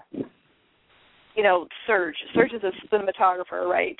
you 1.36 1.44
know 1.44 1.68
Serge. 1.88 2.16
Serge 2.34 2.54
is 2.54 2.62
a 2.64 2.72
cinematographer, 2.94 3.68
right? 3.70 3.98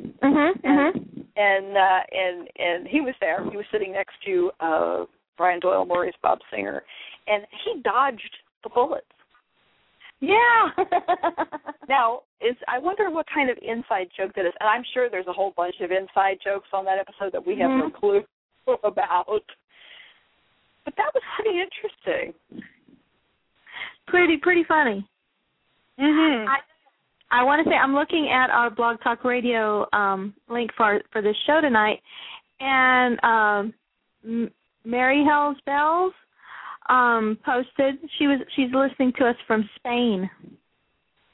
Mhm. 0.00 0.62
Mhm. 0.62 1.26
and 1.36 1.76
uh 1.76 2.00
and 2.12 2.48
and 2.58 2.88
he 2.88 3.00
was 3.00 3.14
there 3.20 3.44
he 3.50 3.56
was 3.56 3.66
sitting 3.70 3.92
next 3.92 4.14
to 4.24 4.50
uh 4.60 5.04
Brian 5.36 5.60
Doyle 5.60 5.84
Murray's 5.84 6.14
Bob 6.22 6.38
Singer, 6.50 6.82
and 7.26 7.44
he 7.64 7.80
dodged 7.82 8.36
the 8.62 8.70
bullets. 8.70 9.06
Yeah. 10.20 10.70
now, 11.88 12.20
is 12.40 12.54
I 12.68 12.78
wonder 12.78 13.10
what 13.10 13.26
kind 13.32 13.50
of 13.50 13.58
inside 13.60 14.06
joke 14.16 14.32
that 14.36 14.46
is, 14.46 14.52
and 14.60 14.68
I'm 14.68 14.84
sure 14.94 15.10
there's 15.10 15.26
a 15.26 15.32
whole 15.32 15.52
bunch 15.56 15.74
of 15.80 15.90
inside 15.90 16.38
jokes 16.42 16.68
on 16.72 16.84
that 16.84 16.98
episode 16.98 17.32
that 17.32 17.44
we 17.44 17.58
have 17.58 17.70
mm-hmm. 17.70 17.88
no 17.88 17.90
clue 17.90 18.22
about. 18.84 19.42
But 20.84 20.94
that 20.96 21.10
was 21.12 21.22
pretty 21.36 21.58
interesting. 21.58 22.34
Pretty 24.06 24.36
pretty 24.36 24.64
funny. 24.66 25.06
Mhm. 26.02 26.46
I 26.48 26.58
I 27.30 27.44
want 27.44 27.64
to 27.64 27.70
say 27.70 27.76
I'm 27.76 27.94
looking 27.94 28.28
at 28.28 28.50
our 28.50 28.70
Blog 28.70 29.00
Talk 29.02 29.24
Radio 29.24 29.86
um, 29.92 30.34
link 30.48 30.70
for 30.76 31.00
for 31.12 31.22
this 31.22 31.36
show 31.46 31.60
tonight, 31.60 32.00
and 32.60 33.18
um, 33.24 34.50
Mary 34.84 35.24
Hell's 35.24 35.56
Bells 35.64 36.12
um, 36.88 37.38
posted 37.44 37.98
she 38.18 38.26
was 38.26 38.40
she's 38.56 38.70
listening 38.74 39.12
to 39.18 39.26
us 39.26 39.36
from 39.46 39.68
Spain. 39.76 40.28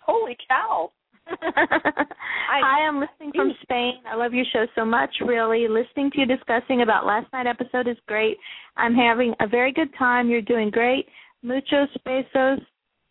Holy 0.00 0.36
cow! 0.48 0.92
Hi, 1.26 2.86
I'm 2.86 3.00
listening 3.00 3.32
from 3.34 3.52
Spain. 3.62 3.94
I 4.10 4.16
love 4.16 4.32
your 4.32 4.46
show 4.52 4.66
so 4.74 4.84
much, 4.84 5.10
really. 5.24 5.66
Listening 5.68 6.10
to 6.12 6.20
you 6.20 6.26
discussing 6.26 6.82
about 6.82 7.06
last 7.06 7.30
night 7.32 7.46
episode 7.46 7.88
is 7.88 7.96
great. 8.06 8.36
I'm 8.76 8.94
having 8.94 9.34
a 9.40 9.46
very 9.46 9.72
good 9.72 9.90
time. 9.98 10.28
You're 10.28 10.42
doing 10.42 10.70
great. 10.70 11.06
Muchos 11.42 11.88
besos. 12.06 12.60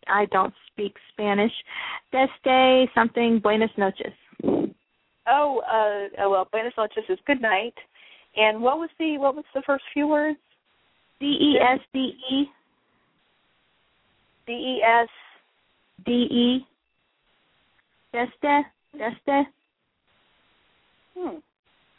I 0.08 0.26
don't 0.26 0.54
speak 0.72 0.94
Spanish. 1.12 1.52
Desde 2.12 2.88
something. 2.94 3.40
Buenas 3.40 3.70
noches. 3.76 4.12
Oh, 5.30 5.62
uh, 5.66 6.22
oh, 6.22 6.30
well, 6.30 6.48
buenas 6.50 6.72
noches 6.76 7.04
is 7.08 7.18
good 7.26 7.42
night. 7.42 7.74
And 8.36 8.62
what 8.62 8.78
was 8.78 8.90
the 8.98 9.18
what 9.18 9.34
was 9.34 9.44
the 9.54 9.62
first 9.66 9.84
few 9.92 10.06
words? 10.06 10.38
D 11.20 11.26
E 11.26 11.58
S 11.60 11.80
D 11.92 12.14
E. 12.30 12.44
D 14.46 14.52
E 14.52 14.82
S 14.82 15.08
D 16.06 16.12
E. 16.12 16.66
Desde. 18.14 18.64
Desde. 18.96 19.46
Hmm. 21.16 21.36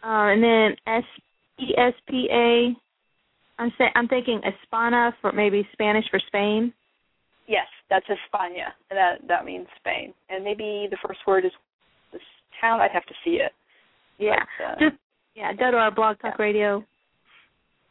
Uh, 0.02 0.32
and 0.32 0.44
then 0.44 0.76
S 0.88 1.04
E 1.60 1.74
S 1.78 1.94
P 2.10 2.30
A. 2.32 2.76
I'm 3.60 3.74
say, 3.78 3.86
I'm 3.94 4.08
thinking 4.08 4.42
Espana 4.46 5.14
for 5.22 5.34
maybe 5.34 5.68
Spanish 5.74 6.06
for 6.10 6.20
Spain. 6.28 6.74
Yes, 7.48 7.68
that's 7.90 8.06
España, 8.08 8.72
and 8.90 8.98
that 8.98 9.28
that 9.28 9.46
means 9.46 9.68
Spain. 9.80 10.14
And 10.30 10.44
maybe 10.44 10.88
the 10.90 10.98
first 11.06 11.20
word 11.28 11.46
is 11.46 11.52
this 12.14 12.22
town. 12.62 12.82
I'd 12.82 12.92
have 12.92 13.06
to 13.06 13.14
see 13.24 13.42
it. 13.42 13.52
Yeah, 14.18 14.44
but, 14.58 14.66
uh, 14.66 14.90
just 14.90 15.02
yeah, 15.36 15.54
go 15.54 15.72
to 15.72 15.78
our 15.78 15.92
Blog 15.92 16.20
Talk 16.20 16.36
yeah. 16.38 16.44
Radio. 16.44 16.86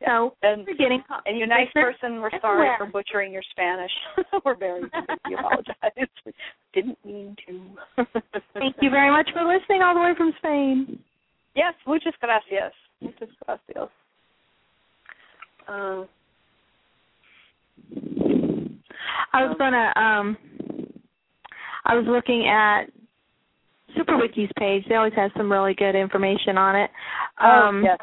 Yeah. 0.01 0.07
So 0.07 0.35
and, 0.43 0.65
we're 0.67 0.77
getting 0.77 1.03
and 1.27 1.39
you're 1.39 1.49
nice 1.49 1.69
person, 1.75 2.21
we're 2.21 2.31
sorry 2.41 2.69
for 2.79 2.87
butchering 2.87 3.33
your 3.33 3.43
Spanish. 3.51 3.91
we're 4.45 4.55
very 4.55 4.83
we 4.83 5.35
apologize. 5.35 6.09
We 6.25 6.33
didn't 6.73 6.99
mean 7.05 7.37
to. 7.47 8.05
Thank 8.55 8.77
you 8.81 8.91
very 8.91 9.11
much 9.11 9.29
for 9.33 9.43
listening 9.43 9.83
all 9.83 9.95
the 9.95 10.01
way 10.01 10.13
from 10.17 10.33
Spain. 10.39 11.01
Yes, 11.57 11.75
muchas 11.87 12.15
gracias. 12.21 12.73
Muchas 13.01 13.29
gracias. 13.45 13.89
Uh, 15.67 16.05
I 19.33 19.45
was 19.45 19.57
gonna 19.59 19.93
um 19.97 20.37
I 21.85 21.95
was 21.95 22.05
looking 22.07 22.49
at 22.49 22.85
SuperWiki's 23.97 24.53
page. 24.59 24.85
They 24.89 24.95
always 24.95 25.15
have 25.15 25.31
some 25.37 25.51
really 25.51 25.75
good 25.75 25.95
information 25.95 26.59
on 26.59 26.77
it. 26.77 26.91
Um 27.41 27.77
oh, 27.77 27.81
yes. 27.85 27.99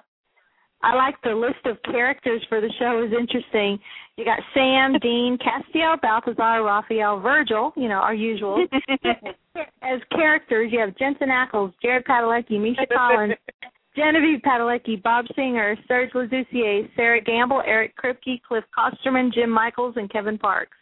I 0.85 0.93
like 0.93 1.15
the 1.23 1.33
list 1.33 1.65
of 1.65 1.81
characters 1.91 2.45
for 2.47 2.61
the 2.61 2.71
show 2.77 3.03
is 3.03 3.11
interesting. 3.11 3.79
You 4.17 4.25
got 4.25 4.39
Sam, 4.53 4.99
Dean, 5.01 5.37
Castiel, 5.39 5.99
Balthazar, 5.99 6.63
Raphael, 6.63 7.19
Virgil, 7.19 7.73
you 7.75 7.89
know, 7.89 7.95
our 7.95 8.13
usual. 8.13 8.65
As 9.81 9.99
characters, 10.11 10.69
you 10.71 10.79
have 10.79 10.95
Jensen 10.97 11.29
Ackles, 11.29 11.73
Jared 11.81 12.05
Padalecki, 12.05 12.61
Misha 12.61 12.85
Collins, 12.93 13.33
Genevieve 13.95 14.41
Padalecki, 14.45 15.01
Bob 15.01 15.25
Singer, 15.35 15.75
Serge 15.87 16.11
Ladouceur, 16.11 16.87
Sera 16.95 17.21
Gamble, 17.21 17.63
Eric 17.65 17.93
Kripke, 17.97 18.41
Cliff 18.47 18.63
Kosterman, 18.77 19.33
Jim 19.33 19.49
Michaels, 19.49 19.95
and 19.97 20.11
Kevin 20.11 20.37
Parks. 20.37 20.77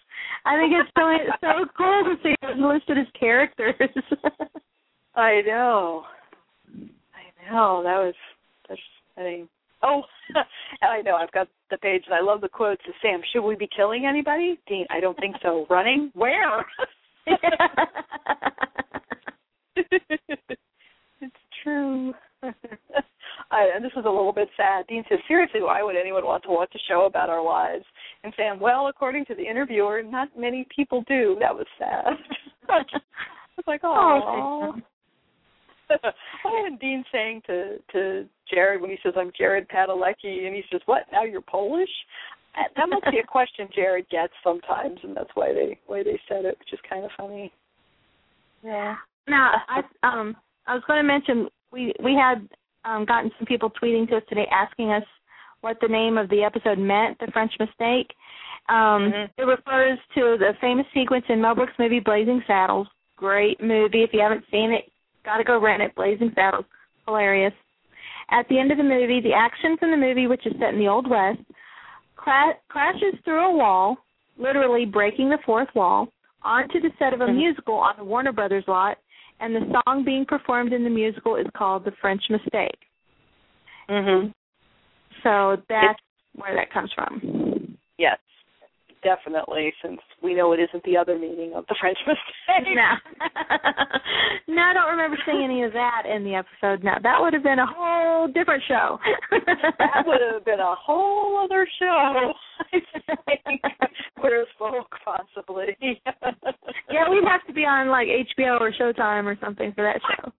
I 0.46 0.58
think 0.58 0.74
it's 0.74 0.92
so 0.98 1.18
so 1.42 1.66
cool 1.78 2.04
to 2.04 2.16
see 2.24 2.36
them 2.42 2.62
listed 2.62 2.98
as 2.98 3.08
characters. 3.20 3.76
I 5.16 5.42
know. 5.46 6.04
I 6.70 7.52
know. 7.52 7.82
That 7.84 7.98
was 7.98 8.16
that's 8.68 8.82
I 9.18 9.24
mean 9.24 9.50
oh 9.84 10.04
I 10.82 11.02
know, 11.02 11.16
I've 11.16 11.32
got 11.32 11.48
the 11.70 11.78
page 11.78 12.04
and 12.06 12.16
I 12.16 12.22
love 12.22 12.42
the 12.42 12.50
quotes 12.50 12.82
of 12.88 12.94
Sam, 13.02 13.22
should 13.32 13.44
we 13.44 13.56
be 13.56 13.70
killing 13.76 14.06
anybody? 14.06 14.60
Dean, 14.68 14.86
I 14.90 15.00
don't 15.00 15.18
think 15.18 15.36
so. 15.42 15.66
Running? 15.70 16.12
Where? 16.14 16.66
it's 21.22 21.36
true. 21.64 22.14
I, 23.54 23.70
and 23.76 23.86
this 23.86 23.92
is 23.92 24.06
a 24.06 24.10
little 24.10 24.34
bit 24.34 24.50
sad. 24.58 24.88
Dean 24.88 25.04
says, 25.08 25.20
seriously, 25.28 25.62
why 25.62 25.84
would 25.84 25.96
anyone 25.96 26.26
want 26.26 26.44
to 26.44 26.50
watch 26.50 26.74
a 26.76 26.80
show 26.90 27.06
about 27.06 27.30
our 27.30 27.44
lives? 27.44 27.86
And 28.24 28.34
Sam, 28.36 28.60
well, 28.60 28.88
according 28.88 29.26
to 29.26 29.36
the 29.36 29.44
interviewer, 29.44 30.02
not 30.02 30.30
many 30.38 30.66
people 30.76 31.04
do. 31.08 31.38
That 31.40 31.54
was 31.56 31.68
sad. 31.78 32.14
it's 33.58 33.68
like, 33.68 33.82
oh. 33.84 34.74
oh, 34.74 34.74
and 36.46 36.80
Dean 36.80 37.04
saying 37.12 37.42
to 37.46 37.78
to 37.92 38.26
Jared 38.52 38.82
when 38.82 38.90
he 38.90 38.98
says, 39.04 39.14
"I'm 39.16 39.32
Jared 39.38 39.68
Padalecki," 39.70 40.48
and 40.48 40.56
he 40.56 40.64
says, 40.72 40.82
"What? 40.86 41.04
Now 41.12 41.24
you're 41.24 41.42
Polish?" 41.42 41.90
That 42.76 42.88
must 42.88 43.06
be 43.12 43.20
a 43.20 43.28
question 43.28 43.68
Jared 43.76 44.10
gets 44.10 44.34
sometimes, 44.44 45.00
and 45.04 45.16
that's 45.16 45.30
why 45.36 45.54
they 45.54 45.78
why 45.86 46.04
they 46.04 46.20
said 46.28 46.46
it, 46.46 46.58
which 46.58 46.74
is 46.74 46.80
kind 46.90 47.04
of 47.04 47.12
funny. 47.18 47.52
Yeah. 48.64 48.96
Now, 49.28 49.52
I 49.68 49.82
um 50.04 50.36
I 50.66 50.74
was 50.74 50.84
going 50.88 51.00
to 51.00 51.08
mention 51.08 51.50
we 51.72 51.94
we 52.04 52.14
had 52.14 52.48
um 52.86 53.06
gotten 53.06 53.32
some 53.38 53.46
people 53.46 53.72
tweeting 53.72 54.08
to 54.10 54.18
us 54.18 54.24
today 54.30 54.48
asking 54.52 54.92
us 54.92 55.04
what 55.62 55.78
the 55.82 55.88
name 55.88 56.18
of 56.18 56.30
the 56.30 56.44
episode 56.44 56.78
meant, 56.78 57.18
the 57.20 57.32
French 57.32 57.54
mistake. 57.60 58.14
Um 58.70 59.12
mm-hmm. 59.12 59.42
It 59.42 59.46
refers 59.46 60.00
to 60.16 60.38
the 60.38 60.54
famous 60.62 60.86
sequence 60.94 61.26
in 61.30 61.42
Mel 61.42 61.56
Brooks' 61.56 61.74
movie 61.80 62.00
Blazing 62.00 62.42
Saddles. 62.48 62.88
Great 63.16 63.62
movie. 63.62 64.04
If 64.04 64.12
you 64.14 64.20
haven't 64.20 64.46
seen 64.52 64.72
it, 64.72 64.92
got 65.24 65.38
to 65.38 65.44
go 65.44 65.60
rent 65.60 65.82
it. 65.82 65.96
Blazing 65.96 66.32
Saddles, 66.36 66.66
hilarious. 67.06 67.54
At 68.32 68.48
the 68.50 68.60
end 68.60 68.72
of 68.72 68.78
the 68.78 68.84
movie, 68.84 69.22
the 69.22 69.34
action 69.34 69.78
from 69.78 69.92
the 69.92 69.98
movie, 69.98 70.28
which 70.28 70.46
is 70.46 70.54
set 70.60 70.74
in 70.74 70.80
the 70.80 70.88
Old 70.88 71.10
West, 71.10 71.40
cra- 72.16 72.58
crashes 72.70 73.16
through 73.24 73.52
a 73.52 73.56
wall, 73.56 73.98
literally 74.38 74.86
breaking 74.86 75.30
the 75.30 75.38
fourth 75.46 75.68
wall, 75.76 76.08
onto 76.42 76.80
the 76.80 76.90
set 77.00 77.14
of 77.14 77.22
a 77.22 77.26
mm-hmm. 77.26 77.38
musical 77.38 77.76
on 77.76 77.96
the 77.98 78.04
Warner 78.04 78.32
Brothers 78.32 78.64
lot, 78.68 78.98
and 79.40 79.56
the 79.56 79.82
song 79.86 80.04
being 80.06 80.26
performed 80.26 80.74
in 80.74 80.84
the 80.84 80.90
musical 80.90 81.36
is 81.36 81.48
called 81.56 81.86
"The 81.86 81.92
French 82.02 82.24
Mistake." 82.30 82.80
Mhm. 83.90 84.34
So 85.24 85.58
that's 85.70 86.00
it's, 86.00 86.42
where 86.42 86.56
that 86.56 86.72
comes 86.72 86.92
from. 86.94 87.78
Yes, 87.98 88.18
definitely, 89.04 89.74
since 89.84 90.00
we 90.22 90.34
know 90.34 90.54
it 90.54 90.60
isn't 90.60 90.84
the 90.84 90.98
other 90.98 91.18
meaning 91.18 91.54
of 91.54 91.66
the 91.68 91.76
French 91.80 91.98
mistake. 92.08 92.76
No. 92.76 92.92
no, 94.48 94.62
I 94.62 94.74
don't 94.74 94.90
remember 94.92 95.18
seeing 95.26 95.44
any 95.44 95.64
of 95.64 95.74
that 95.74 96.04
in 96.10 96.24
the 96.24 96.36
episode. 96.36 96.84
No, 96.84 96.94
that 97.04 97.18
would 97.20 97.34
have 97.34 97.44
been 97.44 97.60
a 97.60 97.68
whole 97.68 98.28
different 98.28 98.64
show. 98.68 98.98
that 99.32 100.04
would 100.08 100.22
have 100.34 100.46
been 100.46 100.60
a 100.60 100.76
whole 100.76 101.44
other 101.44 101.68
show. 101.80 102.32
I 102.74 102.80
think. 103.46 103.62
Where's 104.22 104.48
folk, 104.58 104.88
possibly? 105.04 105.78
yeah, 105.82 107.10
we'd 107.10 107.28
have 107.28 107.46
to 107.48 107.54
be 107.54 107.63
on 107.74 107.90
like 107.90 108.08
HBO 108.08 108.60
or 108.60 108.72
Showtime 108.72 109.26
or 109.26 109.38
something 109.42 109.74
for 109.74 109.84
that 109.84 110.02
show. 110.02 110.32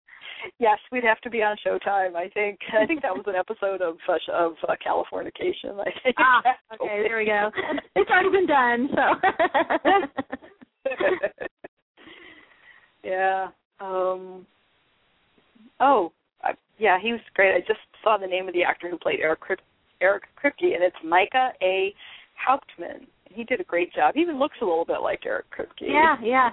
Yes, 0.58 0.78
we'd 0.92 1.04
have 1.04 1.20
to 1.22 1.30
be 1.30 1.42
on 1.42 1.56
Showtime. 1.66 2.14
I 2.14 2.28
think. 2.28 2.58
I 2.80 2.86
think 2.86 3.02
that 3.02 3.14
was 3.14 3.24
an 3.26 3.34
episode 3.34 3.80
of 3.80 3.96
uh, 4.08 4.32
of 4.32 4.52
uh, 4.68 4.74
Californication. 4.86 5.80
I 5.80 5.90
think. 6.02 6.16
Ah, 6.18 6.42
okay, 6.74 7.02
there 7.06 7.18
we 7.18 7.26
go. 7.26 7.50
It's 7.96 8.10
already 8.10 8.30
been 8.30 8.46
done, 8.46 8.88
so. 8.94 9.06
yeah. 13.04 13.48
Um. 13.80 14.46
Oh, 15.80 16.12
I, 16.42 16.52
yeah, 16.78 16.98
he 17.02 17.12
was 17.12 17.20
great. 17.34 17.54
I 17.54 17.60
just 17.60 17.80
saw 18.02 18.18
the 18.18 18.26
name 18.26 18.46
of 18.46 18.54
the 18.54 18.64
actor 18.64 18.90
who 18.90 18.98
played 18.98 19.20
Eric 19.20 19.40
Eric 20.00 20.24
Kripke, 20.42 20.74
and 20.74 20.82
it's 20.82 20.96
Micah 21.04 21.52
A. 21.62 21.94
Hauptman. 22.48 23.06
He 23.30 23.44
did 23.44 23.60
a 23.60 23.64
great 23.64 23.92
job. 23.92 24.14
He 24.14 24.20
even 24.20 24.38
looks 24.38 24.58
a 24.60 24.64
little 24.64 24.84
bit 24.84 25.00
like 25.02 25.20
Eric 25.26 25.46
Kripke. 25.50 25.80
Yeah, 25.80 26.16
yeah. 26.22 26.50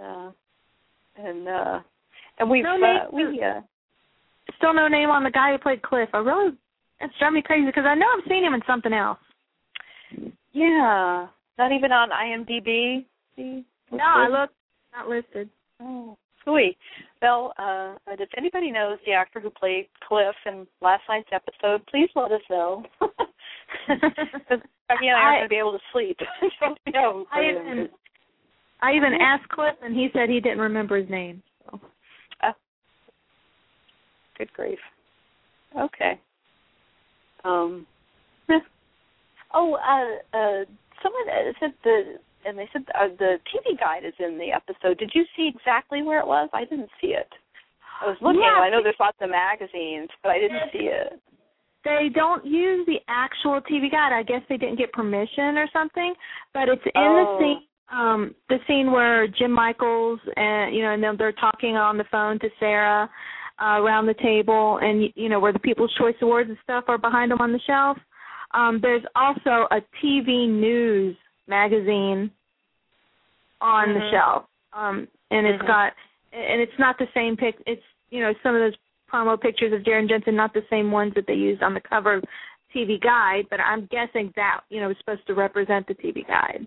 Uh, 0.00 0.30
and 1.16 1.48
uh 1.48 1.80
and 2.38 2.50
we've 2.50 2.64
no 2.64 2.74
uh, 2.74 3.14
we 3.14 3.42
uh 3.42 3.60
still 4.56 4.74
no 4.74 4.88
name 4.88 5.10
on 5.10 5.22
the 5.22 5.30
guy 5.30 5.52
who 5.52 5.58
played 5.58 5.82
Cliff. 5.82 6.08
I 6.12 6.18
really 6.18 6.52
that's 7.00 7.12
driving 7.18 7.36
me 7.36 7.42
crazy 7.42 7.66
because 7.66 7.84
I 7.86 7.94
know 7.94 8.06
I've 8.06 8.28
seen 8.28 8.44
him 8.44 8.54
in 8.54 8.60
something 8.66 8.92
else. 8.92 9.18
Yeah, 10.52 11.26
not 11.58 11.72
even 11.72 11.92
on 11.92 12.10
IMDb. 12.10 13.04
See? 13.36 13.64
No, 13.90 14.04
I 14.04 14.28
looked 14.28 14.54
not 14.96 15.08
listed. 15.08 15.48
Oh, 15.80 16.16
sweet. 16.44 16.76
Well, 17.20 17.52
uh, 17.58 17.94
if 18.08 18.28
anybody 18.36 18.70
knows 18.70 18.98
the 19.06 19.12
actor 19.12 19.40
who 19.40 19.50
played 19.50 19.88
Cliff 20.06 20.34
in 20.46 20.66
last 20.80 21.02
night's 21.08 21.28
episode, 21.32 21.84
please 21.86 22.08
let 22.14 22.30
us 22.30 22.42
know. 22.48 22.84
Because 23.86 24.60
Becky 24.88 25.08
and 25.08 25.16
I 25.16 25.20
aren't 25.20 25.38
going 25.38 25.44
to 25.44 25.48
be 25.48 25.56
able 25.56 25.72
to 25.72 25.84
sleep. 25.92 26.18
no, 26.94 27.26
I 27.32 27.40
even 27.50 27.88
I 28.84 28.94
even 28.94 29.14
asked 29.14 29.48
Cliff, 29.48 29.74
and 29.82 29.94
he 29.94 30.08
said 30.12 30.28
he 30.28 30.40
didn't 30.40 30.58
remember 30.58 30.96
his 30.96 31.08
name. 31.08 31.42
So. 31.64 31.80
Uh, 32.42 32.52
good 34.36 34.52
grief. 34.52 34.78
Okay. 35.78 36.20
Um. 37.44 37.86
Oh, 39.56 39.74
uh, 39.74 40.36
uh, 40.36 40.64
someone 41.00 41.28
uh, 41.30 41.52
said 41.60 41.74
the 41.84 42.18
and 42.44 42.58
they 42.58 42.68
said 42.72 42.82
uh, 42.98 43.06
the 43.20 43.36
TV 43.46 43.78
guide 43.78 44.04
is 44.04 44.12
in 44.18 44.36
the 44.36 44.50
episode. 44.50 44.98
Did 44.98 45.12
you 45.14 45.24
see 45.36 45.48
exactly 45.54 46.02
where 46.02 46.18
it 46.18 46.26
was? 46.26 46.48
I 46.52 46.64
didn't 46.64 46.90
see 47.00 47.14
it. 47.14 47.28
I 48.02 48.08
was 48.08 48.16
looking. 48.20 48.40
Yeah, 48.42 48.60
I 48.60 48.68
know 48.68 48.82
there's 48.82 48.96
lots 48.98 49.16
of 49.20 49.30
magazines, 49.30 50.08
but 50.24 50.30
I 50.30 50.38
didn't 50.40 50.72
see 50.72 50.90
it. 50.90 51.20
They 51.84 52.08
don't 52.12 52.44
use 52.44 52.84
the 52.86 52.98
actual 53.08 53.60
TV 53.60 53.90
guide. 53.90 54.12
I 54.12 54.24
guess 54.24 54.42
they 54.48 54.56
didn't 54.56 54.76
get 54.76 54.92
permission 54.92 55.56
or 55.56 55.68
something. 55.72 56.14
But 56.52 56.68
it's 56.68 56.82
in 56.84 56.90
Oh. 56.96 57.38
the 57.38 57.44
scene, 57.44 57.62
um, 57.92 58.34
the 58.48 58.58
scene 58.66 58.90
where 58.90 59.26
Jim 59.26 59.50
Michaels 59.50 60.20
and 60.36 60.74
you 60.74 60.82
know, 60.82 60.92
and 60.92 61.02
then 61.02 61.16
they're 61.18 61.32
talking 61.32 61.76
on 61.76 61.98
the 61.98 62.04
phone 62.10 62.38
to 62.40 62.48
Sera 62.58 63.08
uh, 63.60 63.80
around 63.80 64.06
the 64.06 64.14
table, 64.14 64.78
and 64.82 65.12
you 65.14 65.28
know 65.28 65.40
where 65.40 65.52
the 65.52 65.58
People's 65.58 65.92
Choice 65.98 66.14
Awards 66.22 66.48
and 66.48 66.58
stuff 66.62 66.84
are 66.88 66.98
behind 66.98 67.30
them 67.30 67.40
on 67.40 67.52
the 67.52 67.60
shelf. 67.66 67.98
Um, 68.52 68.78
there's 68.80 69.02
also 69.14 69.66
a 69.70 69.80
TV 70.02 70.48
news 70.48 71.16
magazine 71.46 72.30
on 73.60 73.94
the 73.94 74.00
Mhm. 74.00 74.10
shelf, 74.10 74.44
um, 74.72 75.08
and 75.30 75.46
it's 75.46 75.62
Mhm. 75.62 75.66
got 75.66 75.94
and 76.32 76.60
it's 76.60 76.78
not 76.78 76.98
the 76.98 77.08
same 77.14 77.36
pic. 77.36 77.56
It's 77.66 77.84
you 78.10 78.20
know 78.20 78.34
some 78.42 78.54
of 78.54 78.60
those 78.60 78.76
promo 79.12 79.40
pictures 79.40 79.72
of 79.72 79.84
Jared 79.84 80.08
Jensen, 80.08 80.34
not 80.34 80.52
the 80.52 80.66
same 80.68 80.90
ones 80.90 81.14
that 81.14 81.26
they 81.26 81.34
used 81.34 81.62
on 81.62 81.74
the 81.74 81.80
cover 81.80 82.14
of 82.14 82.24
TV 82.72 82.98
Guide, 82.98 83.46
but 83.50 83.60
I'm 83.60 83.86
guessing 83.86 84.32
that 84.36 84.62
you 84.70 84.80
know 84.80 84.88
was 84.88 84.98
supposed 84.98 85.26
to 85.26 85.34
represent 85.34 85.86
the 85.86 85.94
TV 85.94 86.26
Guide. 86.26 86.66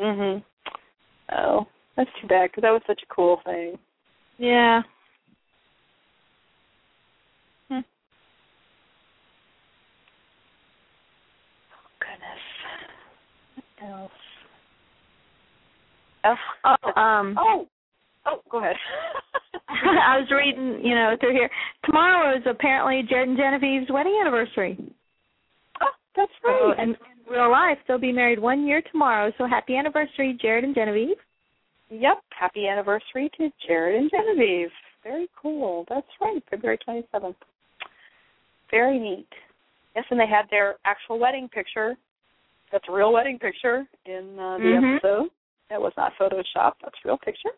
Mhm. 0.00 0.44
Oh, 1.32 1.66
that's 1.96 2.10
too 2.20 2.26
bad 2.26 2.50
because 2.50 2.62
that 2.62 2.70
was 2.70 2.82
such 2.86 3.02
a 3.02 3.14
cool 3.14 3.40
thing. 3.44 3.78
Yeah. 4.38 4.82
Hmm. 7.68 7.80
Goodness. 12.00 12.42
What 13.78 13.90
else? 13.90 14.10
Oh, 16.24 16.34
Oh, 16.64 17.00
um, 17.00 17.36
oh, 17.38 17.66
oh, 18.26 18.40
go 18.50 18.58
ahead. 18.58 18.76
I 19.68 20.18
was 20.18 20.28
reading, 20.30 20.84
you 20.84 20.94
know, 20.94 21.16
through 21.20 21.32
here. 21.32 21.50
Tomorrow 21.84 22.36
is 22.36 22.42
apparently 22.46 23.02
Jared 23.08 23.28
and 23.28 23.38
Genevieve's 23.38 23.90
wedding 23.90 24.16
anniversary. 24.20 24.78
That's 26.16 26.32
right. 26.44 26.74
in, 26.78 26.90
in 26.90 26.96
real 27.28 27.50
life, 27.50 27.78
they'll 27.86 27.98
be 27.98 28.12
married 28.12 28.38
one 28.38 28.66
year 28.66 28.82
tomorrow. 28.90 29.32
So 29.38 29.46
happy 29.46 29.76
anniversary, 29.76 30.36
Jared 30.40 30.64
and 30.64 30.74
Genevieve. 30.74 31.16
Yep. 31.90 32.22
Happy 32.38 32.66
anniversary 32.68 33.30
to 33.38 33.50
Jared 33.66 34.00
and 34.00 34.10
Genevieve. 34.10 34.70
Very 35.02 35.28
cool. 35.40 35.84
That's 35.88 36.06
right. 36.20 36.42
February 36.50 36.78
27th. 36.88 37.34
Very 38.70 38.98
neat. 38.98 39.28
Yes, 39.94 40.04
and 40.10 40.18
they 40.18 40.26
had 40.26 40.46
their 40.50 40.76
actual 40.84 41.18
wedding 41.18 41.48
picture. 41.48 41.96
That's 42.72 42.84
a 42.88 42.92
real 42.92 43.12
wedding 43.12 43.38
picture 43.38 43.86
in 44.06 44.36
uh, 44.38 44.58
the 44.58 44.64
Mhm. 44.64 44.96
episode. 44.96 45.30
That 45.70 45.80
was 45.80 45.92
not 45.96 46.12
photoshopped. 46.18 46.80
That's 46.82 46.96
a 47.04 47.08
real 47.08 47.18
picture. 47.18 47.50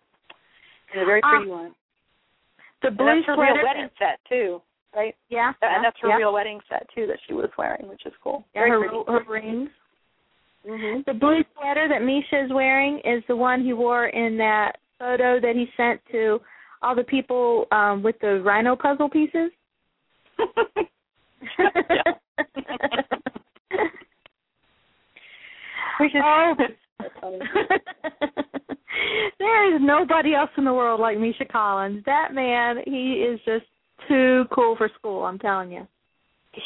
And 0.92 1.02
a 1.02 1.04
very 1.06 1.22
Um, 1.22 1.30
pretty 1.30 1.50
one. 1.50 1.74
The 2.82 2.88
And 2.88 2.96
blue 2.98 3.06
that's 3.06 3.26
her 3.26 3.36
real 3.40 3.62
wedding 3.64 3.90
set 3.98 4.20
too, 4.28 4.60
right? 4.96 5.14
Yeah. 5.28 5.52
That- 5.60 5.76
and 5.76 5.84
that's 5.84 5.96
her 6.00 6.08
yeah. 6.08 6.16
real 6.16 6.32
wedding 6.32 6.58
set 6.68 6.88
too 6.94 7.06
that 7.06 7.18
she 7.28 7.34
was 7.34 7.50
wearing, 7.56 7.86
which 7.88 8.04
is 8.06 8.12
cool. 8.24 8.44
Yeah, 8.54 8.62
Very 8.62 8.70
her, 8.70 8.78
pretty. 8.80 9.04
her 9.06 9.24
rings. 9.32 9.70
Mm-hmm. 10.68 11.00
The 11.06 11.14
blue 11.14 11.44
sweater 11.54 11.86
that 11.88 12.02
Misha 12.02 12.44
is 12.46 12.52
wearing 12.52 12.98
is 13.04 13.22
the 13.28 13.36
one 13.36 13.62
he 13.64 13.72
wore 13.72 14.06
in 14.08 14.36
that 14.38 14.78
photo 14.98 15.38
that 15.40 15.54
he 15.54 15.66
sent 15.76 16.00
to 16.10 16.40
all 16.82 16.94
the 16.96 17.04
people 17.04 17.66
um 17.70 18.02
with 18.02 18.16
the 18.20 18.40
rhino 18.44 18.74
puzzle 18.74 19.08
pieces. 19.08 19.50
We 25.98 26.10
should- 26.10 26.20
oh, 26.22 26.54
there 29.38 29.74
is 29.74 29.80
nobody 29.82 30.34
else 30.34 30.50
in 30.58 30.64
the 30.64 30.72
world 30.74 31.00
like 31.00 31.18
Misha 31.18 31.44
Collins. 31.46 32.02
That 32.04 32.34
man, 32.34 32.78
he 32.84 33.24
is 33.26 33.40
just 33.46 33.64
too 34.08 34.44
cool 34.54 34.76
for 34.76 34.88
school. 34.98 35.24
I'm 35.24 35.38
telling 35.38 35.72
you. 35.72 35.86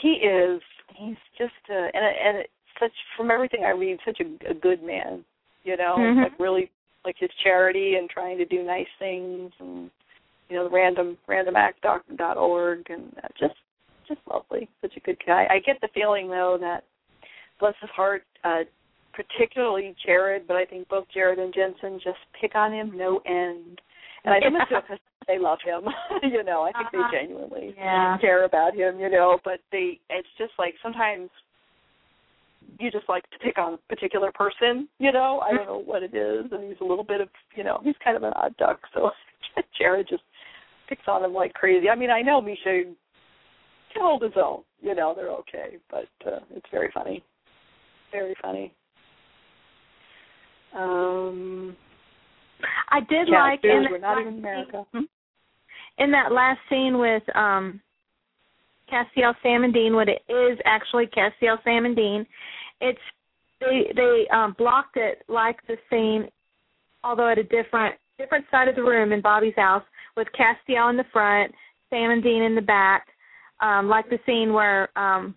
He 0.03 0.09
is. 0.09 0.61
He's 0.97 1.17
just 1.39 1.53
uh, 1.69 1.75
and 1.95 2.05
and 2.05 2.39
it's 2.39 2.51
such 2.79 2.93
from 3.17 3.31
everything 3.31 3.65
I 3.65 3.71
read, 3.71 3.99
such 4.05 4.21
a, 4.21 4.51
a 4.51 4.55
good 4.55 4.83
man. 4.83 5.25
You 5.65 5.77
know, 5.77 5.97
Mhm. 5.99 6.23
like 6.23 6.39
really 6.39 6.71
like 7.05 7.17
his 7.19 7.31
charity 7.43 7.97
and 7.97 8.09
trying 8.09 8.39
to 8.39 8.45
do 8.45 8.63
nice 8.63 8.89
things 8.99 9.53
and 9.59 9.91
you 10.49 10.57
know 10.57 10.65
the 10.65 10.71
random 10.75 11.17
randomact.org 11.29 12.91
and 12.91 13.15
uh, 13.23 13.29
just 13.39 13.55
just 14.09 14.21
lovely. 14.31 14.69
Such 14.81 14.97
a 14.97 15.01
good 15.01 15.19
guy. 15.27 15.47
I 15.51 15.59
get 15.61 15.81
the 15.81 15.89
feeling 15.95 16.29
though 16.29 16.59
that 16.61 16.85
bless 17.59 17.75
his 17.81 17.91
heart, 17.91 18.25
uh, 18.45 18.61
particularly 19.13 19.95
Jared, 20.05 20.47
but 20.47 20.57
I 20.57 20.65
think 20.65 20.89
both 20.89 21.07
Jared 21.13 21.39
and 21.39 21.55
Jensen 21.55 22.01
just 22.03 22.19
pick 22.41 22.55
on 22.55 22.73
him 22.73 22.97
no 22.97 23.21
end. 23.27 23.81
And 24.25 24.35
I 24.35 24.41
think 24.41 24.55
Yeah. 24.71 24.97
They 25.27 25.39
love 25.39 25.59
him. 25.65 25.85
you 26.23 26.43
know, 26.43 26.63
I 26.63 26.73
think 26.73 26.89
Uh-huh. 26.93 27.09
they 27.11 27.19
genuinely 27.19 27.75
Yeah. 27.77 28.19
care 28.21 28.45
about 28.45 28.75
him, 28.75 28.99
you 28.99 29.09
know, 29.11 29.39
but 29.45 29.61
they 29.73 30.01
it's 30.11 30.29
just 30.39 30.53
like 30.59 30.75
sometimes 30.83 31.31
you 32.79 32.91
just 32.91 33.09
like 33.09 33.29
to 33.31 33.39
pick 33.39 33.59
on 33.59 33.75
a 33.75 33.79
particular 33.89 34.33
person, 34.33 34.89
you 34.99 35.13
know. 35.13 35.41
I 35.41 35.53
don't 35.53 35.67
know 35.67 35.79
what 35.79 36.03
it 36.03 36.15
is 36.15 36.51
and 36.53 36.65
he's 36.65 36.81
a 36.81 36.85
little 36.85 37.05
bit 37.05 37.21
of 37.21 37.29
you 37.55 37.65
know, 37.65 37.81
he's 37.83 37.97
kind 38.03 38.17
of 38.17 38.23
an 38.23 38.33
odd 38.37 38.57
duck, 38.57 38.81
so 38.95 39.11
Jared 39.79 40.09
just 40.09 40.23
picks 40.89 41.07
on 41.07 41.25
him 41.25 41.33
like 41.35 41.53
crazy. 41.55 41.89
I 41.89 41.95
mean, 41.95 42.11
I 42.11 42.23
know 42.23 42.41
Misha 42.41 42.85
can 43.93 44.03
hold 44.03 44.23
his 44.23 44.33
own, 44.37 44.63
you 44.81 44.95
know, 44.95 45.15
they're 45.15 45.31
okay, 45.31 45.77
but 45.91 46.09
uh 46.27 46.41
it's 46.55 46.67
very 46.71 46.91
funny. 46.93 47.23
Very 48.13 48.35
funny. 48.43 48.73
Um 50.77 51.77
I 52.91 53.01
did 53.01 53.29
like 53.29 53.65
in 53.65 53.87
we're 53.91 53.99
that 53.99 54.01
not 54.01 54.17
last 54.17 54.27
in 54.27 54.39
America. 54.39 54.87
Hmm? 54.93 54.99
scene- 54.99 55.09
in 55.99 56.11
that 56.13 56.33
last 56.33 56.61
scene 56.69 56.99
with 56.99 57.23
um 57.37 57.81
Castiel 58.91 59.35
Sam 59.43 59.65
and 59.65 59.73
Dean, 59.73 59.95
what 59.95 60.09
it 60.09 60.23
is 60.29 60.59
actually 60.65 61.07
Castiel 61.07 61.63
Sam 61.65 61.85
and 61.85 61.95
Dean. 61.95 62.27
It's 62.81 62.99
they 63.61 63.93
they 63.95 64.27
um 64.33 64.55
blocked 64.59 64.97
it 64.97 65.23
like 65.29 65.59
the 65.67 65.77
scene 65.89 66.29
although 67.05 67.29
at 67.29 67.39
a 67.39 67.45
different 67.45 67.95
different 68.19 68.45
side 68.51 68.69
of 68.69 68.77
the 68.77 68.83
room 68.83 69.13
in 69.13 69.21
Bobby's 69.21 69.55
house 69.57 69.85
with 70.17 70.29
Castiel 70.39 70.91
in 70.91 70.97
the 70.97 71.05
front, 71.13 71.53
Sam 71.89 72.11
and 72.11 72.23
Dean 72.23 72.43
in 72.43 72.55
the 72.55 72.61
back. 72.61 73.07
Um, 73.61 73.89
like 73.89 74.09
the 74.09 74.19
scene 74.27 74.53
where 74.53 74.89
um 74.99 75.35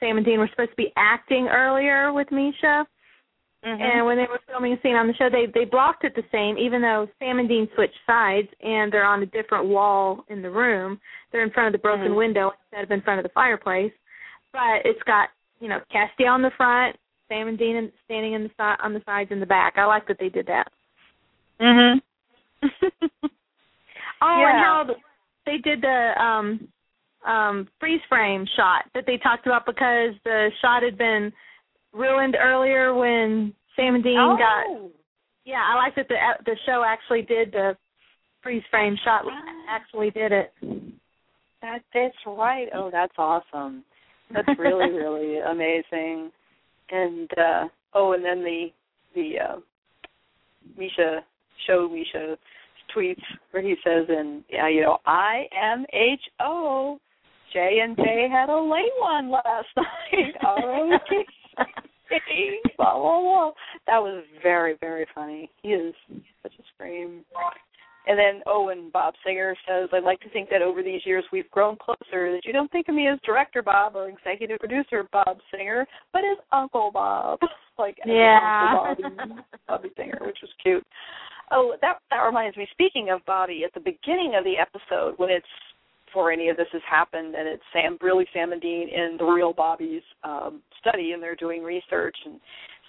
Sam 0.00 0.16
and 0.16 0.26
Dean 0.26 0.38
were 0.38 0.48
supposed 0.48 0.70
to 0.70 0.76
be 0.76 0.92
acting 0.96 1.46
earlier 1.48 2.12
with 2.12 2.30
Misha. 2.32 2.86
Mm-hmm. 3.64 3.82
And 3.82 4.06
when 4.06 4.16
they 4.16 4.22
were 4.24 4.40
filming 4.48 4.72
a 4.72 4.80
scene 4.80 4.96
on 4.96 5.06
the 5.06 5.12
show, 5.14 5.28
they 5.30 5.44
they 5.52 5.66
blocked 5.66 6.04
it 6.04 6.14
the 6.14 6.24
same, 6.32 6.56
even 6.56 6.80
though 6.80 7.06
Sam 7.18 7.38
and 7.38 7.48
Dean 7.48 7.68
switched 7.74 7.98
sides 8.06 8.48
and 8.62 8.90
they're 8.90 9.04
on 9.04 9.22
a 9.22 9.26
different 9.26 9.66
wall 9.66 10.24
in 10.28 10.40
the 10.40 10.50
room. 10.50 10.98
They're 11.30 11.42
in 11.44 11.50
front 11.50 11.66
of 11.66 11.72
the 11.78 11.82
broken 11.82 12.12
Mhm. 12.12 12.16
window 12.16 12.52
instead 12.62 12.84
of 12.84 12.90
in 12.90 13.02
front 13.02 13.18
of 13.20 13.24
the 13.24 13.28
fireplace. 13.34 13.92
But 14.52 14.86
it's 14.86 15.02
got 15.02 15.28
you 15.60 15.68
know 15.68 15.80
Castiel 15.92 16.36
in 16.36 16.42
the 16.42 16.50
front, 16.56 16.96
Sam 17.28 17.48
and 17.48 17.58
Dean 17.58 17.76
in, 17.76 17.92
standing 18.06 18.32
in 18.32 18.44
the 18.44 18.48
si- 18.48 18.82
on 18.82 18.94
the 18.94 19.02
sides 19.04 19.30
in 19.30 19.40
the 19.40 19.46
back. 19.46 19.74
I 19.76 19.84
like 19.84 20.06
that 20.08 20.18
they 20.18 20.30
did 20.30 20.46
that. 20.46 20.72
Mhm. 21.60 22.00
Oh, 24.22 24.38
Yeah. 24.40 24.50
and 24.50 24.58
how 24.58 24.86
they 25.46 25.58
did 25.58 25.80
the 25.82 26.22
um 26.22 26.68
um 27.24 27.68
freeze 27.78 28.00
frame 28.08 28.46
shot 28.56 28.84
that 28.94 29.04
they 29.06 29.18
talked 29.18 29.46
about 29.46 29.66
because 29.66 30.14
the 30.24 30.50
shot 30.60 30.82
had 30.82 30.96
been 30.98 31.32
ruined 31.92 32.36
earlier 32.40 32.94
when 32.94 33.54
Sam 33.76 33.94
and 33.96 34.04
Dean 34.04 34.18
oh. 34.18 34.36
got 34.36 34.90
Yeah, 35.44 35.62
I 35.62 35.76
like 35.76 35.94
that 35.96 36.08
the 36.08 36.16
the 36.44 36.56
show 36.66 36.84
actually 36.86 37.22
did 37.22 37.52
the 37.52 37.76
freeze 38.42 38.62
frame 38.70 38.96
shot. 39.04 39.22
Actually 39.68 40.10
did 40.10 40.32
it. 40.32 40.52
That 41.62 41.80
that's 41.92 42.14
right. 42.26 42.68
Oh, 42.74 42.90
that's 42.90 43.14
awesome. 43.18 43.84
That's 44.32 44.58
really 44.58 44.90
really 44.96 45.38
amazing. 45.38 46.30
And 46.90 47.30
uh 47.38 47.68
oh, 47.94 48.12
and 48.12 48.24
then 48.24 48.42
the 48.42 48.66
the 49.14 49.32
uh 49.38 49.56
Misha 50.78 51.24
show 51.66 51.88
Misha 51.88 52.36
tweets 52.96 53.22
where 53.50 53.62
he 53.62 53.74
says 53.84 54.06
and 54.08 54.42
yeah, 54.50 54.68
you 54.68 54.82
know, 54.82 54.98
I 55.06 55.44
M 55.52 55.84
H 55.92 56.20
O 56.40 56.98
J 57.52 57.78
and 57.82 57.96
J 57.96 58.28
had 58.30 58.48
a 58.48 58.60
late 58.60 58.92
one 58.98 59.30
last 59.30 59.68
night. 59.76 60.34
Oh, 60.44 60.96
okay. 60.96 61.26
Blah 63.00 63.20
blah. 63.20 63.50
That 63.86 63.98
was 64.02 64.24
very 64.42 64.76
very 64.80 65.06
funny. 65.14 65.50
He 65.62 65.70
is 65.70 65.94
such 66.42 66.52
a 66.58 66.62
scream. 66.74 67.24
and 68.06 68.18
then 68.18 68.42
oh, 68.46 68.68
and 68.68 68.92
Bob 68.92 69.14
Singer 69.24 69.54
says, 69.68 69.88
"I'd 69.92 70.04
like 70.04 70.20
to 70.20 70.30
think 70.30 70.48
that 70.50 70.62
over 70.62 70.82
these 70.82 71.02
years 71.04 71.24
we've 71.32 71.50
grown 71.50 71.76
closer. 71.76 72.32
That 72.32 72.42
you 72.44 72.52
don't 72.52 72.70
think 72.72 72.88
of 72.88 72.94
me 72.94 73.08
as 73.08 73.18
director 73.24 73.62
Bob 73.62 73.96
or 73.96 74.08
executive 74.08 74.58
producer 74.58 75.06
Bob 75.12 75.38
Singer, 75.54 75.86
but 76.12 76.20
as 76.20 76.38
Uncle 76.52 76.90
Bob, 76.92 77.38
like 77.78 77.96
Yeah. 78.06 78.84
Uncle 78.88 79.10
Bobby, 79.16 79.42
Bobby 79.68 79.88
Singer, 79.96 80.18
which 80.22 80.38
was 80.42 80.50
cute. 80.62 80.84
Oh, 81.50 81.74
that 81.82 81.98
that 82.10 82.20
reminds 82.22 82.56
me. 82.56 82.66
Speaking 82.72 83.10
of 83.10 83.24
Bobby, 83.26 83.62
at 83.64 83.74
the 83.74 83.80
beginning 83.80 84.34
of 84.38 84.44
the 84.44 84.54
episode, 84.56 85.14
when 85.18 85.30
it's 85.30 85.46
before 86.06 86.32
any 86.32 86.48
of 86.48 86.56
this 86.56 86.66
has 86.72 86.82
happened, 86.90 87.34
and 87.36 87.46
it's 87.46 87.62
Sam, 87.72 87.96
really 88.00 88.26
Sam 88.32 88.50
and 88.52 88.60
Dean 88.60 88.88
in 88.88 89.16
the 89.16 89.24
real 89.24 89.52
Bobby's 89.52 90.02
um, 90.24 90.60
study, 90.80 91.12
and 91.12 91.22
they're 91.22 91.36
doing 91.36 91.62
research, 91.62 92.16
and 92.24 92.40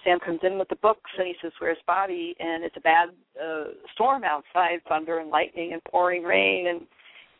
Sam 0.04 0.18
comes 0.20 0.40
in 0.42 0.58
with 0.58 0.68
the 0.68 0.76
books, 0.76 1.10
and 1.18 1.26
he 1.26 1.34
says, 1.40 1.52
"Where's 1.58 1.78
Bobby?" 1.86 2.34
And 2.38 2.64
it's 2.64 2.76
a 2.76 2.80
bad 2.80 3.10
uh, 3.42 3.64
storm 3.94 4.24
outside, 4.24 4.80
thunder 4.88 5.18
and 5.18 5.30
lightning 5.30 5.72
and 5.72 5.84
pouring 5.84 6.22
rain, 6.22 6.66
and 6.68 6.86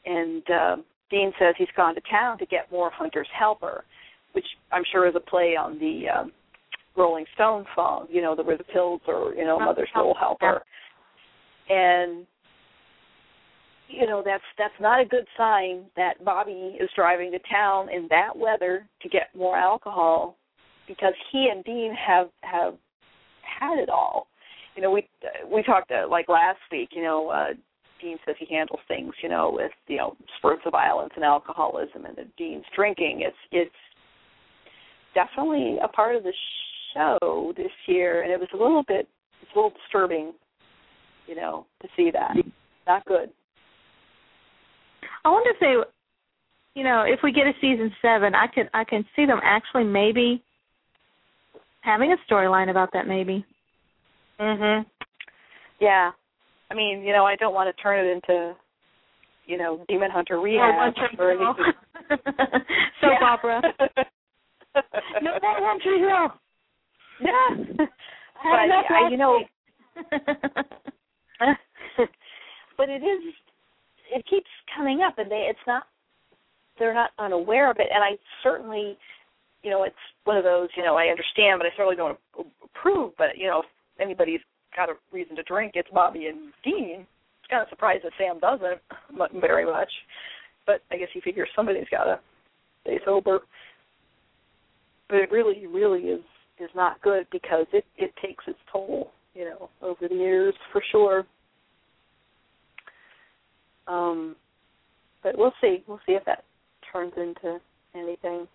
and 0.05 0.51
uh, 0.51 0.77
Dean 1.11 1.33
says 1.39 1.55
he's 1.59 1.69
gone 1.77 1.95
to 1.95 2.01
town 2.11 2.39
to 2.39 2.47
get 2.47 2.71
more 2.71 2.91
Hunter's 2.91 3.29
Helper, 3.37 3.85
which 4.33 4.47
I'm 4.71 4.85
sure 4.91 5.07
is 5.07 5.15
a 5.17 5.21
play 5.21 5.57
on 5.57 5.79
the 5.79 6.09
um, 6.09 6.33
Rolling 6.97 7.25
Stone 7.35 7.67
song, 7.75 8.07
you 8.11 8.23
know, 8.23 8.35
the 8.35 8.43
where 8.43 8.59
the 8.59 8.65
pills 8.65 9.01
or 9.07 9.35
you 9.35 9.45
know 9.45 9.59
Mother's 9.59 9.91
Little 9.95 10.15
Helper, 10.15 10.63
and 11.69 12.27
you 13.89 14.07
know 14.07 14.23
that's 14.25 14.45
that's 14.57 14.75
not 14.81 15.01
a 15.01 15.05
good 15.05 15.27
sign 15.37 15.85
that 15.97 16.25
Bobby 16.25 16.77
is 16.81 16.91
driving 16.95 17.33
to 17.33 17.39
town 17.51 17.89
in 17.91 18.07
that 18.11 18.37
weather 18.37 18.87
to 19.03 19.09
get 19.09 19.35
more 19.35 19.57
alcohol 19.57 20.37
because 20.97 21.15
he 21.31 21.49
and 21.53 21.65
Dean 21.65 21.95
have 21.95 22.29
have 22.43 22.75
had 23.43 23.79
it 23.79 23.89
all. 23.89 24.29
You 24.77 24.83
know, 24.83 24.91
we 24.91 25.09
we 25.53 25.63
talked 25.63 25.91
uh, 25.91 26.09
like 26.09 26.29
last 26.29 26.59
week. 26.71 26.91
You 26.93 27.03
know, 27.03 27.29
uh, 27.29 27.55
Dean 28.01 28.19
says 28.25 28.37
he 28.39 28.47
handles 28.55 28.81
things. 28.89 29.13
You 29.23 29.29
know, 29.29 29.51
with 29.53 29.73
you 29.87 29.97
know 29.97 30.17
spurts 30.39 30.63
of 30.67 30.73
violence 30.73 31.13
and 31.17 31.25
alcoholism, 31.25 32.05
and 32.05 32.17
the 32.17 32.27
Dean's 32.37 32.65
drinking. 32.75 33.23
It's 33.23 33.37
it's 33.51 33.71
definitely 35.15 35.79
a 35.83 35.89
part 35.89 36.17
of 36.17 36.23
the 36.23 36.33
show 36.95 37.53
this 37.57 37.73
year, 37.87 38.23
and 38.23 38.33
it 38.33 38.41
was 38.41 38.49
a 38.55 38.57
little 38.57 38.85
bit 38.87 39.09
it's 39.43 39.51
a 39.55 39.59
little 39.59 39.73
disturbing. 39.83 40.33
You 41.27 41.37
know, 41.37 41.67
to 41.81 41.89
see 41.97 42.11
that. 42.13 42.35
Not 42.87 43.05
good. 43.07 43.31
I 45.25 45.31
wonder 45.31 45.51
if 45.51 45.57
they, 45.61 45.77
you 46.75 46.85
know, 46.85 47.05
if 47.07 47.21
we 47.23 47.31
get 47.31 47.47
a 47.47 47.53
season 47.61 47.93
seven, 48.03 48.35
I 48.35 48.47
could 48.49 48.69
I 48.75 48.85
can 48.85 49.05
see 49.15 49.25
them 49.25 49.41
actually 49.45 49.85
maybe 49.85 50.43
having 51.83 52.13
a 52.13 52.17
storyline 52.33 52.71
about 52.71 52.91
that. 52.93 53.07
Maybe. 53.07 53.45
Mhm. 54.41 54.87
Yeah. 55.79 56.11
I 56.71 56.75
mean, 56.75 57.03
you 57.03 57.13
know, 57.13 57.27
I 57.27 57.37
don't 57.37 57.55
want 57.55 57.75
to 57.75 57.83
turn 57.83 58.05
it 58.05 58.11
into, 58.11 58.57
you 59.47 59.59
know, 59.59 59.85
Demon 59.89 60.11
Hunter 60.11 60.41
rehab 60.41 60.95
or 61.19 61.31
anything. 61.31 61.73
Soap 62.09 63.13
Yeah. 63.21 63.25
opera. 63.25 63.61
no, 65.23 65.39
that 65.41 65.61
one 65.61 65.81
Tree 65.81 65.99
Hill. 66.01 66.33
Yeah. 67.21 67.87
I 68.43 68.51
But 68.51 68.59
I, 68.59 68.67
last 68.67 69.11
you 69.11 69.17
know, 69.19 69.45
but 72.77 72.89
it 72.89 73.03
is 73.03 73.35
it 74.11 74.25
keeps 74.29 74.49
coming 74.77 75.03
up 75.03 75.19
and 75.19 75.31
they 75.31 75.47
it's 75.49 75.67
not 75.67 75.85
they're 76.79 76.95
not 76.95 77.11
unaware 77.19 77.71
of 77.71 77.77
it 77.79 77.89
and 77.95 78.03
I 78.03 78.19
certainly 78.43 78.97
you 79.63 79.71
know 79.71 79.85
it's 79.85 79.95
one 80.25 80.37
of 80.37 80.45
those 80.45 80.69
you 80.77 80.83
know 80.83 80.97
I 80.97 81.07
understand 81.07 81.59
but 81.59 81.67
I 81.67 81.71
certainly 81.77 81.97
don't 81.97 82.19
approve 82.65 83.13
but 83.19 83.37
you 83.37 83.47
know 83.47 83.61
if 83.61 83.67
anybody's 84.01 84.41
got 84.77 84.89
a 84.89 84.95
reason 85.13 85.37
to 85.37 85.43
drink 85.43 85.73
it's 85.75 85.89
Bobby 85.93 86.27
and 86.27 86.53
Dean 86.65 87.07
it's 87.41 87.51
kind 87.51 87.63
of 87.63 87.69
surprised 87.69 88.05
that 88.05 88.13
Sam 88.19 88.39
doesn't 88.41 88.81
very 89.41 89.65
much 89.65 89.91
but 90.67 90.83
I 90.91 90.97
guess 90.97 91.09
he 91.13 91.21
figures 91.21 91.49
somebody's 91.55 91.89
got 91.91 92.05
to 92.05 92.21
stay 92.83 92.99
sober 93.05 93.41
but 95.09 95.19
it 95.19 95.31
really 95.31 95.67
really 95.67 96.03
is 96.03 96.23
is 96.59 96.71
not 96.75 97.01
good 97.03 97.27
because 97.33 97.67
it 97.73 97.85
it 97.97 98.13
takes 98.21 98.45
its 98.47 98.59
toll 98.71 99.11
you 99.35 99.45
know 99.45 99.69
over 99.83 100.09
the 100.09 100.15
years 100.15 100.55
for 100.73 100.83
sure 100.91 101.25
um, 103.87 104.37
but 105.23 105.37
we'll 105.37 105.55
see. 105.61 105.83
We'll 105.87 106.01
see 106.07 106.13
if 106.13 106.25
that 106.25 106.45
turns 106.93 107.13
into 107.17 107.59
anything. 107.95 108.47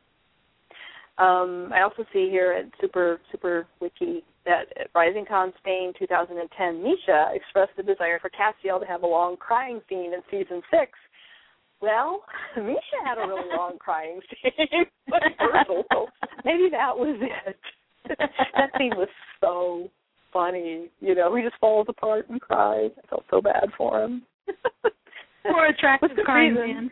Um, 1.18 1.72
I 1.74 1.82
also 1.82 2.06
see 2.14 2.30
here 2.30 2.54
at 2.54 2.66
Super 2.80 3.20
Super 3.32 3.66
Wiki 3.82 4.24
that 4.46 4.66
at 4.80 4.94
RisingCon 4.94 5.52
Spain 5.58 5.92
2010, 5.98 6.84
Misha 6.84 7.32
expressed 7.34 7.76
the 7.76 7.84
desire 7.84 8.20
for 8.20 8.30
Castiel 8.30 8.80
to 8.80 8.86
have 8.86 9.04
a 9.04 9.08
long 9.08 9.36
crying 9.38 9.82
scene 9.90 10.14
in 10.14 10.22
season 10.30 10.62
six. 10.72 10.92
Well, 11.82 12.24
Misha 12.58 13.00
had 13.04 13.18
a 13.18 13.28
really 13.28 13.50
long 13.56 13.78
crying 13.80 14.22
scene, 14.30 14.86
but 15.10 15.22
maybe 16.46 16.70
that 16.72 16.96
was 16.96 17.20
it. 17.22 17.58
that 18.58 18.70
scene 18.78 18.94
was 18.96 19.10
so 19.42 19.90
funny. 20.32 20.90
You 21.02 21.16
know, 21.16 21.36
he 21.36 21.42
just 21.42 21.58
falls 21.60 21.88
apart 21.90 22.30
and 22.30 22.40
cries. 22.40 22.92
I 23.04 23.08
felt 23.08 23.26
so 23.30 23.42
bad 23.42 23.70
for 23.78 24.04
him. 24.04 24.24
More 25.46 25.68
attractive 25.68 26.18
crying 26.26 26.54
man. 26.54 26.92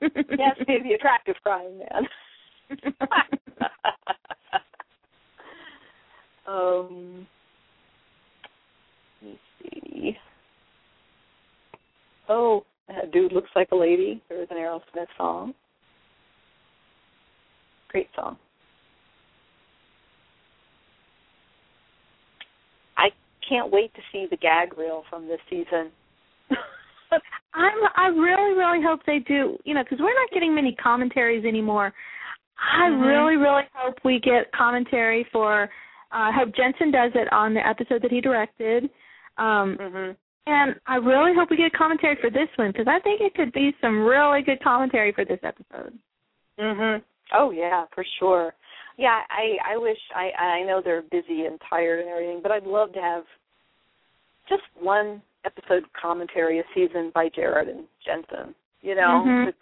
yes, 0.00 0.56
the 0.66 0.94
attractive 0.94 1.36
crying 1.42 1.78
man. 1.78 3.28
Um, 6.52 7.26
let 9.22 9.30
me 9.30 9.38
see. 9.62 10.16
Oh, 12.28 12.64
that 12.88 13.12
dude 13.12 13.32
looks 13.32 13.50
like 13.56 13.68
a 13.72 13.76
lady. 13.76 14.22
There 14.28 14.42
is 14.42 14.48
an 14.50 14.56
Aerosmith 14.56 15.06
song. 15.16 15.54
Great 17.88 18.08
song. 18.16 18.36
I 22.96 23.08
can't 23.48 23.70
wait 23.70 23.92
to 23.94 24.00
see 24.12 24.26
the 24.30 24.36
gag 24.36 24.76
reel 24.78 25.04
from 25.10 25.26
this 25.26 25.40
season. 25.50 25.90
I'm 27.54 27.72
I 27.96 28.06
really 28.08 28.56
really 28.56 28.82
hope 28.82 29.00
they 29.06 29.18
do. 29.18 29.58
You 29.64 29.74
know, 29.74 29.82
because 29.82 29.98
we're 30.00 30.14
not 30.14 30.30
getting 30.32 30.54
many 30.54 30.74
commentaries 30.74 31.44
anymore. 31.44 31.92
I 32.58 32.88
Mhm. 32.88 33.06
really 33.06 33.36
really 33.36 33.64
hope 33.74 33.98
we 34.04 34.18
get 34.20 34.50
commentary 34.52 35.24
for. 35.24 35.68
Uh, 36.12 36.28
I 36.28 36.32
hope 36.32 36.54
Jensen 36.54 36.90
does 36.90 37.12
it 37.14 37.32
on 37.32 37.54
the 37.54 37.66
episode 37.66 38.02
that 38.02 38.10
he 38.10 38.20
directed. 38.20 38.90
Um, 39.38 39.78
mhm. 39.80 40.16
and 40.46 40.74
I 40.86 40.96
really 40.96 41.34
hope 41.34 41.48
we 41.50 41.56
get 41.56 41.72
commentary 41.72 42.16
for 42.16 42.28
this 42.28 42.48
one 42.56 42.70
because 42.70 42.86
I 42.86 42.98
think 43.00 43.20
it 43.22 43.34
could 43.34 43.52
be 43.52 43.74
some 43.80 44.04
really 44.04 44.42
good 44.42 44.60
commentary 44.62 45.12
for 45.12 45.24
this 45.24 45.40
episode. 45.42 45.98
Mhm. 46.58 47.02
Oh 47.32 47.50
yeah, 47.50 47.86
for 47.94 48.04
sure. 48.18 48.52
Yeah, 48.98 49.22
I 49.30 49.58
I 49.64 49.76
wish 49.78 49.98
I 50.14 50.32
I 50.32 50.62
know 50.64 50.82
they're 50.82 51.02
busy 51.02 51.46
and 51.46 51.58
tired 51.62 52.00
and 52.00 52.10
everything, 52.10 52.40
but 52.42 52.52
I'd 52.52 52.66
love 52.66 52.92
to 52.92 53.00
have 53.00 53.24
just 54.48 54.64
one 54.78 55.22
episode 55.44 55.90
commentary 55.94 56.58
a 56.58 56.64
season 56.74 57.10
by 57.10 57.28
Jared 57.30 57.68
and 57.68 57.86
Jensen. 58.04 58.54
You 58.82 58.94
know, 58.96 59.22
Mhm. 59.24 59.54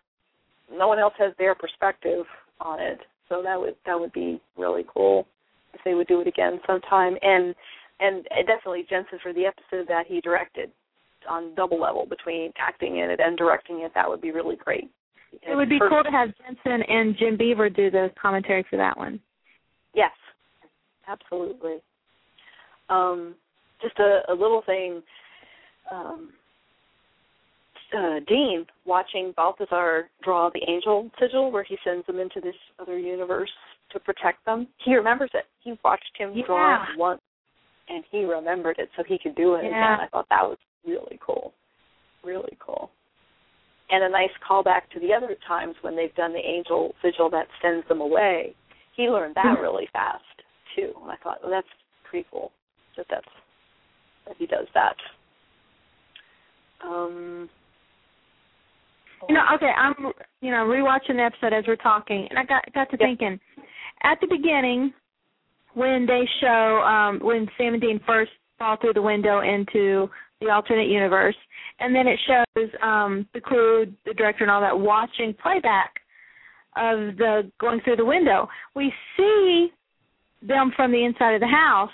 No 0.72 0.88
one 0.88 0.98
else 0.98 1.14
has 1.18 1.34
their 1.36 1.54
perspective 1.54 2.26
on 2.60 2.80
it, 2.80 3.00
so 3.28 3.42
that 3.42 3.60
would 3.60 3.76
that 3.84 3.98
would 4.00 4.12
be 4.12 4.40
really 4.56 4.84
cool 4.84 5.26
if 5.74 5.80
they 5.84 5.94
would 5.94 6.06
do 6.06 6.20
it 6.20 6.26
again 6.26 6.60
sometime. 6.66 7.16
And 7.22 7.54
and 8.00 8.24
definitely 8.46 8.86
Jensen 8.88 9.18
for 9.22 9.32
the 9.32 9.44
episode 9.44 9.86
that 9.88 10.06
he 10.06 10.20
directed 10.20 10.70
on 11.28 11.54
double 11.54 11.78
level 11.78 12.06
between 12.06 12.52
acting 12.58 12.96
in 12.98 13.10
it 13.10 13.20
and 13.22 13.36
directing 13.36 13.80
it. 13.80 13.92
That 13.94 14.08
would 14.08 14.22
be 14.22 14.30
really 14.30 14.56
great. 14.56 14.90
It 15.32 15.54
would 15.54 15.68
be 15.68 15.78
cool 15.78 16.02
to 16.02 16.10
have 16.10 16.30
Jensen 16.38 16.82
and 16.82 17.16
Jim 17.16 17.36
Beaver 17.36 17.68
do 17.68 17.90
the 17.90 18.10
commentary 18.20 18.64
for 18.68 18.76
that 18.76 18.96
one. 18.96 19.20
Yes, 19.94 20.10
absolutely. 21.06 21.76
Um, 22.88 23.34
just 23.80 23.98
a, 23.98 24.22
a 24.28 24.34
little 24.34 24.62
thing. 24.66 25.02
Um, 25.90 26.30
uh, 27.96 28.20
Dean 28.26 28.66
watching 28.84 29.32
Balthazar 29.36 30.08
draw 30.22 30.50
the 30.50 30.62
angel 30.68 31.10
sigil, 31.20 31.50
where 31.50 31.64
he 31.64 31.76
sends 31.84 32.06
them 32.06 32.18
into 32.18 32.40
this 32.40 32.54
other 32.78 32.98
universe 32.98 33.50
to 33.92 34.00
protect 34.00 34.44
them. 34.44 34.68
He 34.78 34.94
remembers 34.94 35.30
it. 35.34 35.46
He 35.60 35.78
watched 35.84 36.16
him 36.16 36.32
draw 36.46 36.68
Yeah. 36.68 36.92
it 36.92 36.98
once, 36.98 37.20
and 37.88 38.04
he 38.10 38.24
remembered 38.24 38.78
it, 38.78 38.90
so 38.96 39.02
he 39.02 39.18
could 39.18 39.34
do 39.34 39.54
it 39.54 39.64
Yeah. 39.64 39.70
again. 39.70 40.00
I 40.00 40.06
thought 40.08 40.28
that 40.28 40.46
was 40.48 40.58
really 40.84 41.18
cool, 41.20 41.52
really 42.22 42.56
cool. 42.60 42.90
And 43.90 44.04
a 44.04 44.08
nice 44.08 44.30
callback 44.38 44.88
to 44.90 45.00
the 45.00 45.12
other 45.12 45.34
times 45.46 45.74
when 45.82 45.96
they've 45.96 46.14
done 46.14 46.32
the 46.32 46.46
angel 46.46 46.94
sigil 47.02 47.28
that 47.30 47.48
sends 47.60 47.86
them 47.88 48.00
away. 48.00 48.54
He 48.92 49.10
learned 49.10 49.34
that 49.34 49.56
Mhm. 49.56 49.60
really 49.62 49.86
fast 49.88 50.24
too, 50.74 50.94
and 51.02 51.10
I 51.10 51.16
thought, 51.16 51.42
well, 51.42 51.50
that's 51.50 51.68
pretty 52.04 52.28
cool 52.30 52.52
that 52.96 53.06
that's 53.08 53.28
that 54.26 54.36
he 54.36 54.46
does 54.46 54.68
that. 54.74 54.96
Um, 56.82 57.48
You 59.28 59.34
know, 59.34 59.44
okay, 59.54 59.70
I'm 59.76 59.94
you 60.40 60.50
know 60.50 60.64
rewatching 60.64 61.16
the 61.16 61.22
episode 61.24 61.52
as 61.52 61.64
we're 61.66 61.76
talking, 61.76 62.26
and 62.30 62.38
I 62.38 62.44
got 62.44 62.64
got 62.72 62.90
to 62.90 62.96
Yeah. 62.98 63.06
thinking 63.06 63.40
at 64.02 64.18
the 64.20 64.26
beginning 64.28 64.92
when 65.74 66.06
they 66.06 66.28
show 66.40 66.82
um 66.82 67.20
when 67.22 67.48
Sam 67.56 67.74
and 67.74 67.82
Dean 67.82 68.00
first 68.06 68.32
fall 68.58 68.76
through 68.80 68.94
the 68.94 69.02
window 69.02 69.40
into 69.40 70.08
the 70.40 70.50
alternate 70.50 70.88
universe, 70.88 71.36
and 71.78 71.94
then 71.94 72.06
it 72.06 72.18
shows 72.26 72.68
um 72.82 73.26
the 73.34 73.40
crew, 73.40 73.86
the 74.06 74.14
director, 74.14 74.44
and 74.44 74.50
all 74.50 74.60
that 74.60 74.78
watching 74.78 75.34
playback 75.42 75.94
of 76.76 77.16
the 77.16 77.50
going 77.60 77.80
through 77.82 77.96
the 77.96 78.04
window. 78.04 78.48
We 78.74 78.92
see 79.16 79.68
them 80.42 80.72
from 80.74 80.92
the 80.92 81.04
inside 81.04 81.34
of 81.34 81.40
the 81.40 81.46
house, 81.46 81.90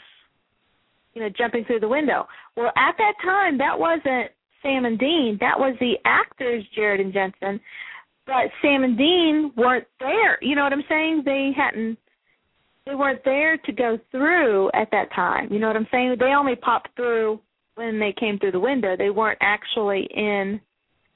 you 1.14 1.22
know, 1.22 1.28
jumping 1.36 1.64
through 1.64 1.80
the 1.80 1.88
window. 1.88 2.26
Well, 2.56 2.72
at 2.76 2.94
that 2.98 3.14
time, 3.22 3.58
that 3.58 3.78
wasn't 3.78 4.30
Sam 4.62 4.84
and 4.84 4.98
Dean. 4.98 5.38
That 5.40 5.58
was 5.58 5.74
the 5.80 5.94
actors, 6.04 6.64
Jared 6.74 7.00
and 7.00 7.12
Jensen. 7.12 7.60
But 8.26 8.50
Sam 8.60 8.82
and 8.82 8.98
Dean 8.98 9.52
weren't 9.56 9.86
there. 10.00 10.42
You 10.42 10.56
know 10.56 10.64
what 10.64 10.72
I'm 10.72 10.84
saying? 10.88 11.22
They 11.24 11.52
hadn't. 11.56 11.98
They 12.84 12.94
weren't 12.94 13.24
there 13.24 13.56
to 13.56 13.72
go 13.72 13.98
through 14.10 14.70
at 14.74 14.90
that 14.92 15.12
time. 15.14 15.52
You 15.52 15.58
know 15.58 15.66
what 15.68 15.76
I'm 15.76 15.88
saying? 15.90 16.16
They 16.18 16.26
only 16.26 16.54
popped 16.54 16.90
through 16.96 17.40
when 17.74 17.98
they 17.98 18.14
came 18.18 18.38
through 18.38 18.52
the 18.52 18.60
window. 18.60 18.96
They 18.96 19.10
weren't 19.10 19.38
actually 19.40 20.08
in 20.14 20.60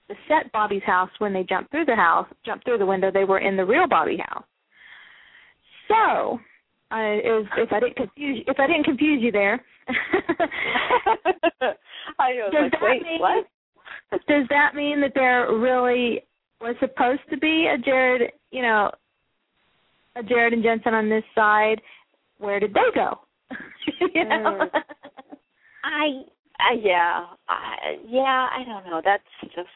the 0.09 0.15
set 0.29 0.51
Bobby's 0.53 0.83
house 0.85 1.11
when 1.19 1.33
they 1.33 1.45
jumped 1.45 1.71
through 1.71 1.85
the 1.85 1.95
house, 1.95 2.27
jumped 2.45 2.65
through 2.65 2.79
the 2.79 2.87
window. 2.87 3.11
They 3.13 3.25
were 3.25 3.39
in 3.39 3.57
the 3.57 3.65
real 3.65 3.87
Bobby 3.89 4.19
house. 4.29 4.45
So, 5.89 6.39
I, 6.91 7.21
was, 7.25 7.47
if 7.57 7.73
I 7.73 7.81
didn't 7.81 7.97
confuse 7.97 8.45
if 8.47 8.59
I 8.59 8.67
didn't 8.67 8.85
confuse 8.85 9.23
you 9.23 9.31
there, 9.31 9.65
I 12.19 12.33
was 12.35 12.53
does 12.53 12.63
like, 12.63 12.73
that 12.73 12.83
wait, 12.83 13.03
mean, 13.03 13.21
what? 13.21 13.47
Does 14.27 14.47
that 14.51 14.75
mean 14.75 15.01
that 15.01 15.13
there 15.15 15.53
really 15.57 16.23
was 16.61 16.77
supposed 16.81 17.23
to 17.31 17.39
be 17.39 17.67
a 17.73 17.79
Jared, 17.79 18.33
you 18.51 18.63
know, 18.63 18.91
a 20.17 20.23
Jared 20.23 20.53
and 20.53 20.63
Jensen 20.63 20.95
on 20.95 21.09
this 21.09 21.25
side? 21.35 21.81
Where 22.39 22.61
did 22.61 22.75
they 22.75 22.81
go? 22.95 23.21
you 24.15 24.25
know? 24.25 24.69
Mm. 24.75 24.83
I, 25.85 26.23
I 26.59 26.75
yeah, 26.83 27.27
I, 27.49 27.97
yeah, 28.07 28.49
I 28.53 28.63
don't 28.65 28.85
know. 28.87 29.01
That's 29.05 29.23
just 29.55 29.69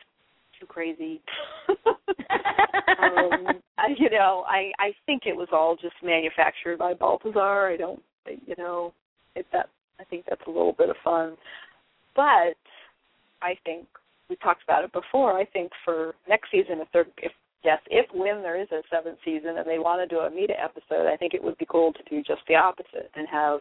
too 0.58 0.66
crazy. 0.66 1.20
um, 1.68 3.60
I, 3.78 3.88
you 3.96 4.10
know, 4.10 4.44
I 4.46 4.70
I 4.78 4.92
think 5.06 5.22
it 5.26 5.36
was 5.36 5.48
all 5.52 5.76
just 5.76 5.94
manufactured 6.02 6.78
by 6.78 6.94
Balthazar. 6.94 7.68
I 7.68 7.76
don't, 7.76 8.02
you 8.26 8.54
know, 8.58 8.92
it 9.34 9.46
that 9.52 9.68
I 9.98 10.04
think 10.04 10.24
that's 10.28 10.42
a 10.46 10.50
little 10.50 10.74
bit 10.76 10.90
of 10.90 10.96
fun, 11.02 11.36
but 12.14 12.56
I 13.42 13.56
think 13.64 13.86
we 14.28 14.36
talked 14.36 14.62
about 14.62 14.84
it 14.84 14.92
before. 14.92 15.38
I 15.38 15.44
think 15.44 15.70
for 15.84 16.14
next 16.28 16.50
season, 16.50 16.80
if 16.80 16.88
they're 16.92 17.06
if 17.18 17.32
yes, 17.64 17.80
if 17.90 18.06
when 18.14 18.42
there 18.42 18.60
is 18.60 18.68
a 18.72 18.82
seventh 18.90 19.18
season 19.24 19.58
and 19.58 19.66
they 19.66 19.78
want 19.78 20.00
to 20.08 20.14
do 20.14 20.20
a 20.22 20.30
meta 20.30 20.54
episode, 20.62 21.06
I 21.12 21.16
think 21.16 21.34
it 21.34 21.42
would 21.42 21.58
be 21.58 21.66
cool 21.70 21.92
to 21.92 22.02
do 22.08 22.22
just 22.22 22.42
the 22.48 22.56
opposite 22.56 23.10
and 23.14 23.26
have 23.28 23.60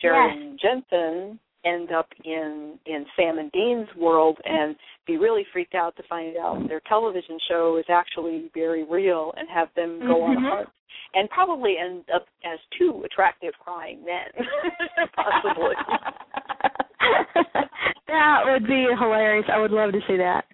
Jared 0.00 0.30
Yes. 0.34 0.42
and 0.42 0.60
Jensen 0.60 1.38
end 1.64 1.92
up 1.92 2.08
in 2.24 2.78
in 2.84 3.06
Sam 3.16 3.38
and 3.38 3.50
Dean's 3.52 3.88
world 3.96 4.36
and 4.44 4.76
be 5.06 5.16
really 5.16 5.46
freaked 5.52 5.74
out 5.74 5.96
to 5.96 6.02
find 6.08 6.36
out 6.36 6.68
their 6.68 6.80
television 6.88 7.38
show 7.48 7.78
is 7.78 7.86
actually 7.88 8.50
very 8.52 8.84
real 8.84 9.32
and 9.38 9.48
have 9.48 9.68
them 9.74 10.00
go 10.00 10.22
on 10.22 10.36
a 10.36 10.40
Mhm. 10.40 10.50
hunt 10.50 10.68
and 11.14 11.30
probably 11.30 11.78
end 11.78 12.04
up 12.14 12.26
as 12.44 12.58
two 12.76 13.02
attractive 13.04 13.54
crying 13.58 14.04
men 14.04 14.28
possibly 15.16 15.74
that 18.08 18.42
would 18.44 18.66
be 18.66 18.86
hilarious. 18.98 19.46
I 19.52 19.58
would 19.60 19.70
love 19.70 19.92
to 19.92 20.00
see 20.06 20.16
that. 20.16 20.44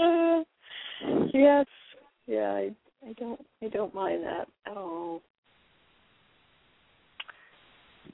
Uh, 0.00 0.44
yes 1.32 1.66
yeah 2.26 2.52
I, 2.52 2.70
I 3.06 3.12
don't 3.18 3.40
I 3.62 3.68
don't 3.68 3.94
mind 3.94 4.22
that 4.24 4.46
at 4.66 4.76
all 4.76 5.22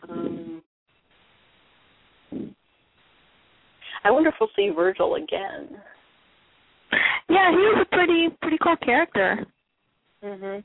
um 0.09 0.62
I 4.05 4.10
wonder 4.10 4.28
if 4.28 4.34
we'll 4.38 4.51
see 4.55 4.68
Virgil 4.68 5.14
again. 5.14 5.80
Yeah, 7.30 7.51
he 7.51 7.56
was 7.56 7.86
a 7.90 7.96
pretty 7.96 8.28
pretty 8.42 8.59
cool 8.62 8.76
character. 8.76 9.46
Mhm. 10.22 10.62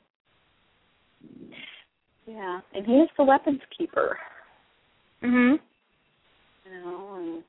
Yeah, 2.26 2.60
and 2.74 2.86
he 2.86 2.92
is 2.92 3.08
the 3.16 3.24
weapons 3.24 3.60
keeper. 3.76 4.18
Mhm. 5.22 5.58
You 6.70 6.80
know, 6.80 7.14
and 7.16 7.42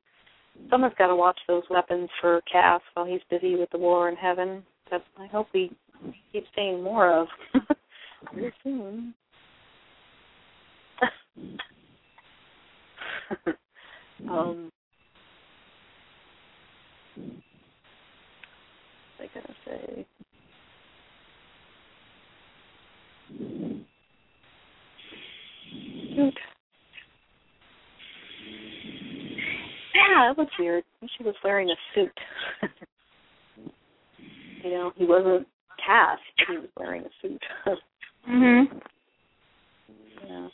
someone's 0.69 0.95
got 0.97 1.07
to 1.07 1.15
watch 1.15 1.39
those 1.47 1.63
weapons 1.69 2.09
for 2.19 2.41
Cass 2.51 2.81
while 2.93 3.05
he's 3.05 3.21
busy 3.29 3.55
with 3.55 3.69
the 3.71 3.77
war 3.77 4.09
in 4.09 4.15
heaven. 4.15 4.63
That 4.89 5.03
I 5.17 5.27
hope 5.27 5.47
we 5.53 5.71
keep 6.31 6.45
seeing 6.55 6.81
more 6.83 7.11
of 7.13 7.27
very 8.33 8.53
soon. 8.63 9.13
um, 14.29 14.71
what 19.17 19.19
was 19.19 19.29
I 19.29 19.29
gonna 19.33 19.55
say? 19.65 20.05
Shoot. 26.15 26.37
Yeah, 29.93 30.27
that 30.29 30.37
was 30.37 30.47
weird. 30.59 30.83
She 31.17 31.23
was 31.23 31.35
wearing 31.43 31.69
a 31.69 31.75
suit. 31.93 32.11
you 34.63 34.69
know, 34.71 34.91
he 34.95 35.05
wasn't 35.05 35.47
cast, 35.85 36.21
he 36.47 36.57
was 36.57 36.69
wearing 36.77 37.03
a 37.03 37.09
suit. 37.21 37.41
Mhm. 38.29 38.65
yeah. 40.27 40.47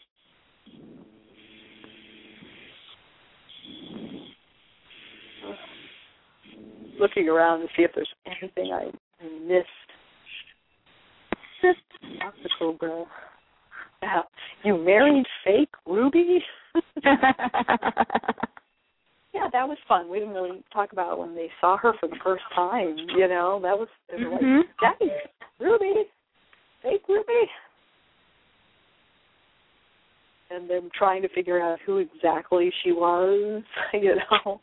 Looking 6.97 7.27
around 7.29 7.59
to 7.59 7.67
see 7.75 7.83
if 7.83 7.91
there's 7.93 8.07
anything 8.25 8.71
I 8.73 8.89
I 9.21 9.29
missed. 9.45 9.67
Dr. 12.19 12.49
Cobra. 12.57 13.05
Yeah. 14.01 14.21
You 14.63 14.77
married 14.77 15.25
fake 15.43 15.69
Ruby? 15.85 16.39
yeah, 19.37 19.49
that 19.51 19.67
was 19.67 19.77
fun. 19.87 20.09
We 20.09 20.19
didn't 20.19 20.33
really 20.33 20.63
talk 20.73 20.91
about 20.93 21.19
when 21.19 21.35
they 21.35 21.49
saw 21.61 21.77
her 21.77 21.93
for 21.99 22.07
the 22.07 22.17
first 22.23 22.43
time. 22.55 22.97
You 23.15 23.27
know, 23.27 23.59
that 23.61 23.77
was 23.77 23.87
were 24.09 24.17
Mhm. 24.17 24.63
like, 24.63 24.77
"Daddy, 24.99 25.11
Ruby, 25.59 26.09
fake 26.81 27.07
Ruby," 27.07 27.51
and 30.49 30.67
them 30.69 30.89
trying 30.91 31.21
to 31.21 31.27
figure 31.29 31.61
out 31.61 31.79
who 31.81 31.97
exactly 31.97 32.71
she 32.83 32.91
was. 32.91 33.63
You 33.93 34.15
know, 34.15 34.61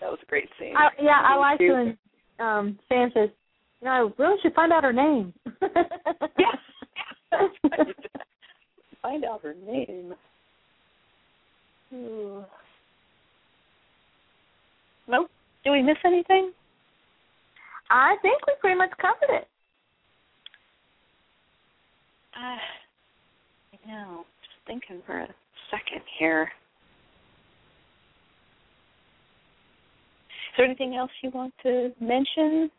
that 0.00 0.10
was 0.10 0.18
a 0.22 0.26
great 0.26 0.48
scene. 0.58 0.76
I, 0.76 0.90
yeah, 1.00 1.20
I 1.24 1.36
like 1.36 1.58
Cute. 1.58 1.72
when 1.72 1.98
um 2.38 2.78
Sam 2.88 3.10
says, 3.12 3.30
"You 3.80 3.86
know, 3.86 3.90
I 3.90 4.22
really 4.22 4.40
should 4.42 4.54
find 4.54 4.72
out 4.72 4.84
her 4.84 4.92
name." 4.92 5.34
Yes. 6.38 6.58
Find 9.02 9.24
out 9.24 9.42
her 9.42 9.54
name. 9.54 10.14
Ooh. 11.92 12.44
Nope. 15.06 15.30
Do 15.64 15.72
we 15.72 15.82
miss 15.82 15.96
anything? 16.04 16.52
I 17.90 18.16
think 18.22 18.46
we 18.46 18.54
pretty 18.60 18.76
much 18.76 18.90
covered 19.00 19.34
it. 19.36 19.48
Uh, 22.36 22.58
I 23.72 23.88
know. 23.88 24.24
Just 24.42 24.66
thinking 24.66 25.02
for 25.06 25.20
a 25.20 25.28
second 25.70 26.02
here. 26.18 26.50
Is 30.28 30.56
there 30.56 30.66
anything 30.66 30.94
else 30.94 31.10
you 31.22 31.30
want 31.30 31.52
to 31.62 31.92
mention? 32.00 32.70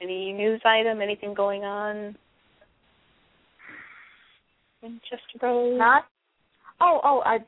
Any 0.00 0.32
news 0.32 0.60
item? 0.64 1.00
Anything 1.00 1.34
going 1.34 1.64
on? 1.64 2.16
Winchester 4.82 5.18
Road. 5.42 5.78
Not. 5.78 6.04
Oh, 6.80 7.00
oh, 7.02 7.22
I. 7.24 7.38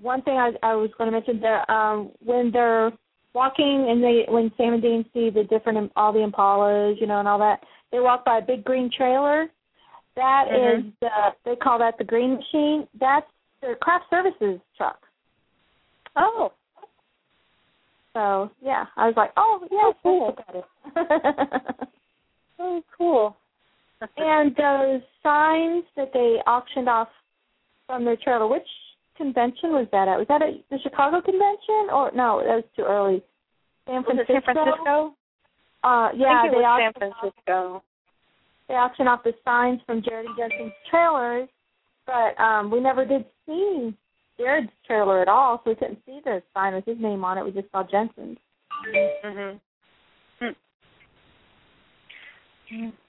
One 0.00 0.22
thing 0.22 0.34
I 0.34 0.52
I 0.62 0.74
was 0.74 0.90
going 0.96 1.10
to 1.10 1.16
mention 1.16 1.40
that 1.40 1.68
um 1.68 2.10
when 2.24 2.50
they're 2.52 2.92
walking 3.38 3.86
and 3.88 4.02
they 4.02 4.24
when 4.28 4.50
Sam 4.56 4.74
and 4.74 4.82
Dean 4.82 5.04
see 5.14 5.30
the 5.30 5.44
different 5.44 5.92
all 5.94 6.12
the 6.12 6.18
Impalas, 6.28 7.00
you 7.00 7.06
know, 7.06 7.20
and 7.20 7.28
all 7.28 7.38
that, 7.38 7.60
they 7.92 8.00
walk 8.00 8.24
by 8.24 8.38
a 8.38 8.42
big 8.42 8.64
green 8.64 8.90
trailer. 8.90 9.46
That 10.16 10.46
is 10.48 10.82
Mhm. 10.84 10.92
the 11.00 11.10
they 11.44 11.54
call 11.56 11.78
that 11.78 11.96
the 11.98 12.04
green 12.04 12.34
machine. 12.34 12.88
That's 12.98 13.30
their 13.60 13.76
craft 13.76 14.06
services 14.10 14.60
truck. 14.76 15.00
Oh, 16.16 16.52
So 18.14 18.50
yeah, 18.60 18.86
I 18.96 19.06
was 19.06 19.16
like, 19.16 19.32
oh 19.36 19.54
yeah, 19.70 19.92
Oh, 19.92 19.94
cool. 20.02 20.36
oh, 22.58 22.82
cool. 22.96 23.36
and 24.16 24.54
those 24.56 25.02
signs 25.22 25.84
that 25.96 26.12
they 26.12 26.30
auctioned 26.46 26.88
off 26.88 27.08
from 27.86 28.04
their 28.04 28.16
trailer, 28.16 28.48
which 28.48 28.66
convention 29.18 29.72
was 29.72 29.86
that 29.92 30.08
at? 30.08 30.16
Was 30.16 30.26
that 30.28 30.40
at 30.40 30.54
the 30.70 30.78
Chicago 30.82 31.20
convention 31.20 31.92
or 31.92 32.10
no? 32.14 32.40
That 32.40 32.62
was 32.62 32.64
too 32.74 32.86
early. 32.86 33.22
San 33.86 34.04
Francisco. 34.04 34.32
San 34.32 34.42
Francisco? 34.42 35.14
Uh, 35.84 36.08
yeah, 36.16 36.38
I 36.38 36.42
think 36.42 36.52
it 36.52 36.56
they 36.56 36.62
was 36.62 36.92
San 36.96 37.12
auctioned 37.12 37.48
off, 37.48 37.82
they 38.68 38.74
auctioned 38.74 39.08
off 39.08 39.24
the 39.24 39.32
signs 39.44 39.80
from 39.86 40.02
Jared 40.02 40.26
and 40.26 40.36
Jensen's 40.36 40.72
trailers, 40.90 41.48
but 42.06 42.38
um 42.40 42.70
we 42.70 42.80
never 42.80 43.04
did 43.04 43.24
see 43.46 43.94
Jared's 44.38 44.70
trailer 44.86 45.20
at 45.20 45.28
all, 45.28 45.60
so 45.64 45.70
we 45.70 45.76
couldn't 45.76 45.98
see 46.06 46.20
the 46.24 46.42
sign 46.54 46.74
with 46.74 46.84
his 46.84 46.98
name 47.00 47.24
on 47.24 47.38
it. 47.38 47.44
We 47.44 47.50
just 47.52 47.70
saw 47.72 47.82
Jensen's. 47.84 48.38
Mhm. 49.24 49.60
Mm. 52.72 52.92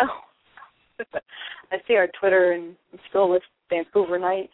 Oh, 0.00 0.06
I 1.72 1.76
see 1.88 1.96
our 1.96 2.06
Twitter 2.20 2.52
and 2.52 2.76
I'm 2.92 3.00
still 3.08 3.28
with 3.28 3.42
Vancouver 3.70 4.18
Nights, 4.18 4.52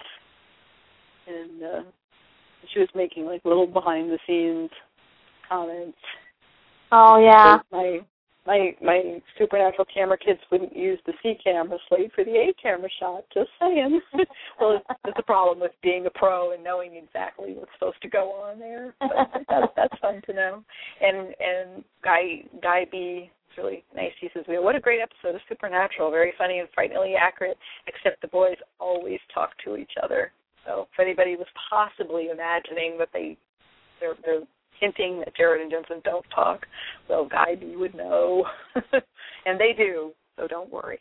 and 1.26 1.62
uh, 1.62 1.82
she 2.72 2.80
was 2.80 2.88
making 2.94 3.26
like 3.26 3.44
little 3.44 3.66
behind 3.66 4.10
the 4.10 4.18
scenes 4.26 4.70
comments. 5.48 5.98
Oh 6.92 7.18
yeah. 7.18 7.58
My 7.70 8.00
my 8.46 8.76
my 8.82 9.22
supernatural 9.38 9.86
camera 9.92 10.18
kids 10.18 10.40
wouldn't 10.50 10.76
use 10.76 10.98
the 11.06 11.12
C 11.22 11.34
camera 11.42 11.78
slate 11.88 12.12
for 12.14 12.24
the 12.24 12.32
A 12.32 12.54
camera 12.60 12.88
shot. 13.00 13.24
Just 13.32 13.50
saying. 13.60 14.00
well, 14.60 14.80
it's 15.06 15.18
a 15.18 15.22
problem 15.22 15.60
with 15.60 15.72
being 15.82 16.06
a 16.06 16.10
pro 16.10 16.52
and 16.52 16.62
knowing 16.62 16.94
exactly 16.94 17.54
what's 17.54 17.70
supposed 17.78 18.02
to 18.02 18.08
go 18.08 18.32
on 18.32 18.58
there. 18.58 18.94
But 19.00 19.10
that's 19.48 19.72
that's 19.76 19.98
fun 20.00 20.20
to 20.26 20.32
know. 20.32 20.64
And 21.00 21.16
and 21.18 21.84
Guy 22.02 22.44
Guy 22.62 22.86
Bee 22.90 23.30
really 23.58 23.84
nice. 23.94 24.12
He 24.20 24.28
says, 24.34 24.44
"What 24.46 24.76
a 24.76 24.80
great 24.80 25.00
episode 25.00 25.34
of 25.34 25.40
Supernatural! 25.48 26.10
Very 26.10 26.32
funny 26.38 26.58
and 26.58 26.68
frighteningly 26.74 27.14
accurate. 27.14 27.58
Except 27.86 28.20
the 28.20 28.28
boys 28.28 28.56
always 28.78 29.20
talk 29.32 29.50
to 29.64 29.76
each 29.76 29.92
other. 30.02 30.32
So 30.66 30.88
if 30.92 31.00
anybody 31.00 31.36
was 31.36 31.46
possibly 31.70 32.28
imagining 32.30 32.96
that 32.98 33.08
they 33.12 33.36
they're 34.00 34.14
they're 34.24 34.42
hinting 34.80 35.20
that 35.20 35.36
Jared 35.36 35.62
and 35.62 35.70
Jensen 35.70 36.00
don't 36.04 36.24
talk, 36.34 36.66
well, 37.08 37.26
Guy 37.26 37.54
Bee 37.54 37.76
would 37.76 37.94
know, 37.94 38.44
and 38.74 39.58
they 39.58 39.72
do. 39.76 40.12
So 40.36 40.46
don't 40.48 40.70
worry. 40.70 40.98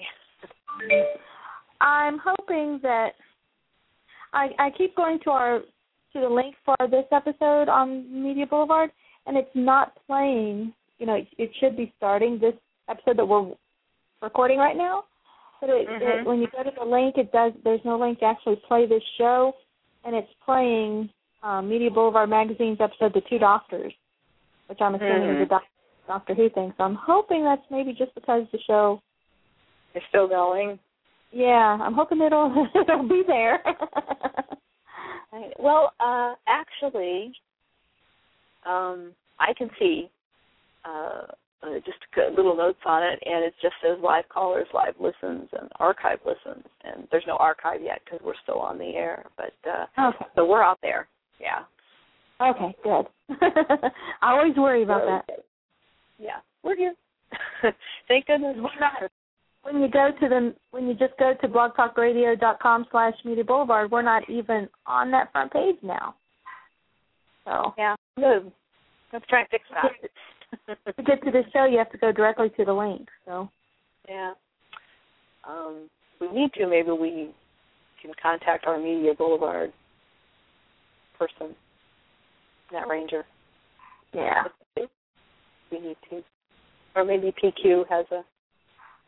I'm 1.82 2.20
hoping 2.24 2.80
that 2.84 3.14
I 4.34 4.50
I 4.60 4.70
keep 4.78 4.96
going 4.96 5.20
to 5.24 5.32
our 5.32 5.60
to 6.14 6.20
the 6.20 6.30
link 6.30 6.56
for 6.64 6.76
this 6.90 7.06
episode 7.12 7.70
on 7.70 8.24
Media 8.24 8.46
Boulevard, 8.46 8.92
and 9.26 9.38
it's 9.38 9.50
not 9.56 9.98
playing. 10.08 10.74
You 11.00 11.06
know, 11.06 11.16
it, 11.16 11.28
it 11.38 11.52
should 11.60 11.76
be 11.76 11.94
starting 11.98 12.40
this 12.40 12.54
episode 12.90 13.18
that 13.18 13.26
we're 13.28 13.52
recording 14.22 14.58
right 14.60 14.78
now. 14.78 15.04
But 15.60 15.70
it, 15.70 15.88
Mhm. 15.88 16.02
it, 16.22 16.26
when 16.26 16.40
you 16.40 16.48
go 16.48 16.64
to 16.64 16.72
the 16.78 16.86
link, 16.86 17.18
it 17.18 17.32
does. 17.32 17.54
There's 17.64 17.84
no 17.86 17.98
link 17.98 18.20
to 18.20 18.26
actually 18.26 18.58
play 18.68 18.86
this 18.86 19.04
show, 19.18 19.54
and 20.04 20.16
it's 20.16 20.32
playing 20.46 21.10
um, 21.42 21.70
Media 21.70 21.90
Boulevard 21.92 22.30
Magazine's 22.30 22.80
episode 22.80 23.14
"The 23.14 23.22
Two 23.30 23.38
Doctors," 23.40 23.94
which 24.68 24.80
I'm 24.82 24.96
assuming 24.96 25.30
is 25.30 25.42
a 25.42 25.46
Mhm. 25.46 25.50
doc- 25.50 25.68
Doctor 26.08 26.34
Who 26.34 26.50
thing. 26.50 26.74
So 26.78 26.84
I'm 26.84 26.96
hoping 26.96 27.44
that's 27.44 27.70
maybe 27.70 27.94
just 27.94 28.14
because 28.16 28.46
the 28.52 28.60
show. 28.60 29.02
You're 29.94 30.04
still 30.10 30.28
going. 30.28 30.80
Yeah, 31.32 31.78
I'm 31.82 31.94
hoping 31.94 32.22
it'll 32.22 32.52
it'll 32.76 33.04
be 33.08 33.24
there. 33.24 33.62
Right. 35.32 35.54
Well, 35.60 35.94
uh, 36.00 36.36
actually, 36.48 37.34
um, 38.66 39.14
I 39.40 39.54
can 39.54 39.70
see 39.80 40.10
uh, 40.86 41.26
uh, 41.64 41.76
just 41.86 41.98
a 42.18 42.30
little 42.36 42.56
notes 42.56 42.80
on 42.86 43.04
it, 43.04 43.20
and 43.26 43.44
it 43.44 43.54
just 43.62 43.76
says 43.82 43.98
live 44.04 44.28
callers, 44.30 44.68
live 44.74 44.96
listens, 45.00 45.48
and 45.60 45.70
archive 45.80 46.20
listens. 46.26 46.64
And 46.84 47.08
there's 47.12 47.24
no 47.28 47.38
archive 47.38 47.82
yet 47.82 48.02
because 48.04 48.20
we're 48.24 48.34
still 48.44 48.60
on 48.60 48.78
the 48.78 48.96
air, 48.96 49.26
but 49.38 49.54
uh, 49.70 50.10
okay. 50.10 50.26
so 50.36 50.46
we're 50.46 50.64
out 50.64 50.80
there. 50.82 51.08
Yeah. 51.40 51.64
Okay, 52.42 52.76
good. 52.84 53.06
I 54.22 54.32
always 54.32 54.56
worry 54.58 54.84
about 54.84 55.26
that. 55.28 55.40
Yeah, 56.20 56.40
we're 56.64 56.76
here. 56.76 56.94
Thank 58.08 58.26
goodness. 58.28 58.58
We're 58.58 58.80
not- 58.80 59.10
When 59.64 59.82
you 59.82 59.90
go 59.90 60.10
to 60.20 60.30
the 60.30 60.54
when 60.72 60.88
you 60.88 60.94
just 60.94 61.18
go 61.18 61.34
to 61.40 61.48
blogtalkradio.com 61.48 62.88
slash 62.92 63.14
media 63.24 63.44
boulevard, 63.44 63.92
we're 63.92 64.02
not 64.02 64.30
even 64.30 64.68
on 64.86 65.12
that 65.12 65.32
front 65.32 65.54
page 65.54 65.78
now. 65.82 66.16
So 67.46 67.74
Yeah. 67.78 67.96
Good. 68.18 68.52
Let's 69.14 69.26
try 69.28 69.42
and 69.42 69.50
fix 69.50 69.64
that. 69.72 69.92
To 70.68 71.04
get 71.04 71.24
to 71.24 71.32
the 71.32 71.44
show, 71.54 71.66
you 71.66 71.78
have 71.78 71.92
to 71.92 71.98
go 71.98 72.12
directly 72.12 72.50
to 72.58 72.66
the 72.66 72.74
link. 72.74 73.08
So 73.26 73.50
Yeah. 74.08 74.34
Um, 75.48 75.90
we 76.20 76.32
need 76.32 76.54
to. 76.54 76.68
Maybe 76.68 76.92
we 76.92 77.32
can 78.02 78.12
contact 78.22 78.66
our 78.66 78.78
Media 78.78 79.14
Boulevard 79.14 79.72
person, 81.18 81.56
Nat 82.72 82.88
Ranger. 82.88 83.26
yeah, 84.14 84.44
We 84.78 85.80
need 85.80 85.98
to. 86.10 86.24
Or 86.96 87.04
maybe 87.04 87.34
PQ 87.44 87.88
has 87.90 88.06
a 88.12 88.24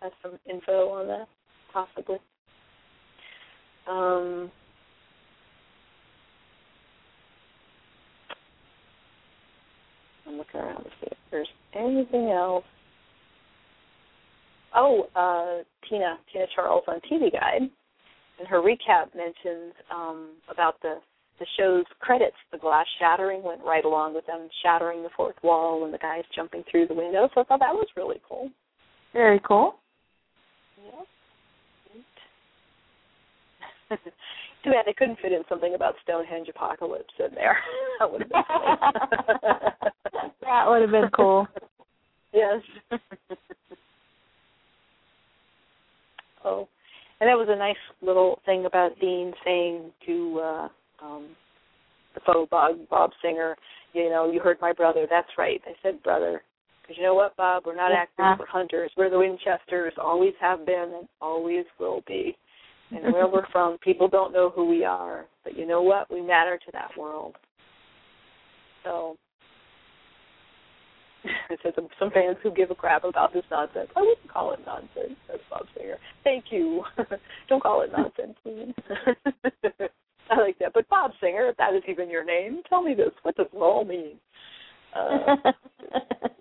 has 0.02 0.12
some 0.22 0.38
info 0.50 0.90
on 0.90 1.08
that, 1.08 1.28
possibly. 1.72 2.18
Um, 3.88 4.52
I'm 10.28 10.38
looking 10.38 10.60
around 10.60 10.84
to 10.84 10.90
see 11.02 11.08
if 11.12 11.18
there's 11.32 11.48
anything 11.74 12.30
else. 12.32 12.64
Oh, 14.76 15.08
uh, 15.16 15.64
Tina, 15.90 16.18
Tina 16.32 16.46
Charles 16.56 16.84
on 16.88 17.00
TV 17.12 17.32
Guide, 17.32 17.70
and 18.40 18.48
her 18.48 18.62
recap 18.62 19.16
mentions 19.16 19.74
um, 19.94 20.32
about 20.50 20.82
the 20.82 21.00
the 21.40 21.46
show's 21.60 21.86
credits. 22.00 22.36
The 22.52 22.58
glass 22.58 22.86
shattering 22.98 23.44
went 23.44 23.62
right 23.66 23.84
along 23.84 24.16
with 24.16 24.26
them 24.26 24.48
shattering 24.64 25.04
the 25.04 25.10
fourth 25.18 25.36
wall 25.44 25.84
and 25.84 25.94
the 25.94 25.98
guys 25.98 26.24
jumping 26.34 26.64
through 26.70 26.88
the 26.88 26.94
window. 26.94 27.28
So 27.34 27.42
I 27.42 27.44
thought 27.44 27.60
that 27.60 27.74
was 27.74 27.88
really 27.98 28.22
cool. 28.28 28.50
very 29.14 29.42
cool. 29.46 29.76
Yeah. 30.82 31.02
Too 34.64 34.72
bad 34.72 34.86
they 34.86 34.94
couldn't 34.94 35.20
fit 35.22 35.32
in 35.32 35.44
something 35.48 35.76
about 35.76 35.96
Stonehenge 36.04 36.48
apocalypse 36.50 37.14
in 37.20 37.36
there. 37.36 37.58
that 38.00 38.12
would 38.12 38.22
have 38.22 38.32
been. 38.32 38.44
that 40.42 40.66
would 40.68 40.82
have 40.82 40.92
been 40.92 41.10
cool. 41.16 41.48
yes. 42.34 42.62
oh, 46.46 46.68
and 47.20 47.28
that 47.28 47.38
was 47.38 47.48
a 47.50 47.56
nice 47.56 47.76
little 48.02 48.40
thing 48.46 48.66
about 48.66 49.00
Dean 49.00 49.34
saying 49.44 49.92
to 50.06 50.40
uh 50.44 50.68
um 51.04 51.28
the 52.14 52.22
faux 52.26 52.50
Bob 52.50 52.76
Bob 52.90 53.12
Singer, 53.22 53.56
you 53.94 54.10
know, 54.10 54.32
you 54.32 54.40
heard 54.40 54.58
my 54.62 54.74
brother. 54.74 55.06
That's 55.10 55.30
right. 55.38 55.62
I 55.66 55.74
said 55.84 56.02
brother. 56.04 56.42
Because 56.82 56.98
you 56.98 57.04
know 57.04 57.16
what, 57.16 57.36
Bob? 57.36 57.64
We're 57.66 57.76
not 57.76 57.92
Yeah. 57.92 58.04
actors. 58.04 58.38
We're 58.40 58.46
hunters. 58.46 58.92
We're 58.96 59.10
the 59.10 59.18
Winchesters. 59.18 59.94
Always 59.98 60.36
have 60.40 60.66
been 60.68 60.94
and 60.96 61.08
always 61.20 61.66
will 61.80 62.02
be. 62.06 62.38
And 62.92 63.04
where 63.14 63.28
we're 63.28 63.48
from, 63.52 63.80
people 63.80 64.08
don't 64.08 64.32
know 64.32 64.52
who 64.52 64.66
we 64.66 64.86
are. 64.86 65.26
But 65.44 65.58
you 65.58 65.66
know 65.66 65.82
what? 65.82 66.12
We 66.12 66.22
matter 66.22 66.58
to 66.58 66.72
that 66.74 66.92
world. 66.96 67.36
So 68.84 69.18
it 71.50 71.60
says 71.64 71.74
some, 71.76 71.88
some 72.00 72.12
fans 72.12 72.38
who 72.44 72.52
give 72.52 72.72
a 72.72 72.76
crap 72.76 73.04
about 73.04 73.34
this 73.34 73.44
nonsense. 73.52 73.90
I 73.96 74.02
wouldn't 74.02 74.32
call 74.32 74.54
it 74.54 74.60
nonsense. 74.66 75.18
That's 75.28 75.42
Bob 75.50 75.66
Singer. 75.78 75.98
Thank 76.24 76.46
you. 76.52 76.84
don't 77.50 77.62
call 77.62 77.82
it 77.82 77.92
nonsense, 77.92 78.36
please. 78.44 78.74
I 80.30 80.40
like 80.40 80.58
that. 80.60 80.74
But 80.74 80.90
Bob 80.90 81.12
Singer, 81.22 81.50
if 81.50 81.58
that 81.58 81.74
is 81.76 81.84
even 81.88 82.10
your 82.10 82.26
name, 82.26 82.62
tell 82.68 82.82
me 82.82 82.94
this. 82.94 83.12
What 83.24 83.36
does 83.36 83.48
all 83.54 83.86
mean? 83.86 84.14
Uh, 84.96 85.36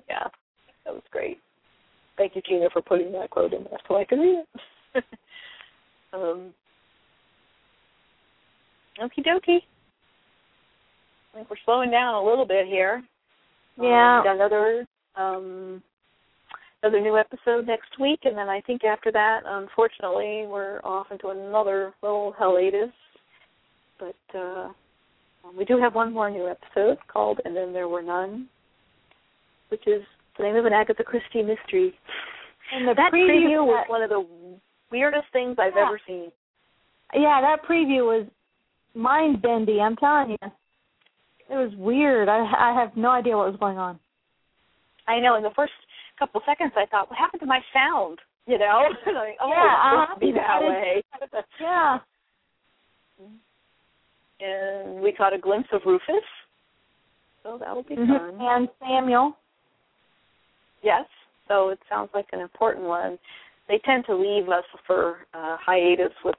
yeah, 0.09 0.29
that 0.85 0.95
was 0.95 1.03
great. 1.11 1.39
Thank 2.17 2.37
you, 2.37 2.43
Gina, 2.47 2.69
for 2.73 2.81
putting 2.81 3.13
that 3.13 3.31
quote 3.31 3.53
in 3.53 3.65
there 3.65 3.79
so 3.89 3.97
I 3.97 4.05
can 4.05 4.21
read 4.21 4.45
it. 4.95 5.05
um, 6.13 6.55
okie 9.01 9.27
dokie. 9.27 9.59
I 11.33 11.39
think 11.39 11.51
we're 11.51 11.57
slowing 11.65 11.91
down 11.91 12.15
a 12.15 12.25
little 12.25 12.47
bit 12.47 12.67
here. 12.67 13.03
Yeah. 13.81 14.21
Um, 14.21 14.27
another 14.37 14.87
um, 15.17 15.83
another 16.83 17.01
new 17.01 17.17
episode 17.17 17.67
next 17.67 17.99
week, 18.01 18.21
and 18.25 18.37
then 18.37 18.49
I 18.49 18.61
think 18.61 18.85
after 18.85 19.11
that, 19.13 19.41
unfortunately, 19.47 20.45
we're 20.47 20.81
off 20.85 21.07
into 21.11 21.29
another 21.29 21.93
little 22.03 22.35
hiatus. 22.39 22.91
But 23.99 24.39
uh, 24.39 24.69
we 25.57 25.65
do 25.65 25.79
have 25.81 25.95
one 25.95 26.13
more 26.13 26.31
new 26.31 26.49
episode 26.49 26.99
called 27.09 27.41
"And 27.45 27.57
Then 27.57 27.73
There 27.73 27.89
Were 27.89 28.03
None," 28.03 28.49
which 29.69 29.87
is 29.87 30.03
the 30.37 30.45
name 30.45 30.57
of 30.57 30.67
an 30.67 30.73
Agatha 30.73 31.05
Christie 31.05 31.43
mystery. 31.43 31.95
And 32.73 32.89
the 32.89 32.95
that 32.95 33.13
preview, 33.13 33.29
preview 33.29 33.67
was 33.67 33.85
one 33.89 34.03
of 34.03 34.11
the 34.11 34.27
weirdest 34.91 35.27
things 35.33 35.57
I've 35.59 35.75
Yeah. 35.77 35.87
ever 35.87 36.01
seen. 36.07 36.33
yeah, 37.15 37.41
that 37.41 37.63
preview 37.69 38.05
was 38.07 38.27
mind 38.95 39.43
bendy. 39.43 39.81
I'm 39.81 39.97
telling 39.97 40.31
you, 40.31 40.39
it 41.51 41.55
was 41.55 41.73
weird. 41.77 42.29
I 42.29 42.39
I 42.59 42.73
have 42.81 42.97
no 42.97 43.11
idea 43.11 43.37
what 43.37 43.51
was 43.51 43.61
going 43.61 43.79
on. 43.79 43.99
I 45.07 45.21
know. 45.21 45.37
In 45.37 45.43
the 45.43 45.51
first 45.55 45.73
couple 46.19 46.41
seconds, 46.47 46.73
I 46.77 46.87
thought, 46.87 47.11
"What 47.11 47.19
happened 47.19 47.41
to 47.41 47.47
my 47.47 47.61
sound?" 47.73 48.19
You 48.47 48.59
know, 48.59 48.89
like, 49.07 49.37
oh, 49.41 49.49
Yeah, 49.49 50.07
to 50.15 50.21
be 50.21 50.33
that 50.33 50.61
way. 50.61 51.03
Yeah. 51.61 51.99
and 54.41 55.01
we 55.01 55.13
caught 55.13 55.33
a 55.33 55.39
glimpse 55.39 55.69
of 55.73 55.81
Rufus, 55.87 56.25
so 57.43 57.57
that'll 57.59 57.83
be 57.85 57.97
Mhm. 57.97 58.09
fun. 58.19 58.41
And 58.41 58.69
Samuel. 58.81 59.37
Yes, 60.83 61.07
so 61.49 61.71
it 61.71 61.79
sounds 61.89 62.11
like 62.13 62.27
an 62.33 62.41
important 62.41 62.85
one. 62.87 63.19
They 63.69 63.79
tend 63.79 64.05
to 64.07 64.15
leave 64.15 64.51
us 64.51 64.65
for 64.87 65.27
uh, 65.33 65.57
hiatus 65.57 66.13
with 66.25 66.37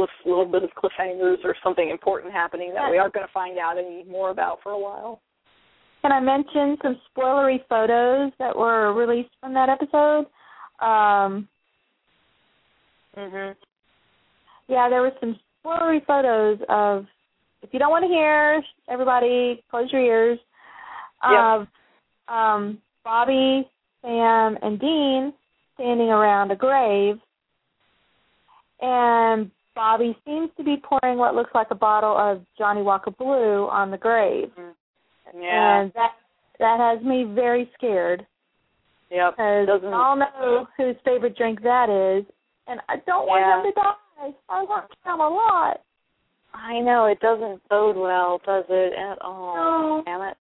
cliff, 0.00 0.10
little 0.24 0.46
bit 0.46 0.62
of 0.62 0.70
cliffhangers 0.70 1.44
or 1.44 1.54
something 1.62 1.90
important 1.90 2.32
happening 2.32 2.72
that 2.74 2.90
we 2.90 2.98
aren't 2.98 3.12
going 3.12 3.26
to 3.26 3.32
find 3.32 3.58
out 3.58 3.76
any 3.78 4.04
more 4.04 4.30
about 4.30 4.58
for 4.62 4.72
a 4.72 4.78
while. 4.78 5.20
Can 6.02 6.12
I 6.12 6.20
mention 6.20 6.78
some 6.82 6.98
spoilery 7.14 7.58
photos 7.68 8.32
that 8.38 8.56
were 8.56 8.94
released 8.94 9.30
from 9.40 9.52
that 9.54 9.68
episode? 9.68 10.26
Um, 10.80 11.48
Mhm. 13.14 13.54
yeah, 14.68 14.88
there 14.88 15.02
were 15.02 15.12
some 15.20 15.38
spoilery 15.62 16.04
photos 16.06 16.58
of. 16.68 17.06
If 17.62 17.74
you 17.74 17.78
don't 17.78 17.90
want 17.90 18.04
to 18.04 18.08
hear, 18.08 18.64
everybody 18.88 19.62
close 19.68 19.92
your 19.92 20.00
ears. 20.00 20.38
Of 21.22 21.68
um, 22.28 22.80
Bobby, 23.04 23.68
Sam, 24.00 24.56
and 24.62 24.80
Dean 24.80 25.34
standing 25.74 26.08
around 26.08 26.50
a 26.50 26.56
grave, 26.56 27.20
and 28.80 29.50
Bobby 29.74 30.16
seems 30.26 30.50
to 30.56 30.64
be 30.64 30.76
pouring 30.82 31.18
what 31.18 31.34
looks 31.34 31.50
like 31.54 31.68
a 31.70 31.74
bottle 31.74 32.16
of 32.16 32.42
Johnnie 32.58 32.82
Walker 32.82 33.10
Blue 33.10 33.68
on 33.70 33.90
the 33.90 33.96
grave, 33.98 34.48
mm-hmm. 34.58 35.40
Yeah. 35.40 35.82
and 35.82 35.92
that 35.94 36.12
that 36.58 36.78
has 36.78 37.04
me 37.04 37.24
very 37.24 37.70
scared 37.74 38.26
yep. 39.10 39.32
because 39.32 39.80
we 39.82 39.88
all 39.88 40.16
know 40.16 40.66
whose 40.76 40.96
favorite 41.04 41.36
drink 41.36 41.62
that 41.62 41.88
is, 41.88 42.24
and 42.66 42.80
I 42.88 42.96
don't 43.06 43.26
want 43.26 43.40
Yeah. 43.40 43.58
him 43.58 43.72
to 43.72 43.80
die. 43.80 44.38
I 44.48 44.62
want 44.62 44.90
him 45.04 45.20
a 45.20 45.28
lot. 45.28 45.80
I 46.52 46.80
know 46.80 47.06
it 47.06 47.20
doesn't 47.20 47.66
bode 47.68 47.96
well, 47.96 48.40
does 48.44 48.64
it 48.68 48.92
at 48.98 49.22
all? 49.22 49.54
No. 49.56 50.02
Damn 50.04 50.22
it! 50.22 50.36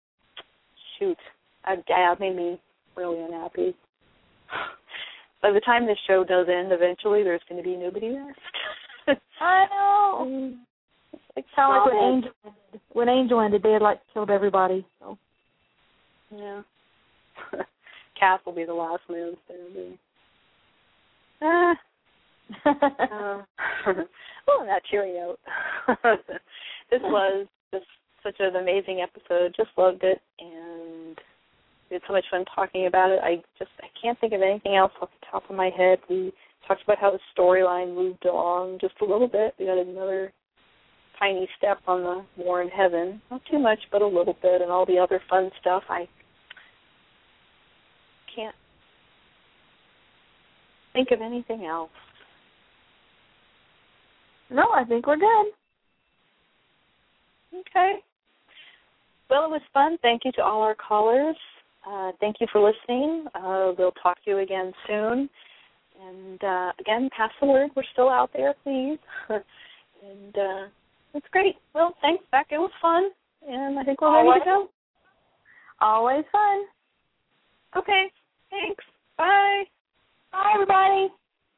Shoot, 0.98 1.18
I, 1.64 1.74
it 1.74 2.20
made 2.20 2.36
me 2.36 2.60
really 2.96 3.20
unhappy. 3.22 3.74
By 5.42 5.52
the 5.52 5.60
time 5.60 5.86
this 5.86 5.98
show 6.06 6.24
does 6.24 6.46
end, 6.48 6.72
eventually 6.72 7.22
there's 7.22 7.42
going 7.48 7.62
to 7.62 7.68
be 7.68 7.76
nobody 7.76 8.10
left. 8.10 8.38
I 9.40 9.66
know. 9.70 10.54
It's 11.36 11.46
Kind 11.54 11.76
of 11.76 11.82
like 11.82 11.92
when. 11.92 12.02
Angel 12.02 12.30
ended. 12.44 12.80
When 12.92 13.08
Angel 13.08 13.40
ended, 13.40 13.62
they 13.62 13.72
had 13.72 13.82
like 13.82 14.00
killed 14.12 14.30
everybody. 14.30 14.86
So. 15.00 15.18
Yeah. 16.34 16.62
Cass 18.18 18.40
will 18.46 18.54
be 18.54 18.64
the 18.64 18.74
last 18.74 19.02
man 19.08 19.34
standing. 19.44 19.98
Ah. 21.42 21.74
Uh, 22.64 23.42
well, 24.46 24.60
on 24.60 24.66
that 24.66 24.82
cheery 24.88 25.14
note, 25.14 25.38
this 26.90 27.00
was 27.02 27.46
just 27.72 27.86
such 28.22 28.36
an 28.38 28.54
amazing 28.54 29.00
episode. 29.00 29.52
Just 29.56 29.70
loved 29.76 30.04
it, 30.04 30.20
and 30.38 31.18
we 31.90 31.94
had 31.94 32.02
so 32.06 32.12
much 32.12 32.24
fun 32.30 32.44
talking 32.54 32.86
about 32.86 33.10
it. 33.10 33.20
I 33.22 33.42
just 33.58 33.70
I 33.80 33.88
can't 34.00 34.18
think 34.20 34.32
of 34.32 34.42
anything 34.42 34.76
else 34.76 34.92
off 35.00 35.08
the 35.20 35.26
top 35.30 35.50
of 35.50 35.56
my 35.56 35.70
head. 35.76 35.98
We 36.08 36.32
talked 36.66 36.82
about 36.82 36.98
how 36.98 37.10
the 37.10 37.18
storyline 37.36 37.94
moved 37.94 38.24
along 38.24 38.78
just 38.80 38.94
a 39.00 39.04
little 39.04 39.28
bit. 39.28 39.54
We 39.58 39.66
got 39.66 39.78
another 39.78 40.32
tiny 41.18 41.48
step 41.56 41.78
on 41.86 42.02
the 42.02 42.24
War 42.42 42.62
in 42.62 42.68
Heaven, 42.68 43.20
not 43.30 43.42
too 43.50 43.58
much, 43.58 43.78
but 43.90 44.02
a 44.02 44.06
little 44.06 44.36
bit, 44.42 44.60
and 44.60 44.70
all 44.70 44.86
the 44.86 44.98
other 44.98 45.20
fun 45.28 45.50
stuff. 45.60 45.82
I 45.88 46.08
can't 48.34 48.54
think 50.92 51.10
of 51.10 51.20
anything 51.20 51.64
else. 51.64 51.90
No, 54.50 54.68
I 54.74 54.84
think 54.84 55.06
we're 55.06 55.16
good. 55.16 55.46
Okay. 57.54 57.94
Well, 59.28 59.46
it 59.46 59.50
was 59.50 59.62
fun. 59.72 59.98
Thank 60.02 60.22
you 60.24 60.32
to 60.32 60.42
all 60.42 60.62
our 60.62 60.76
callers. 60.76 61.36
Uh, 61.88 62.12
thank 62.20 62.36
you 62.40 62.46
for 62.52 62.60
listening. 62.60 63.26
Uh, 63.34 63.72
we'll 63.76 63.92
talk 64.02 64.22
to 64.24 64.30
you 64.30 64.38
again 64.38 64.72
soon. 64.86 65.28
And 66.04 66.42
uh, 66.42 66.72
again, 66.80 67.08
pass 67.16 67.30
the 67.40 67.46
word. 67.46 67.70
We're 67.74 67.84
still 67.92 68.08
out 68.08 68.30
there, 68.34 68.54
please. 68.64 68.98
and 69.28 70.36
uh, 70.36 70.66
it's 71.14 71.26
great. 71.32 71.56
Well, 71.74 71.94
thanks, 72.02 72.24
Beck. 72.30 72.48
It 72.50 72.58
was 72.58 72.70
fun. 72.80 73.10
And 73.48 73.78
I 73.78 73.84
think 73.84 74.00
we're 74.00 74.14
ready 74.14 74.40
to 74.40 74.44
go. 74.44 74.68
Always 75.80 76.24
fun. 76.32 76.64
Okay. 77.76 78.10
Thanks. 78.50 78.84
Bye. 79.16 79.64
Bye, 80.32 80.52
everybody. 80.54 81.08